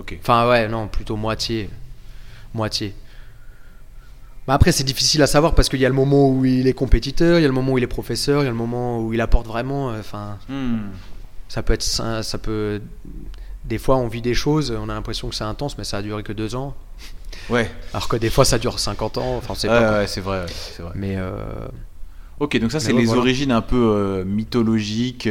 ok. 0.00 0.18
Enfin, 0.20 0.48
ouais, 0.48 0.66
non, 0.68 0.88
plutôt 0.88 1.14
moitié. 1.16 1.68
Moitié. 2.58 2.92
Mais 4.46 4.54
après, 4.54 4.72
c'est 4.72 4.84
difficile 4.84 5.22
à 5.22 5.26
savoir 5.26 5.54
parce 5.54 5.68
qu'il 5.68 5.78
y 5.80 5.86
a 5.86 5.88
le 5.88 5.94
moment 5.94 6.28
où 6.30 6.44
il 6.44 6.66
est 6.66 6.72
compétiteur, 6.72 7.38
il 7.38 7.42
y 7.42 7.44
a 7.44 7.48
le 7.48 7.54
moment 7.54 7.72
où 7.72 7.78
il 7.78 7.84
est 7.84 7.86
professeur, 7.86 8.42
il 8.42 8.44
y 8.44 8.48
a 8.48 8.50
le 8.50 8.56
moment 8.56 9.00
où 9.00 9.12
il 9.14 9.20
apporte 9.20 9.46
vraiment. 9.46 9.90
euh, 9.90 10.00
Enfin, 10.00 10.38
Hmm. 10.48 10.88
ça 11.48 11.62
peut 11.62 11.72
être. 11.74 11.82
ça, 11.82 12.38
peut. 12.38 12.80
Des 13.64 13.78
fois, 13.78 13.96
on 13.96 14.08
vit 14.08 14.22
des 14.22 14.34
choses, 14.34 14.70
on 14.76 14.88
a 14.88 14.94
l'impression 14.94 15.28
que 15.28 15.34
c'est 15.34 15.44
intense, 15.44 15.76
mais 15.78 15.84
ça 15.84 15.98
a 15.98 16.02
duré 16.02 16.22
que 16.22 16.32
deux 16.32 16.54
ans. 16.54 16.74
Ouais, 17.50 17.70
Alors 17.94 18.08
que 18.08 18.16
des 18.16 18.30
fois, 18.30 18.44
ça 18.44 18.58
dure 18.58 18.78
50 18.78 19.18
ans. 19.18 19.36
Enfin, 19.36 19.54
c'est 19.54 19.68
ouais, 19.68 20.06
c'est 20.06 20.20
vrai, 20.22 20.40
ouais, 20.40 20.46
c'est 20.76 20.82
vrai. 20.82 20.92
Mais 20.94 21.14
euh, 21.16 21.30
Ok, 22.40 22.58
donc 22.58 22.72
ça, 22.72 22.80
c'est 22.80 22.92
ouais, 22.92 23.00
les 23.00 23.06
voilà. 23.06 23.20
origines 23.22 23.52
un 23.52 23.60
peu 23.62 23.76
euh, 23.76 24.24
mythologiques. 24.24 25.28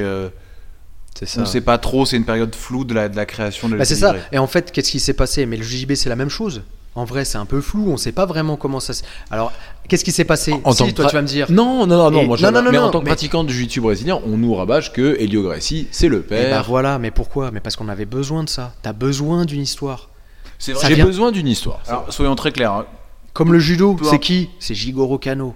ça. 1.23 1.41
on 1.41 1.45
sait 1.45 1.61
pas 1.61 1.77
trop, 1.79 2.05
c'est 2.05 2.17
une 2.17 2.25
période 2.25 2.53
floue 2.53 2.83
de 2.85 2.93
la, 2.93 3.09
de 3.09 3.15
la 3.15 3.25
création 3.25 3.67
de 3.69 3.77
Bah, 3.77 3.85
c'est 3.85 3.95
ça. 3.95 4.15
Et 4.31 4.37
en 4.37 4.47
fait, 4.47 4.71
qu'est-ce 4.71 4.91
qui 4.91 4.99
s'est 4.99 5.13
passé? 5.13 5.45
Mais 5.47 5.57
le 5.57 5.63
JB, 5.63 5.93
c'est 5.95 6.09
la 6.09 6.15
même 6.15 6.29
chose. 6.29 6.61
En 6.95 7.05
vrai, 7.05 7.25
c'est 7.25 7.37
un 7.37 7.45
peu 7.45 7.61
flou. 7.61 7.85
On 7.91 7.97
sait 7.97 8.11
pas 8.11 8.25
vraiment 8.25 8.55
comment 8.55 8.79
ça. 8.79 8.93
se- 8.93 9.03
Alors, 9.29 9.51
qu'est-ce 9.87 10.03
qui 10.03 10.11
s'est 10.11 10.25
passé? 10.25 10.53
En 10.63 10.71
Si, 10.71 10.79
tant 10.79 10.87
que 10.87 10.91
toi, 10.93 11.05
pra- 11.05 11.09
tu 11.09 11.15
vas 11.15 11.21
me 11.21 11.27
dire. 11.27 11.45
Non, 11.51 11.85
non, 11.85 11.95
non, 11.97 12.09
non, 12.11 12.21
Et- 12.21 12.25
moi, 12.25 12.37
je- 12.37 12.43
non, 12.45 12.51
non, 12.51 12.63
non, 12.63 12.71
mais 12.71 12.77
en 12.79 12.85
non, 12.85 12.91
tant 12.91 12.99
que 12.99 13.03
mais- 13.05 13.09
pratiquant 13.11 13.43
du 13.43 13.53
jiu-jitsu 13.53 13.81
brésilien, 13.81 14.19
on 14.25 14.37
nous 14.37 14.55
rabâche 14.55 14.91
que 14.93 15.15
Helio 15.19 15.43
Gracie, 15.43 15.87
c'est 15.91 16.07
le 16.07 16.25
Eh 16.27 16.29
ben 16.29 16.49
père. 16.49 16.63
voilà, 16.63 16.97
mais 16.97 17.11
pourquoi? 17.11 17.51
Mais 17.51 17.59
parce 17.59 17.75
qu'on 17.75 17.87
avait 17.87 18.05
besoin 18.05 18.43
de 18.43 18.49
ça. 18.49 18.73
T'as 18.81 18.93
besoin 18.93 19.45
d'une 19.45 19.61
histoire. 19.61 20.09
C'est 20.57 20.73
vrai. 20.73 20.87
J'ai 20.87 20.95
vient- 20.95 21.05
besoin 21.05 21.31
d'une 21.31 21.47
histoire. 21.47 21.79
Alors, 21.87 22.05
soyons 22.11 22.35
très 22.35 22.51
clairs. 22.51 22.71
hein. 22.73 22.85
Comme 23.33 23.53
le 23.53 23.59
judo, 23.59 23.95
c'est 24.09 24.17
qui? 24.17 24.49
C'est 24.59 24.73
Jigoro 24.73 25.19
Kano. 25.19 25.53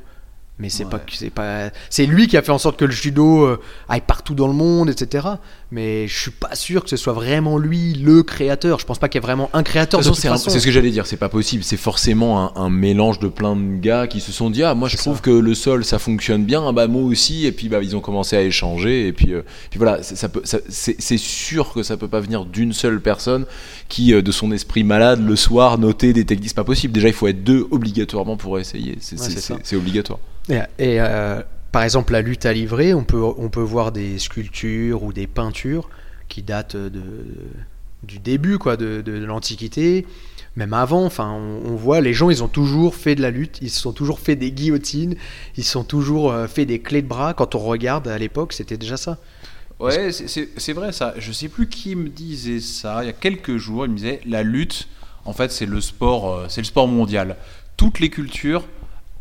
Mais 0.61 0.69
c'est 0.69 0.83
Ouais. 0.85 0.89
pas, 0.91 1.01
c'est 1.11 1.29
pas, 1.31 1.71
c'est 1.89 2.05
lui 2.05 2.27
qui 2.27 2.37
a 2.37 2.41
fait 2.43 2.51
en 2.51 2.57
sorte 2.59 2.77
que 2.77 2.85
le 2.85 2.91
judo 2.91 3.43
euh, 3.45 3.59
aille 3.89 4.01
partout 4.05 4.35
dans 4.35 4.47
le 4.47 4.53
monde, 4.53 4.89
etc. 4.89 5.27
Mais 5.71 6.07
je 6.07 6.19
suis 6.19 6.31
pas 6.31 6.53
sûr 6.55 6.83
que 6.83 6.89
ce 6.89 6.97
soit 6.97 7.13
vraiment 7.13 7.57
lui 7.57 7.93
le 7.93 8.21
créateur. 8.23 8.79
Je 8.79 8.85
pense 8.85 8.99
pas 8.99 9.09
qu'il 9.09 9.19
y 9.19 9.23
ait 9.23 9.25
vraiment 9.25 9.49
un 9.53 9.63
créateur 9.63 9.99
c'est 10.51 10.59
ce 10.59 10.65
que 10.65 10.71
j'allais 10.71 10.91
dire, 10.91 11.05
c'est 11.07 11.17
pas 11.17 11.29
possible. 11.29 11.63
C'est 11.63 11.77
forcément 11.77 12.53
un, 12.55 12.61
un 12.61 12.69
mélange 12.69 13.19
de 13.19 13.27
plein 13.27 13.55
de 13.55 13.79
gars 13.79 14.05
qui 14.07 14.19
se 14.19 14.31
sont 14.31 14.49
dit 14.49 14.63
Ah, 14.63 14.75
moi 14.75 14.87
je 14.87 14.97
trouve 14.97 15.15
ça. 15.15 15.21
que 15.21 15.31
le 15.31 15.55
sol 15.55 15.83
ça 15.83 15.97
fonctionne 15.97 16.43
bien, 16.45 16.63
ah 16.67 16.71
bah 16.71 16.87
moi 16.87 17.01
aussi. 17.01 17.45
Et 17.47 17.51
puis 17.51 17.67
bah, 17.67 17.79
ils 17.81 17.95
ont 17.95 18.01
commencé 18.01 18.35
à 18.35 18.41
échanger. 18.43 19.07
Et 19.07 19.13
puis, 19.13 19.33
euh, 19.33 19.41
puis 19.71 19.77
voilà, 19.79 20.03
c'est- 20.03 20.15
ça 20.15 20.29
peut- 20.29 20.41
ça- 20.43 20.59
c'est 20.69 20.95
c'est 21.01 21.17
sûr 21.17 21.73
que 21.73 21.81
ça 21.83 21.97
peut 21.97 22.07
pas 22.07 22.19
venir 22.19 22.45
d'une 22.45 22.73
seule 22.73 23.01
personne 23.01 23.45
qui, 23.89 24.13
euh, 24.13 24.21
de 24.21 24.31
son 24.31 24.51
esprit 24.51 24.83
malade, 24.83 25.25
le 25.25 25.35
soir, 25.35 25.77
noter 25.79 26.13
des 26.13 26.25
techniques. 26.25 26.49
C'est 26.49 26.55
pas 26.55 26.63
possible. 26.63 26.93
Déjà, 26.93 27.07
il 27.07 27.13
faut 27.13 27.27
être 27.27 27.43
deux 27.43 27.65
obligatoirement 27.71 28.37
pour 28.37 28.59
essayer. 28.59 28.91
Ouais, 28.91 29.57
c'est 29.63 29.75
obligatoire. 29.75 30.19
Et, 30.51 30.99
euh, 31.01 31.41
par 31.71 31.83
exemple, 31.83 32.13
la 32.13 32.21
lutte 32.21 32.45
à 32.45 32.53
livrer, 32.53 32.93
on 32.93 33.03
peut, 33.03 33.21
on 33.21 33.49
peut 33.49 33.61
voir 33.61 33.91
des 33.91 34.19
sculptures 34.19 35.03
ou 35.03 35.13
des 35.13 35.27
peintures 35.27 35.89
qui 36.27 36.43
datent 36.43 36.75
de, 36.75 37.25
du 38.03 38.19
début 38.19 38.57
quoi, 38.57 38.77
de, 38.77 39.01
de 39.01 39.13
l'Antiquité, 39.23 40.05
même 40.55 40.73
avant. 40.73 41.05
Enfin, 41.05 41.29
on, 41.31 41.75
voit 41.75 42.01
les 42.01 42.13
gens, 42.13 42.29
ils 42.29 42.43
ont 42.43 42.47
toujours 42.47 42.95
fait 42.95 43.15
de 43.15 43.21
la 43.21 43.31
lutte, 43.31 43.59
ils 43.61 43.69
se 43.69 43.79
sont 43.79 43.93
toujours 43.93 44.19
fait 44.19 44.35
des 44.35 44.51
guillotines, 44.51 45.15
ils 45.57 45.63
se 45.63 45.71
sont 45.71 45.83
toujours 45.83 46.31
euh, 46.31 46.47
fait 46.47 46.65
des 46.65 46.79
clés 46.79 47.01
de 47.01 47.07
bras. 47.07 47.33
Quand 47.33 47.55
on 47.55 47.59
regarde 47.59 48.07
à 48.07 48.17
l'époque, 48.17 48.53
c'était 48.53 48.77
déjà 48.77 48.97
ça. 48.97 49.17
Ouais, 49.79 50.11
c'est 50.11 50.73
vrai 50.73 50.91
ça. 50.91 51.15
Je 51.17 51.31
sais 51.31 51.47
plus 51.47 51.67
qui 51.67 51.95
me 51.95 52.09
disait 52.09 52.59
ça. 52.59 53.03
Il 53.03 53.07
y 53.07 53.09
a 53.09 53.13
quelques 53.13 53.57
jours, 53.57 53.85
il 53.85 53.91
me 53.91 53.97
disait 53.97 54.21
la 54.27 54.43
lutte, 54.43 54.87
en 55.25 55.33
fait, 55.33 55.51
c'est 55.51 55.65
le 55.65 55.81
sport, 55.81 56.33
euh, 56.33 56.45
c'est 56.49 56.61
le 56.61 56.65
sport 56.65 56.87
mondial. 56.87 57.37
Toutes 57.77 57.99
les 57.99 58.09
cultures 58.09 58.67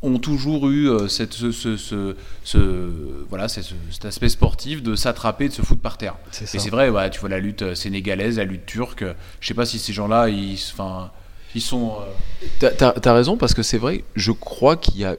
ont 0.03 0.19
toujours 0.19 0.69
eu 0.71 0.89
euh, 0.89 1.09
cette, 1.09 1.35
ce, 1.35 1.53
ce- 1.53 1.77
ce- 1.77 2.17
ce- 2.45 2.91
voilà, 3.29 3.49
c'est 3.49 3.63
ce- 3.63 3.75
cet 3.91 4.05
aspect 4.07 4.29
sportif 4.29 4.83
de 4.83 4.95
s'attraper, 4.95 5.49
de 5.49 5.53
se 5.53 5.63
foutre 5.63 5.83
par 5.83 5.99
terre. 5.99 6.17
C'est 6.31 6.45
Et 6.55 6.59
c'est 6.59 6.71
vrai, 6.71 6.89
ouais, 6.89 7.11
tu 7.11 7.21
vois 7.21 7.29
la 7.29 7.39
lutte 7.39 7.63
euh, 7.63 7.75
sénégalaise, 7.75 8.39
la 8.39 8.45
lutte 8.45 8.65
turque. 8.67 9.05
Je 9.41 9.47
sais 9.49 9.55
pas 9.55 9.67
si 9.67 9.79
ces 9.79 9.93
gens-là, 9.93 10.29
ils, 10.29 10.59
enfin, 10.73 11.11
ils 11.55 11.61
sont. 11.61 11.97
euh, 12.01 12.47
T'as- 12.61 12.71
T'as 12.71 12.93
t'as 12.93 13.13
raison 13.15 13.37
parce 13.37 13.53
que 13.55 13.63
c'est 13.63 13.79
vrai, 13.79 14.05
je 14.17 14.33
crois 14.33 14.77
qu'il 14.77 14.97
y 14.99 15.05
a. 15.05 15.17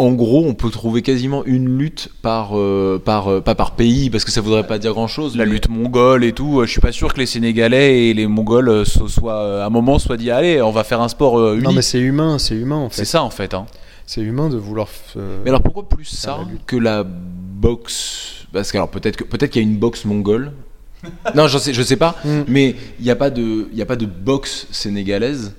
En 0.00 0.12
gros, 0.12 0.44
on 0.46 0.54
peut 0.54 0.70
trouver 0.70 1.02
quasiment 1.02 1.44
une 1.44 1.76
lutte 1.76 2.08
par, 2.22 2.56
euh, 2.56 3.02
par, 3.04 3.26
euh, 3.32 3.40
pas 3.40 3.56
par 3.56 3.72
pays, 3.72 4.10
parce 4.10 4.24
que 4.24 4.30
ça 4.30 4.40
voudrait 4.40 4.64
pas 4.66 4.78
dire 4.78 4.92
grand 4.92 5.08
chose. 5.08 5.36
la 5.36 5.44
lutte 5.44 5.68
mongole 5.68 6.22
et 6.24 6.32
tout. 6.32 6.60
euh, 6.60 6.66
Je 6.66 6.70
suis 6.70 6.80
pas 6.80 6.92
sûr 6.92 7.12
que 7.12 7.18
les 7.18 7.26
Sénégalais 7.26 8.06
et 8.06 8.14
les 8.14 8.28
Mongols 8.28 8.86
se 8.86 9.08
soient, 9.08 9.42
euh, 9.42 9.62
à 9.62 9.66
un 9.66 9.70
moment, 9.70 9.98
soient 9.98 10.16
dit 10.16 10.30
allez, 10.30 10.62
on 10.62 10.70
va 10.70 10.84
faire 10.84 11.00
un 11.00 11.08
sport 11.08 11.38
euh, 11.40 11.56
Non, 11.60 11.72
mais 11.72 11.82
c'est 11.82 11.98
humain, 11.98 12.38
c'est 12.38 12.54
humain 12.54 12.76
en 12.76 12.90
C'est 12.90 12.98
fait. 13.00 13.04
ça 13.06 13.24
en 13.24 13.30
fait. 13.30 13.54
Hein. 13.54 13.66
C'est 14.06 14.20
humain 14.22 14.48
de 14.48 14.56
vouloir. 14.56 14.86
Mais 15.16 15.50
alors 15.50 15.62
pourquoi 15.62 15.88
plus 15.88 16.04
ça 16.04 16.38
la 16.38 16.46
que 16.66 16.76
la 16.76 17.04
boxe? 17.04 18.46
Parce 18.52 18.70
que 18.72 18.78
alors 18.78 18.88
peut-être 18.90 19.16
que 19.16 19.24
peut-être 19.24 19.50
qu'il 19.50 19.62
y 19.62 19.64
a 19.66 19.68
une 19.68 19.78
boxe 19.78 20.04
mongole. 20.04 20.52
non, 21.34 21.46
je 21.48 21.58
sais, 21.58 21.74
je 21.74 21.82
sais 21.82 21.96
pas. 21.96 22.14
Mm. 22.24 22.40
Mais 22.48 22.76
il 23.00 23.04
n'y 23.04 23.10
a 23.10 23.16
pas 23.16 23.30
de, 23.30 23.68
il 23.72 23.76
y 23.78 23.82
a 23.82 23.86
pas 23.86 23.96
de 23.96 24.06
boxe 24.06 24.66
sénégalaise. 24.70 25.54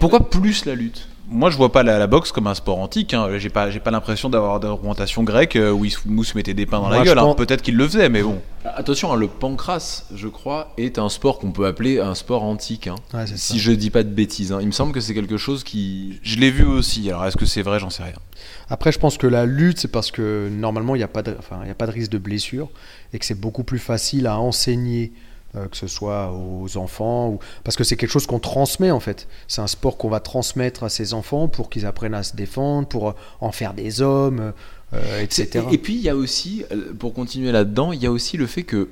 Pourquoi 0.00 0.28
plus 0.28 0.64
la 0.66 0.74
lutte? 0.74 1.08
Moi, 1.28 1.48
je 1.50 1.56
vois 1.56 1.72
pas 1.72 1.82
la, 1.82 1.98
la 1.98 2.06
boxe 2.06 2.30
comme 2.32 2.46
un 2.46 2.54
sport 2.54 2.78
antique. 2.78 3.14
Hein. 3.14 3.28
J'ai 3.38 3.48
pas, 3.48 3.70
j'ai 3.70 3.80
pas 3.80 3.90
l'impression 3.90 4.28
d'avoir 4.28 4.60
d'orientation 4.60 5.22
grecque 5.22 5.56
euh, 5.56 5.70
où 5.70 5.84
ils 5.84 5.90
se, 5.90 6.00
nous 6.04 6.24
se 6.24 6.36
mettaient 6.36 6.52
des 6.52 6.66
pains 6.66 6.80
dans 6.80 6.88
Moi, 6.88 6.98
la 6.98 7.04
gueule. 7.04 7.18
hein. 7.18 7.34
Peut-être 7.36 7.62
qu'ils 7.62 7.76
le 7.76 7.86
faisaient, 7.88 8.08
mais 8.08 8.22
bon. 8.22 8.40
Attention, 8.64 9.12
hein, 9.12 9.16
le 9.16 9.28
pancras, 9.28 10.04
je 10.14 10.28
crois, 10.28 10.72
est 10.76 10.98
un 10.98 11.08
sport 11.08 11.38
qu'on 11.38 11.52
peut 11.52 11.66
appeler 11.66 12.00
un 12.00 12.14
sport 12.14 12.42
antique. 12.42 12.86
hein. 12.86 12.96
ouais, 13.14 13.26
Si 13.26 13.54
ça. 13.54 13.58
je 13.58 13.72
dis 13.72 13.90
pas 13.90 14.02
de 14.02 14.10
bêtises, 14.10 14.52
hein. 14.52 14.58
il 14.60 14.66
me 14.66 14.72
semble 14.72 14.92
que 14.92 15.00
c'est 15.00 15.14
quelque 15.14 15.36
chose 15.38 15.64
qui. 15.64 16.20
Je 16.22 16.36
l'ai 16.38 16.50
vu 16.50 16.64
aussi. 16.64 17.08
Alors, 17.08 17.24
est-ce 17.24 17.36
que 17.36 17.46
c'est 17.46 17.62
vrai 17.62 17.78
J'en 17.78 17.90
sais 17.90 18.02
rien. 18.02 18.12
Après, 18.68 18.92
je 18.92 18.98
pense 18.98 19.16
que 19.16 19.26
la 19.26 19.46
lutte, 19.46 19.78
c'est 19.78 19.88
parce 19.90 20.10
que 20.10 20.48
normalement, 20.50 20.94
il 20.94 20.98
n'y 20.98 21.04
a, 21.04 21.08
pas 21.08 21.22
de- 21.22 21.36
enfin, 21.38 21.60
il 21.62 21.68
y 21.68 21.70
a 21.72 21.74
pas 21.74 21.86
de 21.86 21.92
risque 21.92 22.10
de 22.10 22.18
blessure 22.18 22.68
et 23.12 23.18
que 23.18 23.24
c'est 23.24 23.40
beaucoup 23.40 23.64
plus 23.64 23.78
facile 23.78 24.26
à 24.26 24.38
enseigner, 24.38 25.12
euh, 25.54 25.66
que 25.68 25.76
ce 25.76 25.86
soit 25.86 26.32
aux 26.32 26.78
enfants, 26.78 27.38
parce 27.62 27.76
que 27.76 27.84
c'est 27.84 27.96
quelque 27.96 28.10
chose 28.10 28.26
qu'on 28.26 28.38
transmet 28.38 28.90
en 28.90 29.00
fait. 29.00 29.28
C'est 29.48 29.60
un 29.60 29.66
sport 29.66 29.98
qu'on 29.98 30.08
va 30.08 30.20
transmettre 30.20 30.84
à 30.84 30.88
ses 30.88 31.12
enfants 31.12 31.46
pour 31.46 31.68
qu'ils 31.68 31.84
apprennent 31.84 32.14
à 32.14 32.22
se 32.22 32.34
défendre, 32.34 32.88
pour 32.88 33.10
euh, 33.10 33.12
en 33.40 33.52
faire 33.52 33.74
des 33.74 34.00
hommes, 34.00 34.54
euh, 34.94 35.22
etc. 35.22 35.64
Et, 35.70 35.74
et 35.74 35.78
puis 35.78 35.94
il 35.94 36.00
y 36.00 36.08
a 36.08 36.16
aussi, 36.16 36.64
pour 36.98 37.12
continuer 37.12 37.52
là-dedans, 37.52 37.92
il 37.92 38.02
y 38.02 38.06
a 38.06 38.10
aussi 38.10 38.38
le 38.38 38.46
fait 38.46 38.62
que 38.62 38.88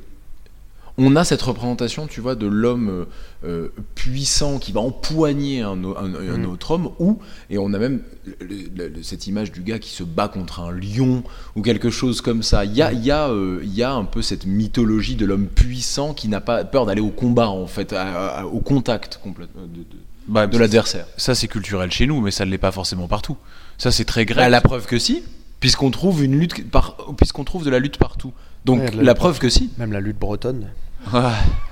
on 0.98 1.16
a 1.16 1.24
cette 1.24 1.42
représentation, 1.42 2.06
tu 2.06 2.20
vois, 2.20 2.34
de 2.34 2.46
l'homme 2.46 2.88
euh, 2.88 3.04
euh, 3.44 3.68
puissant 3.94 4.58
qui 4.58 4.72
va 4.72 4.80
empoigner 4.80 5.62
un, 5.62 5.82
o- 5.84 5.96
un- 5.96 6.14
un 6.14 6.38
Mhm. 6.38 6.46
autre 6.50 6.72
homme, 6.72 6.90
ou, 6.98 7.18
et 7.48 7.58
on 7.58 7.72
a 7.72 7.78
même 7.78 8.02
le- 8.40 8.46
le- 8.76 8.88
le- 8.88 9.02
cette 9.02 9.26
image 9.26 9.52
du 9.52 9.62
gars 9.62 9.78
qui 9.78 9.90
se 9.90 10.02
bat 10.02 10.28
contre 10.28 10.60
un 10.60 10.72
lion, 10.72 11.22
ou 11.56 11.62
quelque 11.62 11.90
chose 11.90 12.20
comme 12.20 12.42
ça. 12.42 12.64
Il 12.64 12.74
y 12.74 12.82
a, 12.82 12.92
y, 12.92 13.10
a, 13.10 13.28
euh, 13.30 13.60
y 13.64 13.82
a 13.82 13.92
un 13.92 14.04
peu 14.04 14.20
cette 14.22 14.46
mythologie 14.46 15.16
de 15.16 15.24
l'homme 15.26 15.46
puissant 15.46 16.12
qui 16.14 16.28
n'a 16.28 16.40
pas 16.40 16.64
peur 16.64 16.86
d'aller 16.86 17.00
au 17.00 17.10
combat, 17.10 17.48
en 17.48 17.66
fait, 17.66 17.92
à- 17.92 18.28
à- 18.40 18.44
au 18.46 18.60
contact 18.60 19.20
complètement 19.22 19.62
de, 19.62 19.78
de- 19.78 19.84
Bah, 20.28 20.46
de 20.46 20.58
l'adversaire. 20.58 21.06
Ça, 21.16 21.34
c'est 21.34 21.48
culturel 21.48 21.90
chez 21.90 22.06
nous, 22.06 22.20
mais 22.20 22.30
ça 22.30 22.44
ne 22.44 22.50
l'est 22.50 22.58
pas 22.58 22.72
forcément 22.72 23.08
partout. 23.08 23.36
Ça, 23.78 23.90
c'est 23.90 24.04
très 24.04 24.24
grec. 24.26 24.36
Bah, 24.36 24.48
la 24.48 24.60
preuve 24.60 24.86
que 24.86 24.98
si, 24.98 25.22
puisqu'on 25.60 25.90
trouve 25.90 26.22
une 26.24 26.38
lutte 26.38 26.70
par, 26.70 26.96
puisqu'on 27.16 27.44
trouve 27.44 27.64
de 27.64 27.70
la 27.70 27.78
lutte 27.78 27.96
partout. 27.96 28.32
Donc 28.64 28.80
Ouais, 28.80 28.90
la 29.00 29.14
preuve 29.14 29.38
que 29.38 29.48
si. 29.48 29.70
Même 29.78 29.92
la 29.92 30.00
lutte 30.00 30.18
bretonne, 30.18 30.68
Ouais, 31.14 31.20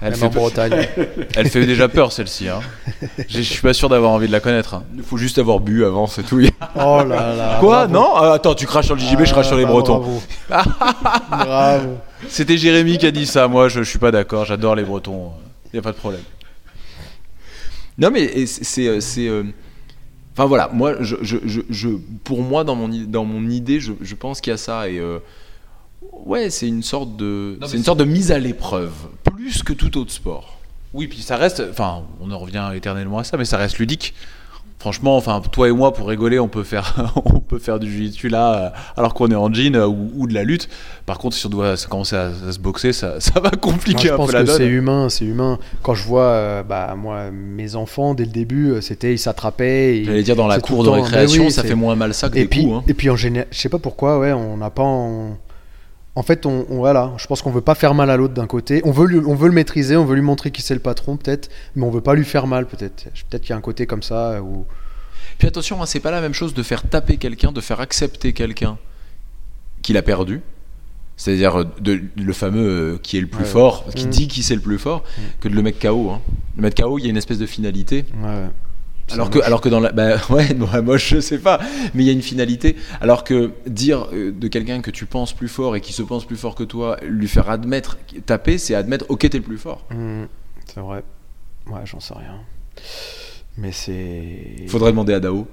elle, 0.00 0.12
même 0.12 0.18
fait 0.18 0.24
en 0.26 0.30
Bretagne. 0.30 0.88
elle 1.36 1.50
fait 1.50 1.66
déjà 1.66 1.86
peur, 1.88 2.12
celle-ci. 2.12 2.48
Hein. 2.48 2.60
Je 3.28 3.42
suis 3.42 3.60
pas 3.60 3.74
sûr 3.74 3.90
d'avoir 3.90 4.10
envie 4.12 4.26
de 4.26 4.32
la 4.32 4.40
connaître. 4.40 4.72
hein. 4.72 4.84
Il 4.96 5.02
faut 5.02 5.18
juste 5.18 5.36
avoir 5.36 5.60
bu 5.60 5.84
avant, 5.84 6.06
c'est 6.06 6.22
tout. 6.22 6.40
oh 6.76 7.02
là 7.06 7.34
là. 7.36 7.56
Quoi? 7.60 7.86
bravo. 7.88 7.92
Non? 7.92 8.08
Ah, 8.16 8.32
Attends, 8.32 8.54
tu 8.54 8.64
craches 8.64 8.86
sur 8.86 8.94
le 8.94 9.00
JJB, 9.02 9.24
je 9.26 9.32
crache 9.32 9.48
sur 9.48 9.56
les 9.56 9.64
Ah, 9.64 9.68
Bretons. 9.68 9.98
Bravo. 9.98 10.70
bravo. 11.30 11.98
C'était 12.28 12.56
Jérémy 12.56 12.96
qui 12.96 13.04
a 13.06 13.10
dit 13.10 13.26
ça. 13.26 13.48
Moi, 13.48 13.68
je, 13.68 13.82
je 13.82 13.88
suis 13.90 13.98
pas 13.98 14.10
d'accord. 14.10 14.46
J'adore 14.46 14.74
les 14.74 14.82
Bretons. 14.84 15.32
Il 15.72 15.76
y 15.76 15.78
a 15.78 15.82
pas 15.82 15.92
de 15.92 15.98
problème. 15.98 16.22
Non, 17.98 18.10
mais 18.10 18.46
c'est. 18.46 19.00
c'est, 19.00 19.28
euh, 19.28 19.42
euh, 19.42 19.44
Enfin 20.34 20.46
voilà, 20.46 20.70
moi, 20.72 20.94
je, 21.00 21.16
je, 21.20 21.36
je, 21.44 21.60
je- 21.68 21.88
pour 22.22 22.42
moi, 22.42 22.62
dans 22.62 22.76
mon, 22.76 22.88
dans 22.88 23.24
mon 23.24 23.50
idée, 23.50 23.80
je, 23.80 23.92
je 24.00 24.14
pense 24.14 24.40
qu'il 24.40 24.52
y 24.52 24.54
a 24.54 24.56
ça. 24.56 24.88
Et 24.88 24.98
euh, 25.00 25.18
ouais, 26.26 26.50
c'est 26.50 26.68
une 26.68 26.82
sorte 26.82 27.16
de, 27.16 27.58
c'est 27.66 27.76
une 27.76 27.84
sorte 27.84 27.98
de 27.98 28.04
mise 28.04 28.32
à 28.32 28.38
l'épreuve, 28.38 28.92
plus 29.24 29.62
que 29.62 29.72
tout 29.72 29.96
autre 29.98 30.12
sport. 30.12 30.56
Oui, 30.94 31.06
puis 31.06 31.20
ça 31.20 31.36
reste. 31.36 31.62
Enfin, 31.70 32.02
on 32.20 32.30
en 32.30 32.38
revient 32.38 32.70
éternellement 32.74 33.18
à 33.18 33.24
ça, 33.24 33.36
mais 33.36 33.44
ça 33.44 33.56
reste 33.58 33.78
ludique. 33.78 34.14
Franchement, 34.80 35.16
enfin, 35.16 35.42
toi 35.50 35.68
et 35.68 35.72
moi, 35.72 35.92
pour 35.92 36.06
rigoler, 36.06 36.38
on 36.38 36.46
peut 36.46 36.62
faire, 36.62 37.12
on 37.24 37.40
peut 37.40 37.58
faire 37.58 37.80
du 37.80 37.90
jiu-jitsu 37.90 38.28
là, 38.28 38.72
alors 38.96 39.12
qu'on 39.12 39.26
est 39.28 39.34
en 39.34 39.52
jean 39.52 39.74
euh, 39.74 39.88
ou, 39.88 40.12
ou 40.14 40.26
de 40.28 40.34
la 40.34 40.44
lutte. 40.44 40.68
Par 41.04 41.18
contre, 41.18 41.34
si 41.34 41.44
on 41.46 41.48
doit 41.48 41.74
commencer 41.90 42.14
à, 42.14 42.30
à 42.48 42.52
se 42.52 42.60
boxer, 42.60 42.92
ça, 42.92 43.18
ça 43.20 43.40
va 43.40 43.50
compliquer 43.50 44.06
je 44.06 44.12
un 44.12 44.16
pense 44.16 44.28
peu 44.28 44.34
la 44.34 44.42
que 44.42 44.46
donne. 44.46 44.56
c'est 44.56 44.66
humain, 44.68 45.08
c'est 45.08 45.24
humain. 45.24 45.58
Quand 45.82 45.94
je 45.94 46.04
vois, 46.04 46.22
euh, 46.22 46.62
bah, 46.62 46.94
moi, 46.96 47.32
mes 47.32 47.74
enfants, 47.74 48.14
dès 48.14 48.24
le 48.24 48.30
début, 48.30 48.70
euh, 48.70 48.80
c'était, 48.80 49.12
ils 49.12 49.18
s'attrapaient. 49.18 49.96
et- 49.98 50.04
J'allais 50.04 50.22
dire 50.22 50.36
dans 50.36 50.46
la 50.46 50.60
cour 50.60 50.84
de 50.84 50.90
récréation, 50.90 51.46
oui, 51.46 51.50
ça 51.50 51.64
fait 51.64 51.74
moins 51.74 51.96
mal 51.96 52.14
ça 52.14 52.28
que 52.30 52.36
et 52.38 52.42
des 52.42 52.48
puis, 52.48 52.62
coups. 52.62 52.76
hein. 52.76 52.84
et 52.86 52.94
puis 52.94 53.10
en 53.10 53.16
général, 53.16 53.48
je 53.50 53.58
sais 53.58 53.68
pas 53.68 53.80
pourquoi, 53.80 54.20
ouais, 54.20 54.32
on 54.32 54.56
n'a 54.58 54.70
pas. 54.70 54.84
En... 54.84 55.36
en 56.18 56.22
fait, 56.22 56.46
on, 56.46 56.66
on- 56.68 56.76
voilà, 56.78 57.12
je 57.16 57.26
pense 57.26 57.40
qu'on 57.42 57.50
veut 57.50 57.60
pas 57.60 57.74
faire 57.74 57.94
mal 57.94 58.10
à 58.10 58.16
l'autre 58.16 58.34
d'un 58.34 58.46
côté. 58.46 58.80
On 58.84 58.90
veut, 58.90 59.06
lui- 59.06 59.22
on 59.26 59.34
veut 59.34 59.48
le 59.48 59.54
maîtriser, 59.54 59.96
on 59.96 60.04
veut 60.04 60.14
lui 60.16 60.22
montrer 60.22 60.50
qui 60.50 60.62
c'est 60.62 60.74
le 60.74 60.80
patron, 60.80 61.16
peut-être, 61.16 61.48
mais 61.76 61.84
on 61.84 61.90
veut 61.90 62.00
pas 62.00 62.14
lui 62.14 62.24
faire 62.24 62.46
mal, 62.46 62.66
peut-être. 62.66 63.04
Peut-être 63.30 63.42
qu'il 63.42 63.50
y 63.50 63.52
a 63.52 63.56
un 63.56 63.60
côté 63.62 63.86
comme 63.86 64.02
ça 64.02 64.32
euh, 64.32 64.40
où. 64.40 64.64
Puis 65.38 65.46
attention, 65.48 65.80
hein, 65.82 65.86
c'est 65.86 66.00
pas 66.00 66.10
la 66.10 66.20
même 66.20 66.34
chose 66.34 66.52
de 66.54 66.62
faire 66.62 66.82
taper 66.88 67.16
quelqu'un, 67.16 67.52
de 67.52 67.60
faire 67.60 67.80
accepter 67.80 68.32
quelqu'un 68.32 68.76
qu'il 69.82 69.96
a 69.96 70.02
perdu. 70.02 70.40
C'est-à-dire 71.16 71.60
euh, 71.60 71.64
de, 71.80 72.00
le 72.16 72.32
fameux 72.32 72.68
euh, 72.94 72.98
qui 73.02 73.16
est 73.18 73.20
le 73.20 73.26
plus 73.26 73.44
Ouais. 73.44 73.48
fort, 73.50 73.84
qui 73.94 74.06
Mm. 74.06 74.10
dit 74.10 74.28
qui 74.28 74.42
c'est 74.42 74.54
le 74.54 74.60
plus 74.60 74.78
fort, 74.78 75.02
Mm. 75.16 75.22
que 75.40 75.48
de 75.48 75.54
le 75.54 75.62
mettre 75.62 75.78
KO. 75.80 76.10
Hein. 76.10 76.20
Le 76.56 76.62
mettre 76.62 76.82
KO, 76.82 76.98
il 76.98 77.04
y 77.04 77.06
a 77.06 77.10
une 77.10 77.16
espèce 77.16 77.38
de 77.38 77.46
finalité. 77.46 78.04
Ouais. 78.22 78.46
Alors 79.14 79.30
que, 79.30 79.38
moche. 79.38 79.46
alors 79.46 79.60
que 79.60 79.68
dans 79.68 79.80
la. 79.80 79.92
Bah, 79.92 80.16
ouais, 80.30 80.52
non, 80.54 80.68
moi 80.82 80.96
je 80.96 81.20
sais 81.20 81.38
pas, 81.38 81.58
mais 81.94 82.02
il 82.02 82.06
y 82.06 82.10
a 82.10 82.12
une 82.12 82.22
finalité. 82.22 82.76
Alors 83.00 83.24
que 83.24 83.52
dire 83.66 84.08
euh, 84.12 84.32
de 84.32 84.48
quelqu'un 84.48 84.80
que 84.80 84.90
tu 84.90 85.06
penses 85.06 85.32
plus 85.32 85.48
fort 85.48 85.76
et 85.76 85.80
qui 85.80 85.92
se 85.92 86.02
pense 86.02 86.24
plus 86.24 86.36
fort 86.36 86.54
que 86.54 86.64
toi, 86.64 86.96
lui 87.02 87.28
faire 87.28 87.48
admettre, 87.50 87.98
taper, 88.26 88.58
c'est 88.58 88.74
admettre, 88.74 89.06
ok, 89.08 89.20
t'es 89.28 89.38
le 89.38 89.44
plus 89.44 89.58
fort. 89.58 89.84
Hmm, 89.90 90.24
c'est 90.66 90.80
vrai. 90.80 91.02
Ouais, 91.68 91.80
j'en 91.84 92.00
sais 92.00 92.14
rien. 92.14 92.40
Mais 93.56 93.72
c'est. 93.72 94.66
Faudrait 94.68 94.90
demander 94.92 95.14
à 95.14 95.20
Dao. 95.20 95.46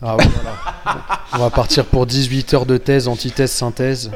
Ah 0.00 0.16
ouais, 0.16 0.24
voilà. 0.42 1.20
On 1.32 1.38
va 1.38 1.50
partir 1.50 1.84
pour 1.86 2.06
18 2.06 2.54
heures 2.54 2.66
de 2.66 2.76
thèse, 2.76 3.08
antithèse, 3.08 3.50
synthèse. 3.50 4.10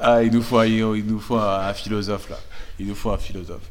Ah, 0.00 0.22
il 0.22 0.32
nous 0.32 0.42
faut, 0.42 0.58
un- 0.58 0.66
il 0.66 1.04
nous 1.06 1.18
faut 1.20 1.36
un 1.36 1.72
philosophe 1.74 2.30
là. 2.30 2.38
Il 2.78 2.86
nous 2.86 2.94
faut 2.94 3.10
un 3.10 3.18
philosophe. 3.18 3.62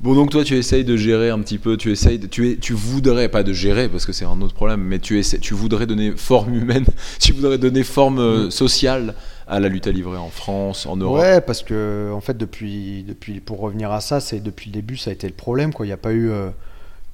Bon, 0.00 0.14
donc 0.14 0.30
toi, 0.30 0.44
tu 0.44 0.56
essayes 0.56 0.84
de 0.84 0.96
gérer 0.96 1.28
un 1.28 1.38
petit 1.40 1.58
peu, 1.58 1.76
tu 1.76 1.90
essayes, 1.92 2.18
de- 2.18 2.26
tu, 2.26 2.50
es, 2.52 2.56
tu 2.56 2.72
voudrais, 2.72 3.28
pas 3.28 3.42
de 3.42 3.52
gérer 3.52 3.86
parce 3.88 4.06
que 4.06 4.12
c'est 4.12 4.24
un 4.24 4.40
autre 4.40 4.54
problème, 4.54 4.80
mais 4.80 4.98
tu, 4.98 5.18
essaies, 5.18 5.38
tu 5.38 5.52
voudrais 5.52 5.86
donner 5.86 6.12
forme 6.16 6.54
humaine, 6.54 6.86
tu 7.20 7.32
voudrais 7.34 7.58
donner 7.58 7.82
forme 7.82 8.18
euh, 8.18 8.50
sociale 8.50 9.14
à 9.46 9.60
la 9.60 9.68
lutte 9.68 9.86
à 9.86 9.92
livrer 9.92 10.16
en 10.16 10.30
France, 10.30 10.86
en 10.86 10.96
Europe. 10.96 11.20
Ouais, 11.20 11.42
parce 11.42 11.62
que 11.62 12.10
en 12.14 12.20
fait, 12.22 12.38
depuis, 12.38 13.02
depuis, 13.06 13.40
pour 13.40 13.60
revenir 13.60 13.92
à 13.92 14.00
ça, 14.00 14.20
c'est 14.20 14.40
depuis 14.40 14.70
le 14.70 14.74
début, 14.74 14.96
ça 14.96 15.10
a 15.10 15.12
été 15.12 15.26
le 15.26 15.34
problème. 15.34 15.74
Quoi. 15.74 15.84
Il 15.84 15.90
n'y 15.90 15.92
a 15.94 15.98
pas 15.98 16.12
eu 16.12 16.30
euh, 16.30 16.48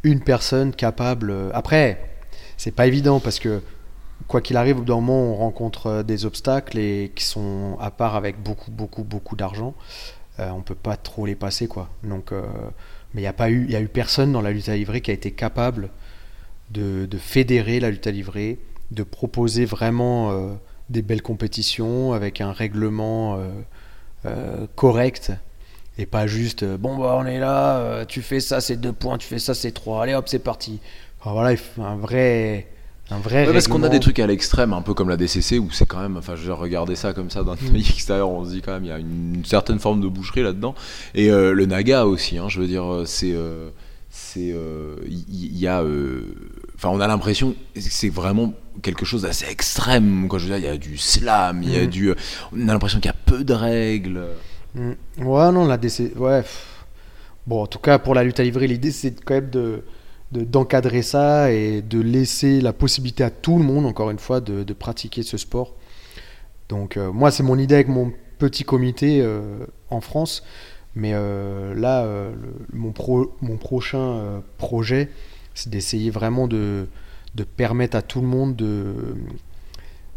une 0.05 0.20
personne 0.20 0.72
capable. 0.72 1.30
euh, 1.32 1.51
Après, 1.55 1.99
c'est 2.57 2.70
pas 2.74 2.87
évident 2.87 3.18
parce 3.18 3.41
que 3.41 3.62
quoi 4.28 4.41
qu'il 4.41 4.57
arrive, 4.57 4.76
au 4.76 4.80
bout 4.80 4.84
d'un 4.84 4.95
moment, 4.97 5.32
on 5.32 5.34
rencontre 5.34 6.05
des 6.05 6.24
obstacles 6.24 6.78
et 6.78 7.11
qui 7.16 7.24
sont 7.24 7.76
à 7.80 7.91
part 7.91 8.14
avec 8.14 8.41
beaucoup, 8.41 8.70
beaucoup, 8.70 9.03
beaucoup 9.03 9.34
d'argent. 9.34 9.74
Euh, 10.39 10.51
on 10.51 10.61
peut 10.61 10.74
pas 10.74 10.97
trop 10.97 11.26
les 11.26 11.34
passer, 11.34 11.66
quoi. 11.66 11.89
Donc, 12.03 12.32
euh, 12.32 12.43
mais 13.14 13.20
il 13.20 13.24
n'y 13.24 13.28
a 13.28 13.32
pas 13.32 13.51
eu, 13.51 13.64
il 13.64 13.70
y 13.70 13.76
a 13.76 13.80
eu 13.80 13.89
personne 13.89 14.32
dans 14.32 14.43
la 14.43 14.51
lutte 14.51 14.68
à 14.68 14.76
livrer 14.76 15.01
qui 15.01 15.11
a 15.11 15.14
été 15.14 15.30
capable 15.30 15.91
de, 16.70 17.09
fédérer 17.18 17.80
la 17.80 17.91
lutte 17.91 18.07
à 18.07 18.11
livrer, 18.11 18.59
de 18.91 19.03
proposer 19.03 19.64
vraiment 19.64 20.30
euh, 20.30 20.53
des 20.91 21.03
belles 21.03 21.22
compétitions 21.22 22.12
avec 22.12 22.41
un 22.41 22.53
règlement 22.53 23.39
euh, 24.26 24.66
correct 24.74 25.32
et 25.99 26.05
pas 26.05 26.26
juste 26.26 26.64
bon 26.64 26.99
bah 26.99 27.16
on 27.18 27.24
est 27.24 27.39
là, 27.39 28.05
tu 28.07 28.20
fais 28.20 28.41
ça 28.41 28.61
c'est 28.61 28.76
deux 28.76 28.93
points, 28.93 29.16
tu 29.16 29.26
fais 29.26 29.39
ça 29.39 29.55
c'est 29.55 29.72
trois, 29.72 30.03
allez 30.03 30.14
hop 30.14 30.28
c'est 30.28 30.41
parti. 30.41 30.80
Enfin, 31.20 31.32
voilà, 31.32 31.59
un 31.78 31.97
vrai, 31.97 32.68
un 33.11 33.18
vrai. 33.18 33.46
Ouais, 33.46 33.52
parce 33.52 33.68
qu'on 33.68 33.82
a 33.84 33.88
des 33.88 34.00
trucs 34.00 34.18
à 34.18 34.26
l'extrême, 34.26 34.72
un 34.72 34.82
peu 34.82 34.92
comme 34.94 35.09
la 35.09 35.16
DCC, 35.16 35.59
où 35.59 35.70
c'est 35.70 35.86
quand 35.86 36.00
même, 36.00 36.16
enfin, 36.16 36.34
je 36.36 36.46
vais 36.46 36.52
regarder 36.52 36.96
ça 36.96 37.12
comme 37.12 37.30
ça 37.30 37.44
d'un 37.44 37.54
Mm. 37.54 37.74
œil 37.76 37.80
extérieur, 37.80 38.28
on 38.30 38.44
se 38.44 38.50
dit 38.50 38.62
quand 38.62 38.72
même, 38.72 38.84
il 38.84 38.88
y 38.88 38.92
a 38.92 38.98
une, 38.98 39.42
certaine 39.44 39.78
forme 39.78 40.00
de 40.00 40.09
boucherie 40.09 40.42
là-dedans. 40.42 40.74
Et 41.14 41.30
euh, 41.30 41.52
le 41.52 41.66
Naga 41.66 42.04
aussi, 42.07 42.36
hein, 42.38 42.48
je 42.48 42.61
veux 42.61 42.66
dire, 42.66 42.84
euh, 42.84 43.04
c'est. 43.07 43.32
euh, 43.32 43.68
c'est 44.18 44.54
il 45.07 45.59
y, 45.59 45.66
a 45.66 45.82
enfin 46.74 46.88
on 46.88 47.00
a 47.00 47.07
l'impression 47.07 47.54
que 47.74 47.80
c'est 47.80 48.09
vraiment 48.09 48.54
quelque 48.80 49.04
chose 49.04 49.22
d'assez 49.22 49.44
extrême 49.50 50.26
quoi 50.28 50.38
je 50.38 50.44
veux 50.46 50.59
dire 50.59 50.59
il 50.59 50.64
y 50.72 50.74
a 50.74 50.78
du 50.78 50.96
slam 50.96 51.62
il 51.62 51.70
y 51.74 51.76
a 51.76 51.82
Mhm. 51.82 51.86
du 51.88 52.14
on 52.57 52.68
a 52.68 52.72
l'impression 52.72 52.98
qu'il 52.98 53.11
y 53.11 53.14
a 53.14 53.16
peu 53.26 53.44
de 53.44 53.52
règles 53.52 54.22
Mm. 54.74 54.92
Ouais, 55.22 55.52
non, 55.52 55.66
la 55.66 55.76
DC. 55.76 56.12
Ouais. 56.16 56.42
Bon, 57.46 57.62
en 57.62 57.66
tout 57.66 57.78
cas, 57.78 57.98
pour 57.98 58.14
la 58.14 58.24
lutte 58.24 58.40
à 58.40 58.42
livrer, 58.42 58.66
l'idée 58.66 58.90
c'est 58.90 59.22
quand 59.24 59.34
même 59.34 59.50
de 59.50 59.82
de- 60.32 60.44
d'encadrer 60.44 61.02
ça 61.02 61.52
et 61.52 61.82
de 61.82 62.00
laisser 62.00 62.60
la 62.60 62.72
possibilité 62.72 63.24
à 63.24 63.30
tout 63.30 63.58
le 63.58 63.64
monde, 63.64 63.86
encore 63.86 64.10
une 64.10 64.18
fois, 64.18 64.40
de, 64.40 64.72
pratiquer 64.72 65.22
ce 65.22 65.36
sport. 65.36 65.74
Donc, 66.68 66.96
euh, 66.96 67.12
moi, 67.12 67.30
c'est 67.30 67.42
mon 67.42 67.58
idée 67.58 67.74
avec 67.76 67.88
mon 67.88 68.12
petit 68.38 68.64
comité 68.64 69.20
euh, 69.22 69.40
en 69.90 70.00
France. 70.00 70.42
Mais 70.94 71.12
euh, 71.14 71.74
là, 71.74 72.06
mon, 72.72 72.90
pro- 72.92 73.34
mon 73.42 73.56
prochain 73.58 74.42
projet, 74.56 75.10
c'est 75.54 75.68
d'essayer 75.68 76.10
vraiment 76.10 76.48
de, 76.48 76.86
de 77.34 77.44
permettre 77.44 77.96
à 77.98 78.02
tout 78.02 78.22
le 78.22 78.26
monde 78.26 78.56
de, 78.56 78.94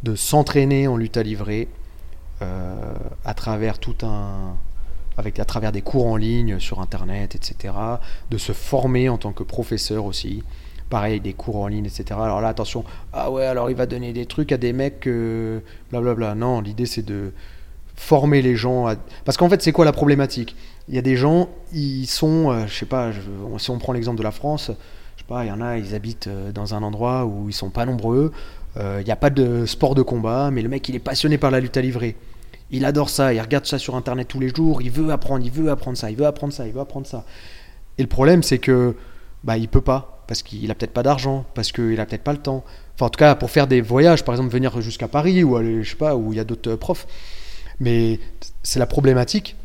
de 0.04 0.16
s'entraîner 0.16 0.88
en 0.88 0.96
lutte 0.96 1.18
à 1.18 1.24
livrer 1.24 1.68
à 2.40 3.34
travers 3.36 3.80
tout 3.80 3.98
un 4.04 4.56
avec 5.20 5.40
à 5.40 5.46
travers 5.46 5.72
des 5.72 5.82
cours 5.82 6.08
en 6.08 6.16
ligne 6.16 6.60
sur 6.60 6.80
internet 6.80 7.36
etc 7.36 7.74
de 8.32 8.38
se 8.38 8.52
former 8.52 9.10
en 9.10 9.18
tant 9.18 9.32
que 9.32 9.44
professeur 9.44 10.06
aussi. 10.06 10.44
Pareil 10.90 11.20
des 11.20 11.34
cours 11.34 11.58
en 11.58 11.68
ligne 11.68 11.86
etc 11.86 12.20
alors 12.20 12.42
là 12.42 12.48
attention 12.48 12.84
ah 13.14 13.30
ouais 13.30 13.46
alors 13.46 13.70
il 13.70 13.76
va 13.76 13.86
donner 13.86 14.12
des 14.12 14.26
trucs 14.26 14.52
à 14.52 14.58
des 14.58 14.74
mecs 14.74 15.06
euh, 15.06 15.60
blablabla 15.92 16.34
non 16.34 16.62
l'idée 16.62 16.88
c'est 16.88 17.06
de 17.06 17.32
former 18.00 18.42
les 18.42 18.56
gens 18.56 18.88
parce 19.26 19.38
qu'en 19.38 19.50
fait 19.50 19.62
c'est 19.62 19.74
quoi 19.74 19.84
la 19.84 19.92
problématique? 19.92 20.56
Il 20.88 20.96
y 20.96 20.98
a 20.98 21.02
des 21.02 21.18
gens 21.18 21.50
ils 21.74 22.08
sont 22.08 22.50
euh, 22.50 22.66
je 22.66 22.74
sais 22.74 22.86
pas 22.86 23.12
si 23.58 23.70
on 23.70 23.78
prend 23.78 23.92
l'exemple 23.92 24.18
de 24.18 24.24
la 24.24 24.32
France 24.32 24.72
je 25.18 25.22
sais 25.22 25.28
pas 25.28 25.44
il 25.44 25.50
y 25.50 25.52
en 25.52 25.62
a 25.62 25.78
ils 25.78 25.94
habitent 25.94 26.28
euh, 26.28 26.54
dans 26.54 26.74
un 26.74 26.82
endroit 26.82 27.26
où 27.26 27.50
ils 27.50 27.54
sont 27.54 27.70
pas 27.70 27.86
nombreux. 27.86 28.32
Euh, 28.78 29.00
il 29.02 29.06
n'y 29.06 29.12
a 29.12 29.18
pas 29.18 29.30
de 29.30 29.66
sport 29.66 29.96
de 29.96 30.02
combat 30.02 30.50
mais 30.50 30.62
le 30.62 30.70
mec 30.70 30.88
il 30.88 30.96
est 30.96 31.00
passionné 31.00 31.38
par 31.38 31.52
la 31.52 31.60
lutte 31.60 31.76
à 31.76 31.82
livrer 31.82 32.16
il 32.72 32.86
adore 32.86 33.10
ça, 33.10 33.34
il 33.34 33.42
regarde 33.42 33.66
ça 33.66 33.80
sur 33.80 33.96
internet 33.96 34.28
tous 34.28 34.40
les 34.40 34.50
jours, 34.50 34.82
il 34.82 34.92
veut 34.92 35.12
apprendre, 35.12 35.44
il 35.46 35.52
veut 35.52 35.70
apprendre 35.72 35.98
ça, 35.98 36.10
il 36.12 36.18
veut 36.18 36.26
apprendre 36.26 36.54
ça, 36.54 36.68
il 36.68 36.74
veut 36.74 36.82
apprendre 36.82 37.08
ça. 37.08 37.26
Et 37.98 38.02
le 38.02 38.08
problème 38.08 38.44
c'est 38.44 38.60
que 38.60 38.96
bah 39.44 39.58
il 39.58 39.68
peut 39.68 39.82
pas 39.82 40.24
parce 40.28 40.44
qu'il 40.44 40.70
a 40.70 40.76
peut-être 40.76 40.94
pas 40.94 41.04
d'argent, 41.04 41.46
parce 41.56 41.72
qu'il 41.72 42.00
a 42.00 42.06
peut-être 42.06 42.24
pas 42.24 42.34
le 42.34 42.40
temps. 42.40 42.64
Enfin 42.96 43.08
en 43.08 43.10
tout 43.10 43.18
cas 43.18 43.36
pour 43.36 43.50
faire 43.50 43.68
des 43.68 43.82
voyages, 43.82 44.24
par 44.24 44.36
exemple 44.36 44.52
venir 44.52 44.80
jusqu'à 44.82 45.08
Paris 45.08 45.44
ou 45.44 45.56
aller 45.56 45.84
je 45.84 45.90
sais 45.92 45.96
pas 45.96 46.16
où 46.16 46.34
il 46.34 46.38
y 46.38 46.40
a 46.40 46.44
d'autres 46.44 46.72
euh, 46.72 46.78
profs. 46.78 47.08
Mais 47.80 48.20
c'est 48.62 48.80
la 48.80 48.86
problématique. 48.86 49.56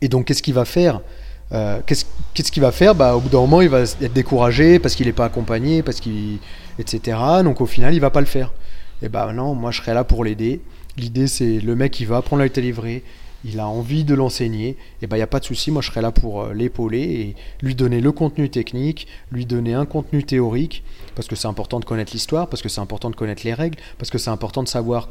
Et 0.00 0.08
donc 0.08 0.26
qu'est-ce 0.26 0.42
qu'il 0.42 0.54
va 0.54 0.64
faire 0.64 1.00
Euh, 1.52 1.80
Qu'est-ce 1.86 2.52
qu'il 2.52 2.62
va 2.62 2.72
faire? 2.72 2.94
Bah, 2.94 3.16
Au 3.16 3.20
bout 3.20 3.30
d'un 3.30 3.40
moment, 3.40 3.62
il 3.62 3.70
va 3.70 3.80
être 3.80 4.12
découragé 4.12 4.78
parce 4.78 4.94
qu'il 4.94 5.06
n'est 5.06 5.14
pas 5.14 5.24
accompagné, 5.24 5.82
parce 5.82 5.98
qu'il, 5.98 6.38
etc. 6.78 7.16
Donc 7.42 7.60
au 7.60 7.66
final, 7.66 7.94
il 7.94 8.00
va 8.00 8.10
pas 8.10 8.20
le 8.20 8.26
faire. 8.26 8.52
Et 9.02 9.08
bah 9.08 9.32
non, 9.32 9.54
moi 9.54 9.70
je 9.70 9.80
serai 9.80 9.94
là 9.94 10.04
pour 10.04 10.24
l'aider. 10.24 10.60
L'idée, 10.98 11.28
c'est 11.28 11.60
le 11.60 11.76
mec 11.76 11.92
qui 11.92 12.04
va 12.04 12.16
apprendre 12.16 12.42
à 12.42 12.60
livrer, 12.60 13.04
il 13.44 13.60
a 13.60 13.68
envie 13.68 14.02
de 14.04 14.14
l'enseigner, 14.14 14.76
et 15.00 15.06
ben 15.06 15.16
il 15.16 15.20
n'y 15.20 15.24
a 15.24 15.28
pas 15.28 15.38
de 15.38 15.44
souci, 15.44 15.70
moi 15.70 15.80
je 15.80 15.90
serai 15.90 16.00
là 16.00 16.10
pour 16.10 16.42
euh, 16.42 16.52
l'épauler 16.52 17.02
et 17.02 17.36
lui 17.62 17.76
donner 17.76 18.00
le 18.00 18.10
contenu 18.10 18.50
technique, 18.50 19.06
lui 19.30 19.46
donner 19.46 19.74
un 19.74 19.86
contenu 19.86 20.24
théorique, 20.24 20.82
parce 21.14 21.28
que 21.28 21.36
c'est 21.36 21.46
important 21.46 21.78
de 21.78 21.84
connaître 21.84 22.12
l'histoire, 22.12 22.48
parce 22.48 22.62
que 22.62 22.68
c'est 22.68 22.80
important 22.80 23.10
de 23.10 23.14
connaître 23.14 23.42
les 23.44 23.54
règles, 23.54 23.78
parce 23.96 24.10
que 24.10 24.18
c'est 24.18 24.30
important 24.30 24.64
de 24.64 24.68
savoir 24.68 25.08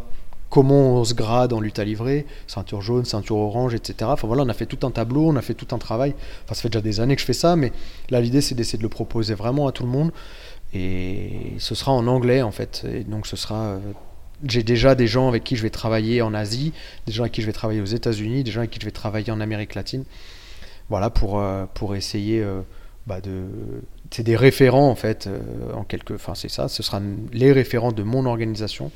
comment 0.50 1.00
on 1.00 1.04
se 1.06 1.14
grade 1.14 1.54
en 1.54 1.62
lutte 1.62 1.80
à 1.80 1.86
livrer, 1.86 2.26
ceinture 2.48 2.82
jaune, 2.82 3.06
ceinture 3.06 3.38
orange, 3.38 3.74
etc. 3.74 4.10
Enfin 4.12 4.28
voilà, 4.28 4.44
on 4.44 4.50
a 4.50 4.54
fait 4.54 4.66
tout 4.66 4.86
un 4.86 4.92
tableau, 4.92 5.28
on 5.30 5.36
a 5.38 5.42
fait 5.42 5.54
tout 5.54 5.74
un 5.74 5.78
travail. 5.78 6.14
Enfin, 6.44 6.54
ça 6.54 6.62
fait 6.62 6.70
déjà 6.70 6.82
des 6.82 7.00
années 7.00 7.16
que 7.16 7.22
je 7.22 7.26
fais 7.26 7.34
ça, 7.34 7.56
mais 7.56 7.72
là 8.10 8.20
l'idée 8.20 8.42
c'est 8.42 8.56
d'essayer 8.56 8.78
de 8.78 8.84
le 8.84 8.90
proposer 8.90 9.36
vraiment 9.36 9.68
à 9.68 9.72
tout 9.72 9.84
le 9.84 9.90
monde. 9.90 10.12
Et 10.74 11.54
ce 11.60 11.76
sera 11.76 11.94
en 11.94 12.08
anglais 12.08 12.42
en 12.42 12.52
fait. 12.52 12.86
Et 12.94 13.04
donc 13.06 13.26
ce 13.26 13.38
sera. 13.38 13.78
J'ai 14.46 14.64
déjà 14.64 14.94
des 14.94 15.08
gens 15.08 15.28
avec 15.28 15.44
qui 15.44 15.56
je 15.56 15.64
vais 15.64 15.70
travailler 15.70 16.22
en 16.22 16.34
Asie, 16.34 16.74
des 17.08 17.14
gens 17.14 17.24
avec 17.24 17.34
qui 17.34 17.42
je 17.42 17.48
vais 17.48 17.54
travailler 17.54 17.82
aux 17.82 17.86
États-Unis, 17.86 18.44
des 18.44 18.52
gens 18.52 18.60
avec 18.60 18.72
qui 18.72 18.80
je 18.80 18.86
vais 18.86 18.92
travailler 18.92 19.32
en 19.32 19.42
Amérique 19.42 19.74
latine. 19.74 20.04
Voilà 20.90 21.10
pour, 21.10 21.40
euh, 21.40 21.66
pour 21.74 21.96
essayer 21.96 22.42
euh, 22.42 22.62
bah, 23.08 23.20
de. 23.22 23.46
C'est 24.12 24.24
des 24.24 24.36
référents 24.36 24.90
en 24.90 24.96
fait, 24.96 25.28
euh, 25.28 25.40
en 25.74 25.84
quelque. 25.84 26.14
Enfin 26.14 26.36
c'est 26.36 26.50
ça, 26.50 26.68
ce 26.68 26.84
sera 26.84 27.02
les 27.34 27.52
référents 27.52 27.92
de 27.92 28.04
mon 28.04 28.26
organisation 28.26 28.92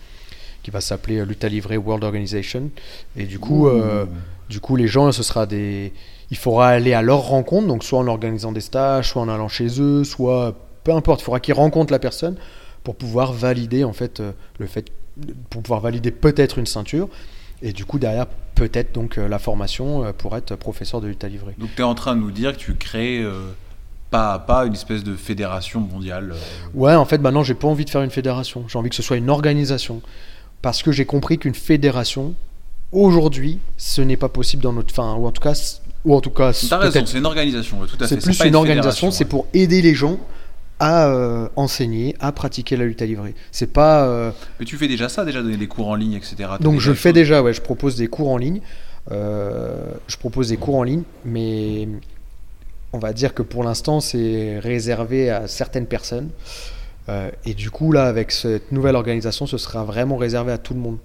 qui 0.63 0.69
va 0.69 0.79
s'appeler 0.79 1.25
Lutte 1.25 1.43
à 1.43 1.49
livrer 1.49 1.77
World 1.77 2.03
Organization. 2.03 2.69
Et 3.17 3.25
du 3.25 3.39
coup, 3.39 3.67
euh, 3.67 4.05
du 4.49 4.59
coup, 4.59 4.75
les 4.75 4.87
gens, 4.87 5.11
ce 5.11 5.23
sera 5.23 5.47
des. 5.47 5.91
Il 6.29 6.37
faudra 6.37 6.69
aller 6.69 6.93
à 6.93 7.01
leur 7.01 7.27
rencontre, 7.27 7.67
donc 7.67 7.83
soit 7.83 7.99
en 7.99 8.07
organisant 8.07 8.51
des 8.51 8.61
stages, 8.61 9.09
soit 9.09 9.21
en 9.21 9.27
allant 9.27 9.47
chez 9.47 9.81
eux, 9.81 10.03
soit 10.03 10.55
peu 10.83 10.93
importe. 10.93 11.21
Il 11.21 11.23
faudra 11.23 11.39
qu'ils 11.39 11.55
rencontrent 11.55 11.91
la 11.91 11.99
personne 11.99 12.37
pour 12.83 12.95
pouvoir 12.95 13.33
valider 13.33 13.83
en 13.83 13.93
fait 13.93 14.21
le 14.59 14.65
fait, 14.65 14.91
pour 15.49 15.61
pouvoir 15.61 15.81
valider 15.81 16.11
peut-être 16.11 16.57
une 16.57 16.65
ceinture. 16.65 17.09
Et 17.61 17.73
du 17.73 17.85
coup, 17.85 17.99
derrière, 17.99 18.25
peut-être 18.55 18.93
donc 18.93 19.17
euh, 19.17 19.27
la 19.27 19.39
formation 19.39 20.03
euh, 20.03 20.13
pour 20.13 20.35
être 20.35 20.55
professeur 20.55 21.01
de 21.01 21.07
lutte 21.07 21.23
à 21.23 21.27
livrer. 21.27 21.53
donc 21.57 21.69
tu 21.75 21.81
es 21.81 21.85
en 21.85 21.95
train 21.95 22.15
de 22.15 22.21
nous 22.21 22.31
dire 22.31 22.53
que 22.53 22.57
tu 22.57 22.75
crées 22.75 23.19
euh, 23.19 23.51
Pas, 24.09 24.39
pas 24.39 24.65
une 24.65 24.73
espèce 24.73 25.03
de 25.03 25.15
fédération 25.15 25.79
mondiale. 25.79 26.33
Ouais, 26.73 26.95
en 26.95 27.05
fait, 27.05 27.19
maintenant, 27.19 27.43
j'ai 27.43 27.53
pas 27.53 27.67
envie 27.67 27.85
de 27.85 27.89
faire 27.89 28.01
une 28.01 28.09
fédération. 28.11 28.65
J'ai 28.67 28.77
envie 28.79 28.89
que 28.89 28.95
ce 28.95 29.03
soit 29.03 29.17
une 29.17 29.29
organisation. 29.29 30.01
Parce 30.61 30.83
que 30.83 30.91
j'ai 30.91 31.05
compris 31.05 31.37
qu'une 31.37 31.55
fédération, 31.55 32.33
aujourd'hui, 32.91 33.59
ce 33.77 34.01
n'est 34.01 34.17
pas 34.17 34.29
possible 34.29 34.63
dans 34.63 34.73
notre. 34.73 34.91
Enfin, 34.91 35.15
ou 35.15 35.25
en 35.25 35.31
tout 35.31 35.41
cas, 35.41 35.53
ou 36.05 36.15
en 36.15 36.21
tout 36.21 36.29
cas, 36.29 36.51
T'as 36.69 36.77
raison, 36.77 37.05
c'est 37.05 37.17
une 37.17 37.25
organisation, 37.25 37.79
ouais, 37.79 37.87
tout 37.87 37.95
à 37.99 38.07
fait. 38.07 38.15
c'est 38.19 38.23
plus 38.23 38.37
pas 38.37 38.47
une 38.47 38.55
organisation. 38.55 39.11
C'est 39.11 39.25
pour 39.25 39.47
aider 39.53 39.81
les 39.81 39.95
gens 39.95 40.17
à 40.81 41.05
euh, 41.09 41.47
enseigner, 41.55 42.15
à 42.19 42.31
pratiquer 42.31 42.75
la 42.75 42.85
lutte 42.85 43.03
à 43.03 43.05
livrer. 43.05 43.35
C'est 43.51 43.71
pas. 43.71 44.07
euh, 44.07 44.31
Mais 44.59 44.65
tu 44.65 44.77
fais 44.77 44.87
déjà 44.87 45.09
ça, 45.09 45.23
déjà 45.23 45.43
donner 45.43 45.55
des 45.55 45.67
cours 45.67 45.87
en 45.89 45.95
ligne, 45.95 46.13
etc. 46.13 46.35
Donc 46.59 46.79
je 46.79 46.89
le 46.89 46.95
fais 46.95 47.13
déjà, 47.13 47.43
ouais, 47.43 47.53
je 47.53 47.61
propose 47.61 47.95
des 47.95 48.07
cours 48.07 48.29
en 48.29 48.37
ligne. 48.37 48.61
Euh, 49.11 49.91
je 50.07 50.17
propose 50.17 50.49
des 50.49 50.57
cours 50.57 50.75
en 50.75 50.83
ligne, 50.83 51.03
mais 51.23 51.87
on 52.93 52.97
va 52.97 53.13
dire 53.13 53.35
que 53.35 53.43
pour 53.43 53.63
l'instant 53.63 53.99
c'est 53.99 54.57
réservé 54.57 55.29
à 55.29 55.47
certaines 55.47 55.85
personnes. 55.85 56.29
Et 57.45 57.53
du 57.53 57.69
coup 57.69 57.91
là, 57.91 58.05
avec 58.05 58.31
cette 58.31 58.71
nouvelle 58.71 58.95
organisation, 58.95 59.45
ce 59.45 59.57
sera 59.57 59.83
vraiment 59.83 60.15
réservé 60.15 60.53
à 60.53 60.57
tout 60.57 60.73
le 60.73 60.79
monde. 60.79 60.97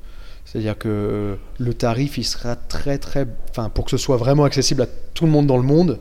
C'est-à-dire 0.45 0.79
que 0.79 1.37
le 1.59 1.74
tarif, 1.74 2.16
il 2.16 2.24
sera 2.24 2.55
très 2.55 2.99
très, 2.99 3.27
enfin 3.51 3.68
pour 3.68 3.85
que 3.85 3.91
ce 3.91 3.97
soit 3.97 4.16
vraiment 4.16 4.45
accessible 4.45 4.83
à 4.83 4.87
tout 5.14 5.27
le 5.27 5.33
monde 5.33 5.49
dans 5.49 5.57
le 5.57 5.64
monde, 5.64 5.99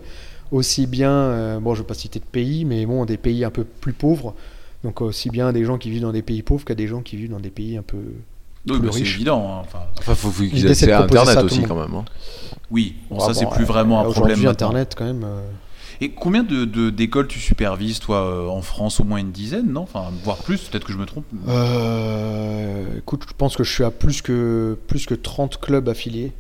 aussi 0.56 0.88
bien, 0.88 1.12
euh, 1.12 1.60
bon 1.60 1.76
je 1.76 1.82
vais 1.82 1.88
pas 1.88 1.94
citer 1.94 2.20
de 2.20 2.26
pays, 2.26 2.66
mais 2.66 2.86
bon 2.86 3.06
des 3.06 3.18
pays 3.18 3.44
un 3.44 3.52
peu 3.52 3.64
plus 3.64 3.94
pauvres. 3.94 4.34
Donc 4.84 5.02
aussi 5.02 5.30
bien 5.30 5.52
des 5.52 5.66
gens 5.66 5.78
qui 5.78 5.90
vivent 5.90 6.04
dans 6.04 6.12
des 6.12 6.22
pays 6.22 6.44
pauvres 6.44 6.64
qu'à 6.66 6.76
des 6.76 6.88
gens 6.88 7.02
qui 7.02 7.16
vivent 7.18 7.32
dans 7.32 7.40
des 7.40 7.50
pays 7.50 7.78
un 7.78 7.82
peu 7.84 7.98
Oui, 8.68 8.78
plus 8.80 8.82
bah, 8.88 8.90
c'est 8.94 9.00
évident. 9.02 9.48
hein, 9.52 9.62
Enfin, 9.62 9.80
Enfin, 10.00 10.16
faut, 10.16 10.30
faut 10.32 10.44
qu'ils 10.44 10.66
aient 10.66 10.74
c'est 10.74 10.92
Internet 10.92 11.44
aussi 11.44 11.64
quand 11.64 11.76
même. 11.76 11.94
hein. 11.96 12.06
oui, 12.72 12.96
bon, 13.10 13.18
Ah 13.20 13.26
ça 13.28 13.34
c'est 13.34 13.46
bon, 13.46 13.52
plus 13.52 13.64
euh, 13.64 13.68
vraiment 13.68 14.00
un 14.02 14.06
problème. 14.12 14.46
Internet, 14.46 14.96
quand 14.98 15.06
même. 15.06 15.24
euh, 15.24 15.42
Et 16.02 16.10
combien 16.12 16.44
de 16.44 16.66
de- 16.66 16.90
d'écoles 16.90 17.28
tu 17.28 17.40
supervises, 17.40 18.00
toi, 18.00 18.18
euh, 18.26 18.48
en 18.48 18.62
France 18.62 19.00
Au 19.00 19.04
moins 19.04 19.18
une 19.20 19.32
dizaine, 19.32 19.72
non? 19.72 19.82
Enfin, 19.82 20.06
voire 20.24 20.38
plus, 20.38 20.62
peut-être 20.62 20.86
que 20.86 20.94
je 20.94 20.98
me 20.98 21.06
trompe. 21.06 21.26
euh, 21.48 22.98
écoute, 22.98 23.24
je 23.28 23.34
pense 23.38 23.56
que 23.56 23.64
je 23.64 23.72
suis 23.72 23.84
à 23.84 23.92
plus 23.92 24.22
que, 24.22 24.78
plus 24.88 25.06
que 25.06 25.16
30 25.16 25.60
clubs 25.60 25.88
affiliés. 25.90 26.32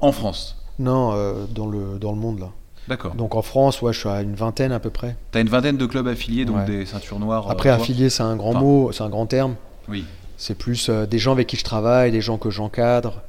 En 0.00 0.12
France? 0.12 0.56
Non, 0.78 1.12
euh, 1.14 1.44
dans, 1.54 1.66
le, 1.66 1.98
dans 2.00 2.12
le 2.12 2.18
monde, 2.18 2.40
là. 2.40 2.50
D'accord. 2.88 3.14
Donc 3.14 3.34
en 3.36 3.42
France, 3.42 3.80
ouais, 3.82 3.92
je 3.92 3.98
suis 4.00 4.08
à 4.08 4.22
une 4.22 4.34
vingtaine 4.34 4.72
à 4.72 4.80
peu 4.80 4.90
près. 4.90 5.16
T'as 5.30 5.40
une 5.40 5.48
vingtaine 5.48 5.76
de 5.76 5.86
clubs 5.86 6.08
affiliés, 6.08 6.44
donc 6.44 6.56
Ouais. 6.56 6.64
des 6.66 6.86
ceintures 6.86 7.18
noires. 7.18 7.46
euh, 7.48 7.52
Après, 7.52 7.68
toi 7.70 7.76
affilié, 7.80 8.10
c'est 8.10 8.22
un 8.24 8.36
grand 8.36 8.50
Enfin. 8.50 8.60
mot, 8.60 8.90
c'est 8.92 9.02
un 9.04 9.08
grand 9.08 9.26
terme. 9.26 9.54
Oui. 9.88 10.04
C'est 10.36 10.56
plus 10.58 10.88
euh, 10.88 11.06
des 11.06 11.18
gens 11.18 11.32
avec 11.32 11.46
qui 11.46 11.56
je 11.56 11.64
travaille, 11.64 12.10
des 12.10 12.20
gens 12.20 12.38
que 12.38 12.50
j'encadre, 12.50 13.22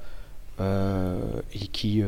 euh, 0.60 1.18
et 1.54 1.68
qui 1.68 2.02
euh, 2.02 2.08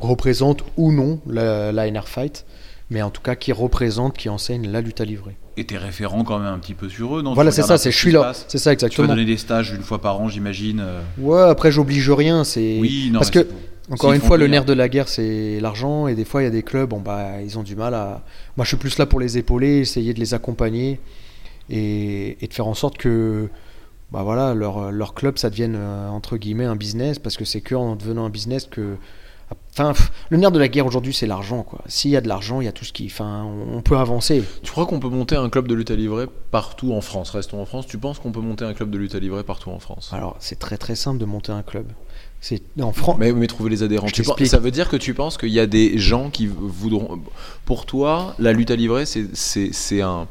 représentent 0.00 0.64
ou 0.76 0.92
non 0.92 1.20
la, 1.26 1.72
la 1.72 1.86
NR 1.90 2.08
Fight, 2.08 2.44
mais 2.90 3.02
en 3.02 3.10
tout 3.10 3.22
cas 3.22 3.34
qui 3.36 3.52
représentent, 3.52 4.16
qui 4.16 4.28
enseignent 4.28 4.70
la 4.70 4.80
lutte 4.80 5.00
à 5.00 5.04
livrer. 5.04 5.36
Et 5.56 5.64
t'es 5.66 5.76
référent 5.76 6.24
quand 6.24 6.38
même 6.38 6.52
un 6.52 6.58
petit 6.58 6.74
peu 6.74 6.88
sur 6.88 7.18
eux, 7.18 7.22
non? 7.22 7.34
Voilà, 7.34 7.50
Tu 7.50 7.56
c'est 7.56 7.62
ça, 7.62 7.76
c'est 7.78 7.90
ce 7.90 7.96
je 7.96 8.00
suis 8.00 8.12
là. 8.12 8.32
C'est 8.48 8.58
ça 8.58 8.58
Tu 8.58 8.66
vas 8.68 8.72
exactement. 8.72 9.08
donner 9.08 9.24
des 9.24 9.36
stages 9.36 9.70
une 9.72 9.82
fois 9.82 10.00
par 10.00 10.20
an, 10.20 10.28
j'imagine. 10.28 10.80
euh. 10.80 11.00
Ouais, 11.18 11.42
après 11.42 11.70
j'oblige 11.70 12.10
rien, 12.10 12.44
c'est 12.44 12.78
Oui, 12.80 13.10
non. 13.12 13.18
parce 13.18 13.30
que 13.30 13.46
Encore 13.90 14.12
une 14.12 14.20
fois, 14.20 14.36
le 14.36 14.46
nerf 14.46 14.64
de 14.64 14.72
la 14.72 14.88
guerre, 14.88 15.08
c'est 15.08 15.58
l'argent. 15.60 16.06
Et 16.06 16.14
des 16.14 16.24
fois, 16.24 16.42
il 16.42 16.44
y 16.44 16.48
a 16.48 16.50
des 16.50 16.62
clubs, 16.62 16.88
bon, 16.88 17.00
bah, 17.00 17.42
ils 17.42 17.58
ont 17.58 17.62
du 17.62 17.76
mal 17.76 17.94
à. 17.94 18.22
Moi, 18.56 18.64
je 18.64 18.68
suis 18.68 18.76
plus 18.76 18.98
là 18.98 19.06
pour 19.06 19.20
les 19.20 19.38
épauler, 19.38 19.78
essayer 19.78 20.14
de 20.14 20.20
les 20.20 20.34
accompagner 20.34 21.00
et, 21.68 22.42
et 22.42 22.46
de 22.46 22.54
faire 22.54 22.66
en 22.66 22.74
sorte 22.74 22.98
que 22.98 23.48
bah, 24.12 24.22
voilà, 24.22 24.54
leur, 24.54 24.92
leur 24.92 25.14
club, 25.14 25.38
ça 25.38 25.50
devienne, 25.50 25.76
euh, 25.76 26.08
entre 26.08 26.36
guillemets, 26.36 26.64
un 26.64 26.76
business. 26.76 27.18
Parce 27.18 27.36
que 27.36 27.44
c'est 27.44 27.60
que 27.60 27.74
en 27.74 27.96
devenant 27.96 28.24
un 28.24 28.30
business 28.30 28.66
que. 28.66 28.96
Enfin, 29.72 29.92
pff, 29.92 30.12
le 30.28 30.36
nerf 30.36 30.52
de 30.52 30.60
la 30.60 30.68
guerre 30.68 30.86
aujourd'hui, 30.86 31.12
c'est 31.12 31.26
l'argent. 31.26 31.64
quoi. 31.64 31.80
S'il 31.86 32.12
y 32.12 32.16
a 32.16 32.20
de 32.20 32.28
l'argent, 32.28 32.60
il 32.60 32.66
y 32.66 32.68
a 32.68 32.72
tout 32.72 32.84
ce 32.84 32.92
qui. 32.92 33.06
Enfin, 33.06 33.42
on 33.44 33.78
on 33.78 33.82
peut 33.82 33.96
avancer. 33.96 34.44
Tu 34.62 34.70
crois 34.70 34.86
qu'on 34.86 35.00
peut 35.00 35.08
monter 35.08 35.34
un 35.34 35.48
club 35.48 35.66
de 35.66 35.74
lutte 35.74 35.90
à 35.90 35.96
livrer 35.96 36.26
partout 36.52 36.92
en 36.92 37.00
France? 37.00 37.30
Restons 37.30 37.60
en 37.60 37.66
France. 37.66 37.88
Tu 37.88 37.98
penses 37.98 38.20
qu'on 38.20 38.30
peut 38.30 38.40
monter 38.40 38.64
un 38.64 38.74
club 38.74 38.90
de 38.90 38.98
lutte 38.98 39.16
à 39.16 39.18
livrer 39.18 39.42
partout 39.42 39.70
en 39.70 39.80
France? 39.80 40.10
Alors, 40.12 40.36
c'est 40.38 40.60
très 40.60 40.76
très 40.78 40.94
simple 40.94 41.18
de 41.18 41.24
monter 41.24 41.50
un 41.50 41.62
club. 41.62 41.86
C'est 42.42 42.62
en 42.80 42.92
France. 42.92 43.16
mais, 43.18 43.32
mais 43.32 43.46
trouver 43.46 43.68
les 43.70 43.82
adhérents. 43.82 44.06
Tu 44.06 44.22
penses- 44.22 44.42
ça 44.44 44.58
veut 44.58 44.70
dire 44.70 44.88
que 44.88 44.96
tu 44.96 45.12
penses 45.14 45.36
qu'il 45.36 45.50
y 45.50 45.60
a 45.60 45.66
des 45.66 45.98
gens 45.98 46.30
qui 46.30 46.46
voudront. 46.46 47.20
Pour 47.66 47.84
toi, 47.86 48.34
la 48.38 48.52
lutte 48.52 48.70
à 48.70 48.76
livrer, 48.76 49.04
c'est- 49.06 49.28
c'est 49.34 49.70
c'est 49.72 50.00
un. 50.00 50.26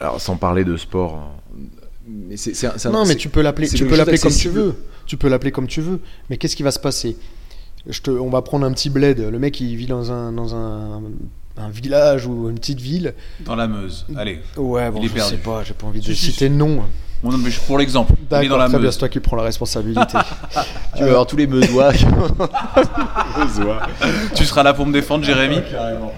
Alors, 0.00 0.20
sans 0.20 0.36
parler 0.36 0.64
de 0.64 0.76
sport. 0.76 1.14
hein, 1.14 1.58
Mais 2.06 2.36
c'est 2.36 2.52
c'est 2.54 2.66
un- 2.66 2.74
c'est 2.76 2.88
un- 2.88 2.92
Non, 2.92 3.00
mais 3.02 3.12
c'est- 3.12 3.16
tu 3.16 3.30
peux 3.30 3.40
l'appeler, 3.40 3.66
tu 3.68 3.86
peux 3.86 3.96
l'appeler 3.96 4.18
comme 4.18 4.32
tu 4.34 4.50
veux. 4.50 4.74
Tu 5.06 5.16
peux 5.16 5.28
l'appeler 5.28 5.52
comme 5.52 5.66
tu 5.66 5.80
veux. 5.80 6.00
Mais 6.28 6.36
qu'est-ce 6.36 6.54
qui 6.56 6.62
va 6.62 6.70
se 6.70 6.78
passer? 6.78 7.16
Je 7.88 8.00
te, 8.00 8.10
On 8.10 8.28
va 8.30 8.42
prendre 8.42 8.66
un 8.66 8.72
petit 8.72 8.90
bled. 8.90 9.18
Le 9.20 9.38
mec, 9.38 9.58
il 9.60 9.74
vit 9.76 9.86
dans 9.86 10.10
un, 10.12 10.32
dans 10.32 10.54
un, 10.54 11.02
un 11.56 11.68
village 11.70 12.26
ou 12.26 12.48
une 12.50 12.58
petite 12.58 12.80
ville. 12.80 13.14
Dans 13.40 13.56
la 13.56 13.68
Meuse. 13.68 14.04
Allez. 14.16 14.40
Ouais, 14.56 14.90
bon, 14.90 14.98
Il 15.00 15.06
est 15.06 15.08
je 15.08 15.14
perdu. 15.14 15.30
sais 15.30 15.36
pas. 15.38 15.62
J'ai 15.64 15.72
pas 15.74 15.86
envie 15.86 16.00
de 16.00 16.04
Si, 16.04 16.14
si, 16.16 16.32
citer 16.32 16.48
de 16.50 16.54
nom. 16.54 16.82
Bon, 17.22 17.30
non, 17.32 17.38
mais 17.38 17.50
je- 17.50 17.60
pour 17.60 17.78
l'exemple, 17.78 18.12
on 18.12 18.14
est 18.16 18.28
dans 18.28 18.40
D'accord, 18.42 18.58
la 18.58 18.64
très 18.66 18.72
bien. 18.78 18.80
Meuse. 18.86 18.92
C'est 18.94 18.98
toi 18.98 19.08
qui 19.08 19.20
prends 19.20 19.36
la 19.36 19.42
responsabilité. 19.44 20.18
Tu 20.96 21.02
vas 21.02 21.08
avoir 21.10 21.26
tous 21.26 21.36
les 21.36 21.46
Meusois. 21.46 21.90
Meusois. 23.38 23.80
Tu 24.34 24.44
seras 24.44 24.62
là 24.62 24.74
pour 24.74 24.86
me 24.86 24.92
défendre, 24.92 25.24
Jérémy 25.24 25.58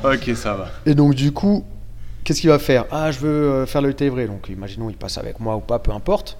Ok, 0.04 0.30
ça 0.34 0.54
va. 0.54 0.68
Et 0.84 0.94
donc, 0.94 1.14
du 1.14 1.32
coup, 1.32 1.64
qu'est-ce 2.24 2.40
qu'il 2.40 2.50
va 2.50 2.58
faire? 2.58 2.84
Ah, 2.90 3.10
je 3.10 3.18
veux 3.20 3.28
euh, 3.28 3.66
faire 3.66 3.82
le 3.82 3.90
vrai. 4.10 4.26
Donc, 4.26 4.48
imaginons, 4.48 4.90
il 4.90 4.96
passe 4.96 5.18
avec 5.18 5.40
moi 5.40 5.56
ou 5.56 5.60
pas, 5.60 5.78
peu 5.78 5.92
importe. 5.92 6.36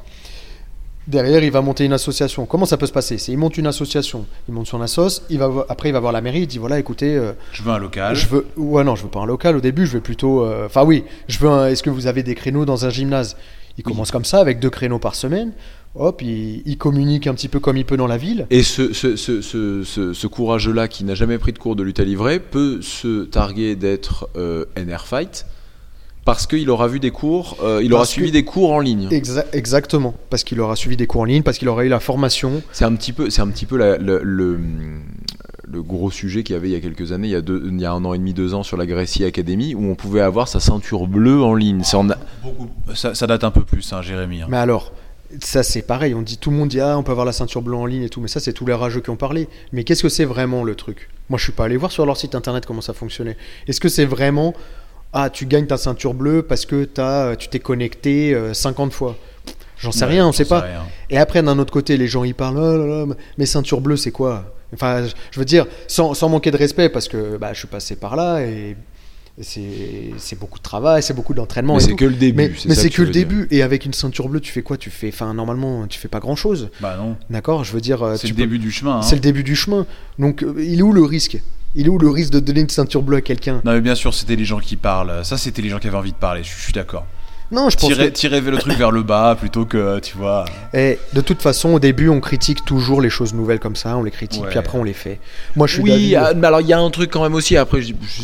Derrière, 1.06 1.44
il 1.44 1.52
va 1.52 1.60
monter 1.60 1.84
une 1.84 1.92
association. 1.92 2.46
Comment 2.46 2.66
ça 2.66 2.76
peut 2.76 2.86
se 2.86 2.92
passer? 2.92 3.16
C'est 3.16 3.30
il 3.30 3.38
monte 3.38 3.56
une 3.56 3.68
association. 3.68 4.26
Il 4.48 4.54
monte 4.54 4.66
son 4.66 4.82
assos. 4.82 5.22
Il 5.30 5.38
va, 5.38 5.48
après, 5.68 5.90
il 5.90 5.92
va 5.92 6.00
voir 6.00 6.12
la 6.12 6.20
mairie. 6.20 6.40
Il 6.40 6.46
dit 6.48 6.58
voilà, 6.58 6.80
écoutez. 6.80 7.14
euh, 7.14 7.32
Je 7.52 7.62
veux 7.62 7.70
un 7.70 7.78
local. 7.78 8.16
Je 8.16 8.26
veux, 8.26 8.46
ouais, 8.56 8.82
non, 8.82 8.96
je 8.96 9.04
veux 9.04 9.08
pas 9.08 9.20
un 9.20 9.26
local 9.26 9.56
au 9.56 9.60
début, 9.60 9.86
je 9.86 9.92
veux 9.92 10.00
plutôt. 10.00 10.44
euh, 10.44 10.66
Enfin, 10.66 10.82
oui, 10.82 11.04
je 11.28 11.38
veux 11.38 11.48
un. 11.48 11.68
Est-ce 11.68 11.84
que 11.84 11.90
vous 11.90 12.08
avez 12.08 12.24
des 12.24 12.34
créneaux 12.34 12.64
dans 12.64 12.84
un 12.86 12.90
gymnase? 12.90 13.36
Il 13.78 13.84
commence 13.84 14.10
comme 14.10 14.24
ça, 14.24 14.38
avec 14.40 14.58
deux 14.60 14.70
créneaux 14.70 14.98
par 14.98 15.14
semaine. 15.14 15.52
Hop, 15.94 16.20
il, 16.22 16.62
il 16.66 16.76
communique 16.76 17.26
un 17.26 17.34
petit 17.34 17.48
peu 17.48 17.58
comme 17.60 17.76
il 17.78 17.84
peut 17.86 17.96
dans 17.96 18.06
la 18.06 18.18
ville. 18.18 18.46
Et 18.50 18.62
ce, 18.62 18.92
ce, 18.92 19.16
ce, 19.16 19.40
ce, 19.40 19.82
ce- 19.82 20.12
ce 20.12 20.26
courageux-là 20.26 20.88
qui 20.88 21.04
n'a 21.04 21.14
jamais 21.14 21.38
pris 21.38 21.52
de 21.52 21.58
cours 21.58 21.74
de 21.76 21.82
lutte 21.82 22.00
à 22.00 22.04
livrer 22.04 22.38
peut 22.38 22.80
se 22.82 23.24
targuer 23.24 23.76
d'être 23.76 24.28
euh, 24.36 24.64
NR 24.76 25.06
Fight 25.06 25.46
parce 26.26 26.46
qu'il 26.48 26.68
aura 26.70 26.88
vu 26.88 26.98
des 27.00 27.12
cours, 27.12 27.56
euh, 27.62 27.80
il 27.84 27.94
aura 27.94 28.04
suivi 28.04 28.28
que- 28.28 28.32
des 28.32 28.44
cours 28.44 28.72
en 28.72 28.80
ligne. 28.80 29.08
Exa- 29.10 29.46
exactement, 29.52 30.12
parce 30.28 30.42
qu'il 30.42 30.60
aura 30.60 30.74
suivi 30.74 30.96
des 30.96 31.06
cours 31.06 31.20
en 31.20 31.24
ligne, 31.24 31.42
parce 31.44 31.56
qu'il 31.56 31.68
aura 31.68 31.84
eu 31.84 31.88
la 31.88 32.00
formation. 32.00 32.62
C'est 32.72 32.84
un 32.84 32.94
petit 32.96 33.12
peu, 33.12 33.30
c'est 33.30 33.42
un 33.42 33.48
petit 33.48 33.64
peu 33.64 33.76
la- 33.76 33.96
le, 33.96 34.58
le 35.76 35.82
gros 35.82 36.10
sujet 36.10 36.42
qu'il 36.42 36.54
y 36.54 36.56
avait 36.56 36.68
il 36.68 36.72
y 36.72 36.76
a 36.76 36.80
quelques 36.80 37.12
années, 37.12 37.28
il 37.28 37.32
y 37.32 37.36
a, 37.36 37.42
deux, 37.42 37.62
il 37.70 37.78
y 37.80 37.84
a 37.84 37.92
un 37.92 38.04
an 38.04 38.14
et 38.14 38.18
demi, 38.18 38.32
deux 38.32 38.54
ans 38.54 38.62
sur 38.62 38.76
la 38.78 38.86
Gracie 38.86 39.24
Academy, 39.24 39.74
où 39.74 39.84
on 39.90 39.94
pouvait 39.94 40.22
avoir 40.22 40.48
sa 40.48 40.58
ceinture 40.58 41.06
bleue 41.06 41.42
en 41.42 41.54
ligne. 41.54 41.82
C'est 41.84 41.96
en 41.96 42.08
a- 42.10 42.16
Beaucoup. 42.42 42.68
Ça, 42.94 43.14
ça 43.14 43.26
date 43.26 43.44
un 43.44 43.50
peu 43.50 43.62
plus, 43.62 43.92
hein, 43.92 44.00
Jérémy. 44.02 44.42
hein. 44.42 44.46
Mais 44.48 44.56
alors, 44.56 44.92
ça 45.40 45.62
c'est 45.62 45.82
pareil, 45.82 46.14
on 46.14 46.22
dit 46.22 46.38
tout 46.38 46.50
le 46.50 46.56
monde 46.56 46.68
dit 46.68 46.80
ah 46.80 46.96
on 46.96 47.02
peut 47.02 47.10
avoir 47.12 47.26
la 47.26 47.32
ceinture 47.32 47.60
bleue 47.60 47.74
en 47.76 47.84
ligne 47.84 48.04
et 48.04 48.08
tout, 48.08 48.20
mais 48.20 48.28
ça 48.28 48.40
c'est 48.40 48.52
tous 48.52 48.64
les 48.64 48.72
rageux 48.74 49.00
qui 49.00 49.10
ont 49.10 49.16
parlé. 49.16 49.48
Mais 49.72 49.84
qu'est-ce 49.84 50.02
que 50.04 50.08
c'est 50.08 50.24
vraiment 50.24 50.64
le 50.64 50.74
truc? 50.76 51.08
Moi 51.28 51.38
je 51.38 51.44
suis 51.44 51.52
pas 51.52 51.64
allé 51.64 51.76
voir 51.76 51.90
sur 51.92 52.06
leur 52.06 52.16
site 52.16 52.34
internet 52.34 52.64
comment 52.64 52.80
ça 52.80 52.94
fonctionnait. 52.94 53.36
Est-ce 53.66 53.80
que 53.80 53.88
c'est 53.88 54.04
vraiment 54.06 54.54
ah 55.12 55.28
tu 55.28 55.44
gagnes 55.46 55.66
ta 55.66 55.76
ceinture 55.78 56.14
bleue 56.14 56.42
parce 56.42 56.64
que 56.64 56.84
t'as, 56.84 57.36
tu 57.36 57.48
t'es 57.48 57.58
connecté 57.58 58.34
euh, 58.34 58.54
50 58.54 58.92
fois? 58.92 59.16
J'en 59.78 59.92
sais 59.92 60.04
Ouais, 60.06 60.12
rien, 60.12 60.26
on 60.28 60.32
sait 60.32 60.46
pas. 60.46 60.60
rien. 60.60 60.82
Et 61.10 61.18
après, 61.18 61.42
d'un 61.42 61.58
autre 61.58 61.72
côté, 61.72 61.96
les 61.98 62.06
gens 62.06 62.24
ils 62.24 62.34
parlent, 62.34 62.56
oh 62.58 62.78
là 62.78 62.86
là, 63.04 63.14
mais 63.36 63.44
ceinture 63.46 63.80
bleue, 63.82 63.96
c'est 63.96 64.10
quoi? 64.10 64.55
Enfin, 64.74 65.06
je- 65.32 65.38
veux 65.38 65.44
dire, 65.44 65.66
sans, 65.88 66.14
sans 66.14 66.28
manquer 66.28 66.50
de 66.50 66.56
respect, 66.56 66.88
parce 66.88 67.08
que 67.08 67.36
bah, 67.36 67.52
je 67.52 67.58
suis 67.60 67.68
passé 67.68 67.96
par 67.96 68.16
là 68.16 68.40
et, 68.40 68.76
c'est 69.42 70.38
beaucoup 70.38 70.58
de 70.58 70.62
travail, 70.62 71.02
c'est 71.02 71.12
beaucoup 71.14 71.34
d'entraînement. 71.34 71.74
Mais 71.74 71.80
c'est 71.80 71.94
que 71.94 72.04
le 72.06 72.14
début. 72.14 72.56
Mais, 72.66 72.74
c'est 72.74 72.88
que 72.90 73.02
le 73.02 73.10
dire. 73.10 73.26
début. 73.26 73.48
Et 73.50 73.62
avec 73.62 73.84
une 73.84 73.92
ceinture 73.92 74.28
bleue, 74.28 74.40
tu 74.40 74.50
fais 74.50 74.62
quoi? 74.62 74.76
Tu 74.78 74.88
fais, 74.90 75.08
enfin, 75.08 75.34
normalement, 75.34 75.86
tu 75.86 75.98
fais 75.98 76.08
pas 76.08 76.20
grand 76.20 76.36
chose. 76.36 76.70
Bah 76.80 76.96
non. 76.98 77.16
D'accord? 77.28 77.62
Je 77.64 77.72
veux 77.72 77.80
dire, 77.82 78.02
euh, 78.02 78.16
C'est 78.16 78.28
le 78.28 78.34
peux- 78.34 78.40
début 78.42 78.58
du 78.58 78.70
chemin. 78.70 78.98
hein. 78.98 79.02
c'est 79.02 79.14
le 79.16 79.20
début 79.20 79.42
du 79.42 79.54
chemin. 79.54 79.86
Donc, 80.18 80.42
euh, 80.42 80.54
il 80.58 80.78
est 80.78 80.82
où 80.82 80.92
le 80.92 81.02
risque? 81.04 81.38
Il 81.74 81.84
est 81.86 81.88
où 81.90 81.98
le 81.98 82.08
risque 82.08 82.32
de 82.32 82.40
donner 82.40 82.60
une 82.62 82.70
ceinture 82.70 83.02
bleue 83.02 83.18
à 83.18 83.20
quelqu'un? 83.20 83.60
Non, 83.64 83.72
mais 83.74 83.82
bien 83.82 83.94
sûr, 83.94 84.14
c'était 84.14 84.36
les 84.36 84.46
gens 84.46 84.58
qui 84.58 84.76
parlent. 84.76 85.22
Ça, 85.24 85.36
c'était 85.36 85.60
les 85.60 85.68
gens 85.68 85.78
qui 85.78 85.86
avaient 85.88 85.96
envie 85.98 86.12
de 86.12 86.16
parler. 86.16 86.42
Je 86.42 86.50
je 86.56 86.62
suis 86.62 86.72
d'accord. 86.72 87.04
Non, 87.52 87.70
je 87.70 87.76
pense 87.76 87.88
Tirer, 87.92 88.08
que. 88.10 88.16
tirer 88.16 88.40
le 88.40 88.58
truc 88.58 88.74
vers 88.76 88.90
le 88.90 89.02
bas 89.04 89.36
plutôt 89.38 89.64
que, 89.66 90.00
tu 90.00 90.16
vois. 90.16 90.44
Et 90.74 90.98
de 91.12 91.20
toute 91.20 91.40
façon, 91.40 91.70
au 91.74 91.78
début, 91.78 92.08
on 92.08 92.20
critique 92.20 92.64
toujours 92.64 93.00
les 93.00 93.08
choses 93.10 93.34
nouvelles 93.34 93.60
comme 93.60 93.76
ça, 93.76 93.96
on 93.96 94.02
les 94.02 94.10
critique, 94.10 94.42
Ouais. 94.42 94.48
puis 94.48 94.58
après 94.58 94.76
on 94.78 94.82
les 94.82 94.92
fait. 94.92 95.20
Moi, 95.54 95.66
je 95.68 95.74
suis 95.74 95.82
Oui, 95.82 96.14
ah, 96.16 96.34
mais 96.34 96.46
alors 96.48 96.60
il 96.60 96.66
y 96.66 96.72
a 96.72 96.80
un 96.80 96.90
truc 96.90 97.10
quand 97.10 97.22
même 97.22 97.34
aussi. 97.34 97.56
Après, 97.56 97.80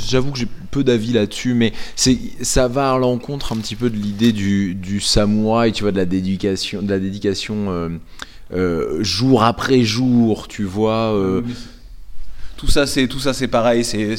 j'avoue 0.08 0.32
que 0.32 0.38
j'ai 0.38 0.48
peu 0.72 0.82
d'avis 0.82 1.12
là-dessus, 1.12 1.54
mais 1.54 1.72
c'est 1.94 2.18
ça 2.40 2.66
va 2.66 2.92
à 2.92 2.98
l'encontre 2.98 3.52
un 3.52 3.56
petit 3.58 3.76
peu 3.76 3.90
de 3.90 3.96
l'idée 3.96 4.32
du, 4.32 4.74
du 4.74 5.00
samouraï, 5.00 5.70
tu 5.72 5.84
vois, 5.84 5.92
de 5.92 5.98
la 5.98 6.04
dédication, 6.06 6.82
de 6.82 6.90
la 6.90 6.98
dédication 6.98 7.66
euh, 7.70 7.88
euh, 8.54 9.02
jour 9.04 9.44
après 9.44 9.82
jour, 9.84 10.48
tu 10.48 10.64
vois. 10.64 11.12
euh, 11.14 11.42
Tout 12.56 12.68
ça, 12.68 12.86
c'est 12.86 13.06
tout 13.06 13.20
ça, 13.20 13.32
c'est 13.34 13.48
pareil. 13.48 13.84
C'est 13.84 14.16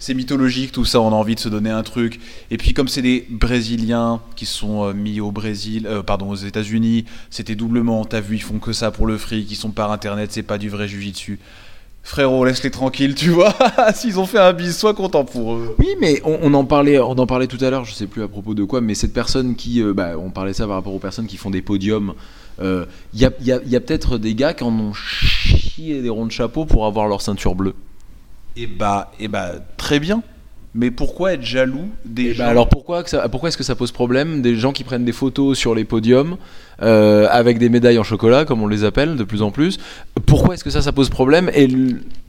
c'est 0.00 0.14
mythologique. 0.14 0.72
Tout 0.72 0.84
ça, 0.84 1.00
on 1.00 1.08
a 1.08 1.14
envie 1.14 1.36
de 1.36 1.40
se 1.40 1.48
donner 1.48 1.70
un 1.70 1.84
truc. 1.84 2.18
Et 2.50 2.56
puis, 2.56 2.72
comme 2.74 2.88
c'est 2.88 3.02
des 3.02 3.24
Brésiliens 3.30 4.20
qui 4.34 4.46
sont 4.46 4.84
euh, 4.88 4.92
mis 4.92 5.20
au 5.20 5.30
Brésil, 5.30 5.86
euh, 5.86 6.02
pardon, 6.02 6.30
aux 6.30 6.34
États-Unis, 6.34 7.04
c'était 7.30 7.54
doublement. 7.54 8.04
T'as 8.04 8.20
vu, 8.20 8.36
ils 8.36 8.42
font 8.42 8.58
que 8.58 8.72
ça 8.72 8.90
pour 8.90 9.06
le 9.06 9.16
fric. 9.18 9.48
Ils 9.50 9.54
sont 9.56 9.70
par 9.70 9.92
internet. 9.92 10.30
C'est 10.32 10.42
pas 10.42 10.58
du 10.58 10.68
vrai 10.70 10.88
jujitsu. 10.88 11.38
Frérot, 12.02 12.46
laisse-les 12.46 12.70
tranquilles, 12.70 13.14
tu 13.14 13.28
vois. 13.28 13.54
S'ils 13.94 14.18
ont 14.18 14.24
fait 14.24 14.38
un 14.38 14.54
bis, 14.54 14.76
sois 14.76 14.94
content 14.94 15.24
pour 15.26 15.52
eux. 15.54 15.76
Oui, 15.78 15.88
mais 16.00 16.22
on, 16.24 16.54
en 16.54 16.64
parlait, 16.64 16.98
on 16.98 17.10
en 17.12 17.26
parlait 17.26 17.46
tout 17.46 17.62
à 17.62 17.68
l'heure. 17.68 17.84
Je 17.84 17.92
sais 17.92 18.06
plus 18.06 18.22
à 18.22 18.28
propos 18.28 18.54
de 18.54 18.64
quoi, 18.64 18.80
mais 18.80 18.94
cette 18.94 19.12
personne 19.12 19.54
qui, 19.54 19.82
euh, 19.82 19.92
bah, 19.92 20.12
on 20.18 20.30
parlait 20.30 20.54
ça 20.54 20.66
par 20.66 20.76
rapport 20.76 20.94
aux 20.94 20.98
personnes 20.98 21.26
qui 21.26 21.36
font 21.36 21.50
des 21.50 21.62
podiums. 21.62 22.14
Il 22.62 22.86
y 23.14 23.24
a, 23.26 23.30
y 23.42 23.52
a- 23.52 23.60
y 23.64 23.76
a 23.76 23.80
peut-être 23.80 24.18
des 24.18 24.34
gars 24.34 24.52
qui 24.54 24.64
en 24.64 24.72
ont 24.78 24.92
chié 24.92 26.02
des 26.02 26.08
ronds 26.10 26.26
de 26.26 26.32
chapeau 26.32 26.64
pour 26.66 26.84
avoir 26.86 27.06
leur 27.06 27.20
ceinture 27.22 27.54
bleue. 27.54 27.74
Et 28.56 28.66
bah, 28.66 29.12
et 29.20 29.28
bah, 29.28 29.52
très 29.76 30.00
bien. 30.00 30.22
Mais 30.72 30.92
pourquoi 30.92 31.32
être 31.32 31.42
jaloux 31.42 31.88
des 32.04 32.26
Et 32.26 32.34
gens 32.34 32.44
bah 32.44 32.50
alors 32.50 32.68
pourquoi, 32.68 33.02
que 33.02 33.10
ça- 33.10 33.28
pourquoi 33.28 33.48
est-ce 33.48 33.56
que 33.56 33.64
ça 33.64 33.74
pose 33.74 33.90
problème 33.90 34.40
Des 34.40 34.54
gens 34.54 34.70
qui 34.72 34.84
prennent 34.84 35.04
des 35.04 35.10
photos 35.12 35.58
sur 35.58 35.74
les 35.74 35.82
podiums 35.84 36.36
euh, 36.80 37.26
avec 37.28 37.58
des 37.58 37.68
médailles 37.68 37.98
en 37.98 38.04
chocolat, 38.04 38.44
comme 38.44 38.62
on 38.62 38.68
les 38.68 38.84
appelle 38.84 39.16
de 39.16 39.24
plus 39.24 39.42
en 39.42 39.50
plus? 39.50 39.78
Pourquoi 40.26 40.54
est-ce 40.54 40.62
que 40.62 40.70
ça, 40.70 40.80
ça 40.80 40.92
pose 40.92 41.10
problème 41.10 41.50
Et 41.54 41.66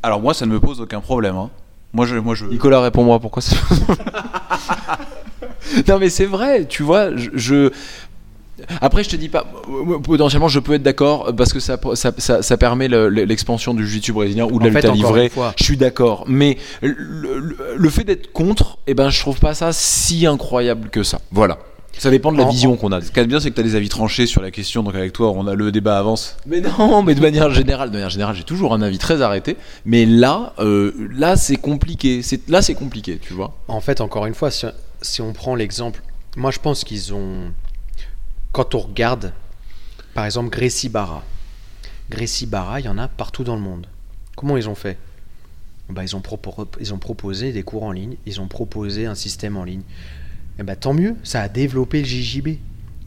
Alors 0.01 0.21
moi, 0.21 0.33
ça 0.33 0.47
ne 0.47 0.53
me 0.53 0.59
pose 0.59 0.81
aucun 0.81 1.01
problème. 1.01 1.35
hein. 1.35 1.51
Moi, 1.93 2.07
je, 2.07 2.15
moi, 2.15 2.33
je. 2.33 2.45
Nicolas, 2.45 2.81
réponds-moi, 2.81 3.19
pourquoi 3.19 3.43
ça 3.43 3.55
Non 5.87 5.99
mais 5.99 6.09
c'est 6.09 6.25
vrai, 6.25 6.65
tu 6.65 6.83
vois, 6.83 7.15
je... 7.15 7.29
je- 7.35 7.69
Après, 8.81 9.03
je 9.03 9.09
te 9.09 9.15
dis 9.15 9.29
pas, 9.29 9.45
potentiellement, 10.03 10.47
je 10.47 10.59
peux 10.59 10.73
être 10.73 10.83
d'accord 10.83 11.33
parce 11.35 11.53
que 11.53 11.59
ça, 11.59 11.79
ça, 11.95 12.11
ça, 12.17 12.41
ça 12.41 12.57
permet 12.57 12.87
le- 12.87 13.09
le- 13.09 13.23
l'expansion 13.23 13.73
du 13.73 13.85
jiu-jitsu 13.85 14.13
brésilien 14.13 14.45
ou 14.45 14.51
de 14.51 14.55
En 14.55 14.59
la 14.59 14.69
lutte 14.69 14.81
fait, 14.81 14.87
à 14.87 14.91
encore 14.91 14.95
livrer. 15.11 15.23
une 15.25 15.29
fois- 15.29 15.53
Je 15.57 15.63
suis 15.63 15.77
d'accord, 15.77 16.25
mais 16.27 16.57
le, 16.81 16.89
le- 16.91 17.57
le 17.75 17.89
fait 17.89 18.03
d'être 18.03 18.31
contre, 18.31 18.77
eh 18.87 18.93
ben, 18.93 19.09
je 19.09 19.19
trouve 19.19 19.39
pas 19.39 19.53
ça 19.53 19.71
si 19.73 20.25
incroyable 20.25 20.89
que 20.89 21.03
ça. 21.03 21.19
Voilà. 21.31 21.57
Ça 21.97 22.09
dépend 22.09 22.31
de 22.31 22.37
la 22.37 22.45
En- 22.45 22.49
vision 22.49 22.77
qu'on 22.77 22.91
a. 22.93 23.01
Ce 23.01 23.11
qui 23.11 23.19
est 23.19 23.25
bien, 23.27 23.39
c'est 23.41 23.49
que 23.49 23.55
tu 23.55 23.59
as 23.59 23.63
des 23.65 23.75
avis 23.75 23.89
tranchés 23.89 24.25
sur 24.25 24.41
la 24.41 24.49
question. 24.49 24.81
Donc 24.81 24.95
avec 24.95 25.11
toi, 25.11 25.31
on 25.35 25.45
a 25.45 25.53
le 25.55 25.71
débat 25.73 25.99
avance. 25.99 26.37
Mais 26.47 26.61
non, 26.61 27.03
mais 27.03 27.13
de 27.15 27.21
manière 27.21 27.51
générale, 27.51 27.89
de 27.89 27.93
manière 27.93 28.09
générale, 28.09 28.33
j'ai 28.35 28.45
toujours 28.45 28.73
un 28.73 28.81
avis 28.81 28.97
très 28.97 29.21
arrêté. 29.21 29.57
Mais 29.85 30.05
là, 30.05 30.53
euh, 30.59 30.93
là, 31.13 31.35
c'est 31.35 31.57
compliqué. 31.57 32.21
C'est 32.23 32.49
là, 32.49 32.61
c'est 32.61 32.75
compliqué, 32.75 33.19
tu 33.21 33.33
vois. 33.33 33.53
En 33.67 33.81
fait, 33.81 33.99
encore 33.99 34.25
une 34.25 34.33
fois, 34.33 34.49
si, 34.51 34.65
si 35.01 35.21
on 35.21 35.33
prend 35.33 35.53
l'exemple, 35.53 36.01
moi 36.37 36.49
je 36.49 36.59
pense 36.59 36.85
qu'ils 36.85 37.13
ont. 37.13 37.51
Quand 38.51 38.75
on 38.75 38.79
regarde, 38.79 39.33
par 40.13 40.25
exemple, 40.25 40.49
Gracie 40.49 40.89
Barra. 40.89 41.23
Gracie 42.09 42.45
Barra, 42.45 42.79
il 42.79 42.85
y 42.85 42.89
en 42.89 42.97
a 42.97 43.07
partout 43.07 43.43
dans 43.43 43.55
le 43.55 43.61
monde. 43.61 43.87
Comment 44.35 44.57
ils 44.57 44.67
ont 44.67 44.75
fait? 44.75 44.97
Ils, 46.01 46.15
ont 46.15 46.19
propo- 46.21 46.67
ils 46.79 46.93
ont 46.93 46.97
proposé 46.97 47.51
des 47.51 47.63
cours 47.63 47.83
en 47.83 47.91
ligne, 47.91 48.15
ils 48.25 48.39
ont 48.41 48.47
proposé 48.47 49.05
un 49.05 49.15
système 49.15 49.57
en 49.57 49.63
ligne. 49.63 49.83
Et 50.59 50.63
bah, 50.63 50.75
tant 50.75 50.93
mieux, 50.93 51.15
ça 51.23 51.41
a 51.41 51.49
développé 51.49 51.99
le 51.99 52.05
JJB. 52.05 52.49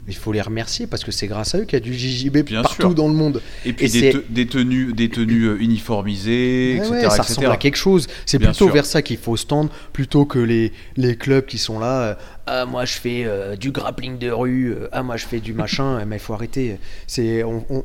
Il 0.07 0.15
faut 0.15 0.33
les 0.33 0.43
remercier 0.43 0.87
parce 0.87 1.03
que 1.03 1.11
c'est 1.13 1.27
grâce 1.27 1.55
à 1.55 1.59
eux 1.61 1.65
qu'il 1.65 1.79
y 1.79 1.83
a 1.83 1.85
du 1.85 1.95
JJB 1.95 2.39
Bien 2.45 2.61
partout 2.63 2.83
sûr. 2.83 2.95
dans 2.95 3.09
le 3.09 3.15
monde. 3.15 3.41
Et 3.65 3.73
puis 3.73 3.87
Et 3.87 3.89
des, 3.89 4.11
te- 4.13 4.25
des 4.33 4.47
tenues, 4.47 4.93
des 4.93 5.09
tenues 5.09 5.45
euh, 5.45 5.57
uniformisées, 5.59 6.77
Ouais, 6.81 6.87
etc. 6.87 6.93
ouais, 6.93 7.01
ça 7.09 7.17
etc. 7.17 7.21
ressemble 7.29 7.47
à 7.53 7.57
quelque 7.57 7.77
chose. 7.77 8.07
C'est 8.27 8.39
plutôt 8.39 8.53
sûr. 8.67 8.73
vers 8.73 8.85
ça 8.85 9.01
qu'il 9.01 9.17
faut 9.17 9.37
se 9.39 9.47
tendre, 9.47 9.71
plutôt 9.95 10.27
que 10.27 10.39
les, 10.39 10.73
les 10.97 11.17
clubs 11.17 11.47
qui 11.47 11.57
sont 11.57 11.79
là. 11.79 12.03
euh, 12.03 12.15
ah, 12.47 12.67
moi 12.67 12.85
je 12.85 12.93
fais 12.93 13.23
euh, 13.25 13.57
du 13.57 13.71
grappling 13.71 14.19
de 14.19 14.31
rue. 14.31 14.73
euh, 14.75 14.89
ah, 14.93 15.03
moi 15.03 15.17
je 15.17 15.25
fais 15.25 15.41
du 15.41 15.55
machin. 15.55 15.99
eh, 16.03 16.05
mais 16.05 16.17
il 16.17 16.21
faut 16.21 16.35
arrêter. 16.35 16.77
C'est 17.07 17.43
on- 17.43 17.65
on- 17.71 17.85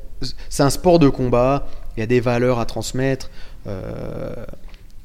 c'est 0.49 0.63
un 0.63 0.69
sport 0.69 0.99
de 0.99 1.07
combat. 1.07 1.69
Il 1.95 2.01
y 2.01 2.03
a 2.03 2.07
des 2.07 2.19
valeurs 2.19 2.59
à 2.59 2.65
transmettre. 2.65 3.29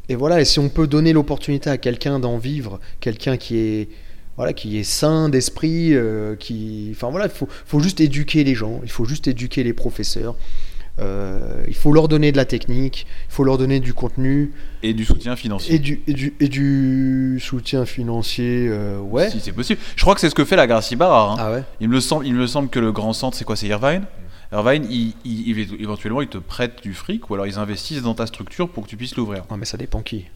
et 0.08 0.14
voilà. 0.16 0.40
Et 0.40 0.44
si 0.44 0.58
on 0.58 0.68
peut 0.68 0.86
donner 0.86 1.12
l'opportunité 1.12 1.70
à 1.70 1.78
quelqu'un 1.78 2.18
d'en 2.18 2.38
vivre, 2.38 2.80
quelqu'un 3.00 3.36
qui 3.36 3.56
est 3.58 3.88
voilà, 4.36 4.52
qui 4.52 4.78
est 4.78 4.84
sain 4.84 5.28
d'esprit, 5.28 5.94
euh, 5.94 6.34
qui, 6.36 6.88
enfin 6.92 7.10
voilà, 7.10 7.26
il 7.26 7.30
faut, 7.32 7.48
faut 7.66 7.80
juste 7.80 8.00
éduquer 8.00 8.44
les 8.44 8.54
gens, 8.54 8.80
il 8.82 8.90
faut 8.90 9.04
juste 9.04 9.28
éduquer 9.28 9.62
les 9.62 9.72
professeurs, 9.72 10.34
euh, 11.00 11.64
il 11.66 11.74
faut 11.74 11.92
leur 11.92 12.06
donner 12.08 12.30
de 12.32 12.36
la 12.36 12.44
technique, 12.44 13.06
il 13.28 13.32
faut 13.34 13.42
leur 13.44 13.58
donner 13.58 13.80
du 13.80 13.94
contenu 13.94 14.52
Et 14.82 14.94
du 14.94 15.04
soutien 15.04 15.34
financier. 15.36 15.74
et 15.74 15.78
du, 15.78 16.02
et 16.06 16.12
du, 16.12 16.34
et 16.40 16.48
du 16.48 17.38
soutien 17.40 17.84
financier, 17.84 18.68
euh, 18.68 18.98
ouais. 19.00 19.30
Si 19.30 19.40
c'est 19.40 19.52
possible. 19.52 19.80
Je 19.96 20.02
crois 20.02 20.14
que 20.14 20.20
c'est 20.20 20.30
ce 20.30 20.34
que 20.36 20.44
fait 20.44 20.56
la 20.56 20.66
Gracie 20.68 20.94
Barra. 20.96 21.32
hein. 21.32 21.36
Ah 21.38 21.52
ouais. 21.52 21.64
Il, 21.80 21.88
me 21.88 21.98
semble, 22.00 22.26
il 22.26 22.34
me 22.34 22.46
semble 22.46 22.68
que 22.68 22.78
le 22.78 22.92
grand 22.92 23.12
centre, 23.12 23.36
c'est 23.36 23.44
quoi 23.44 23.56
C'est 23.56 23.66
Irvine? 23.66 24.02
Irvine, 24.52 24.86
il, 24.88 25.14
il- 25.24 25.48
il- 25.58 25.82
éventuellement, 25.82 26.20
ils 26.22 26.28
te 26.28 26.38
prêtent 26.38 26.80
du 26.82 26.92
fric 26.94 27.28
ou 27.28 27.34
alors 27.34 27.46
ils 27.48 27.58
investissent 27.58 28.02
dans 28.02 28.14
ta 28.14 28.26
structure 28.26 28.68
pour 28.68 28.84
que 28.84 28.88
tu 28.88 28.96
puisses 28.96 29.16
l'ouvrir. 29.16 29.42
Ah, 29.50 29.56
mais 29.56 29.64
ça 29.64 29.76
dépend 29.76 30.00
qui. 30.02 30.26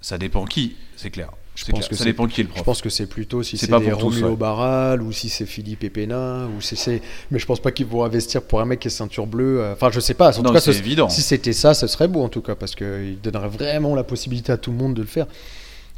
Ça 0.00 0.18
dépend 0.18 0.44
qui, 0.46 0.74
c'est 0.96 1.10
clair. 1.10 1.30
Je 1.54 1.64
pense 1.66 1.80
clair. 1.80 1.88
que 1.90 1.94
ça 1.96 2.04
c'est- 2.04 2.10
dépend 2.10 2.26
qui 2.26 2.40
est 2.40 2.44
le 2.44 2.50
Je 2.56 2.62
pense 2.62 2.80
que 2.80 2.88
c'est 2.88 3.04
plutôt 3.06 3.42
si 3.42 3.58
C'est 3.58 3.66
des 3.66 3.92
Romulo. 3.92 4.36
Barral 4.36 5.02
ou 5.02 5.12
si 5.12 5.28
c'est 5.28 5.44
Philippe 5.44 5.84
Epena 5.84 6.46
ou 6.56 6.60
si 6.62 6.76
c'est. 6.76 7.02
Mais 7.30 7.38
je 7.38 7.44
pense 7.46 7.60
pas 7.60 7.70
qu'ils 7.72 7.86
vont 7.86 8.04
investir 8.04 8.40
pour 8.42 8.60
un 8.60 8.64
mec 8.64 8.80
qui 8.80 8.88
est 8.88 8.90
ceinture 8.90 9.26
bleue. 9.26 9.60
euh, 9.60 9.72
Enfin, 9.74 9.90
je 9.92 10.00
sais 10.00 10.14
pas. 10.14 10.36
En 10.38 10.42
Non, 10.42 10.48
tout 10.48 10.54
cas, 10.54 10.60
c'est 10.60 10.72
ce- 10.72 10.78
évident. 10.78 11.08
Si 11.10 11.20
c'était 11.20 11.52
ça, 11.52 11.74
ce 11.74 11.86
serait 11.86 12.08
beau 12.08 12.22
en 12.22 12.28
tout 12.30 12.40
cas 12.40 12.54
parce 12.54 12.74
qu'il 12.74 13.18
donnerait 13.22 13.48
vraiment 13.48 13.94
la 13.94 14.02
possibilité 14.04 14.50
à 14.50 14.56
tout 14.56 14.70
le 14.70 14.78
monde 14.78 14.94
de 14.94 15.02
le 15.02 15.06
faire. 15.06 15.26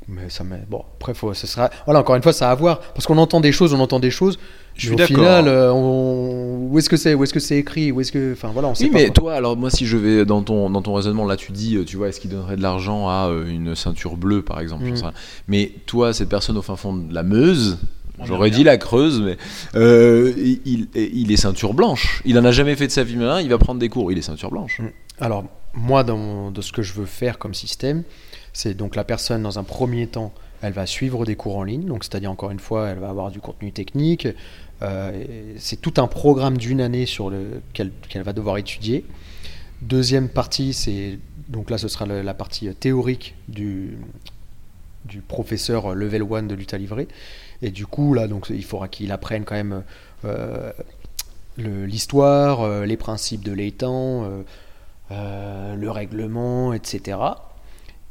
Mais 0.09 0.29
ça 0.29 0.45
met. 0.45 0.61
Bon, 0.69 0.85
après, 0.97 1.15
faut, 1.15 1.33
ce 1.35 1.47
sera. 1.47 1.71
Voilà, 1.87 2.01
encore 2.01 2.15
une 2.17 2.23
fois, 2.23 2.33
ça 2.33 2.49
a 2.49 2.53
à 2.53 2.55
voir. 2.55 2.81
Parce 2.81 3.07
qu'on 3.07 3.17
entend 3.19 3.41
des 3.41 3.53
choses, 3.53 3.73
on 3.73 3.81
entend 3.81 4.01
des 4.01 4.11
choses. 4.11 4.39
Je 4.75 4.87
suis 4.87 4.91
au 4.95 4.97
d'accord. 4.97 5.17
final, 5.17 5.49
euh, 5.49 5.73
on... 5.73 6.69
où 6.71 6.79
est-ce 6.79 6.89
que 6.91 6.97
c'est 6.97 7.15
Où 7.15 7.23
est-ce 7.25 7.33
que 7.33 7.41
c'est 7.41 7.57
écrit 7.57 7.91
Où 7.93 8.01
est-ce 8.01 8.13
que. 8.13 8.33
Enfin, 8.33 8.51
voilà, 8.53 8.69
on 8.69 8.75
sait 8.75 8.85
Oui, 8.85 8.91
pas. 8.91 8.99
mais 8.99 9.05
quoi. 9.07 9.15
toi, 9.15 9.35
alors 9.35 9.57
moi, 9.57 9.71
si 9.71 9.87
je 9.87 9.97
vais 9.97 10.25
dans 10.27 10.43
ton, 10.43 10.69
dans 10.69 10.83
ton 10.83 10.93
raisonnement, 10.95 11.25
là, 11.25 11.37
tu 11.37 11.53
dis, 11.53 11.77
euh, 11.77 11.85
tu 11.85 11.97
vois, 11.97 12.09
est-ce 12.09 12.21
qu'il 12.21 12.31
donnerait 12.31 12.57
de 12.57 12.63
l'argent 12.63 13.09
à 13.09 13.29
euh, 13.31 13.47
une 13.49 13.75
ceinture 13.75 14.17
bleue, 14.17 14.43
par 14.43 14.61
exemple 14.61 14.85
Mhm. 14.85 15.13
Mais 15.49 15.73
toi, 15.87 16.13
cette 16.13 16.29
personne 16.29 16.57
au 16.59 16.63
fin 16.63 16.77
fond 16.77 16.93
de 16.95 17.15
la 17.15 17.23
Meuse, 17.23 17.79
j'aurais 18.25 18.51
dit 18.51 18.65
la 18.65 18.77
Creuse, 18.77 19.23
mais 19.23 19.37
euh, 19.77 20.33
il, 20.37 20.89
il- 20.95 21.33
est 21.33 21.37
ceinture 21.37 21.73
blanche. 21.73 22.21
Il 22.25 22.39
en 22.39 22.45
a 22.45 22.51
jamais 22.53 22.75
fait 22.77 22.87
de 22.89 22.93
sa 22.93 23.05
vie, 23.05 23.17
mais 23.17 23.43
il 23.43 23.49
va 23.49 23.59
prendre 23.59 23.81
des 23.81 23.89
cours. 23.89 24.11
Il 24.13 24.19
est 24.19 24.23
ceinture 24.23 24.51
blanche. 24.51 24.81
Alors, 25.21 25.45
moi, 25.73 26.03
dans, 26.05 26.51
de 26.51 26.61
ce 26.61 26.73
que 26.73 26.83
je 26.83 26.93
veux 26.95 27.07
faire 27.07 27.39
comme 27.39 27.55
système, 27.55 28.03
c'est 28.55 28.73
donc 28.75 28.97
la 28.97 29.05
personne, 29.05 29.43
dans 29.43 29.59
un 29.59 29.65
premier 29.65 30.07
temps, 30.07 30.33
elle 30.63 30.73
va 30.73 30.87
suivre 30.87 31.27
des 31.27 31.37
cours 31.37 31.59
en 31.59 31.63
ligne. 31.65 31.85
Donc, 31.85 32.05
c'est-à-dire, 32.05 32.31
encore 32.31 32.51
une 32.51 32.59
fois, 32.61 32.89
elle 32.89 32.99
va 32.99 33.11
avoir 33.11 33.31
du 33.31 33.41
contenu 33.41 33.71
technique. 33.73 34.27
Euh, 34.81 35.25
c'est 35.59 35.81
tout 35.81 35.95
un 35.99 36.07
programme 36.07 36.57
d'une 36.57 36.81
année 36.81 37.05
sur 37.05 37.29
lequel 37.29 37.91
qu'elle 38.09 38.23
va 38.23 38.33
devoir 38.33 38.57
étudier. 38.57 39.05
Deuxième 39.83 40.31
partie, 40.31 40.73
c'est 40.73 41.19
donc 41.49 41.69
là, 41.69 41.77
ce 41.77 41.89
sera 41.89 42.07
le- 42.07 42.23
la 42.23 42.33
partie 42.33 42.75
théorique 42.75 43.35
du, 43.49 43.99
professeur 45.29 45.95
level 45.95 46.23
1 46.23 46.43
de 46.45 46.55
lutte 46.55 46.73
à 46.73 46.79
livrer. 46.79 47.09
Et 47.61 47.71
du 47.71 47.87
coup, 47.87 48.15
là, 48.15 48.27
donc, 48.27 48.47
il 48.51 48.65
faudra 48.65 48.89
qu'il 48.89 49.13
apprenne 49.13 49.45
quand 49.45 49.55
même 49.55 49.83
euh, 50.25 50.73
le- 51.59 51.85
l'histoire, 51.85 52.63
euh, 52.63 52.87
les 52.87 52.97
principes 52.97 53.45
de 53.45 53.53
l'étang, 53.53 54.25
euh, 54.25 54.43
euh, 55.11 55.75
le 55.77 55.91
règlement, 55.91 56.73
etc. 56.73 57.19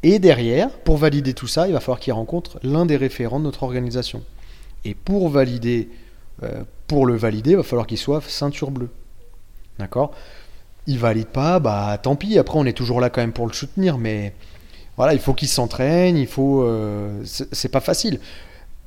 Et 0.03 0.19
derrière, 0.19 0.69
pour 0.69 0.97
valider 0.97 1.33
tout 1.33 1.47
ça, 1.47 1.67
il 1.67 1.73
va 1.73 1.79
falloir 1.79 1.99
qu'il 1.99 2.13
rencontre 2.13 2.59
l'un 2.61 2.85
des 2.85 2.97
référents 2.97 3.39
de 3.39 3.45
notre 3.45 3.63
organisation. 3.63 4.21
Et 4.83 4.95
pour 4.95 5.29
valider, 5.29 5.89
euh, 6.43 6.63
pour 6.87 7.05
le 7.05 7.15
valider, 7.15 7.51
il 7.51 7.57
va 7.57 7.63
falloir 7.63 7.87
qu'il 7.87 7.97
soit 7.97 8.21
ceinture 8.27 8.69
bleue. 8.69 8.89
D'accord? 9.79 10.11
Il 10.87 10.99
valide 10.99 11.27
pas, 11.27 11.59
bah 11.59 11.97
tant 12.01 12.17
pis. 12.17 12.37
Après, 12.37 12.59
on 12.59 12.65
est 12.65 12.73
toujours 12.73 12.99
là 12.99 13.09
quand 13.09 13.21
même 13.21 13.31
pour 13.31 13.47
le 13.47 13.53
soutenir, 13.53 13.97
mais 13.97 14.33
voilà, 14.97 15.13
il 15.13 15.19
faut 15.19 15.33
qu'il 15.33 15.47
s'entraîne, 15.47 16.17
il 16.17 16.27
faut. 16.27 16.63
euh, 16.63 17.21
c'est 17.23 17.69
pas 17.69 17.79
facile. 17.79 18.19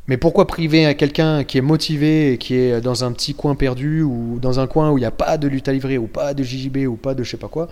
Mais 0.08 0.18
pourquoi 0.18 0.46
priver 0.46 0.86
à 0.86 0.94
quelqu'un 0.94 1.42
qui 1.44 1.58
est 1.58 1.62
motivé 1.62 2.34
et 2.34 2.38
qui 2.38 2.54
est 2.54 2.80
dans 2.80 3.04
un 3.04 3.12
petit 3.12 3.34
coin 3.34 3.56
perdu 3.56 4.02
ou 4.02 4.38
dans 4.40 4.60
un 4.60 4.66
coin 4.68 4.92
où 4.92 4.98
il 4.98 5.00
n'y 5.00 5.06
a 5.06 5.10
pas 5.10 5.36
de 5.36 5.48
lutte 5.48 5.66
à 5.68 5.72
livrer 5.72 5.98
ou 5.98 6.06
pas 6.06 6.32
de 6.34 6.44
JJB 6.44 6.86
ou 6.86 6.96
pas 6.96 7.14
de 7.14 7.24
je 7.24 7.30
sais 7.30 7.36
pas 7.38 7.48
quoi? 7.48 7.68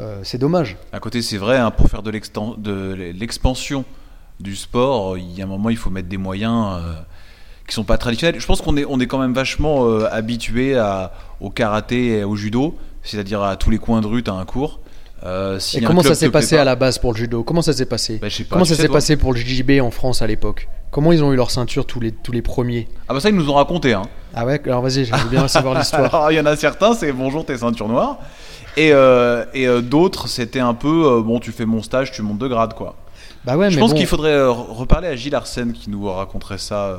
Euh, 0.00 0.20
C'est 0.22 0.38
dommage. 0.38 0.76
À 0.92 1.00
côté, 1.00 1.22
c'est 1.22 1.36
vrai, 1.36 1.58
hein, 1.58 1.70
pour 1.70 1.88
faire 1.88 2.02
de 2.02 2.10
l'expansion 2.10 3.84
du 4.40 4.56
sport, 4.56 5.18
il 5.18 5.30
y 5.32 5.42
a 5.42 5.44
un 5.44 5.48
moment, 5.48 5.70
il 5.70 5.76
faut 5.76 5.90
mettre 5.90 6.08
des 6.08 6.16
moyens 6.16 6.78
euh, 6.82 6.94
qui 7.66 7.74
sont 7.74 7.84
pas 7.84 7.98
traditionnels. 7.98 8.40
Je 8.40 8.46
pense 8.46 8.62
qu'on 8.62 8.76
est, 8.76 8.84
on 8.86 8.98
est 8.98 9.06
quand 9.06 9.18
même 9.18 9.34
vachement 9.34 9.86
euh, 9.86 10.08
habitué 10.10 10.80
au 11.40 11.50
karaté 11.50 12.18
et 12.18 12.24
au 12.24 12.36
judo, 12.36 12.76
c'est-à-dire 13.02 13.42
à 13.42 13.56
tous 13.56 13.70
les 13.70 13.78
coins 13.78 14.00
de 14.00 14.06
rue, 14.06 14.22
tu 14.22 14.30
as 14.30 14.34
un 14.34 14.44
cours. 14.44 14.80
Euh, 15.24 15.58
si 15.58 15.78
Et 15.78 15.80
comment 15.82 16.02
ça 16.02 16.14
s'est 16.14 16.30
passé 16.30 16.56
pas- 16.56 16.62
à 16.62 16.64
la 16.64 16.76
base 16.76 16.98
pour 16.98 17.12
le 17.12 17.18
judo 17.18 17.42
Comment 17.42 17.60
ça 17.62 17.72
s'est 17.74 17.84
passé 17.84 18.18
Bah, 18.20 18.28
je 18.30 18.42
pas, 18.42 18.54
Comment 18.54 18.64
ça 18.64 18.74
s'est 18.74 18.88
passé 18.88 19.16
pour 19.16 19.32
le 19.34 19.38
JJB 19.38 19.80
en 19.82 19.90
France 19.90 20.22
à 20.22 20.26
l'époque 20.26 20.68
Comment 20.90 21.12
ils 21.12 21.22
ont 21.22 21.32
eu 21.32 21.36
leur 21.36 21.50
ceinture 21.50 21.86
tous 21.86 22.00
les, 22.00 22.10
tous 22.10 22.32
les 22.32 22.42
premiers 22.42 22.88
Ah 23.08 23.14
bah 23.14 23.20
ça, 23.20 23.28
ils 23.28 23.34
nous 23.36 23.48
ont 23.50 23.54
raconté. 23.54 23.92
Hein. 23.92 24.02
Ah 24.34 24.44
ouais 24.46 24.60
Alors 24.64 24.80
vas-y, 24.82 25.04
j'aimerais 25.04 25.28
bien 25.30 25.46
savoir 25.46 25.78
l'histoire. 25.78 26.32
Il 26.32 26.36
y 26.36 26.40
en 26.40 26.46
a 26.46 26.56
certains, 26.56 26.94
c'est 26.94 27.12
bonjour 27.12 27.44
tes 27.44 27.58
ceintures 27.58 27.88
noires. 27.88 28.18
Et, 28.76 28.92
euh, 28.92 29.44
et 29.52 29.66
euh, 29.68 29.82
d'autres, 29.82 30.26
c'était 30.28 30.58
un 30.60 30.74
peu, 30.74 31.20
bon, 31.24 31.38
tu 31.38 31.52
fais 31.52 31.66
mon 31.66 31.82
stage, 31.82 32.12
tu 32.12 32.22
montes 32.22 32.38
de 32.38 32.48
grade, 32.48 32.74
quoi. 32.74 32.96
Bah 33.44 33.56
ouais, 33.56 33.70
Je 33.70 33.76
mais 33.76 33.80
pense 33.82 33.90
bon, 33.92 33.96
qu'il 33.98 34.06
faudrait 34.06 34.44
reparler 34.46 35.08
à 35.08 35.16
Gilles 35.16 35.34
Arsène 35.34 35.72
qui 35.72 35.90
nous 35.90 36.10
raconterait 36.10 36.58
ça. 36.58 36.98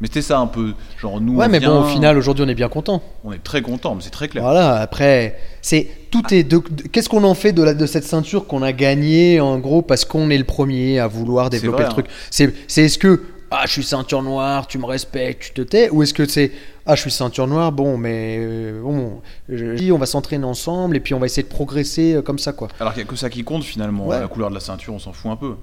Mais 0.00 0.06
c'était 0.06 0.22
ça 0.22 0.38
un 0.38 0.46
peu, 0.46 0.74
genre 1.00 1.20
nous. 1.20 1.36
Ouais, 1.36 1.48
mais 1.48 1.58
vient, 1.58 1.70
bon, 1.70 1.80
au 1.82 1.84
final, 1.86 2.16
aujourd'hui, 2.18 2.44
on 2.44 2.48
est 2.48 2.54
bien 2.54 2.68
content. 2.68 3.02
on 3.24 3.32
est 3.32 3.42
très 3.42 3.62
content, 3.62 3.94
mais 3.96 4.02
c'est 4.02 4.10
très 4.10 4.28
clair. 4.28 4.42
Voilà, 4.44 4.76
après, 4.76 5.38
c'est 5.60 5.88
tout 6.10 6.22
est 6.32 6.44
de, 6.44 6.62
de- 6.70 6.82
qu'est-ce 6.84 7.08
qu'on 7.08 7.24
en 7.24 7.34
fait 7.34 7.52
de, 7.52 7.62
la, 7.62 7.74
de 7.74 7.86
cette 7.86 8.04
ceinture 8.04 8.46
qu'on 8.46 8.62
a 8.62 8.72
gagnée 8.72 9.40
en 9.40 9.58
gros 9.58 9.82
parce 9.82 10.04
qu'on 10.04 10.30
est 10.30 10.38
le 10.38 10.44
premier 10.44 10.98
à 11.00 11.06
vouloir 11.08 11.50
développer 11.50 11.78
vrai, 11.82 11.84
le 11.86 11.90
truc. 11.90 12.06
C'est 12.30 12.54
c'est 12.68 12.84
est-ce 12.84 12.98
que 12.98 13.22
ah 13.50 13.62
je 13.66 13.72
suis 13.72 13.82
ceinture 13.82 14.22
noire, 14.22 14.66
tu 14.66 14.78
me 14.78 14.84
respectes, 14.84 15.42
tu 15.46 15.52
te 15.52 15.62
tais, 15.62 15.88
ou 15.90 16.02
est-ce 16.02 16.14
que 16.14 16.26
c'est 16.28 16.52
ah 16.86 16.94
je 16.94 17.00
suis 17.00 17.10
ceinture 17.10 17.46
noire, 17.46 17.72
bon 17.72 17.98
mais 17.98 18.36
euh, 18.38 18.80
bon, 18.82 19.20
je- 19.48 19.90
on 19.90 19.98
va 19.98 20.06
s'entraîner 20.06 20.44
ensemble 20.44 20.96
et 20.96 21.00
puis 21.00 21.12
on 21.14 21.18
va 21.18 21.26
essayer 21.26 21.42
de 21.42 21.48
progresser 21.48 22.14
euh, 22.14 22.22
comme 22.22 22.38
ça 22.38 22.52
quoi. 22.52 22.68
Alors 22.78 22.92
qu'il 22.94 23.02
n'y 23.02 23.08
a 23.08 23.10
que 23.10 23.16
ça 23.16 23.30
qui 23.30 23.42
compte 23.44 23.64
finalement. 23.64 24.06
Ouais. 24.06 24.20
La 24.20 24.28
couleur 24.28 24.50
de 24.50 24.54
la 24.54 24.60
ceinture, 24.60 24.94
on 24.94 24.98
s'en 24.98 25.12
fout 25.12 25.30
un 25.30 25.36
peu. 25.36 25.54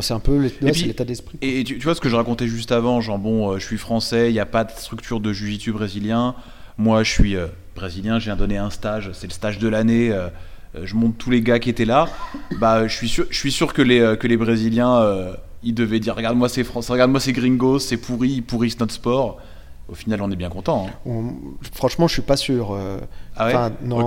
C'est 0.00 0.14
un 0.14 0.20
peu 0.20 0.86
l'état 0.86 1.04
d'esprit. 1.04 1.38
Et 1.42 1.64
tu, 1.64 1.78
tu 1.78 1.84
vois 1.84 1.94
ce 1.94 2.00
que 2.00 2.08
je 2.08 2.14
racontais 2.16 2.46
juste 2.46 2.70
avant, 2.72 3.00
genre 3.00 3.18
bon, 3.18 3.50
euh, 3.52 3.58
je 3.58 3.66
suis 3.66 3.78
français, 3.78 4.30
il 4.30 4.32
n'y 4.32 4.38
a 4.40 4.46
pas 4.46 4.64
de 4.64 4.70
structure 4.70 5.18
de 5.20 5.32
jiu-jitsu 5.32 5.72
brésilien. 5.72 6.34
Moi, 6.78 7.02
je 7.02 7.10
suis 7.10 7.36
euh, 7.36 7.48
brésilien, 7.74 8.18
viens 8.18 8.36
donner 8.36 8.58
un 8.58 8.70
stage, 8.70 9.10
c'est 9.12 9.26
le 9.26 9.32
stage 9.32 9.58
de 9.58 9.68
l'année. 9.68 10.10
euh, 10.12 10.28
je 10.84 10.94
monte 10.94 11.18
tous 11.18 11.30
les 11.30 11.42
gars 11.42 11.58
qui 11.58 11.68
étaient 11.68 11.84
là. 11.84 12.06
Bah, 12.60 12.86
je 12.86 12.94
suis 12.96 13.08
sûr, 13.08 13.26
je 13.28 13.36
suis 13.36 13.52
sûr 13.52 13.74
que 13.74 13.82
les 13.82 14.16
que 14.18 14.26
les 14.26 14.36
Brésiliens, 14.38 15.34
ils 15.62 15.74
devaient 15.74 16.00
dire, 16.00 16.14
regarde-moi 16.16 16.48
ces 16.48 16.64
Français, 16.64 16.92
regarde-moi 16.92 17.20
ces 17.20 17.32
Gringos, 17.34 17.80
c'est 17.80 17.98
pourri, 17.98 18.30
ils 18.30 18.42
pourrissent 18.42 18.80
notre 18.80 18.94
sport. 18.94 19.38
Au 19.90 19.94
final, 19.94 20.22
on 20.22 20.30
est 20.30 20.36
bien 20.36 20.48
content. 20.48 20.86
hein. 20.88 20.92
On- 21.04 21.34
franchement, 21.74 22.06
je 22.08 22.14
suis 22.14 22.22
pas 22.22 22.36
sûr. 22.38 22.74
Ah 23.36 23.46
ouais? 23.46 23.54
Enfin, 23.54 23.72
non. 23.82 24.06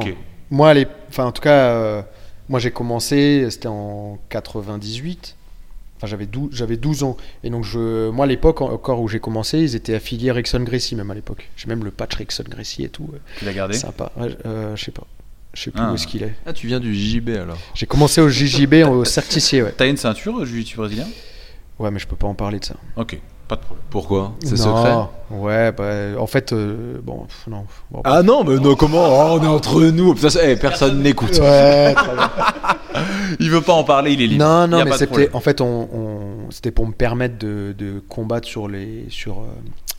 Moi, 0.49 0.73
les, 0.73 0.87
enfin, 1.09 1.25
en 1.25 1.31
tout 1.31 1.41
cas, 1.43 2.03
moi 2.49 2.59
j'ai 2.59 2.71
commencé, 2.71 3.45
c'était 3.51 3.67
en 3.67 4.17
98. 4.29 5.35
Enfin, 5.97 6.07
j'avais 6.07 6.25
12, 6.25 6.49
j'avais 6.51 6.75
12 6.77 7.03
ans. 7.03 7.15
Et 7.43 7.49
donc, 7.49 7.63
je, 7.63 8.09
moi, 8.09 8.25
à 8.25 8.27
l'époque 8.27 8.61
encore 8.61 9.01
où 9.01 9.07
j'ai 9.07 9.19
commencé, 9.19 9.59
ils 9.59 9.75
étaient 9.75 9.95
affiliés 9.95 10.31
Rickson 10.31 10.59
Gracie, 10.61 10.95
même 10.95 11.09
à 11.09 11.13
l'époque. 11.13 11.49
J'ai 11.55 11.67
même 11.67 11.83
le 11.85 11.91
patch 11.91 12.15
Rickson 12.15 12.43
Gracie 12.49 12.83
et 12.83 12.89
tout. 12.89 13.09
euh, 13.13 13.17
Tu 13.39 13.45
l'as 13.45 13.53
gardé 13.53 13.75
Sympa. 13.75 14.11
Ouais, 14.17 14.35
euh, 14.45 14.75
je 14.75 14.83
sais 14.83 14.91
pas. 14.91 15.03
Je 15.53 15.61
sais 15.63 15.71
plus 15.71 15.81
Ah. 15.81 15.91
où 15.91 15.95
est-ce 15.95 16.05
qu'il 16.05 16.21
est. 16.23 16.33
Ah, 16.45 16.51
tu 16.51 16.67
viens 16.67 16.81
du 16.81 16.93
JJB 16.93 17.29
alors 17.29 17.57
J'ai 17.73 17.85
commencé 17.85 18.19
au 18.19 18.27
JJB, 18.27 18.83
au 18.89 19.05
certicier, 19.05 19.63
ouais. 19.63 19.73
T'as 19.77 19.87
une 19.87 19.95
ceinture 19.95 20.37
euh, 20.39 20.45
jiu-jitsu 20.45 20.75
brésilien? 20.75 21.05
Ouais, 21.79 21.89
mais 21.91 21.99
je 21.99 22.07
peux 22.07 22.17
pas 22.17 22.27
en 22.27 22.33
parler 22.33 22.59
de 22.59 22.65
ça. 22.65 22.75
Ok, 22.97 23.17
pas 23.47 23.55
de 23.55 23.61
problème. 23.61 23.85
Pourquoi? 23.89 24.33
C'est 24.43 24.57
Non, 24.59 24.75
secret? 24.77 24.95
Ouais, 25.31 25.71
bah, 25.71 26.19
en 26.21 26.27
fait, 26.27 26.51
euh, 26.51 26.99
bon, 27.01 27.23
pff, 27.25 27.47
non. 27.47 27.65
Bon, 27.89 28.01
Ah 28.03 28.21
non, 28.21 28.43
mais 28.43 28.55
non, 28.57 28.75
comment? 28.75 29.05
Oh, 29.07 29.37
On 29.39 29.43
est 29.43 29.47
entre 29.47 29.81
nous. 29.81 30.15
Ça, 30.17 30.41
eh, 30.45 30.57
personne 30.57 31.01
n'écoute. 31.01 31.39
Ouais, 31.39 31.93
très 31.95 32.15
bien. 32.15 32.31
Il 33.39 33.49
veut 33.51 33.61
pas 33.61 33.73
en 33.73 33.83
parler, 33.83 34.13
il 34.13 34.21
est 34.21 34.27
libre. 34.27 34.43
Non, 34.43 34.67
non, 34.67 34.83
mais 34.85 34.91
c'était 34.97 35.29
en 35.33 35.39
fait, 35.39 35.61
on, 35.61 35.89
on- 35.93 36.51
c'était 36.51 36.71
pour 36.71 36.87
me 36.87 36.93
permettre 36.93 37.37
de, 37.37 37.73
de 37.77 38.01
combattre 38.07 38.47
sur, 38.47 38.67
les, 38.67 39.05
sur 39.09 39.39
euh, 39.39 39.45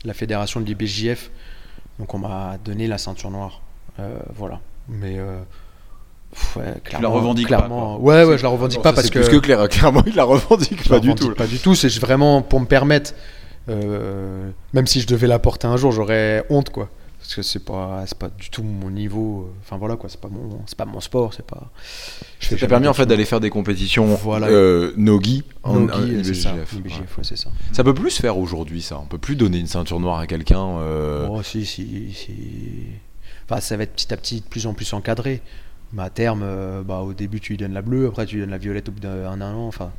la 0.05 0.13
fédération 0.13 0.59
de 0.61 0.65
l'IBJF. 0.65 1.29
Donc 1.99 2.13
on 2.13 2.19
m'a 2.19 2.57
donné 2.63 2.87
la 2.87 2.97
ceinture 2.97 3.31
noire. 3.31 3.61
Euh, 3.99 4.17
voilà. 4.35 4.59
Mais 4.89 5.15
euh, 5.17 5.39
pff, 6.31 6.57
ouais, 6.57 6.73
clairement, 6.83 7.11
revendiques 7.11 7.49
pas, 7.49 7.57
clairement, 7.57 7.97
Ouais, 7.99 8.23
ouais, 8.23 8.37
je 8.37 8.43
la 8.43 8.49
revendique 8.49 8.81
pas 8.81 8.93
parce 8.93 9.07
c'est 9.07 9.13
que. 9.13 9.19
plus 9.19 9.29
que 9.29 9.37
clair. 9.37 9.67
Clairement, 9.69 10.03
il 10.05 10.15
la 10.15 10.23
revendique 10.23 10.83
je 10.83 10.89
pas 10.89 10.95
la 10.95 10.99
du 11.01 11.09
revendique 11.09 11.29
tout. 11.29 11.35
Pas 11.35 11.47
du 11.47 11.57
tout. 11.59 11.75
C'est 11.75 11.93
vraiment 11.99 12.41
pour 12.41 12.59
me 12.59 12.65
permettre. 12.65 13.13
euh, 13.69 14.49
même 14.73 14.87
si 14.87 15.01
je 15.01 15.07
devais 15.07 15.27
la 15.27 15.39
porter 15.39 15.67
un 15.67 15.75
jour, 15.77 15.91
j'aurais 15.91 16.45
honte, 16.49 16.69
quoi. 16.69 16.89
Parce 17.27 17.35
que 17.35 17.41
c'est 17.41 17.59
pas, 17.65 18.05
c'est 18.07 18.17
pas 18.17 18.29
du 18.29 18.49
tout 18.49 18.63
mon 18.63 18.89
niveau. 18.89 19.49
euh, 19.49 19.53
Enfin 19.61 19.75
voilà, 19.77 19.97
quoi. 19.97 20.09
C'est 20.09 20.21
pas 20.21 20.29
mon, 20.29 20.61
c'est 20.65 20.77
pas 20.77 20.85
mon 20.85 21.01
sport. 21.01 21.33
C'est 21.33 21.45
pas. 21.45 21.69
Je 22.39 22.55
permis 22.65 22.87
en 22.87 22.93
fait 22.93 23.05
d'aller 23.05 23.25
faire 23.25 23.41
des 23.41 23.49
compétitions 23.49 24.05
Voilà. 24.15 24.47
euh, 24.47 24.93
Nogi 24.95 25.43
en 25.61 25.81
Nogi, 25.81 26.19
en 26.21 26.23
c'est 26.23 26.33
ça. 26.33 26.53
Ouais. 26.53 26.63
c'est 27.23 27.37
ça. 27.37 27.49
Ça 27.73 27.83
peut 27.83 27.93
plus 27.93 28.11
se 28.11 28.21
faire 28.21 28.37
aujourd'hui, 28.37 28.81
ça. 28.81 28.97
On 28.99 29.07
peut 29.07 29.17
plus 29.17 29.35
donner 29.35 29.57
une 29.57 29.67
ceinture 29.67 29.99
noire 29.99 30.19
à 30.19 30.25
quelqu'un. 30.25 30.79
euh, 30.79 31.27
Oh, 31.29 31.43
si, 31.43 31.65
si, 31.65 32.13
si. 32.13 32.31
Enfin, 33.49 33.59
ça 33.59 33.75
va 33.75 33.83
être 33.83 33.93
petit 33.93 34.13
à 34.13 34.15
petit 34.17 34.39
de 34.39 34.45
plus 34.45 34.65
en 34.65 34.73
plus 34.73 34.93
encadré. 34.93 35.41
Mais 35.91 36.03
à 36.03 36.09
terme, 36.09 36.43
euh, 36.43 36.81
bah, 36.81 36.99
au 36.99 37.11
début, 37.13 37.41
tu 37.41 37.51
lui 37.53 37.57
donnes 37.57 37.73
la 37.73 37.81
bleue, 37.81 38.07
après, 38.07 38.25
tu 38.25 38.35
lui 38.35 38.41
donnes 38.43 38.51
la 38.51 38.57
violette 38.57 38.87
au 38.87 38.93
bout 38.93 39.01
d'un 39.01 39.25
un 39.25 39.41
an. 39.41 39.67
Enfin, 39.67 39.91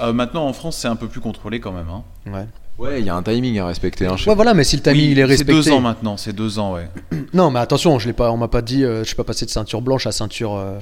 Euh, 0.00 0.12
maintenant, 0.12 0.46
en 0.46 0.52
France, 0.52 0.76
c'est 0.78 0.88
un 0.88 0.96
peu 0.96 1.08
plus 1.08 1.20
contrôlé 1.20 1.58
quand 1.58 1.72
même. 1.72 1.88
Hein. 1.88 2.04
ouais. 2.26 2.46
Ouais, 2.82 3.00
il 3.00 3.06
y 3.06 3.10
a 3.10 3.14
un 3.14 3.22
timing 3.22 3.58
à 3.60 3.66
respecter. 3.66 4.06
Hein, 4.06 4.16
Ouais, 4.26 4.34
voilà, 4.34 4.54
mais 4.54 4.64
si 4.64 4.76
le 4.76 4.82
timing 4.82 5.00
Oui, 5.00 5.10
il 5.12 5.18
est 5.18 5.24
respecté. 5.24 5.52
C'est 5.62 5.70
deux 5.70 5.76
ans 5.76 5.80
maintenant, 5.80 6.16
c'est 6.16 6.32
deux 6.32 6.58
ans, 6.58 6.74
ouais. 6.74 6.88
Non, 7.32 7.50
mais 7.50 7.60
attention, 7.60 7.98
je 8.00 8.08
l'ai 8.08 8.12
pas, 8.12 8.32
on 8.32 8.36
m'a 8.36 8.48
pas 8.48 8.60
dit, 8.62 8.84
euh, 8.84 9.00
je 9.02 9.06
suis 9.06 9.14
pas 9.16 9.22
passé 9.24 9.44
de 9.46 9.50
ceinture 9.50 9.80
blanche 9.82 10.06
à 10.06 10.12
ceinture 10.12 10.56
euh, 10.56 10.78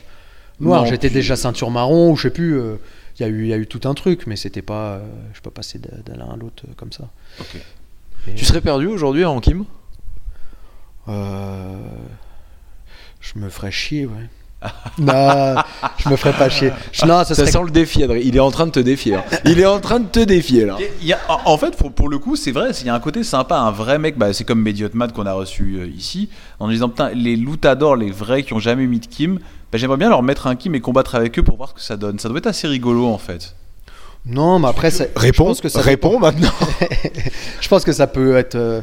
noire. 0.61 0.83
Non, 0.83 0.87
J'étais 0.89 1.09
puis- 1.09 1.15
déjà 1.17 1.37
ceinture 1.37 1.71
marron, 1.71 2.11
ou 2.13 2.17
je 2.17 2.23
sais 2.23 2.31
plus. 2.31 2.59
euh, 2.59 2.77
Il 3.19 3.23
y, 3.23 3.27
a 3.27 3.29
eu- 3.29 3.43
il 3.43 3.49
y 3.49 3.53
a 3.53 3.59
eu 3.59 3.67
tout 3.67 3.87
un 3.87 3.93
truc, 3.93 4.27
mais 4.27 4.37
c'était 4.37 4.63
pas. 4.63 4.93
euh, 4.95 5.01
je 5.31 5.35
suis 5.35 5.43
pas 5.43 5.51
passé 5.51 5.79
de, 5.79 5.91
de 6.11 6.19
l'un 6.19 6.31
à 6.31 6.37
l'autre 6.37 6.63
euh, 6.67 6.73
comme 6.75 6.91
ça. 6.93 7.05
Ok. 7.39 7.61
Et, 8.29 8.35
Tu 8.35 8.47
serais 8.47 8.63
perdu 8.63 8.87
aujourd'hui 8.87 9.25
en 9.27 9.41
Kim 9.41 9.65
euh, 11.09 11.77
je 13.21 13.39
me 13.39 13.49
ferais 13.51 13.71
chier, 13.73 14.07
ouais. 14.07 14.29
non, 14.99 15.55
je 15.99 16.09
me 16.11 16.17
ferais 16.17 16.35
pas 16.35 16.49
chier. 16.51 16.71
Je- 16.93 17.07
non, 17.07 17.19
ça 17.21 17.27
Ça 17.27 17.35
serait 17.37 17.51
sent 17.51 17.63
le 17.65 17.71
défi, 17.71 18.03
Adrien. 18.03 18.21
Il 18.23 18.37
est 18.37 18.41
en 18.41 18.51
train 18.51 18.67
de 18.67 18.71
te 18.73 18.81
défier. 18.81 19.15
hein. 19.15 19.25
Il 19.47 19.59
est 19.59 19.65
en 19.67 19.81
train 19.81 20.01
de 20.01 20.07
te 20.09 20.21
défier 20.21 20.67
là. 20.67 20.77
Il 21.01 21.07
y 21.07 21.13
a- 21.15 21.19
en 21.47 21.57
fait, 21.57 21.77
pour, 21.77 21.93
pour 21.93 22.09
le 22.11 22.19
coup, 22.19 22.37
c'est 22.37 22.53
vrai, 22.53 22.71
il 22.81 22.87
y 22.87 22.91
a 22.91 22.95
un 22.95 23.01
côté 23.01 23.25
sympa, 23.25 23.57
un 23.57 23.71
vrai 23.71 23.99
mec, 23.99 24.19
bah, 24.19 24.33
c'est 24.35 24.45
comme 24.45 24.61
Mediotmad 24.61 25.13
qu'on 25.13 25.25
a 25.27 25.33
reçu 25.33 25.79
euh, 25.81 25.87
ici, 25.87 26.29
en 26.59 26.69
disant, 26.69 26.89
putain, 26.91 27.11
les 27.15 27.37
loutadors, 27.37 27.97
les 27.97 28.11
vrais 28.11 28.43
qui 28.43 28.53
ont 28.53 28.59
jamais 28.59 28.87
mis 28.87 29.01
de 29.01 29.07
Kim, 29.07 29.39
bah, 29.73 29.79
j'aimerais 29.79 29.97
bien 29.97 30.11
leur 30.11 30.23
mettre 30.23 30.47
un 30.47 30.57
Kim 30.57 30.75
et 30.75 30.81
combattre 30.81 31.15
avec 31.15 31.39
eux 31.39 31.43
pour 31.43 31.57
voir 31.57 31.71
ce 31.71 31.75
que 31.75 31.81
ça 31.81 31.97
donne. 31.97 32.19
Ça 32.19 32.29
doit 32.29 32.39
être 32.39 32.47
assez 32.47 32.69
rigolo 32.69 33.07
en 33.07 33.19
fait. 33.19 33.55
Non, 34.27 34.59
mais 34.59 34.69
après, 34.69 34.91
ça- 34.91 35.05
je 35.17 35.19
Réponds, 35.21 35.47
pense 35.47 35.63
que 35.63 35.71
ça 35.71 35.81
réponds 35.81 36.19
maintenant. 36.19 36.51
Je 37.61 37.69
pense 37.69 37.85
que 37.85 37.93
ça 37.93 38.07
peut 38.07 38.37
être. 38.37 38.83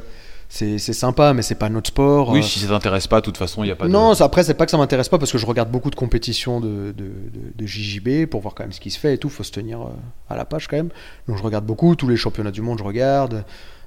C'est 0.50 0.78
sympa, 0.80 1.34
mais 1.34 1.42
c'est 1.42 1.56
pas 1.56 1.70
notre 1.70 1.90
sport. 1.90 2.30
Oui, 2.30 2.40
euh. 2.40 2.42
si 2.42 2.60
ça 2.60 2.68
t'intéresse 2.68 3.08
pas, 3.08 3.20
de 3.20 3.26
toute 3.26 3.38
façon, 3.38 3.64
il 3.64 3.68
n'y 3.68 3.72
a 3.72 3.76
pas 3.76 3.88
non, 3.88 4.14
de. 4.14 4.24
après, 4.24 4.44
c'est 4.44 4.54
pas 4.54 4.66
que 4.66 4.72
ça 4.72 4.78
m'intéresse 4.78 5.10
pas 5.10 5.18
parce 5.18 5.32
que 5.32 5.38
je 5.38 5.46
regarde 5.46 5.70
beaucoup 5.70 5.90
de 5.90 5.96
compétitions 5.96 6.62
de, 6.62 6.94
de, 6.96 7.12
de- 7.56 7.66
JJB 7.68 8.28
pour 8.30 8.42
voir 8.42 8.56
quand 8.56 8.64
même 8.64 8.72
ce 8.72 8.80
qui 8.80 8.90
se 8.90 8.98
fait 8.98 9.16
et 9.16 9.18
tout. 9.18 9.30
Faut 9.30 9.44
se 9.44 9.52
tenir 9.52 9.82
euh, 9.82 9.90
à 10.30 10.38
la 10.38 10.46
page 10.46 10.68
quand 10.68 10.78
même. 10.78 10.90
Donc 11.28 11.38
je 11.38 11.44
regarde 11.44 11.66
beaucoup. 11.66 11.96
Tous 11.96 12.08
les 12.08 12.16
championnats 12.16 12.52
du 12.52 12.62
monde, 12.62 12.80
je 12.80 12.84
regarde. 12.84 13.44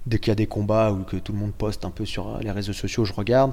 Dès 0.07 0.19
qu'il 0.19 0.29
y 0.29 0.33
a 0.33 0.37
des 0.37 0.47
combats 0.47 0.93
ou 0.93 1.03
que 1.05 1.17
tout 1.17 1.33
le 1.33 1.39
monde 1.39 1.53
poste 1.53 1.85
un 1.85 1.91
peu 1.91 2.05
sur 2.05 2.29
euh, 2.29 2.39
les 2.43 2.51
réseaux 2.51 2.73
sociaux, 2.75 3.05
je 3.05 3.13
regarde. 3.15 3.53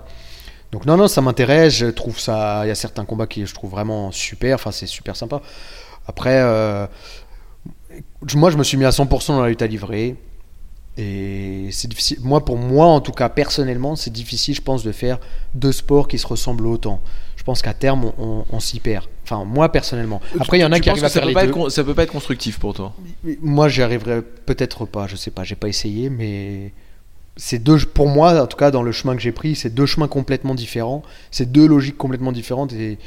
Donc 0.73 0.85
non, 0.85 0.97
non, 0.97 1.07
ça 1.07 1.21
m'intéresse. 1.21 1.73
Je 1.75 1.85
trouve 1.87 2.19
ça. 2.19 2.65
Il 2.65 2.67
y 2.67 2.71
a 2.71 2.75
certains 2.75 3.05
combats 3.05 3.27
qui 3.27 3.45
je 3.45 3.53
trouve 3.53 3.71
vraiment 3.71 4.11
super. 4.11 4.55
Enfin, 4.55 4.71
c'est 4.71 4.85
super 4.87 5.15
sympa. 5.15 5.41
Après, 6.07 6.41
euh, 6.41 6.87
moi, 8.35 8.49
je 8.49 8.57
me 8.57 8.63
suis 8.63 8.77
mis 8.77 8.85
à 8.85 8.89
100% 8.89 9.27
dans 9.27 9.41
la 9.41 9.49
lutte 9.49 9.61
à 9.61 9.67
livrer. 9.67 10.15
Et 10.97 11.67
c'est 11.71 11.87
difficile. 11.87 12.17
Moi, 12.23 12.43
pour 12.43 12.57
moi, 12.57 12.87
en 12.87 13.01
tout 13.01 13.11
cas, 13.11 13.29
personnellement, 13.29 13.95
c'est 13.95 14.09
difficile, 14.11 14.55
je 14.55 14.61
pense, 14.61 14.83
de 14.83 14.91
faire 14.91 15.19
deux 15.53 15.71
sports 15.71 16.07
qui 16.07 16.17
se 16.17 16.25
ressemblent 16.25 16.65
autant. 16.65 17.01
Je 17.35 17.43
pense 17.43 17.61
qu'à 17.61 17.73
terme, 17.75 18.05
on, 18.17 18.23
on- 18.23 18.45
on 18.51 18.59
s'y 18.59 18.79
perd. 18.79 19.05
Enfin, 19.23 19.45
moi, 19.45 19.71
personnellement. 19.71 20.19
Après, 20.39 20.57
il 20.57 20.61
y 20.61 20.65
en 20.65 20.71
a 20.71 20.79
qui 20.79 20.89
arrivent 20.89 21.03
à 21.05 21.09
faire 21.09 21.25
les 21.27 21.33
deux. 21.45 21.49
être 21.49 21.53
con- 21.53 21.69
Ça 21.69 21.83
peut 21.83 21.93
pas 21.93 22.03
être 22.03 22.11
constructif 22.11 22.57
pour 22.59 22.73
toi? 22.73 22.93
Moi, 23.41 23.69
j'y 23.69 23.83
arriverai 23.83 24.21
peut-être 24.21 24.85
pas. 24.85 25.05
Je 25.07 25.15
sais 25.15 25.31
pas. 25.31 25.43
J'ai 25.43 25.55
pas 25.55 25.67
essayé, 25.67 26.09
mais 26.09 26.71
c'est 27.35 27.59
deux. 27.59 27.77
Pour 27.77 28.07
moi, 28.07 28.41
en 28.41 28.47
tout 28.47 28.57
cas, 28.57 28.71
dans 28.71 28.81
le 28.83 28.91
chemin 28.91 29.15
que 29.15 29.21
j'ai 29.21 29.31
pris, 29.31 29.55
c'est 29.55 29.69
deux 29.73 29.85
chemins 29.85 30.07
complètement 30.07 30.55
différents. 30.55 31.03
C'est 31.29 31.51
deux 31.51 31.67
logiques 31.67 31.97
complètement 31.97 32.31
différentes 32.31 32.73
et 32.73 32.97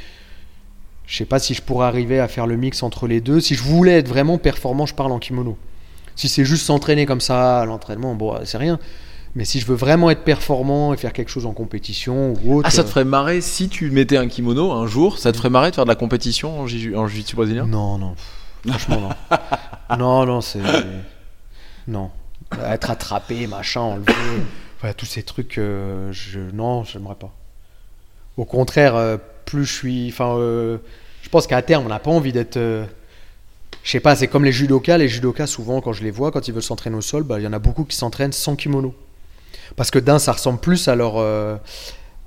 je 1.06 1.16
sais 1.16 1.24
pas 1.24 1.40
si 1.40 1.54
je 1.54 1.62
pourrais 1.62 1.86
arriver 1.86 2.20
à 2.20 2.28
faire 2.28 2.46
le 2.46 2.56
mix 2.56 2.84
entre 2.84 3.08
les 3.08 3.20
deux. 3.20 3.40
Si 3.40 3.56
je 3.56 3.62
voulais 3.64 3.98
être 3.98 4.08
vraiment 4.08 4.38
performant, 4.38 4.86
je 4.86 4.94
parle 4.94 5.10
en 5.10 5.18
kimono. 5.18 5.58
Si 6.16 6.28
c'est 6.28 6.44
juste 6.44 6.66
s'entraîner 6.66 7.06
comme 7.06 7.20
ça, 7.20 7.60
à 7.60 7.64
l'entraînement, 7.64 8.14
bon, 8.14 8.38
c'est 8.44 8.58
rien. 8.58 8.78
Mais 9.36 9.44
si 9.44 9.60
je 9.60 9.66
veux 9.66 9.76
vraiment 9.76 10.10
être 10.10 10.24
performant 10.24 10.92
et 10.92 10.96
faire 10.96 11.12
quelque 11.12 11.28
chose 11.30 11.46
en 11.46 11.52
compétition 11.52 12.34
ou 12.44 12.56
autre. 12.56 12.68
Ah, 12.68 12.70
ça 12.72 12.82
te 12.82 12.88
ferait 12.88 13.04
marrer 13.04 13.40
si 13.40 13.68
tu 13.68 13.90
mettais 13.92 14.16
un 14.16 14.26
kimono 14.26 14.72
un 14.72 14.88
jour 14.88 15.18
Ça 15.18 15.30
te 15.30 15.36
ferait 15.36 15.50
marrer 15.50 15.70
de 15.70 15.76
faire 15.76 15.84
de 15.84 15.88
la 15.90 15.94
compétition 15.94 16.60
en 16.60 16.66
jiu- 16.66 16.96
en 16.96 17.06
jiu-jitsu 17.06 17.36
brésilien? 17.36 17.64
Non, 17.66 17.96
non. 17.96 18.14
Franchement, 18.66 19.00
non. 19.00 19.96
non, 19.98 20.26
non, 20.26 20.40
c'est. 20.40 20.58
Non. 21.86 22.10
Être 22.66 22.90
attrapé, 22.90 23.46
machin, 23.46 23.80
enlevé. 23.80 24.12
Voilà, 24.80 24.94
tous 24.94 25.06
ces 25.06 25.22
trucs, 25.22 25.58
euh, 25.58 26.10
je... 26.12 26.40
non, 26.52 26.82
j'aimerais 26.84 27.14
pas. 27.14 27.32
Au 28.36 28.44
contraire, 28.44 28.96
euh, 28.96 29.16
plus 29.44 29.64
je 29.64 29.72
suis. 29.72 30.08
Enfin, 30.08 30.34
euh, 30.36 30.78
je 31.22 31.28
pense 31.28 31.46
qu'à 31.46 31.62
terme, 31.62 31.84
on 31.86 31.88
n'a 31.88 31.98
pas 32.00 32.10
envie 32.10 32.32
d'être. 32.32 32.56
Je 33.82 33.90
sais 33.90 34.00
pas, 34.00 34.14
c'est 34.14 34.28
comme 34.28 34.44
les 34.44 34.52
judokas. 34.52 34.98
Les 34.98 35.08
judokas, 35.08 35.46
souvent, 35.46 35.80
quand 35.80 35.92
je 35.92 36.02
les 36.02 36.10
vois, 36.10 36.30
quand 36.30 36.46
ils 36.48 36.54
veulent 36.54 36.62
s'entraîner 36.62 36.96
au 36.96 37.00
sol, 37.00 37.22
bah, 37.22 37.38
il 37.38 37.44
y 37.44 37.46
en 37.46 37.52
a 37.52 37.58
beaucoup 37.58 37.84
qui 37.84 37.96
s'entraînent 37.96 38.32
sans 38.32 38.56
kimono. 38.56 38.94
Parce 39.76 39.90
que 39.90 39.98
d'un, 39.98 40.18
ça 40.18 40.32
ressemble 40.32 40.60
plus 40.60 40.88
à 40.88 40.94
leur. 40.94 41.16
euh, 41.18 41.56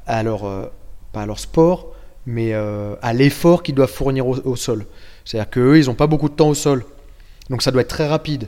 euh, 0.10 1.36
sport, 1.36 1.94
mais 2.26 2.54
euh, 2.54 2.96
à 3.02 3.14
l'effort 3.14 3.64
qu'ils 3.64 3.76
doivent 3.76 3.92
fournir 3.92 4.26
au, 4.28 4.56
sol. 4.56 4.86
C'est-à-dire 5.26 5.50
qu'eux, 5.50 5.78
ils 5.78 5.86
n'ont 5.86 5.96
pas 5.96 6.08
beaucoup 6.08 6.30
de 6.30 6.34
temps 6.34 6.50
au 6.50 6.56
sol. 6.56 6.86
Donc 7.50 7.62
ça 7.62 7.72
doit 7.72 7.82
être 7.82 7.90
très 7.90 8.08
rapide. 8.08 8.48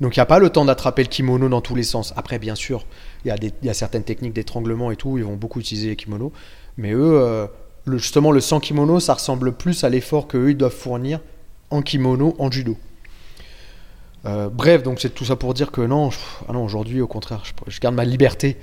Donc 0.00 0.16
il 0.16 0.18
n'y 0.18 0.22
a 0.22 0.26
pas 0.26 0.38
le 0.38 0.50
temps 0.50 0.64
d'attraper 0.64 1.02
le 1.02 1.08
kimono 1.08 1.48
dans 1.48 1.60
tous 1.60 1.74
les 1.74 1.82
sens. 1.82 2.12
Après, 2.16 2.38
bien 2.38 2.54
sûr, 2.54 2.86
il 3.24 3.34
y, 3.34 3.66
y 3.66 3.70
a 3.70 3.74
certaines 3.74 4.04
techniques 4.04 4.34
d'étranglement 4.34 4.90
et 4.90 4.96
tout, 4.96 5.18
ils 5.18 5.24
vont 5.24 5.36
beaucoup 5.36 5.60
utiliser 5.60 5.88
les 5.88 5.96
kimonos. 5.96 6.32
Mais 6.76 6.92
eux, 6.92 7.48
justement, 7.86 8.30
le 8.30 8.40
sans 8.40 8.60
kimono, 8.60 9.00
ça 9.00 9.14
ressemble 9.14 9.52
plus 9.52 9.84
à 9.84 9.88
l'effort 9.88 10.28
qu'eux, 10.28 10.50
ils 10.50 10.56
doivent 10.56 10.72
fournir 10.72 11.20
en 11.70 11.82
kimono, 11.82 12.34
en 12.38 12.50
judo. 12.50 12.76
Euh, 14.24 14.48
bref, 14.48 14.82
donc 14.82 15.00
c'est 15.00 15.14
tout 15.14 15.24
ça 15.24 15.36
pour 15.36 15.54
dire 15.54 15.70
que 15.70 15.80
non, 15.80 16.10
je- 16.10 16.18
ah 16.48 16.52
non 16.52 16.64
aujourd'hui, 16.64 17.00
au 17.00 17.06
contraire, 17.06 17.42
je, 17.44 17.52
je 17.70 17.80
garde 17.80 17.94
ma 17.94 18.04
liberté. 18.04 18.56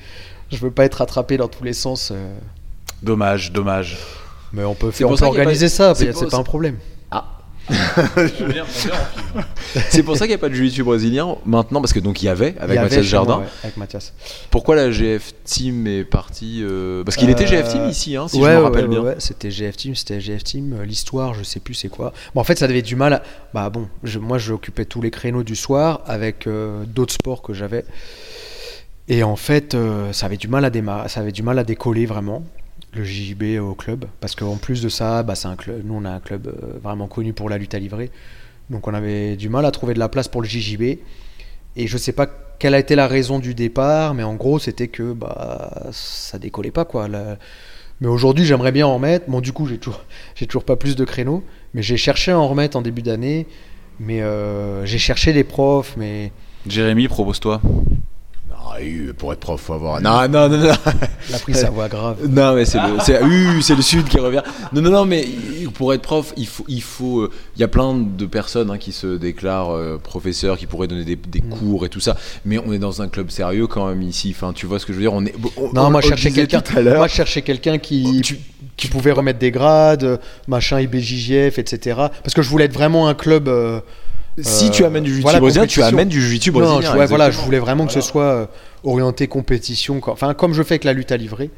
Je 0.51 0.57
veux 0.57 0.71
pas 0.71 0.83
être 0.85 1.01
attrapé 1.01 1.37
dans 1.37 1.47
tous 1.47 1.63
les 1.63 1.73
sens. 1.73 2.09
euh, 2.11 2.35
Dommage, 3.01 3.51
dommage. 3.51 3.97
mais 4.51 4.63
on 4.63 4.75
peut, 4.75 4.91
faire, 4.91 5.07
on 5.09 5.15
peut 5.15 5.25
organiser 5.25 5.65
pas- 5.67 5.69
ça, 5.69 5.95
c'est 5.95 6.11
pas 6.29 6.37
un 6.37 6.43
problème. 6.43 6.77
C'est 9.89 10.03
pour 10.03 10.15
ça 10.17 10.25
qu'il 10.25 10.29
n'y 10.31 10.35
a 10.35 10.37
pas 10.39 10.49
de 10.49 10.53
jiu-jitsu 10.53 10.83
brésilien 10.83 11.35
maintenant, 11.45 11.81
parce 11.81 11.93
que 11.93 11.99
donc 11.99 12.21
il 12.21 12.25
y 12.25 12.29
avait 12.29 12.55
avec 12.59 12.77
y 12.77 12.81
Mathias 12.81 13.05
Jardin. 13.05 13.39
ouais, 13.39 13.45
avec 13.63 13.77
Mathias. 13.77 14.13
Pourquoi 14.51 14.75
la 14.75 14.91
GF 14.91 15.33
Team 15.45 15.87
est 15.87 16.03
partie 16.03 16.61
euh, 16.63 17.03
Parce 17.03 17.15
qu'il 17.17 17.29
était 17.29 17.47
GF 17.47 17.67
Team 17.69 17.89
ici, 17.89 18.15
hein, 18.15 18.27
si 18.27 18.37
ouais, 18.39 18.51
je 18.51 18.57
me 18.57 18.63
rappelle 18.63 18.83
ouais, 18.85 18.89
bien. 18.89 19.01
ouais, 19.01 19.15
c'était 19.19 19.51
GF 19.51 19.75
Team, 19.77 19.95
c'était 19.95 20.19
GF 20.19 20.43
Team. 20.43 20.75
euh, 20.79 20.85
L'histoire, 20.85 21.33
je 21.33 21.43
sais 21.43 21.59
plus 21.59 21.73
c'est 21.73 21.89
quoi. 21.89 22.13
Bon, 22.35 22.41
en 22.41 22.43
fait, 22.43 22.57
ça 22.57 22.65
avait 22.65 22.81
du 22.81 22.95
mal. 22.95 23.13
À... 23.13 23.23
Bah 23.53 23.69
bon, 23.69 23.87
je- 24.03 24.19
moi, 24.19 24.37
j'occupais 24.37 24.85
tous 24.85 25.01
les 25.01 25.11
créneaux 25.11 25.43
du 25.43 25.55
soir 25.55 26.01
avec 26.05 26.47
euh, 26.47 26.83
d'autres 26.85 27.13
sports 27.13 27.41
que 27.41 27.53
j'avais. 27.53 27.85
Et 29.09 29.23
en 29.23 29.35
fait, 29.35 29.75
ça 30.13 30.27
avait 30.27 30.37
du 30.37 30.47
mal 30.47 30.63
à 30.63 30.69
démarrer, 30.69 31.09
ça 31.09 31.19
avait 31.19 31.33
du 31.33 31.43
mal 31.43 31.59
à 31.59 31.65
décoller 31.65 32.05
vraiment 32.05 32.41
le 32.95 33.03
JJB 33.03 33.59
au 33.59 33.75
club, 33.75 34.05
parce 34.19 34.35
qu'en 34.35 34.57
plus 34.57 34.81
de 34.81 34.89
ça, 34.89 35.23
bah, 35.23 35.33
un 35.43 35.55
club. 35.55 35.81
Nous, 35.85 35.93
on 35.93 36.05
a 36.05 36.11
un 36.11 36.19
club 36.19 36.47
euh, 36.47 36.79
vraiment 36.81 37.07
connu 37.07 37.33
pour 37.33 37.49
la 37.49 37.57
lutte 37.57 37.73
à 37.73 37.79
livrer, 37.79 38.11
donc 38.69 38.87
on 38.87 38.93
avait 38.93 39.35
du 39.35 39.49
mal 39.49 39.65
à 39.65 39.71
trouver 39.71 39.93
de 39.93 39.99
la 39.99 40.09
place 40.09 40.27
pour 40.27 40.41
le 40.41 40.47
JJB. 40.47 40.99
Et 41.75 41.87
je 41.87 41.97
sais 41.97 42.11
pas 42.11 42.27
quelle 42.59 42.75
a 42.75 42.79
été 42.79 42.95
la 42.95 43.07
raison 43.07 43.39
du 43.39 43.55
départ, 43.55 44.13
mais 44.13 44.23
en 44.23 44.35
gros, 44.35 44.59
c'était 44.59 44.87
que 44.87 45.13
bah 45.13 45.87
ça 45.91 46.37
décollait 46.39 46.71
pas 46.71 46.85
quoi. 46.85 47.07
Mais 47.99 48.07
aujourd'hui, 48.07 48.45
j'aimerais 48.45 48.71
bien 48.71 48.85
en 48.85 48.95
remettre. 48.95 49.29
Bon, 49.29 49.41
du 49.41 49.53
coup, 49.53 49.65
j'ai 49.67 49.77
toujours, 49.77 50.01
toujours 50.47 50.63
pas 50.63 50.75
plus 50.75 50.95
de 50.95 51.05
créneaux, 51.05 51.43
mais 51.73 51.81
j'ai 51.81 51.97
cherché 51.97 52.31
à 52.31 52.39
en 52.39 52.47
remettre 52.47 52.77
en 52.77 52.81
début 52.81 53.01
d'année. 53.01 53.47
Mais 53.99 54.21
euh, 54.21 54.85
j'ai 54.85 54.97
cherché 54.97 55.33
des 55.33 55.43
profs, 55.43 55.95
mais 55.97 56.31
Jérémy, 56.67 57.07
propose-toi. 57.07 57.61
Ah, 58.65 58.77
pour 59.17 59.33
être 59.33 59.39
prof, 59.39 59.59
faut 59.61 59.73
avoir. 59.73 60.01
Non, 60.01 60.27
non, 60.29 60.47
non, 60.49 60.57
non. 60.57 60.71
il 61.29 61.35
a 61.35 61.39
pris 61.39 61.53
sa 61.53 61.69
voix 61.69 61.89
grave. 61.89 62.17
Non, 62.29 62.55
mais 62.55 62.65
c'est 62.65 62.77
le, 62.79 62.97
c'est, 63.03 63.21
euh, 63.21 63.61
c'est 63.61 63.75
le 63.75 63.81
sud 63.81 64.05
qui 64.07 64.17
revient. 64.19 64.41
Non, 64.71 64.81
non, 64.81 64.89
non, 64.89 65.05
mais 65.05 65.27
pour 65.73 65.93
être 65.93 66.01
prof, 66.01 66.33
il 66.37 66.47
faut, 66.47 66.63
il 66.67 66.81
faut, 66.81 67.21
euh, 67.21 67.31
il 67.55 67.59
y 67.61 67.63
a 67.63 67.67
plein 67.67 67.93
de 67.93 68.25
personnes 68.25 68.71
hein, 68.71 68.77
qui 68.77 68.91
se 68.93 69.17
déclarent 69.17 69.71
euh, 69.75 69.97
professeurs, 70.01 70.57
qui 70.57 70.65
pourraient 70.65 70.87
donner 70.87 71.03
des, 71.05 71.15
des 71.17 71.41
Mm. 71.41 71.49
cours 71.49 71.85
et 71.85 71.89
tout 71.89 71.99
ça. 71.99 72.15
Mais 72.45 72.57
on 72.57 72.71
est 72.71 72.79
dans 72.79 73.01
un 73.01 73.09
club 73.09 73.29
sérieux 73.31 73.67
quand 73.67 73.85
même 73.87 74.01
ici. 74.01 74.33
Enfin, 74.35 74.53
tu 74.53 74.65
vois 74.65 74.79
ce 74.79 74.85
que 74.85 74.93
je 74.93 74.97
veux 74.97 75.03
dire? 75.03 75.13
On 75.13 75.25
est. 75.25 75.35
on- 75.57 75.73
Non, 75.73 75.87
on- 75.87 75.91
moi, 75.91 76.01
je 76.01 76.07
cherchais 76.07 76.31
quelqu'un. 76.31 76.61
tout 76.61 76.77
à 76.77 76.81
l'heure. 76.81 76.97
Moi, 76.97 77.07
je 77.07 77.13
cherchais 77.15 77.41
quelqu'un 77.41 77.77
qui, 77.77 78.21
Tu- 78.23 78.39
qui 78.77 78.87
pouvait 78.87 79.11
remettre 79.11 79.39
des 79.39 79.51
grades, 79.51 80.03
euh, 80.05 80.17
machin 80.47 80.79
IBJJF, 80.79 81.59
etc. 81.59 81.97
Parce 82.23 82.33
que 82.33 82.41
je 82.41 82.49
voulais 82.49 82.65
être 82.65 82.73
vraiment 82.73 83.07
un 83.07 83.13
club. 83.13 83.47
euh, 83.49 83.81
Si 84.41 84.67
euh, 84.67 84.69
tu 84.69 84.85
amènes 84.85 85.03
du 85.03 85.09
jiu-jitsu 85.09 85.23
voilà, 85.23 85.39
brésilien, 85.39 85.67
tu 85.67 85.83
amènes 85.83 86.09
du 86.09 86.21
jiu-jitsu 86.21 86.51
brésilien. 86.51 86.75
Non, 86.75 86.81
je, 86.81 86.97
ouais, 86.97 87.05
voilà, 87.05 87.29
je 87.29 87.39
voulais 87.39 87.59
vraiment 87.59 87.85
que 87.85 87.93
ce 87.93 88.01
soit 88.01 88.23
euh, 88.23 88.45
orienté 88.83 89.27
compétition. 89.27 90.01
Enfin, 90.07 90.33
comme 90.33 90.53
je 90.53 90.63
fais 90.63 90.73
avec 90.73 90.83
la 90.83 90.93
lutte 90.93 91.11
à 91.11 91.17
livrer, 91.17 91.51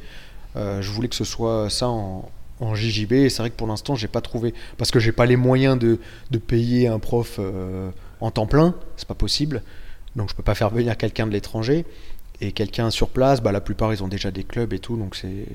euh, 0.56 0.82
je 0.82 0.90
voulais 0.90 1.08
que 1.08 1.14
ce 1.14 1.24
soit 1.24 1.70
ça 1.70 1.88
en, 1.88 2.28
en 2.60 2.74
JJB. 2.74 3.12
Et 3.12 3.28
c'est 3.30 3.42
vrai 3.42 3.50
que 3.50 3.56
pour 3.56 3.66
l'instant, 3.66 3.94
j'ai 3.94 4.08
pas 4.08 4.20
trouvé. 4.20 4.52
Parce 4.76 4.90
que 4.90 5.00
j'ai 5.00 5.12
pas 5.12 5.26
les 5.26 5.36
moyens 5.36 5.78
de, 5.78 5.98
de 6.30 6.38
payer 6.38 6.88
un 6.88 6.98
prof 6.98 7.36
euh, 7.38 7.88
en 8.20 8.30
temps 8.30 8.46
plein. 8.46 8.74
C'est 8.96 9.08
pas 9.08 9.14
possible. 9.14 9.62
Donc, 10.14 10.30
je 10.30 10.34
peux 10.34 10.42
pas 10.42 10.54
faire 10.54 10.70
venir 10.70 10.96
quelqu'un 10.96 11.26
de 11.26 11.32
l'étranger. 11.32 11.86
Et 12.42 12.52
quelqu'un 12.52 12.90
sur 12.90 13.08
place, 13.08 13.40
bah, 13.40 13.52
la 13.52 13.62
plupart, 13.62 13.94
ils 13.94 14.02
ont 14.04 14.08
déjà 14.08 14.30
des 14.30 14.44
clubs 14.44 14.74
et 14.74 14.78
tout. 14.78 14.96
Donc, 14.96 15.16
c'est. 15.16 15.46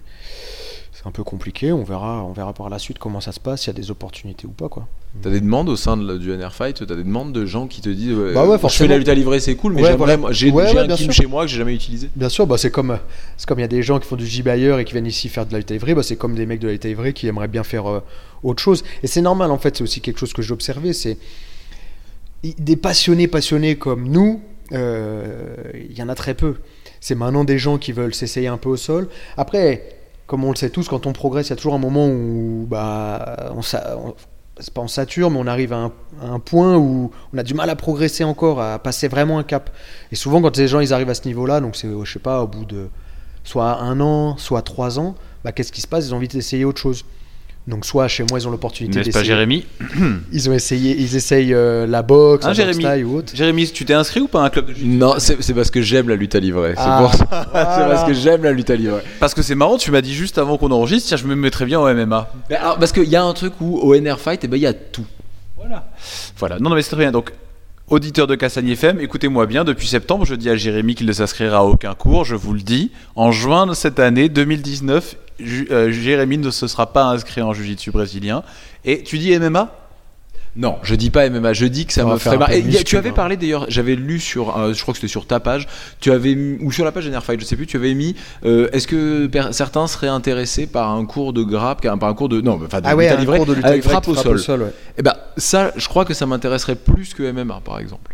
C'est 0.93 1.07
un 1.07 1.11
peu 1.11 1.23
compliqué, 1.23 1.71
on 1.71 1.83
verra, 1.83 2.23
on 2.23 2.31
verra 2.31 2.53
par 2.53 2.69
la 2.69 2.77
suite 2.77 2.99
comment 2.99 3.21
ça 3.21 3.31
se 3.31 3.39
passe, 3.39 3.61
s'il 3.61 3.73
y 3.73 3.75
a 3.75 3.79
des 3.79 3.89
opportunités 3.89 4.45
ou 4.45 4.51
pas 4.51 4.69
quoi. 4.69 4.87
T'as 5.21 5.29
des 5.29 5.41
demandes 5.41 5.67
au 5.67 5.75
sein 5.75 5.97
de 5.97 6.17
du 6.17 6.31
NR 6.31 6.53
Fight 6.53 6.85
T'as 6.87 6.95
des 6.95 7.03
demandes 7.03 7.33
de 7.33 7.45
gens 7.45 7.67
qui 7.67 7.81
te 7.81 7.89
disent 7.89 8.13
ouais, 8.17 8.33
Bah 8.33 8.45
ouais, 8.47 8.55
euh, 8.55 8.67
Je 8.69 8.75
fais 8.75 8.87
la 8.87 8.97
lutte 8.97 9.09
à 9.09 9.13
livrer, 9.13 9.41
c'est 9.41 9.55
cool, 9.55 9.73
mais 9.73 9.83
Ouais, 9.83 9.95
voilà. 9.97 10.17
j'ai 10.31 10.49
Ouais, 10.51 10.75
un 10.77 10.87
kim 10.87 11.11
chez 11.11 11.25
moi 11.25 11.43
que 11.43 11.51
j'ai 11.51 11.57
jamais 11.57 11.75
utilisé. 11.75 12.09
Bien 12.15 12.29
sûr, 12.29 12.47
bah 12.47 12.57
c'est 12.57 12.71
comme 12.71 12.97
c'est 13.35 13.45
comme 13.45 13.59
il 13.59 13.63
y 13.63 13.65
a 13.65 13.67
des 13.67 13.83
gens 13.83 13.99
qui 13.99 14.07
font 14.07 14.15
du 14.15 14.25
JB 14.25 14.47
ailleurs 14.47 14.79
et 14.79 14.85
qui 14.85 14.93
viennent 14.93 15.05
ici 15.05 15.27
faire 15.27 15.45
de 15.45 15.51
la 15.51 15.57
lutte 15.59 15.69
à 15.71 15.73
livrer, 15.73 15.95
bah 15.95 16.03
c'est 16.03 16.15
comme 16.15 16.33
des 16.35 16.45
mecs 16.45 16.59
de 16.61 16.67
la 16.67 16.73
lutte 16.73 16.85
à 16.85 16.87
livrer 16.87 17.11
qui 17.11 17.27
aimeraient 17.27 17.49
bien 17.49 17.63
faire 17.63 17.87
euh, 17.89 17.99
autre 18.41 18.63
chose. 18.63 18.83
Et 19.03 19.07
c'est 19.07 19.21
normal 19.21 19.51
en 19.51 19.57
fait, 19.57 19.75
c'est 19.77 19.83
aussi 19.83 19.99
quelque 19.99 20.17
chose 20.19 20.31
que 20.31 20.41
j'ai 20.41 20.53
observé, 20.53 20.93
c'est 20.93 21.17
des 22.43 22.75
passionnés 22.77 23.27
passionnés 23.27 23.75
comme 23.75 24.07
nous, 24.07 24.41
euh, 24.71 25.55
il 25.89 25.97
y 25.97 26.01
en 26.01 26.09
a 26.09 26.15
très 26.15 26.33
peu. 26.35 26.55
C'est 27.01 27.15
maintenant 27.15 27.43
des 27.43 27.57
gens 27.57 27.77
qui 27.77 27.91
veulent 27.91 28.13
s'essayer 28.15 28.47
un 28.47 28.57
peu 28.57 28.69
au 28.69 28.77
sol. 28.77 29.09
Après, 29.35 29.83
comme 30.25 30.43
on 30.45 30.51
le 30.51 30.55
sait 30.55 30.69
tous, 30.69 30.87
quand 30.87 31.05
on 31.05 31.13
progresse, 31.13 31.47
il 31.47 31.49
y 31.49 31.53
a 31.53 31.55
toujours 31.57 31.73
un 31.73 31.79
moment 31.79 32.07
où 32.07 32.65
bah 32.69 33.51
on- 33.55 34.13
c'est 34.61 34.73
pas 34.73 34.81
on 34.81 34.87
sature, 34.87 35.29
mais 35.31 35.39
on 35.39 35.47
arrive 35.47 35.73
à 35.73 35.91
un, 36.21 36.39
point 36.39 36.77
où 36.77 37.11
on 37.33 37.37
a 37.37 37.43
du 37.43 37.53
mal 37.53 37.69
à 37.69 37.75
progresser 37.75 38.23
encore, 38.23 38.61
à 38.61 38.79
passer 38.79 39.07
vraiment 39.07 39.39
un 39.39 39.43
cap. 39.43 39.69
Et 40.11 40.15
souvent, 40.15 40.41
quand 40.41 40.55
les 40.57 40.67
gens 40.67 40.79
ils 40.79 40.93
arrivent 40.93 41.09
à 41.09 41.15
ce 41.15 41.27
niveau-là, 41.27 41.59
donc 41.59 41.75
c'est, 41.75 41.89
je 42.03 42.11
sais 42.11 42.19
pas, 42.19 42.41
au 42.41 42.47
bout 42.47 42.65
de 42.65 42.87
soit 43.43 43.79
un 43.79 43.99
an, 43.99 44.37
soit 44.37 44.61
trois 44.61 44.99
ans, 44.99 45.15
bah, 45.43 45.51
qu'est-ce 45.51 45.71
qui 45.71 45.81
se 45.81 45.87
passe? 45.87 46.07
Ils 46.07 46.13
ont 46.13 46.17
envie 46.17 46.27
d'essayer 46.27 46.63
autre 46.63 46.79
chose. 46.79 47.03
Donc, 47.67 47.85
soit 47.85 48.07
chez 48.07 48.23
moi, 48.29 48.39
ils 48.39 48.47
ont 48.47 48.51
l'opportunité 48.51 48.97
N'est-ce 48.99 49.11
pas, 49.11 49.19
d'essayer. 49.19 49.35
Jérémy 49.35 49.65
Ils 50.33 50.49
ont 50.49 50.53
essayé, 50.53 50.95
ils 50.99 51.15
essayent 51.15 51.53
euh, 51.53 51.85
la 51.85 52.01
boxe, 52.01 52.43
Hein, 52.45 52.53
Jérémy 52.53 53.03
ou 53.03 53.17
autre. 53.17 53.33
Jérémy, 53.35 53.69
tu 53.71 53.85
t'es 53.85 53.93
inscrit 53.93 54.19
ou 54.19 54.27
pas 54.27 54.41
à 54.41 54.45
un 54.45 54.49
club 54.49 54.67
de 54.67 54.73
Non, 54.83 55.15
c'est 55.19 55.53
parce 55.53 55.69
que 55.69 55.81
j'aime 55.81 56.09
la 56.09 56.15
lutte 56.15 56.33
à 56.33 56.39
livrer. 56.39 56.73
C'est 56.75 56.81
Ah, 56.83 56.99
pour 57.03 57.13
ça. 57.13 57.27
C'est 57.29 57.49
voilà. 57.51 57.85
parce 57.89 58.03
que 58.07 58.13
j'aime 58.13 58.43
la 58.43 58.51
lutte 58.51 58.69
à 58.71 58.75
livrer. 58.75 59.01
Parce 59.19 59.33
que 59.35 59.41
c'est 59.43 59.53
marrant, 59.55 59.77
tu 59.77 59.91
m'as 59.91 60.01
dit 60.01 60.13
juste 60.13 60.37
avant 60.39 60.57
qu'on 60.57 60.71
enregistre, 60.71 61.07
tiens, 61.09 61.17
je 61.17 61.25
me 61.27 61.35
mettrais 61.35 61.65
bien 61.65 61.79
au 61.79 61.87
MMA. 61.93 62.31
Mais 62.49 62.55
alors, 62.55 62.79
parce 62.79 62.91
qu'il 62.91 63.03
y 63.09 63.15
a 63.15 63.23
un 63.23 63.33
truc 63.33 63.53
où 63.61 63.77
au 63.77 63.95
NR 63.95 64.19
Fight, 64.19 64.43
eh 64.43 64.47
ben, 64.47 64.57
il 64.57 64.63
y 64.63 64.67
a 64.67 64.73
tout. 64.73 65.05
Voilà. 65.55 65.87
Voilà. 66.39 66.57
Non, 66.59 66.71
non, 66.71 66.75
mais 66.75 66.81
c'est 66.81 66.89
très 66.89 67.03
bien. 67.03 67.11
Donc, 67.11 67.31
auditeur 67.91 68.25
de 68.25 68.35
Cassagne 68.35 68.69
FM, 68.69 68.99
écoutez-moi 69.01 69.45
bien. 69.45 69.63
Depuis 69.63 69.85
septembre, 69.87 70.25
je 70.25 70.33
dis 70.35 70.49
à 70.49 70.55
Jérémy 70.55 70.95
qu'il 70.95 71.05
ne 71.07 71.11
s'inscrira 71.13 71.57
à 71.57 71.63
aucun 71.63 71.93
cours. 71.93 72.23
Je 72.25 72.35
vous 72.35 72.53
le 72.53 72.61
dis. 72.61 72.89
En 73.15 73.31
juin 73.31 73.67
de 73.67 73.73
cette 73.73 73.99
année 73.99 74.29
2019, 74.29 75.17
Ju- 75.39 75.67
euh, 75.71 75.91
Jérémy 75.91 76.37
ne 76.37 76.49
se 76.51 76.67
sera 76.67 76.93
pas 76.93 77.03
inscrit 77.03 77.41
en 77.41 77.53
Jiu-Jitsu 77.53 77.91
brésilien. 77.91 78.43
Et 78.85 79.03
tu 79.03 79.17
dis 79.17 79.37
MMA 79.37 79.75
Non, 80.57 80.79
je 80.83 80.95
dis 80.95 81.09
pas 81.09 81.29
MMA, 81.29 81.53
je 81.53 81.65
dis 81.65 81.85
que 81.85 81.93
ça 81.93 82.03
me 82.03 82.17
ferait 82.17 82.37
marrer. 82.37 82.59
Et 82.59 82.83
tu 82.83 82.97
avais 82.97 83.09
hein. 83.09 83.13
parlé 83.13 83.37
d'ailleurs, 83.37 83.65
j'avais 83.69 83.95
lu 83.95 84.19
sur, 84.19 84.57
euh, 84.57 84.73
je 84.73 84.81
crois 84.81 84.93
que 84.93 84.97
c'était 84.99 85.11
sur 85.11 85.25
ta 85.25 85.39
page, 85.39 85.67
tu 86.01 86.11
avais 86.11 86.35
ou 86.61 86.71
sur 86.71 86.83
la 86.83 86.91
page 86.91 87.09
Fight, 87.21 87.39
je 87.39 87.45
sais 87.45 87.55
plus, 87.55 87.67
tu 87.67 87.77
avais 87.77 87.93
mis, 87.93 88.15
euh, 88.43 88.69
est-ce 88.73 88.87
que 88.87 89.29
certains 89.51 89.87
seraient 89.87 90.07
intéressés 90.07 90.67
par 90.67 90.91
un 90.91 91.05
cours 91.05 91.31
de 91.31 91.43
grappe, 91.43 91.81
par 91.81 92.09
un 92.09 92.13
cours 92.13 92.27
de, 92.27 92.41
non, 92.41 92.59
enfin 92.65 92.81
de 92.81 92.87
Ah 92.87 92.95
ouais, 92.95 93.15
livrer, 93.17 93.37
cours 93.37 93.45
de 93.45 93.53
lutte 93.53 93.65
à 93.65 93.69
avec 93.69 93.83
livrer 93.83 93.91
frappe 93.91 94.07
au 94.09 94.15
sol. 94.15 94.61
ouais. 94.61 94.73
Eh 94.97 95.01
ben 95.01 95.15
ça, 95.37 95.71
je 95.77 95.87
crois 95.87 96.03
que 96.03 96.13
ça 96.13 96.25
m'intéresserait 96.25 96.75
plus 96.75 97.13
que 97.13 97.31
MMA 97.31 97.61
par 97.63 97.79
exemple. 97.79 98.13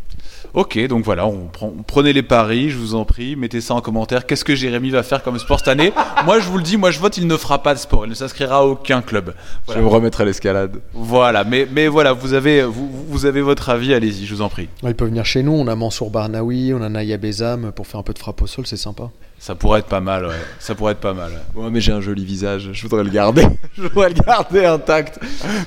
Ok, 0.53 0.80
donc 0.88 1.03
voilà, 1.03 1.26
on 1.28 1.48
prend, 1.48 1.74
prenez 1.86 2.14
les 2.14 2.24
paris, 2.24 2.69
je 2.69 2.78
vous 2.78 2.95
en 2.95 3.06
prie, 3.06 3.36
mettez 3.36 3.61
ça 3.61 3.74
en 3.76 3.82
commentaire. 3.82 4.26
Qu'est-ce 4.26 4.45
que 4.45 4.56
Jérémy 4.56 4.90
va 4.90 5.03
faire 5.03 5.22
comme 5.24 5.38
sport 5.40 5.60
cette 5.60 5.68
année 5.68 5.94
Moi, 6.26 6.40
je 6.40 6.48
vous 6.48 6.57
le 6.57 6.64
dis, 6.64 6.78
moi 6.78 6.91
je 6.91 6.99
vote, 6.99 7.18
il 7.18 7.28
ne 7.28 7.38
fera 7.38 7.61
pas 7.61 7.74
de 7.74 7.80
sport, 7.80 8.06
il 8.06 8.10
ne 8.10 8.15
s'inscrira 8.15 8.57
à 8.57 8.64
aucun 8.64 9.02
club. 9.02 9.34
Voilà. 9.65 9.82
Je 9.82 9.86
me 9.86 9.90
remettrai 9.91 10.24
à 10.24 10.26
l'escalade. 10.26 10.80
Voilà, 10.94 11.44
mais, 11.44 11.68
mais 11.72 11.88
voilà, 11.88 12.14
vous 12.14 12.34
avez, 12.34 12.64
vous, 12.64 12.90
vous 13.07 13.26
avez 13.26 13.41
votre 13.41 13.69
avis, 13.69 13.94
allez-y, 13.94 14.26
je 14.26 14.34
vous 14.36 14.41
en 14.41 14.49
prie. 14.49 14.69
Ouais, 14.84 14.91
Ils 14.91 14.95
peuvent 14.95 15.10
venir 15.10 15.26
chez 15.26 15.44
nous. 15.44 15.53
On 15.53 15.68
a 15.68 15.76
Mansour 15.76 16.10
Barnaoui, 16.11 16.74
on 16.74 16.82
a 16.82 16.90
Naya 16.90 17.18
Bezam 17.18 17.72
pour 17.72 17.88
faire 17.88 17.99
un 17.99 18.03
peu 18.03 18.14
de 18.14 18.19
frappe 18.19 18.41
au 18.41 18.48
sol, 18.48 18.65
c'est 18.65 18.78
sympa. 18.78 19.10
Ça 19.40 19.53
pourrait 19.53 19.80
être 19.82 19.88
pas 19.88 19.99
mal, 20.02 20.26
ouais. 20.26 20.34
Ça 20.60 20.74
pourrait 20.74 20.94
être 20.94 20.99
pas 20.99 21.14
mal. 21.14 21.32
ouais. 21.56 21.64
Ouais, 21.64 21.69
mais 21.72 21.80
j'ai 21.80 21.91
un 21.91 22.02
joli 22.02 22.26
visage, 22.26 22.69
je 22.74 22.82
voudrais 22.82 23.03
le 23.03 23.11
garder. 23.11 23.45
je 23.78 23.84
voudrais 23.84 24.10
le 24.10 24.15
garder 24.15 24.65
intact. 24.65 25.19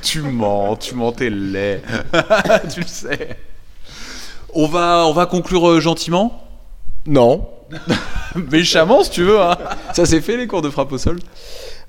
Tu 0.02 0.22
mens, 0.22 0.76
tu 0.76 0.96
mens, 0.96 1.12
t'es 1.12 1.30
laid. 1.30 1.80
tu 2.74 2.80
le 2.80 2.86
sais. 2.86 3.36
On 4.54 4.66
va, 4.66 5.04
on 5.06 5.12
va 5.12 5.26
conclure 5.26 5.68
euh, 5.68 5.80
gentiment, 5.80 6.42
Non, 7.06 7.48
méchamment 8.50 9.02
si 9.04 9.10
tu 9.10 9.22
veux. 9.22 9.40
Hein. 9.40 9.56
ça 9.92 10.06
c'est 10.06 10.20
fait 10.20 10.36
les 10.36 10.46
cours 10.46 10.62
de 10.62 10.70
frappe 10.70 10.92
au 10.92 10.98
sol? 10.98 11.18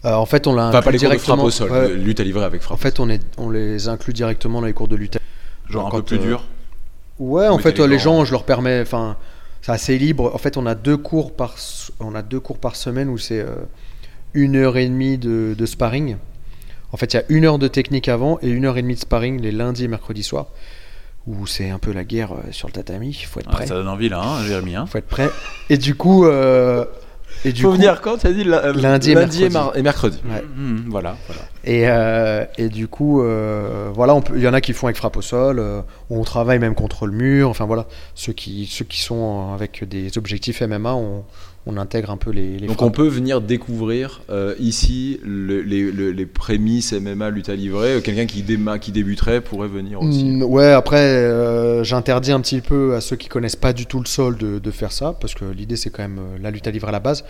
Euh, 0.06 0.14
en 0.14 0.26
fait, 0.26 0.48
on 0.48 0.54
l'a 0.54 0.70
Enfin 0.70 0.82
pas 0.82 0.92
les 0.92 0.98
cours 0.98 1.10
de 1.10 1.18
frappe 1.18 1.38
directement. 1.38 1.44
au 1.44 1.52
sol, 1.52 1.72
Ouais. 1.72 1.94
lutte 1.94 2.20
à 2.20 2.24
livrer 2.24 2.44
avec 2.46 2.62
En 2.62 2.64
frappe. 2.64 2.80
fait, 2.80 3.00
on, 3.00 3.10
est, 3.10 3.22
on 3.38 3.50
les 3.50 3.88
inclut 3.88 4.14
directement 4.14 4.62
dans 4.62 4.68
les 4.68 4.74
cours 4.74 4.88
de 4.88 4.96
lutte. 4.96 5.18
Genre 5.70 5.88
un 5.88 5.90
Quand, 5.90 5.98
peu 5.98 6.04
plus 6.04 6.18
euh, 6.18 6.22
dur? 6.24 6.44
Ouais, 7.20 7.48
en 7.48 7.58
Oui, 7.58 7.62
fait, 7.62 7.78
les 7.80 8.00
gens, 8.00 8.26
je 8.26 8.32
leur 8.32 8.44
permets, 8.44 8.82
enfin, 8.82 9.16
c'est 9.62 9.72
assez 9.72 9.98
libre. 10.00 10.32
En 10.34 10.38
fait, 10.40 10.58
on 10.58 10.66
a 10.66 10.74
deux 10.76 10.98
cours 10.98 11.36
par, 11.36 11.56
on 12.00 12.16
a 12.16 12.24
deux 12.24 12.40
cours 12.40 12.58
par 12.58 12.76
semaine 12.76 13.10
où 13.10 13.18
c'est 13.20 13.40
euh, 13.42 13.56
une 14.34 14.56
heure 14.56 14.78
et 14.78 14.88
demie 14.88 15.18
de, 15.20 15.54
de 15.56 15.66
sparring. 15.68 16.18
En 16.94 16.98
fait, 16.98 17.14
il 17.14 17.18
y 17.18 17.20
a 17.20 17.24
une 17.30 17.46
heure 17.46 17.60
de 17.60 17.68
technique 17.68 18.10
avant 18.10 18.40
et 18.42 18.50
une 18.50 18.66
heure 18.66 18.78
et 18.78 18.82
demie 18.82 18.96
de 18.96 19.00
sparring 19.00 19.40
les 19.40 19.52
lundis 19.52 19.84
et 19.86 19.88
mercredis 19.88 20.24
soirs, 20.24 20.48
où 21.28 21.46
c'est 21.48 21.70
un 21.70 21.78
peu 21.80 21.92
la 21.92 22.04
guerre 22.04 22.34
euh, 22.34 22.52
sur 22.52 22.68
le 22.68 22.74
tatami. 22.74 23.10
Il 23.10 23.26
faut 23.26 23.40
être 23.40 23.48
Ah, 23.50 23.56
prêt. 23.56 23.68
ça 23.68 23.76
donne 23.76 23.88
envie 23.88 24.10
là, 24.10 24.22
hein, 24.22 24.44
Jérémy. 24.46 24.76
Hein. 24.76 24.86
faut 24.88 24.98
être 24.98 25.08
prêt. 25.08 25.30
Et 25.70 25.78
du 25.78 25.96
coup, 25.96 26.26
euh, 26.26 26.86
et 27.46 27.54
du 27.54 27.62
Faut 27.62 27.70
coup, 27.70 27.76
venir 27.76 28.02
quand 28.02 28.18
tu 28.18 28.28
as 28.28 28.34
dit 28.34 28.44
la- 28.44 28.66
euh, 28.66 28.74
Lundi 28.74 29.12
et 29.12 29.16
mercredi. 29.16 29.44
et 29.76 29.82
mercredi. 29.82 30.20
ouais. 30.26 30.44
Mhm, 30.56 30.86
voilà, 30.90 31.16
voilà. 31.28 31.42
Et, 31.64 31.84
euh, 31.88 32.44
et 32.58 32.70
du 32.70 32.88
coup, 32.88 33.22
euh, 33.22 33.90
voilà, 33.94 34.20
il 34.36 34.42
y 34.42 34.48
en 34.48 34.54
a 34.54 34.62
qui 34.62 34.74
font 34.74 34.88
avec 34.88 34.98
frappe 34.98 35.16
au 35.18 35.22
sol, 35.22 35.60
euh, 35.60 35.82
on 36.10 36.24
travaille 36.24 36.60
même 36.60 36.76
contre 36.76 37.06
le 37.06 37.14
mur, 37.14 37.50
enfin 37.50 37.66
voilà, 37.66 37.86
ceux 38.16 38.34
qui, 38.34 38.66
ceux 38.66 38.86
qui 38.86 39.00
sont 39.02 39.54
avec 39.54 39.88
des 39.88 40.18
objectifs 40.18 40.62
MMA, 40.62 40.94
on, 40.96 41.24
on 41.68 41.78
intègre 41.78 42.10
un 42.10 42.18
peu 42.18 42.32
les, 42.32 42.58
les 42.58 42.68
Donc 42.68 42.78
frappes. 42.78 42.88
on 42.88 42.92
peut 42.92 43.08
venir 43.08 43.40
découvrir 43.40 44.22
euh, 44.32 44.56
ici 44.60 45.20
le- 45.24 45.62
les, 45.62 45.92
le- 45.92 46.12
les 46.12 46.26
prémices 46.26 46.92
MMA 46.94 47.30
lutte 47.30 47.50
à 47.50 47.56
livrer. 47.56 48.02
Quelqu'un 48.04 48.26
qui, 48.26 48.42
déma- 48.42 48.80
qui 48.80 48.92
débuterait 48.92 49.42
pourrait 49.42 49.68
venir 49.68 50.02
aussi. 50.02 50.24
Mm, 50.26 50.44
ouais, 50.44 50.72
après, 50.72 50.98
euh, 51.02 51.84
j'interdis 51.84 52.32
un 52.32 52.42
petit 52.42 52.62
peu 52.62 52.96
à 52.96 53.02
ceux 53.02 53.16
qui 53.16 53.28
connaissent 53.28 53.56
pas 53.56 53.74
du 53.74 53.86
tout 53.86 54.00
le 54.00 54.08
sol 54.08 54.38
de, 54.38 54.58
de 54.60 54.72
faire 54.72 54.92
ça, 54.92 55.14
parce 55.22 55.36
que 55.36 55.46
l'idée 55.46 55.76
c'est 55.76 55.90
quand 55.92 56.02
même 56.04 56.20
euh, 56.20 56.38
la 56.42 56.50
lutte 56.52 56.66
à 56.68 56.72
livrer 56.72 56.90
à 56.90 56.94
la 56.94 57.00
base. 57.00 57.24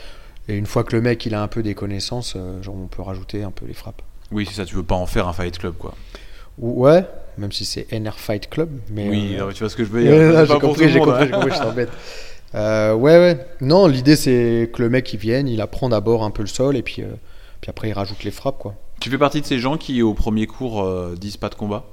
Et 0.48 0.56
une 0.56 0.66
fois 0.66 0.84
que 0.84 0.96
le 0.96 1.02
mec 1.02 1.26
il 1.26 1.36
a 1.36 1.42
un 1.42 1.48
peu 1.48 1.62
des 1.62 1.76
connaissances, 1.76 2.34
euh, 2.38 2.62
genre, 2.64 2.76
on 2.82 2.88
peut 2.88 3.02
rajouter 3.02 3.44
un 3.44 3.52
peu 3.52 3.66
les 3.66 3.74
frappes. 3.74 4.02
Oui, 4.32 4.46
c'est 4.50 4.56
ça, 4.56 4.66
tu 4.66 4.76
veux 4.76 4.84
pas 4.84 4.96
en 4.96 5.06
faire 5.08 5.28
un 5.28 5.34
fight 5.34 5.58
club 5.58 5.74
quoi. 5.78 5.94
Ou- 6.58 6.84
Ouais, 6.86 7.06
même 7.38 7.52
si 7.52 7.64
c'est 7.66 7.88
NR 7.92 8.18
Fight 8.20 8.50
Club. 8.50 8.70
Mais, 8.92 9.10
Oui, 9.10 9.34
euh, 9.36 9.40
non, 9.40 9.48
mais 9.48 9.54
tu 9.54 9.60
vois 9.60 9.70
ce 9.70 9.76
que 9.76 9.84
je 9.84 9.90
veux 9.90 10.02
dire. 10.04 10.12
ouais, 10.12 10.32
C'est 10.48 10.54
j'ai 10.54 10.60
compris, 10.60 10.86
hein. 10.86 10.90
j'ai 10.90 11.00
compris, 11.00 11.52
je 11.54 11.60
t'embête. 11.62 11.90
Euh, 12.56 12.94
ouais, 12.94 13.18
ouais. 13.18 13.46
Non, 13.62 13.88
l'idée 13.88 14.16
c'est 14.16 14.70
que 14.74 14.82
le 14.82 14.90
mec 14.90 15.14
il 15.14 15.20
vienne, 15.20 15.48
il 15.48 15.62
apprend 15.62 15.90
d'abord 15.90 16.24
un 16.24 16.32
peu 16.32 16.42
le 16.42 16.48
sol 16.48 16.76
et 16.76 16.82
puis, 16.82 17.02
euh, 17.02 17.08
puis 17.62 17.70
après 17.70 17.90
il 17.90 17.94
rajoute 17.94 18.24
les 18.24 18.32
frappes 18.32 18.58
quoi. 18.60 18.76
Tu 19.00 19.10
fais 19.10 19.18
partie 19.18 19.42
de 19.42 19.46
ces 19.46 19.58
gens 19.60 19.78
qui, 19.78 20.02
au 20.02 20.14
premier 20.14 20.46
cours, 20.48 20.84
euh, 20.84 21.16
disent 21.20 21.38
pas 21.38 21.50
de 21.50 21.56
combat? 21.56 21.86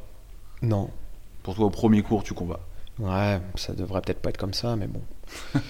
Non. 0.62 0.90
Pour 1.43 1.55
toi, 1.55 1.66
au 1.66 1.70
premier 1.70 2.02
cours, 2.02 2.22
tu 2.22 2.35
combats? 2.35 2.60
Ouais, 2.98 3.39
ça 3.55 3.72
devrait 3.72 4.01
peut-être 4.02 4.18
pas 4.20 4.28
être 4.30 4.36
comme 4.36 4.52
ça, 4.52 4.76
mais 4.76 4.86
bon. 4.89 5.01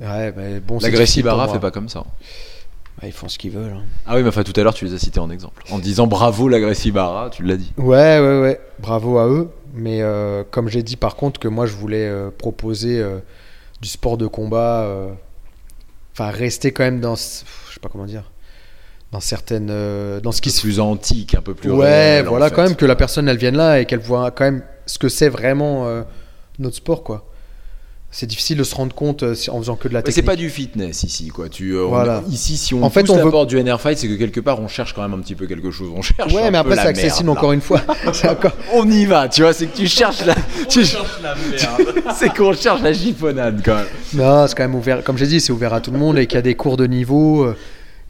ouais, 0.00 0.32
mais 0.36 0.60
bon. 0.60 0.80
c'est 0.80 0.90
La 0.90 0.98
difficile 0.98 1.22
pour 1.22 1.32
Bara 1.32 1.44
moi. 1.46 1.54
fait 1.54 1.60
pas 1.60 1.70
comme 1.70 1.88
ça. 1.88 2.04
Bah, 3.00 3.06
ils 3.06 3.12
font 3.12 3.28
ce 3.28 3.38
qu'ils 3.38 3.52
veulent. 3.52 3.72
hein. 3.72 3.82
Ah 4.06 4.16
oui, 4.16 4.22
mais 4.22 4.28
enfin 4.28 4.42
tout 4.42 4.52
à 4.58 4.62
l'heure 4.62 4.74
tu 4.74 4.84
les 4.84 4.94
as 4.94 4.98
cités 4.98 5.20
en 5.20 5.30
exemple. 5.30 5.62
En 5.70 5.78
disant 5.78 6.06
bravo 6.06 6.48
l'agressibara, 6.48 7.30
tu 7.30 7.42
l'as 7.44 7.56
dit. 7.56 7.72
Ouais, 7.78 8.18
ouais, 8.20 8.40
ouais. 8.40 8.60
Bravo 8.78 9.18
à 9.18 9.26
eux. 9.28 9.50
Mais 9.74 10.02
euh, 10.02 10.44
comme 10.50 10.68
j'ai 10.68 10.82
dit 10.82 10.96
par 10.96 11.16
contre 11.16 11.40
que 11.40 11.48
moi 11.48 11.66
je 11.66 11.74
voulais 11.74 12.06
euh, 12.06 12.30
proposer 12.36 13.00
euh, 13.00 13.18
du 13.84 13.90
sport 13.90 14.16
de 14.16 14.26
combat, 14.26 14.84
euh, 14.84 15.10
enfin 16.14 16.30
rester 16.30 16.72
quand 16.72 16.84
même 16.84 17.00
dans, 17.00 17.16
ce- 17.16 17.44
je 17.68 17.74
sais 17.74 17.80
pas 17.80 17.90
comment 17.90 18.06
dire, 18.06 18.30
dans 19.12 19.20
certaines, 19.20 19.68
euh, 19.70 20.20
dans 20.20 20.32
ce 20.32 20.40
qui 20.40 20.50
se 20.50 20.62
plus 20.62 20.80
antique, 20.80 21.34
un 21.34 21.42
peu 21.42 21.54
plus 21.54 21.70
Ouais, 21.70 21.86
réel, 22.16 22.26
en 22.26 22.30
voilà, 22.30 22.48
fait. 22.48 22.54
quand 22.54 22.62
même 22.62 22.76
que 22.76 22.86
la 22.86 22.96
personne 22.96 23.28
elle 23.28 23.36
vienne 23.36 23.56
là 23.58 23.78
et 23.80 23.84
qu'elle 23.84 24.00
voit 24.00 24.30
quand 24.30 24.44
même 24.44 24.62
ce 24.86 24.98
que 24.98 25.10
c'est 25.10 25.28
vraiment 25.28 25.86
euh, 25.86 26.02
notre 26.58 26.76
sport, 26.76 27.04
quoi. 27.04 27.26
C'est 28.16 28.26
difficile 28.26 28.56
de 28.56 28.62
se 28.62 28.76
rendre 28.76 28.94
compte 28.94 29.24
euh, 29.24 29.34
en 29.48 29.58
faisant 29.58 29.74
que 29.74 29.88
de 29.88 29.92
la 29.92 29.98
Mais 29.98 30.02
technique. 30.04 30.14
c'est 30.14 30.22
pas 30.22 30.36
du 30.36 30.48
fitness 30.48 31.02
ici, 31.02 31.28
quoi. 31.30 31.48
Tu, 31.48 31.72
euh, 31.72 31.84
on- 31.86 32.30
ici, 32.30 32.56
si 32.56 32.72
on 32.72 32.80
En 32.84 32.88
fait, 32.88 33.00
pousse 33.00 33.10
on 33.10 33.16
la 33.16 33.24
veut- 33.24 33.30
porte 33.32 33.48
du 33.48 33.58
NR 33.58 33.80
Fight, 33.80 33.98
c'est 33.98 34.06
que 34.06 34.14
quelque 34.14 34.38
part, 34.38 34.60
on 34.60 34.68
cherche 34.68 34.94
quand 34.94 35.02
même 35.02 35.14
un 35.14 35.20
petit 35.20 35.34
peu 35.34 35.46
quelque 35.48 35.72
chose. 35.72 35.90
On 35.96 36.00
cherche. 36.00 36.32
Ouais, 36.32 36.42
un 36.42 36.44
mais 36.44 36.50
peu 36.52 36.58
après 36.58 36.76
la 36.76 36.82
c'est 36.82 36.88
accessible 36.90 37.26
merde, 37.26 37.38
encore 37.38 37.50
une 37.50 37.60
fois. 37.60 37.80
Encore- 38.30 38.52
On 38.72 38.88
y 38.88 39.04
va, 39.04 39.28
tu 39.28 39.42
vois, 39.42 39.52
c'est 39.52 39.66
que 39.66 39.76
tu 39.76 39.88
cherches 39.88 40.24
la. 40.24 40.36
tu- 40.68 40.84
c'est 42.14 42.32
qu'on 42.36 42.52
cherche 42.52 42.82
la 42.82 42.94
chiffonnade 42.94 43.60
quand 43.64 43.74
même. 43.74 43.86
Non, 44.14 44.46
c'est 44.46 44.54
quand 44.54 44.62
même 44.62 44.76
ouvert. 44.76 45.02
Comme 45.02 45.18
j'ai 45.18 45.26
dit, 45.26 45.40
c'est 45.40 45.52
ouvert 45.52 45.74
à 45.74 45.80
tout 45.80 45.90
le 45.90 45.98
monde 45.98 46.16
et 46.16 46.26
qu'il 46.28 46.36
y 46.36 46.38
a 46.38 46.42
des 46.42 46.54
cours 46.54 46.76
de 46.76 46.86
niveau. 46.86 47.42
euh, 47.42 47.56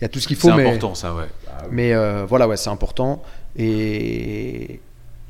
Il 0.00 0.04
y 0.04 0.06
a 0.06 0.08
tout 0.08 0.20
ce 0.20 0.28
qu'il 0.28 0.36
faut, 0.36 0.48
C'est 0.50 0.56
mais 0.56 0.66
important, 0.66 0.94
ça, 0.94 1.14
ouais. 1.14 1.24
Mais 1.70 1.94
euh, 1.94 2.26
voilà, 2.28 2.46
ouais, 2.46 2.58
c'est 2.58 2.68
important. 2.68 3.22
Et, 3.56 4.80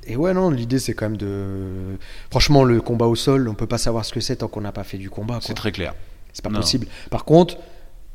et 0.06 0.16
ouais, 0.16 0.34
non, 0.34 0.50
l'idée 0.50 0.78
c'est 0.78 0.94
quand 0.94 1.06
même 1.06 1.16
de. 1.16 1.96
Franchement, 2.30 2.64
le 2.64 2.80
combat 2.80 3.06
au 3.06 3.14
sol, 3.16 3.48
on 3.48 3.54
peut 3.54 3.66
pas 3.66 3.78
savoir 3.78 4.04
ce 4.04 4.12
que 4.12 4.20
c'est 4.20 4.36
tant 4.36 4.48
qu'on 4.48 4.60
n'a 4.62 4.72
pas 4.72 4.84
fait 4.84 4.98
du 4.98 5.10
combat. 5.10 5.38
C'est 5.42 5.54
très 5.54 5.72
clair. 5.72 5.94
C'est 6.32 6.42
pas 6.44 6.50
Non. 6.50 6.60
possible. 6.60 6.86
Par 7.10 7.24
contre, 7.24 7.56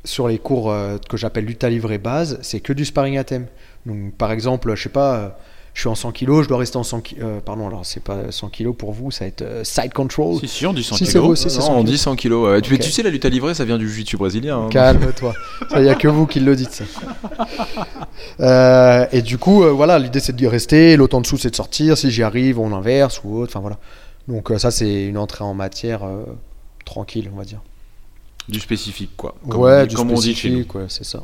sur 0.04 0.28
les 0.28 0.40
cours 0.40 0.72
euh, 0.72 0.98
que 1.10 1.18
j'appelle 1.18 1.46
lutte 1.46 1.64
livrée 1.64 1.98
base, 1.98 2.40
c'est 2.42 2.60
que 2.60 2.74
du 2.74 2.86
sparring 2.86 3.18
à 3.18 3.24
thème. 3.24 3.48
Donc, 3.86 4.14
par 4.16 4.32
exemple, 4.32 4.74
je 4.76 4.84
sais 4.84 4.90
pas, 4.90 5.16
euh, 5.18 5.30
je 5.74 5.82
suis 5.82 5.88
en 5.90 5.96
100 5.96 6.12
kg, 6.12 6.42
je 6.44 6.48
dois 6.48 6.58
rester 6.58 6.78
en 6.78 6.84
100 6.84 7.02
kg. 7.02 7.16
pardon, 7.46 7.68
alors 7.68 7.86
c'est 7.86 8.04
pas 8.04 8.32
100 8.32 8.50
kg 8.50 8.72
pour 8.72 8.92
vous, 8.92 9.12
ça 9.12 9.24
va 9.26 9.28
être 9.28 9.42
euh, 9.42 9.64
side 9.64 9.94
control. 9.94 10.40
Si, 10.40 10.48
si, 10.48 10.66
on 10.66 10.74
dit 10.74 10.84
100 10.84 10.96
Si, 10.98 11.06
c'est 11.06 11.20
Non, 11.20 11.36
100 11.36 11.74
on 11.78 11.84
dit 11.84 11.98
100 11.98 12.16
kilos. 12.16 12.50
ouais. 12.50 12.62
Tu, 12.62 12.82
sais, 12.92 13.04
la 13.04 13.10
lutte 13.10 13.26
à 13.26 13.30
livrer, 13.30 13.54
ça 13.54 13.66
vient 13.66 13.78
du 13.78 13.88
jiu-jitsu 13.88 14.18
brésilien. 14.18 14.58
hein. 14.66 14.70
Calme-toi. 14.70 15.34
Il 15.76 15.82
n'y 15.84 15.90
a 15.90 15.96
que 15.96 16.08
vous 16.08 16.26
qui 16.28 16.40
le 16.40 16.56
dites, 16.56 16.72
ça. 16.72 16.84
Euh, 18.40 19.06
et 19.12 19.22
du 19.22 19.38
coup, 19.38 19.64
euh, 19.64 19.72
voilà, 19.72 20.00
l'idée 20.00 20.20
c'est 20.20 20.36
de 20.36 20.48
rester. 20.48 20.96
L'autre 20.98 21.16
en 21.18 21.22
dessous, 21.22 21.38
c'est 21.38 21.50
de 21.52 21.56
sortir. 21.56 21.98
Si 21.98 22.12
j'y 22.12 22.24
arrive, 22.24 22.60
on 22.60 22.74
inverse 22.74 23.22
ou 23.24 23.38
autre. 23.38 23.52
Enfin 23.52 23.62
voilà. 23.62 23.78
Donc, 24.28 24.52
euh, 24.52 24.58
ça, 24.58 24.72
c'est 24.72 25.06
une 25.06 25.18
entrée 25.18 25.44
en 25.44 25.54
matière 25.54 26.04
euh, 26.04 26.24
tranquille, 26.86 27.30
on 27.34 27.38
va 27.38 27.46
dire. 27.46 27.62
Du 28.48 28.60
spécifique, 28.60 29.12
quoi. 29.18 29.36
Comme 29.48 29.62
ouais, 29.62 29.80
on 29.80 29.82
dit, 29.84 29.88
du 29.90 29.96
comme 29.96 30.12
on 30.12 30.20
dit 30.20 30.36
chez 30.36 30.50
nous. 30.50 30.56
spécifique, 30.64 30.76
ouais, 30.76 30.86
c'est 30.88 31.04
ça. 31.06 31.24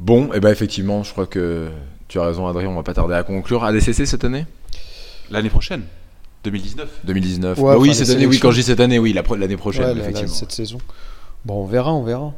Bon, 0.00 0.32
et 0.32 0.40
ben 0.40 0.50
effectivement, 0.50 1.02
je 1.04 1.12
crois 1.12 1.26
que 1.26 1.68
tu 2.12 2.20
as 2.20 2.24
raison, 2.26 2.46
Adrien. 2.46 2.68
On 2.68 2.74
va 2.74 2.82
pas 2.82 2.92
tarder 2.92 3.14
à 3.14 3.22
conclure. 3.22 3.64
ADCC 3.64 4.04
cette 4.06 4.24
année? 4.24 4.44
L'année 5.30 5.48
prochaine, 5.48 5.84
2019. 6.44 6.88
2019. 7.04 7.58
Ouais, 7.58 7.64
Bah 7.72 7.78
oui, 7.78 7.94
cette 7.94 8.10
année, 8.10 8.26
oui, 8.26 8.38
quand 8.38 8.50
je 8.50 8.56
dis 8.56 8.62
cette 8.64 8.80
année, 8.80 8.98
oui, 8.98 9.14
l'année 9.14 9.56
prochaine, 9.56 9.82
Ouais, 9.84 9.88
la- 9.88 9.94
la- 9.94 10.00
effectivement. 10.02 10.34
cette 10.34 10.52
saison. 10.52 10.76
Bon, 11.46 11.62
on 11.62 11.66
verra, 11.66 11.92
on 11.94 12.02
verra. 12.02 12.34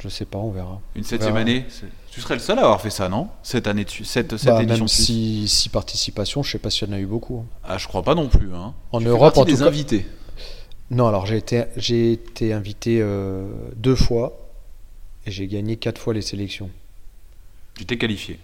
Je 0.00 0.08
sais 0.10 0.26
pas, 0.26 0.36
on 0.38 0.50
verra. 0.50 0.80
Une 0.94 1.04
septième 1.04 1.32
verra. 1.32 1.40
année. 1.40 1.64
Tu 2.12 2.20
serais 2.20 2.34
le 2.34 2.40
seul 2.40 2.58
à 2.58 2.62
avoir 2.62 2.80
fait 2.82 2.90
ça, 2.90 3.08
non? 3.08 3.28
Cette 3.42 3.66
année, 3.66 3.86
cette, 3.88 4.36
cette 4.36 4.46
Bah, 4.48 4.62
édition 4.62 4.80
même 4.84 4.88
suisse. 4.88 5.06
si, 5.06 5.48
si 5.48 5.68
participation, 5.70 6.42
je 6.42 6.50
sais 6.52 6.58
pas 6.58 6.68
s'il 6.68 6.86
y 6.88 6.90
en 6.90 6.94
a 6.94 6.98
eu 7.00 7.06
beaucoup. 7.06 7.38
hein. 7.38 7.46
Ah, 7.64 7.78
je 7.78 7.88
crois 7.88 8.02
pas 8.02 8.14
non 8.14 8.28
plus. 8.28 8.54
Hein. 8.54 8.74
En 8.92 9.00
Tu 9.00 9.06
Europe, 9.06 9.36
en 9.38 9.44
tout 9.46 9.50
des 9.52 9.58
cas. 9.58 9.66
invités. 9.66 10.06
Non, 10.90 11.06
alors 11.06 11.24
j'ai 11.26 11.36
été, 11.38 11.64
j'ai 11.76 12.12
été 12.12 12.52
invité 12.52 12.98
euh, 13.00 13.46
deux 13.76 13.94
fois 13.94 14.38
et 15.26 15.30
j'ai 15.30 15.46
gagné 15.46 15.76
quatre 15.76 15.98
fois 16.00 16.12
les 16.14 16.22
sélections. 16.22 16.70
Tu 17.74 17.86
t'es 17.86 17.96
qualifié. 17.98 18.38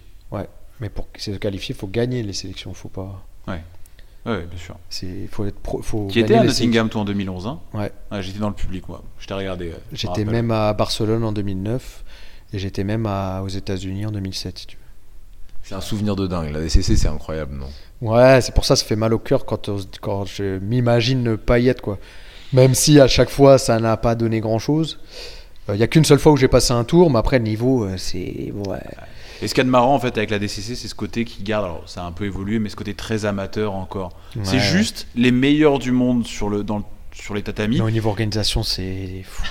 Mais 0.79 0.89
pour 0.89 1.07
se 1.17 1.31
qualifier, 1.31 1.73
il 1.75 1.77
faut 1.77 1.87
gagner 1.87 2.21
les 2.23 2.33
sélections. 2.33 2.73
Faut 2.73 2.89
pas. 2.89 3.23
Ouais, 3.47 4.43
bien 4.49 4.57
sûr. 4.57 4.75
C'est, 4.89 5.27
faut 5.31 5.45
être 5.45 5.59
pro, 5.59 5.83
faut 5.83 6.07
Qui 6.07 6.19
était 6.19 6.33
à 6.33 6.43
Nottingham, 6.43 6.89
toi, 6.89 7.01
en 7.01 7.05
2011 7.05 7.45
hein 7.45 7.59
Ouais. 7.75 7.91
J'étais 8.21 8.39
dans 8.39 8.49
le 8.49 8.55
public, 8.55 8.89
moi. 8.89 9.03
Je 9.19 9.27
t'ai 9.27 9.35
regardé. 9.35 9.69
euh, 9.69 9.75
J'étais 9.93 10.25
même 10.25 10.49
à 10.49 10.73
Barcelone 10.73 11.23
en 11.23 11.31
2009 11.31 12.03
et 12.51 12.57
j'étais 12.57 12.83
même 12.83 13.05
à- 13.05 13.41
aux 13.43 13.47
États-Unis 13.49 14.07
en 14.07 14.11
2007. 14.11 14.57
si 14.57 14.65
tu 14.65 14.77
C'est 15.61 15.75
un 15.75 15.81
souvenir 15.81 16.15
de 16.15 16.25
dingue. 16.25 16.51
La 16.51 16.59
DCC, 16.59 16.95
c'est 16.97 17.07
incroyable, 17.07 17.55
non? 17.55 17.67
Veux. 18.01 18.09
Ouais, 18.09 18.41
c'est 18.41 18.53
pour 18.53 18.65
ça 18.65 18.73
que 18.73 18.79
ça 18.79 18.85
fait 18.87 18.95
mal 18.95 19.13
au 19.13 19.19
cœur 19.19 19.45
quand, 19.45 19.69
quand 20.01 20.25
je 20.25 20.57
m'imagine 20.57 21.21
ne 21.21 21.35
pas 21.35 21.59
y 21.59 21.67
être 21.69 21.81
quoi. 21.81 21.99
Même 22.51 22.73
si 22.73 22.99
à 22.99 23.07
chaque 23.07 23.29
fois 23.29 23.57
ça 23.59 23.79
n'a 23.79 23.95
pas 23.95 24.15
donné 24.15 24.39
grand 24.41 24.59
chose. 24.59 24.99
Il 25.69 25.75
y 25.77 25.83
a 25.83 25.87
qu'une 25.87 26.03
seule 26.05 26.19
fois 26.19 26.31
où 26.31 26.37
j'ai 26.37 26.47
passé 26.47 26.73
un 26.73 26.83
tour, 26.83 27.09
mais 27.11 27.17
après 27.19 27.37
le 27.39 27.45
niveau, 27.45 27.85
euh, 27.85 27.95
c'est 27.97 28.51
ouais. 28.53 28.79
Et 29.41 29.47
ce 29.47 29.53
qu'il 29.53 29.59
y 29.59 29.61
a 29.61 29.65
de 29.65 29.69
marrant, 29.69 29.93
en 29.95 29.99
fait, 29.99 30.17
avec 30.17 30.29
la 30.29 30.39
DCC, 30.39 30.75
c'est 30.75 30.87
ce 30.87 30.95
côté 30.95 31.25
qui 31.25 31.43
garde. 31.43 31.65
Alors, 31.65 31.83
ça 31.87 32.03
a 32.03 32.05
un 32.05 32.11
peu 32.11 32.25
évolué, 32.25 32.59
mais 32.59 32.69
ce 32.69 32.75
côté 32.75 32.93
très 32.93 33.25
amateur 33.25 33.73
encore. 33.73 34.13
C'est 34.43 34.55
Ouais. 34.57 34.59
juste 34.61 35.07
les 35.15 35.31
meilleurs 35.31 35.79
du 35.79 35.91
monde 35.91 36.25
sur, 36.25 36.49
le, 36.49 36.63
dans 36.63 36.77
le- 36.77 36.83
sur 37.13 37.33
les 37.35 37.43
tatamis. 37.43 37.77
Mais 37.77 37.83
au 37.83 37.91
niveau 37.91 38.09
organisation, 38.09 38.63
c'est 38.63 39.23
fou. 39.25 39.43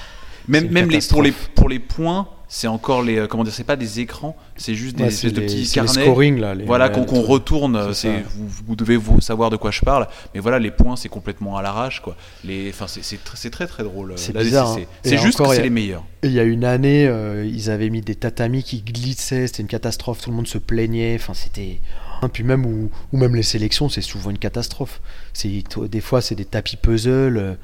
Même, 0.49 0.71
même 0.71 0.91
les, 0.91 0.99
pour, 1.09 1.23
les, 1.23 1.33
pour 1.33 1.69
les 1.69 1.79
points, 1.79 2.29
c'est 2.49 2.67
encore 2.69 3.03
les. 3.03 3.17
euh, 3.19 3.27
Comment 3.27 3.45
dire 3.45 3.53
C'est 3.53 3.65
pas 3.65 3.77
des 3.77 4.01
écrans, 4.01 4.37
c'est 4.57 4.75
juste 4.75 4.97
des 4.97 5.03
Ouais, 5.05 5.09
espèces 5.09 5.33
de 5.33 5.41
les- 5.41 5.47
petits 5.47 5.67
c'est 5.67 5.81
les 5.81 5.87
carnets. 5.87 6.03
scoring, 6.05 6.39
là, 6.39 6.55
les- 6.55 6.65
voilà, 6.65 6.89
qu'on 6.89 7.05
trucs. 7.05 7.27
retourne. 7.27 7.93
C'est. 7.95 8.23
Vous, 8.37 8.49
vous 8.67 8.77
devez 8.77 8.97
vous 8.97 9.21
savoir 9.21 9.51
de 9.51 9.57
quoi 9.57 9.71
je 9.71 9.81
parle. 9.81 10.07
Mais 10.35 10.41
voilà, 10.41 10.59
les 10.59 10.71
points, 10.71 10.97
c'est 10.97 11.09
complètement 11.09 11.57
à 11.57 11.63
l'arrache. 11.63 12.01
quoi. 12.01 12.17
Les, 12.45 12.71
enfin, 12.71 12.87
c'est 12.87 13.03
c'est 13.05 13.17
tr- 13.17 13.33
c'est 13.35 13.51
très 13.51 13.67
très 13.67 13.83
drôle. 13.83 14.13
euh, 14.13 14.17
C'est 14.17 14.37
bizarre, 14.37 14.73
hein. 14.73 14.81
C'est 15.03 15.15
Et 15.15 15.19
juste 15.19 15.41
encore, 15.41 15.51
que 15.51 15.55
c'est 15.57 15.61
a- 15.63 15.65
les 15.65 15.71
meilleurs. 15.71 16.05
Il 16.23 16.31
y 16.33 16.41
a 16.41 16.45
une 16.45 16.65
année, 16.65 17.07
euh, 17.07 17.45
ils 17.45 17.71
avaient 17.71 17.91
mis 17.91 18.01
des 18.01 18.15
tatamis 18.15 18.63
qui 18.63 18.81
glissaient, 18.83 19.47
c'était 19.47 19.63
une 19.63 19.69
catastrophe, 19.69 20.21
tout 20.23 20.31
le 20.31 20.37
monde 20.37 20.49
se 20.49 20.59
plaignait, 20.59 21.17
enfin 21.21 21.35
c'était... 21.35 21.81
Et 22.23 22.29
puis 22.33 22.45
même, 22.45 22.65
ou, 22.65 22.91
ou 23.13 23.19
même 23.19 23.35
les 23.35 23.43
sélections, 23.43 23.91
c'est 23.91 24.01
souvent 24.01 24.31
une 24.31 24.39
catastrophe. 24.39 25.03
C'est 25.35 25.63
Des 25.91 26.01
fois, 26.01 26.23
c'est 26.23 26.35
des 26.35 26.47
tapis 26.47 26.77
puzzle 26.77 27.59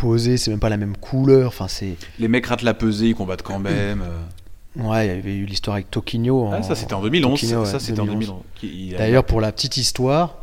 posés, 0.00 0.36
c'est 0.36 0.50
même 0.50 0.60
pas 0.60 0.68
la 0.68 0.76
même 0.76 0.96
couleur, 0.96 1.48
enfin 1.48 1.68
c'est... 1.68 1.96
Les 2.18 2.28
mecs 2.28 2.46
ratent 2.46 2.62
la 2.62 2.74
pesée, 2.74 3.08
ils 3.08 3.14
combattent 3.14 3.42
quand 3.42 3.58
même. 3.58 4.02
euh. 4.02 4.18
Ouais, 4.88 5.06
il 5.06 5.08
y 5.08 5.18
avait 5.18 5.34
eu 5.36 5.44
l'histoire 5.46 5.74
avec 5.74 5.90
Toquinho. 5.90 6.46
en- 6.46 6.52
Ah, 6.52 6.62
ça, 6.62 6.74
c'était 6.74 6.94
en 6.94 7.02
2011. 7.02 7.40
Toquinho, 7.40 7.64
ça, 7.64 7.72
ouais, 7.74 7.78
c'était 7.80 8.00
en 8.00 8.04
2011. 8.06 8.26
2011. 8.28 8.42
Qui- 8.54 8.86
il 8.88 8.94
a- 8.94 8.98
D'ailleurs, 8.98 9.24
pour 9.24 9.40
la 9.40 9.50
petite 9.52 9.76
histoire, 9.76 10.36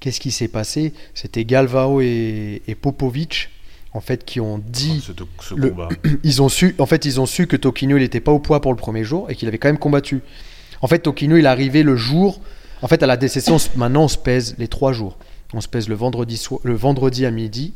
qu'est-ce 0.00 0.18
qui 0.18 0.30
s'est 0.30 0.48
passé? 0.48 0.92
C'était 1.14 1.44
Galvao 1.44 2.00
et, 2.00 2.62
et 2.66 2.74
Popovic, 2.74 3.50
en 3.92 4.00
fait, 4.00 4.24
qui 4.24 4.40
ont 4.40 4.58
dit... 4.58 5.00
ce, 5.06 5.12
ce 5.40 5.54
le- 5.54 5.70
combat. 5.70 5.88
ils 6.24 6.40
ont 6.42 6.48
su, 6.48 6.74
en 6.78 6.86
fait, 6.86 7.04
ils 7.04 7.20
ont 7.20 7.26
su 7.26 7.46
que 7.46 7.56
Toquinho 7.56 7.96
il 7.96 8.00
n'était 8.00 8.20
pas 8.20 8.32
au 8.32 8.38
poids 8.38 8.60
pour 8.60 8.72
le 8.72 8.78
premier 8.78 9.04
jour 9.04 9.30
et 9.30 9.34
qu'il 9.34 9.46
avait 9.48 9.58
quand 9.58 9.68
même 9.68 9.78
combattu. 9.78 10.22
En 10.80 10.86
fait, 10.88 11.00
Toquinho 11.00 11.36
il 11.36 11.44
est 11.44 11.48
arrivé 11.48 11.82
le 11.82 11.96
jour. 11.96 12.40
En 12.82 12.88
fait, 12.88 13.02
à 13.02 13.06
la 13.06 13.16
DCC, 13.18 13.50
on 13.52 13.58
se- 13.58 13.68
maintenant 13.76 14.04
on 14.04 14.08
se 14.08 14.16
pèse 14.18 14.54
les 14.58 14.68
trois 14.68 14.92
jours. 14.92 15.18
On 15.52 15.60
se 15.60 15.68
pèse 15.68 15.88
le 15.88 15.94
vendredi, 15.96 16.38
so- 16.38 16.60
le 16.64 16.74
vendredi 16.74 17.26
à 17.26 17.30
midi, 17.30 17.74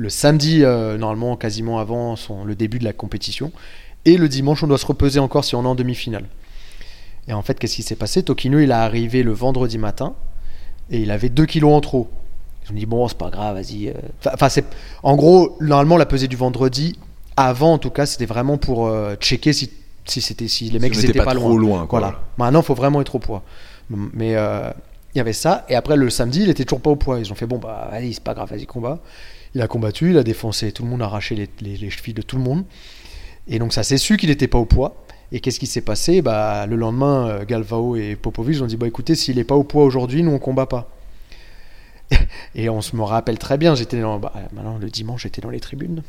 le 0.00 0.08
samedi 0.08 0.64
euh, 0.64 0.96
normalement 0.96 1.36
quasiment 1.36 1.78
avant 1.78 2.16
son, 2.16 2.44
le 2.44 2.54
début 2.54 2.78
de 2.78 2.84
la 2.84 2.94
compétition, 2.94 3.52
et 4.06 4.16
le 4.16 4.28
dimanche 4.28 4.62
on 4.62 4.66
doit 4.66 4.78
se 4.78 4.86
repeser 4.86 5.20
encore 5.20 5.44
si 5.44 5.54
on 5.54 5.62
est 5.64 5.66
en 5.66 5.74
demi-finale. 5.74 6.24
Et 7.28 7.34
en 7.34 7.42
fait, 7.42 7.58
qu'est-ce 7.58 7.76
qui 7.76 7.82
s'est 7.82 7.96
passé? 7.96 8.22
Toquinho 8.22 8.58
il 8.60 8.70
est 8.70 8.74
arrivé 8.74 9.22
le 9.22 9.32
vendredi 9.32 9.76
matin 9.76 10.14
et 10.90 11.00
il 11.00 11.10
avait 11.10 11.28
2 11.28 11.44
kilos 11.44 11.72
en 11.74 11.80
trop. 11.82 12.08
Ils 12.64 12.72
ont 12.72 12.74
dit 12.76 12.86
bon 12.86 13.06
c'est 13.08 13.18
pas 13.18 13.30
grave, 13.30 13.56
vas-y. 13.56 13.88
euh. 13.88 13.92
Enfin, 14.32 14.48
c'est 14.48 14.64
en 15.02 15.16
gros 15.16 15.56
normalement 15.60 15.98
la 15.98 16.06
pesée 16.06 16.28
du 16.28 16.36
vendredi 16.36 16.98
avant 17.36 17.74
en 17.74 17.78
tout 17.78 17.90
cas 17.90 18.06
c'était 18.06 18.26
vraiment 18.26 18.56
pour 18.56 18.86
euh, 18.86 19.16
checker 19.16 19.52
si 19.52 19.70
si 20.06 20.20
c'était 20.22 20.48
si 20.48 20.70
les 20.70 20.78
mecs 20.78 20.94
Si 20.94 21.00
ils 21.00 21.06
on 21.06 21.10
étaient 21.10 21.18
était 21.18 21.18
pas, 21.24 21.34
pas 21.34 21.34
trop 21.34 21.58
loin. 21.58 21.78
loin, 21.78 21.86
quoi. 21.86 22.00
Voilà. 22.00 22.20
Maintenant 22.38 22.62
faut 22.62 22.74
vraiment 22.74 23.00
être 23.02 23.14
au 23.14 23.18
poids. 23.18 23.42
Mais 23.90 24.34
euh, 24.34 24.70
il 25.14 25.18
y 25.18 25.20
avait 25.20 25.34
ça 25.34 25.66
et 25.68 25.74
après 25.74 25.96
le 25.96 26.08
samedi 26.08 26.42
il 26.42 26.48
était 26.48 26.64
toujours 26.64 26.80
pas 26.80 26.90
au 26.90 26.96
poids. 26.96 27.18
Ils 27.20 27.30
ont 27.30 27.34
fait 27.36 27.46
bon 27.46 27.58
bah 27.58 27.90
allez 27.92 28.12
c'est 28.14 28.24
pas 28.24 28.32
grave 28.34 28.48
vas-y 28.50 28.64
combat. 28.66 28.98
Il 29.54 29.60
a 29.62 29.66
combattu, 29.68 30.10
il 30.10 30.18
a 30.18 30.22
défoncé 30.22 30.70
tout 30.72 30.82
le 30.84 30.88
monde, 30.90 31.02
a 31.02 31.06
arraché 31.06 31.34
les, 31.34 31.48
les- 31.60 31.76
les 31.76 31.90
chevilles 31.90 32.14
de 32.14 32.22
tout 32.22 32.36
le 32.36 32.42
monde. 32.42 32.64
Et 33.48 33.58
donc 33.58 33.72
ça 33.72 33.82
s'est 33.82 33.98
su 33.98 34.16
qu'il 34.16 34.28
n'était 34.28 34.48
pas 34.48 34.58
au 34.58 34.64
poids. 34.66 35.04
Et 35.32 35.40
qu'est-ce 35.40 35.58
qui 35.60 35.66
s'est 35.66 35.80
passé? 35.80 36.22
Bah, 36.22 36.66
Le 36.66 36.76
lendemain, 36.76 37.28
euh, 37.28 37.44
Galvao 37.44 37.96
et 37.96 38.16
Popovic 38.16 38.60
ont 38.62 38.66
dit 38.66 38.76
bah, 38.76 38.86
écoutez, 38.86 39.14
s'il 39.14 39.36
n'est 39.36 39.44
pas 39.44 39.54
au 39.56 39.64
poids 39.64 39.84
aujourd'hui, 39.84 40.22
nous 40.22 40.30
on 40.32 40.38
combat 40.38 40.66
pas. 40.66 40.90
Et 42.56 42.68
on 42.68 42.80
se 42.80 42.96
me 42.96 43.02
rappelle 43.02 43.38
très 43.38 43.56
bien, 43.56 43.76
j'étais 43.76 44.00
dans, 44.00 44.18
bah, 44.18 44.32
maintenant 44.52 44.78
le 44.78 44.88
dimanche 44.90 45.22
j'étais 45.22 45.40
dans 45.40 45.50
les 45.50 45.60
tribunes, 45.60 46.02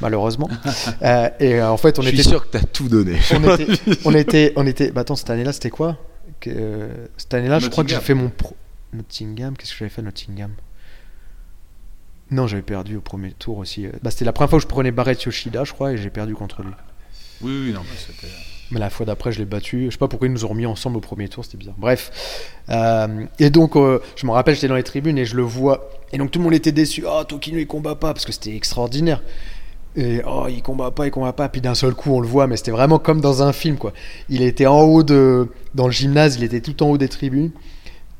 malheureusement. 0.00 0.48
Euh, 1.02 1.28
et 1.40 1.54
euh, 1.54 1.70
en 1.70 1.76
fait 1.78 1.98
on 1.98 2.02
Je 2.02 2.10
était, 2.10 2.22
sûr 2.22 2.42
que 2.48 2.58
t'as 2.58 2.62
tout 2.64 2.88
donné. 2.88 3.16
on 3.34 3.42
était, 3.56 3.66
on 4.04 4.14
était, 4.14 4.52
on 4.56 4.66
était, 4.66 4.90
bah 4.92 5.00
attends 5.00 5.16
cette 5.16 5.30
année-là 5.30 5.52
c'était 5.52 5.70
quoi? 5.70 5.96
Que- 6.40 6.88
Cette 7.16 7.32
année-là 7.34 7.58
je 7.58 7.68
crois 7.68 7.82
que 7.84 7.90
j'ai 7.90 7.96
fait 8.00 8.14
mon, 8.14 8.28
pro- 8.28 8.54
Nottingham, 8.92 9.56
qu'est-ce 9.56 9.72
que 9.72 9.78
j'avais 9.78 9.88
fait 9.88 10.02
à 10.02 10.04
Nottingham? 10.04 10.52
Non, 12.30 12.46
j'avais 12.46 12.62
perdu 12.62 12.96
au 12.96 13.00
premier 13.00 13.32
tour 13.32 13.58
aussi. 13.58 13.86
euh. 13.86 13.90
Bah, 14.02 14.10
c'était 14.10 14.24
la 14.24 14.32
première 14.32 14.50
fois 14.50 14.58
que 14.58 14.62
je 14.62 14.68
prenais 14.68 14.92
Barrett 14.92 15.20
Yoshida, 15.22 15.64
je 15.64 15.72
crois, 15.72 15.92
et 15.92 15.96
j'ai 15.96 16.10
perdu 16.10 16.34
contre 16.34 16.62
lui. 16.62 16.70
Oui, 17.42 17.52
oui, 17.66 17.72
non, 17.72 17.80
mais 17.80 17.96
c'était. 17.96 18.32
Mais 18.70 18.78
la 18.78 18.88
fois 18.88 19.04
d'après, 19.04 19.32
je 19.32 19.40
l'ai 19.40 19.46
battu. 19.46 19.86
Je 19.86 19.90
sais 19.90 19.98
pas 19.98 20.06
pourquoi 20.06 20.28
ils 20.28 20.32
nous 20.32 20.44
ont 20.44 20.48
remis 20.48 20.66
ensemble 20.66 20.96
au 20.98 21.00
premier 21.00 21.28
tour, 21.28 21.44
c'était 21.44 21.58
bizarre. 21.58 21.74
Bref. 21.76 22.12
Euh, 22.68 23.24
et 23.40 23.50
donc, 23.50 23.74
euh, 23.74 24.00
je 24.14 24.26
me 24.26 24.30
rappelle, 24.30 24.54
j'étais 24.54 24.68
dans 24.68 24.76
les 24.76 24.84
tribunes 24.84 25.18
et 25.18 25.24
je 25.24 25.34
le 25.34 25.42
vois. 25.42 25.90
Et 26.12 26.18
donc, 26.18 26.30
tout 26.30 26.38
le 26.38 26.44
monde 26.44 26.54
était 26.54 26.70
déçu. 26.70 27.04
Oh, 27.04 27.24
Tokino, 27.24 27.58
il 27.58 27.66
combat 27.66 27.96
pas. 27.96 28.12
Parce 28.12 28.24
que 28.24 28.30
c'était 28.32 28.54
extraordinaire. 28.54 29.22
Et 29.96 30.22
oh, 30.24 30.46
il 30.48 30.62
combat 30.62 30.92
pas, 30.92 31.06
il 31.06 31.10
combat 31.10 31.32
pas. 31.32 31.48
Puis 31.48 31.60
d'un 31.60 31.74
seul 31.74 31.94
coup, 31.94 32.12
on 32.12 32.20
le 32.20 32.28
voit. 32.28 32.46
Mais 32.46 32.56
c'était 32.56 32.70
vraiment 32.70 33.00
comme 33.00 33.20
dans 33.20 33.42
un 33.42 33.52
film, 33.52 33.76
quoi. 33.76 33.92
Il 34.28 34.42
était 34.42 34.66
en 34.66 34.82
haut 34.82 35.02
de. 35.02 35.48
Dans 35.74 35.86
le 35.86 35.92
gymnase, 35.92 36.36
il 36.36 36.44
était 36.44 36.60
tout 36.60 36.80
en 36.84 36.90
haut 36.90 36.98
des 36.98 37.08
tribunes. 37.08 37.50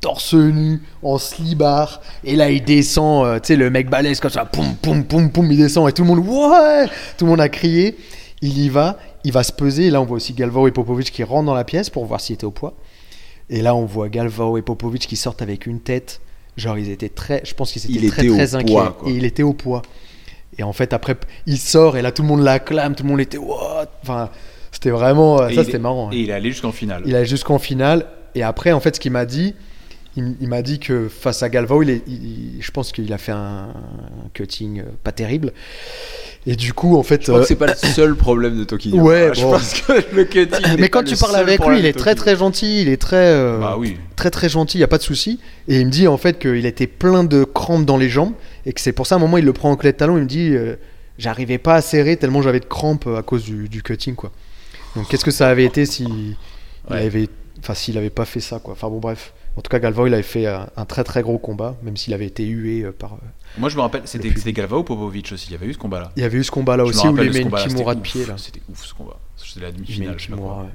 Torse 0.01 0.33
nu, 0.33 0.81
en 1.03 1.17
slibard. 1.19 2.01
Et 2.23 2.35
là, 2.35 2.49
il 2.49 2.63
descend. 2.63 3.25
euh, 3.25 3.39
tu 3.39 3.47
sais, 3.47 3.55
le 3.55 3.69
mec 3.69 3.89
balèze 3.89 4.19
comme 4.19 4.31
ça. 4.31 4.45
Poum, 4.45 4.75
poum, 4.81 5.03
poum, 5.05 5.31
poum. 5.31 5.51
Il 5.51 5.57
descend. 5.57 5.87
Et 5.87 5.93
tout 5.93 6.01
le 6.03 6.07
monde. 6.07 6.19
Ouais 6.27 6.87
Tout 7.17 7.25
le 7.25 7.29
monde 7.31 7.41
a 7.41 7.49
crié. 7.49 7.95
Il 8.41 8.57
y 8.57 8.69
va, 8.69 8.97
il 9.23 9.31
va 9.31 9.43
se 9.43 9.51
peser. 9.51 9.85
Et 9.85 9.89
là, 9.91 10.01
on 10.01 10.05
voit 10.05 10.17
aussi 10.17 10.33
Galvao 10.33 10.67
et 10.67 10.71
Popovic 10.71 11.11
qui 11.11 11.23
rentrent 11.23 11.45
dans 11.45 11.53
la 11.53 11.63
pièce 11.63 11.91
pour 11.91 12.05
voir 12.05 12.19
s'il 12.19 12.33
était 12.33 12.45
au 12.45 12.51
poids. 12.51 12.73
Et 13.51 13.61
là, 13.61 13.75
on 13.75 13.85
voit 13.85 14.09
Galvao 14.09 14.57
et 14.57 14.63
Popovic 14.63 15.05
qui 15.05 15.15
sortent 15.15 15.43
avec 15.43 15.67
une 15.67 15.79
tête. 15.79 16.19
Genre, 16.57 16.77
ils 16.79 16.89
étaient 16.89 17.09
très. 17.09 17.43
Je 17.45 17.53
pense 17.53 17.71
qu'ils 17.71 17.83
étaient 17.85 17.93
Il 18.05 18.09
très, 18.11 18.25
était 18.25 18.33
très 18.33 18.55
inquiets. 18.55 18.73
poids. 18.73 18.97
Et 19.05 19.11
il 19.11 19.23
était 19.25 19.43
au 19.43 19.53
poids. 19.53 19.83
Et 20.57 20.63
en 20.63 20.73
fait, 20.73 20.93
après, 20.93 21.15
il 21.45 21.59
sort 21.59 21.95
et 21.97 22.01
là, 22.01 22.11
tout 22.11 22.23
le 22.23 22.27
monde 22.27 22.41
l'acclame. 22.41 22.95
Tout 22.95 23.03
le 23.03 23.09
monde 23.09 23.21
était. 23.21 23.37
What? 23.37 23.85
Enfin, 24.01 24.29
c'était 24.71 24.89
vraiment. 24.89 25.39
euh, 25.41 25.49
Et 25.49 25.55
Ça, 25.55 25.63
c'était 25.63 25.77
est- 25.77 25.79
marrant. 25.79 26.07
hein. 26.07 26.11
Et 26.13 26.21
il 26.21 26.29
est 26.31 26.33
allé 26.33 26.49
jusqu'en 26.49 26.71
finale. 26.71 27.03
Il 27.05 27.15
allait 27.15 27.25
jusqu'en 27.27 27.59
finale. 27.59 28.07
Et 28.33 28.41
après, 28.41 28.71
en 28.71 28.79
fait, 28.79 28.95
ce 28.95 28.99
qu'il 28.99 29.11
m'a 29.11 29.25
dit, 29.25 29.53
il, 30.17 30.35
il 30.41 30.47
m'a 30.47 30.61
dit 30.61 30.79
que 30.79 31.07
face 31.07 31.41
à 31.43 31.49
Galvao, 31.49 31.83
il 31.83 31.89
est, 31.89 32.01
il- 32.07 32.57
je 32.61 32.71
pense 32.71 32.91
qu'il 32.91 33.11
a 33.13 33.17
fait 33.17 33.31
un, 33.31 33.69
un 33.69 34.29
cutting 34.33 34.79
euh, 34.81 34.83
pas 35.03 35.11
terrible. 35.11 35.53
Et 36.47 36.55
du 36.55 36.73
coup, 36.73 36.97
en 36.97 37.03
fait. 37.03 37.21
Je 37.21 37.27
crois 37.31 37.41
euh, 37.41 37.45
c'est 37.45 37.55
pas 37.55 37.67
le 37.67 37.75
seul 37.95 38.15
problème 38.15 38.57
de 38.57 38.63
Tokyo. 38.63 38.89
Ouais, 38.99 39.29
je 39.33 39.41
bon. 39.41 39.51
pense 39.51 39.73
que 39.81 39.93
le 40.15 40.23
cutting. 40.25 40.75
mais 40.79 40.89
quand 40.89 41.03
tu 41.03 41.15
parles 41.15 41.35
avec 41.35 41.63
lui, 41.65 41.79
il 41.79 41.85
est 41.85 41.93
très 41.97 42.15
très 42.15 42.35
gentil, 42.35 42.81
il 42.81 42.89
est 42.89 42.97
très 43.01 43.15
euh, 43.17 43.59
Bah 43.59 43.75
oui. 43.77 43.97
très 44.15 44.31
très 44.31 44.49
gentil, 44.49 44.77
il 44.77 44.81
y 44.81 44.83
a 44.83 44.87
pas 44.87 44.97
de 44.97 45.03
souci. 45.03 45.39
Et 45.67 45.79
il 45.79 45.85
me 45.85 45.91
dit 45.91 46.07
en 46.07 46.17
fait 46.17 46.39
qu'il 46.39 46.65
était 46.65 46.87
plein 46.87 47.23
de 47.23 47.43
crampes 47.43 47.85
dans 47.85 47.97
les 47.97 48.09
jambes 48.09 48.33
et 48.65 48.73
que 48.73 48.81
c'est 48.81 48.91
pour 48.93 49.05
ça 49.07 49.15
à 49.15 49.17
un 49.17 49.21
moment 49.21 49.37
il 49.37 49.45
le 49.45 49.53
prend 49.53 49.71
en 49.71 49.75
clé 49.75 49.91
de 49.91 49.97
talon, 49.97 50.17
il 50.17 50.23
me 50.23 50.27
dit 50.27 50.49
euh, 50.55 50.75
j'arrivais 51.19 51.57
pas 51.59 51.75
à 51.75 51.81
serrer 51.81 52.17
tellement 52.17 52.41
j'avais 52.41 52.59
de 52.59 52.65
crampes 52.65 53.07
à 53.07 53.21
cause 53.21 53.43
du, 53.43 53.69
du 53.69 53.81
cutting 53.83 54.15
quoi. 54.15 54.31
Donc 54.95 55.07
qu'est-ce 55.09 55.23
que 55.25 55.31
ça 55.31 55.47
avait 55.47 55.63
été 55.65 55.85
si 55.85 56.03
il 56.89 56.95
avait 56.95 57.29
enfin 57.59 57.75
s'il 57.75 57.97
avait 57.99 58.09
pas 58.09 58.25
fait 58.25 58.39
ça 58.39 58.59
quoi. 58.59 58.73
Enfin 58.73 58.89
bon 58.89 58.97
bref. 58.99 59.33
En 59.57 59.61
tout 59.61 59.69
cas 59.69 59.79
Galvao 59.79 60.07
il 60.07 60.13
avait 60.13 60.23
fait 60.23 60.47
euh, 60.47 60.59
un 60.77 60.85
très 60.85 61.03
très 61.03 61.21
gros 61.21 61.37
combat 61.37 61.75
même 61.83 61.97
s'il 61.97 62.13
avait 62.13 62.25
été 62.25 62.45
hué 62.45 62.83
euh, 62.83 62.91
par 62.91 63.13
euh, 63.13 63.17
Moi, 63.57 63.69
je 63.69 63.75
me 63.75 63.81
rappelle, 63.81 64.03
c'était 64.05 64.53
Galvao 64.53 64.79
ou 64.79 64.83
Popovic 64.83 65.31
aussi? 65.33 65.47
Il 65.49 65.51
y 65.51 65.55
avait 65.55 65.67
eu 65.67 65.73
ce 65.73 65.77
combat-là. 65.77 66.11
il 66.15 66.21
y 66.21 66.25
avait 66.25 66.37
eu 66.37 66.43
ce 66.43 66.51
combat 66.51 66.77
là 66.77 66.83
Je 66.85 66.89
me 66.89 66.95
aussi 66.95 67.07
où 67.07 67.17
il 67.17 67.31
met 67.31 67.37
une 67.39 67.43
combat-là, 67.45 67.67
kimura 67.67 67.95
de 67.95 68.01
pied 68.01 68.25
là. 68.25 68.35
C'était 68.37 68.61
ouf 68.69 68.85
ce 68.85 68.93
combat. 68.93 69.19
C'était 69.35 69.65
la 69.65 69.71
demi-finale, 69.71 70.15
je 70.17 70.27
kimura, 70.27 70.63
ouais. 70.63 70.69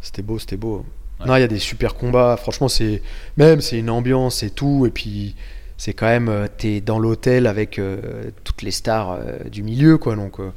C'était 0.00 0.22
beau, 0.22 0.38
c'était 0.38 0.56
beau. 0.56 0.84
Ouais. 1.20 1.26
Non, 1.26 1.36
il 1.36 1.40
y 1.40 1.44
a 1.44 1.48
des 1.48 1.58
super 1.58 1.94
combats. 1.94 2.36
Franchement, 2.36 2.68
c'est 2.68 3.02
même 3.36 3.60
c'est 3.60 3.78
une 3.78 3.90
ambiance 3.90 4.42
et 4.42 4.50
tout. 4.50 4.86
Et 4.86 4.90
puis 4.90 5.34
c'est 5.76 5.92
quand 5.92 6.06
même 6.06 6.48
t'es 6.58 6.80
dans 6.80 6.98
l'hôtel 6.98 7.46
avec 7.46 7.78
euh, 7.78 8.30
toutes 8.44 8.62
les 8.62 8.72
stars 8.72 9.12
euh, 9.12 9.48
du 9.48 9.62
milieu, 9.62 9.96
quoi. 9.96 10.16
Donc 10.16 10.40
euh, 10.40 10.50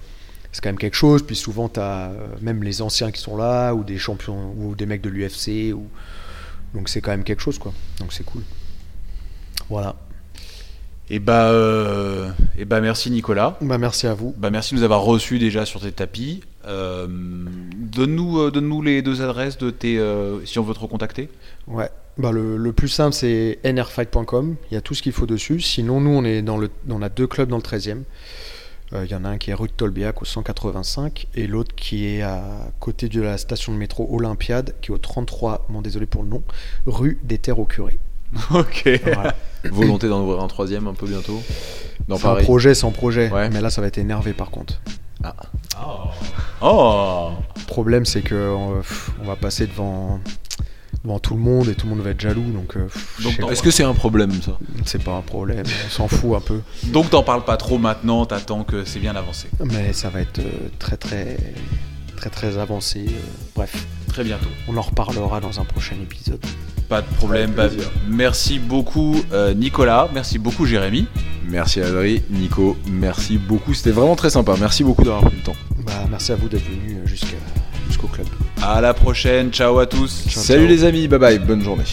c'est 0.51 0.61
quand 0.61 0.69
même 0.69 0.77
quelque 0.77 0.95
chose. 0.95 1.23
Puis 1.23 1.35
souvent 1.35 1.69
t'as 1.69 2.11
même 2.41 2.63
les 2.63 2.81
anciens 2.81 3.11
qui 3.11 3.21
sont 3.21 3.37
là 3.37 3.73
ou 3.73 3.83
des 3.83 3.97
champions 3.97 4.53
ou 4.57 4.75
des 4.75 4.85
mecs 4.85 5.01
de 5.01 5.09
l'UFC 5.09 5.73
ou 5.73 5.87
donc 6.73 6.89
c'est 6.89 7.01
quand 7.01 7.11
même 7.11 7.23
quelque 7.23 7.41
chose, 7.41 7.59
quoi. 7.59 7.73
Donc 7.99 8.13
c'est 8.13 8.23
cool. 8.23 8.43
Voilà. 9.69 9.95
Et 11.09 11.19
bah, 11.19 11.49
euh, 11.49 12.29
et 12.57 12.63
bah, 12.63 12.79
merci 12.79 13.11
Nicolas. 13.11 13.57
Bah 13.61 13.77
merci 13.77 14.07
à 14.07 14.13
vous. 14.13 14.33
Bah, 14.37 14.49
merci 14.49 14.73
de 14.73 14.79
nous 14.79 14.85
avoir 14.85 15.01
reçus 15.01 15.39
déjà 15.39 15.65
sur 15.65 15.81
tes 15.81 15.91
tapis. 15.91 16.41
Euh, 16.65 17.05
donne-nous, 17.07 18.39
euh, 18.39 18.51
donne-nous 18.51 18.81
les 18.81 19.01
deux 19.01 19.21
adresses 19.21 19.57
de 19.57 19.71
tes, 19.71 19.99
si 20.45 20.57
on 20.57 20.63
veut 20.63 20.73
te 20.73 20.79
recontacter. 20.79 21.29
Ouais. 21.67 21.89
Bah 22.17 22.31
le, 22.31 22.57
le 22.57 22.73
plus 22.73 22.89
simple 22.89 23.13
c'est 23.13 23.59
nrfight.com, 23.63 24.55
il 24.69 24.73
y 24.73 24.77
a 24.77 24.81
tout 24.81 24.93
ce 24.93 25.01
qu'il 25.01 25.13
faut 25.13 25.25
dessus. 25.25 25.61
Sinon 25.61 26.01
nous 26.01 26.11
on 26.11 26.23
est 26.25 26.41
dans 26.41 26.57
le 26.57 26.69
on 26.89 27.01
a 27.01 27.09
deux 27.09 27.27
clubs 27.27 27.49
dans 27.49 27.57
le 27.57 27.63
13e. 27.63 28.03
Euh, 28.93 29.05
Il 29.05 29.11
y 29.11 29.15
en 29.15 29.23
a 29.25 29.29
un 29.29 29.37
qui 29.37 29.51
est 29.51 29.53
rue 29.53 29.67
de 29.67 29.73
Tolbiac 29.73 30.21
au 30.21 30.25
185 30.25 31.27
et 31.35 31.47
l'autre 31.47 31.73
qui 31.75 32.05
est 32.07 32.21
à 32.21 32.41
côté 32.79 33.07
de 33.09 33.21
la 33.21 33.37
station 33.37 33.71
de 33.73 33.77
métro 33.77 34.07
Olympiade 34.11 34.75
qui 34.81 34.91
est 34.91 34.93
au 34.93 34.97
33, 34.97 35.65
bon 35.69 35.81
désolé 35.81 36.05
pour 36.05 36.23
le 36.23 36.29
nom, 36.29 36.43
rue 36.85 37.19
des 37.23 37.37
Terres 37.37 37.59
au 37.59 37.65
Curé. 37.65 37.97
Ok. 38.53 38.89
Voilà. 39.03 39.35
Volonté 39.65 40.07
d'en 40.07 40.21
ouvrir 40.21 40.41
un 40.41 40.47
troisième 40.47 40.87
un 40.87 40.93
peu 40.93 41.05
bientôt. 41.07 41.41
Dans 42.07 42.17
C'est 42.17 42.25
un 42.27 42.31
Paris. 42.33 42.43
projet 42.45 42.73
sans 42.73 42.91
projet, 42.91 43.29
Ouais. 43.29 43.49
mais 43.49 43.61
là 43.61 43.69
ça 43.69 43.81
va 43.81 43.87
être 43.87 43.97
énervé 43.97 44.33
par 44.33 44.49
contre. 44.51 44.81
Oh. 46.61 47.31
Le 47.57 47.65
problème 47.67 48.05
c'est 48.05 48.21
que 48.21 48.35
euh, 48.35 48.81
on 49.21 49.25
va 49.25 49.35
passer 49.35 49.67
devant 49.67 50.19
devant 51.03 51.19
tout 51.19 51.33
le 51.33 51.39
monde 51.41 51.67
et 51.69 51.75
tout 51.75 51.87
le 51.87 51.95
monde 51.95 52.03
va 52.03 52.11
être 52.11 52.21
jaloux 52.21 52.43
donc, 52.51 52.75
euh, 52.77 52.87
Donc, 53.23 53.39
pas. 53.39 53.47
Est-ce 53.51 53.63
que 53.63 53.71
c'est 53.71 53.83
un 53.83 53.93
problème 53.93 54.31
ça? 54.41 54.57
C'est 54.85 55.03
pas 55.03 55.13
un 55.15 55.21
problème, 55.21 55.63
on 55.87 55.89
s'en 55.89 56.07
fout 56.07 56.35
un 56.35 56.41
peu. 56.41 56.61
Donc 56.85 57.09
t'en 57.09 57.23
parles 57.23 57.43
pas 57.43 57.57
trop 57.57 57.77
maintenant. 57.77 58.25
T'attends 58.25 58.63
que 58.63 58.85
c'est 58.85 58.99
bien 58.99 59.15
avancé. 59.15 59.47
Mais 59.65 59.93
ça 59.93 60.09
va 60.09 60.21
être 60.21 60.39
euh, 60.39 60.69
très 60.79 60.97
très 60.97 61.37
très 62.15 62.29
très 62.29 62.57
avancé. 62.57 63.05
euh, 63.07 63.11
bref, 63.55 63.85
Très 64.07 64.23
bientôt. 64.23 64.49
on 64.67 64.75
en 64.77 64.81
reparlera 64.81 65.39
dans 65.39 65.59
un 65.59 65.63
prochain 65.65 65.95
épisode. 66.01 66.43
Pas 66.89 67.01
de 67.01 67.07
problème. 67.15 67.51
Bah, 67.51 67.69
merci 68.09 68.59
beaucoup 68.59 69.15
euh, 69.31 69.53
Nicolas. 69.53 70.09
Merci 70.13 70.37
beaucoup 70.37 70.65
Jérémy. 70.65 71.07
Merci 71.47 71.81
Adri, 71.81 72.21
Nico, 72.29 72.77
merci 72.87 73.37
beaucoup. 73.37 73.73
C'était 73.73 73.91
vraiment 73.91 74.15
très 74.15 74.29
sympa. 74.29 74.53
Merci 74.59 74.83
beaucoup 74.83 75.03
d'avoir 75.03 75.23
pris 75.23 75.37
le 75.37 75.41
temps. 75.43 75.55
Bah, 75.85 76.05
merci 76.09 76.31
à 76.31 76.35
vous 76.35 76.47
d'être 76.49 76.63
venu 76.65 76.99
jusqu'à 77.05 77.37
jusqu'au 78.01 78.07
club. 78.07 78.27
À 78.61 78.81
la 78.81 78.93
prochaine. 78.93 79.51
Ciao 79.51 79.79
à 79.79 79.85
tous. 79.85 80.23
Ciao, 80.27 80.43
Salut 80.43 80.61
ciao. 80.61 80.69
les 80.69 80.83
amis, 80.83 81.07
bye 81.07 81.19
bye, 81.19 81.39
bonne 81.39 81.63
journée. 81.63 81.83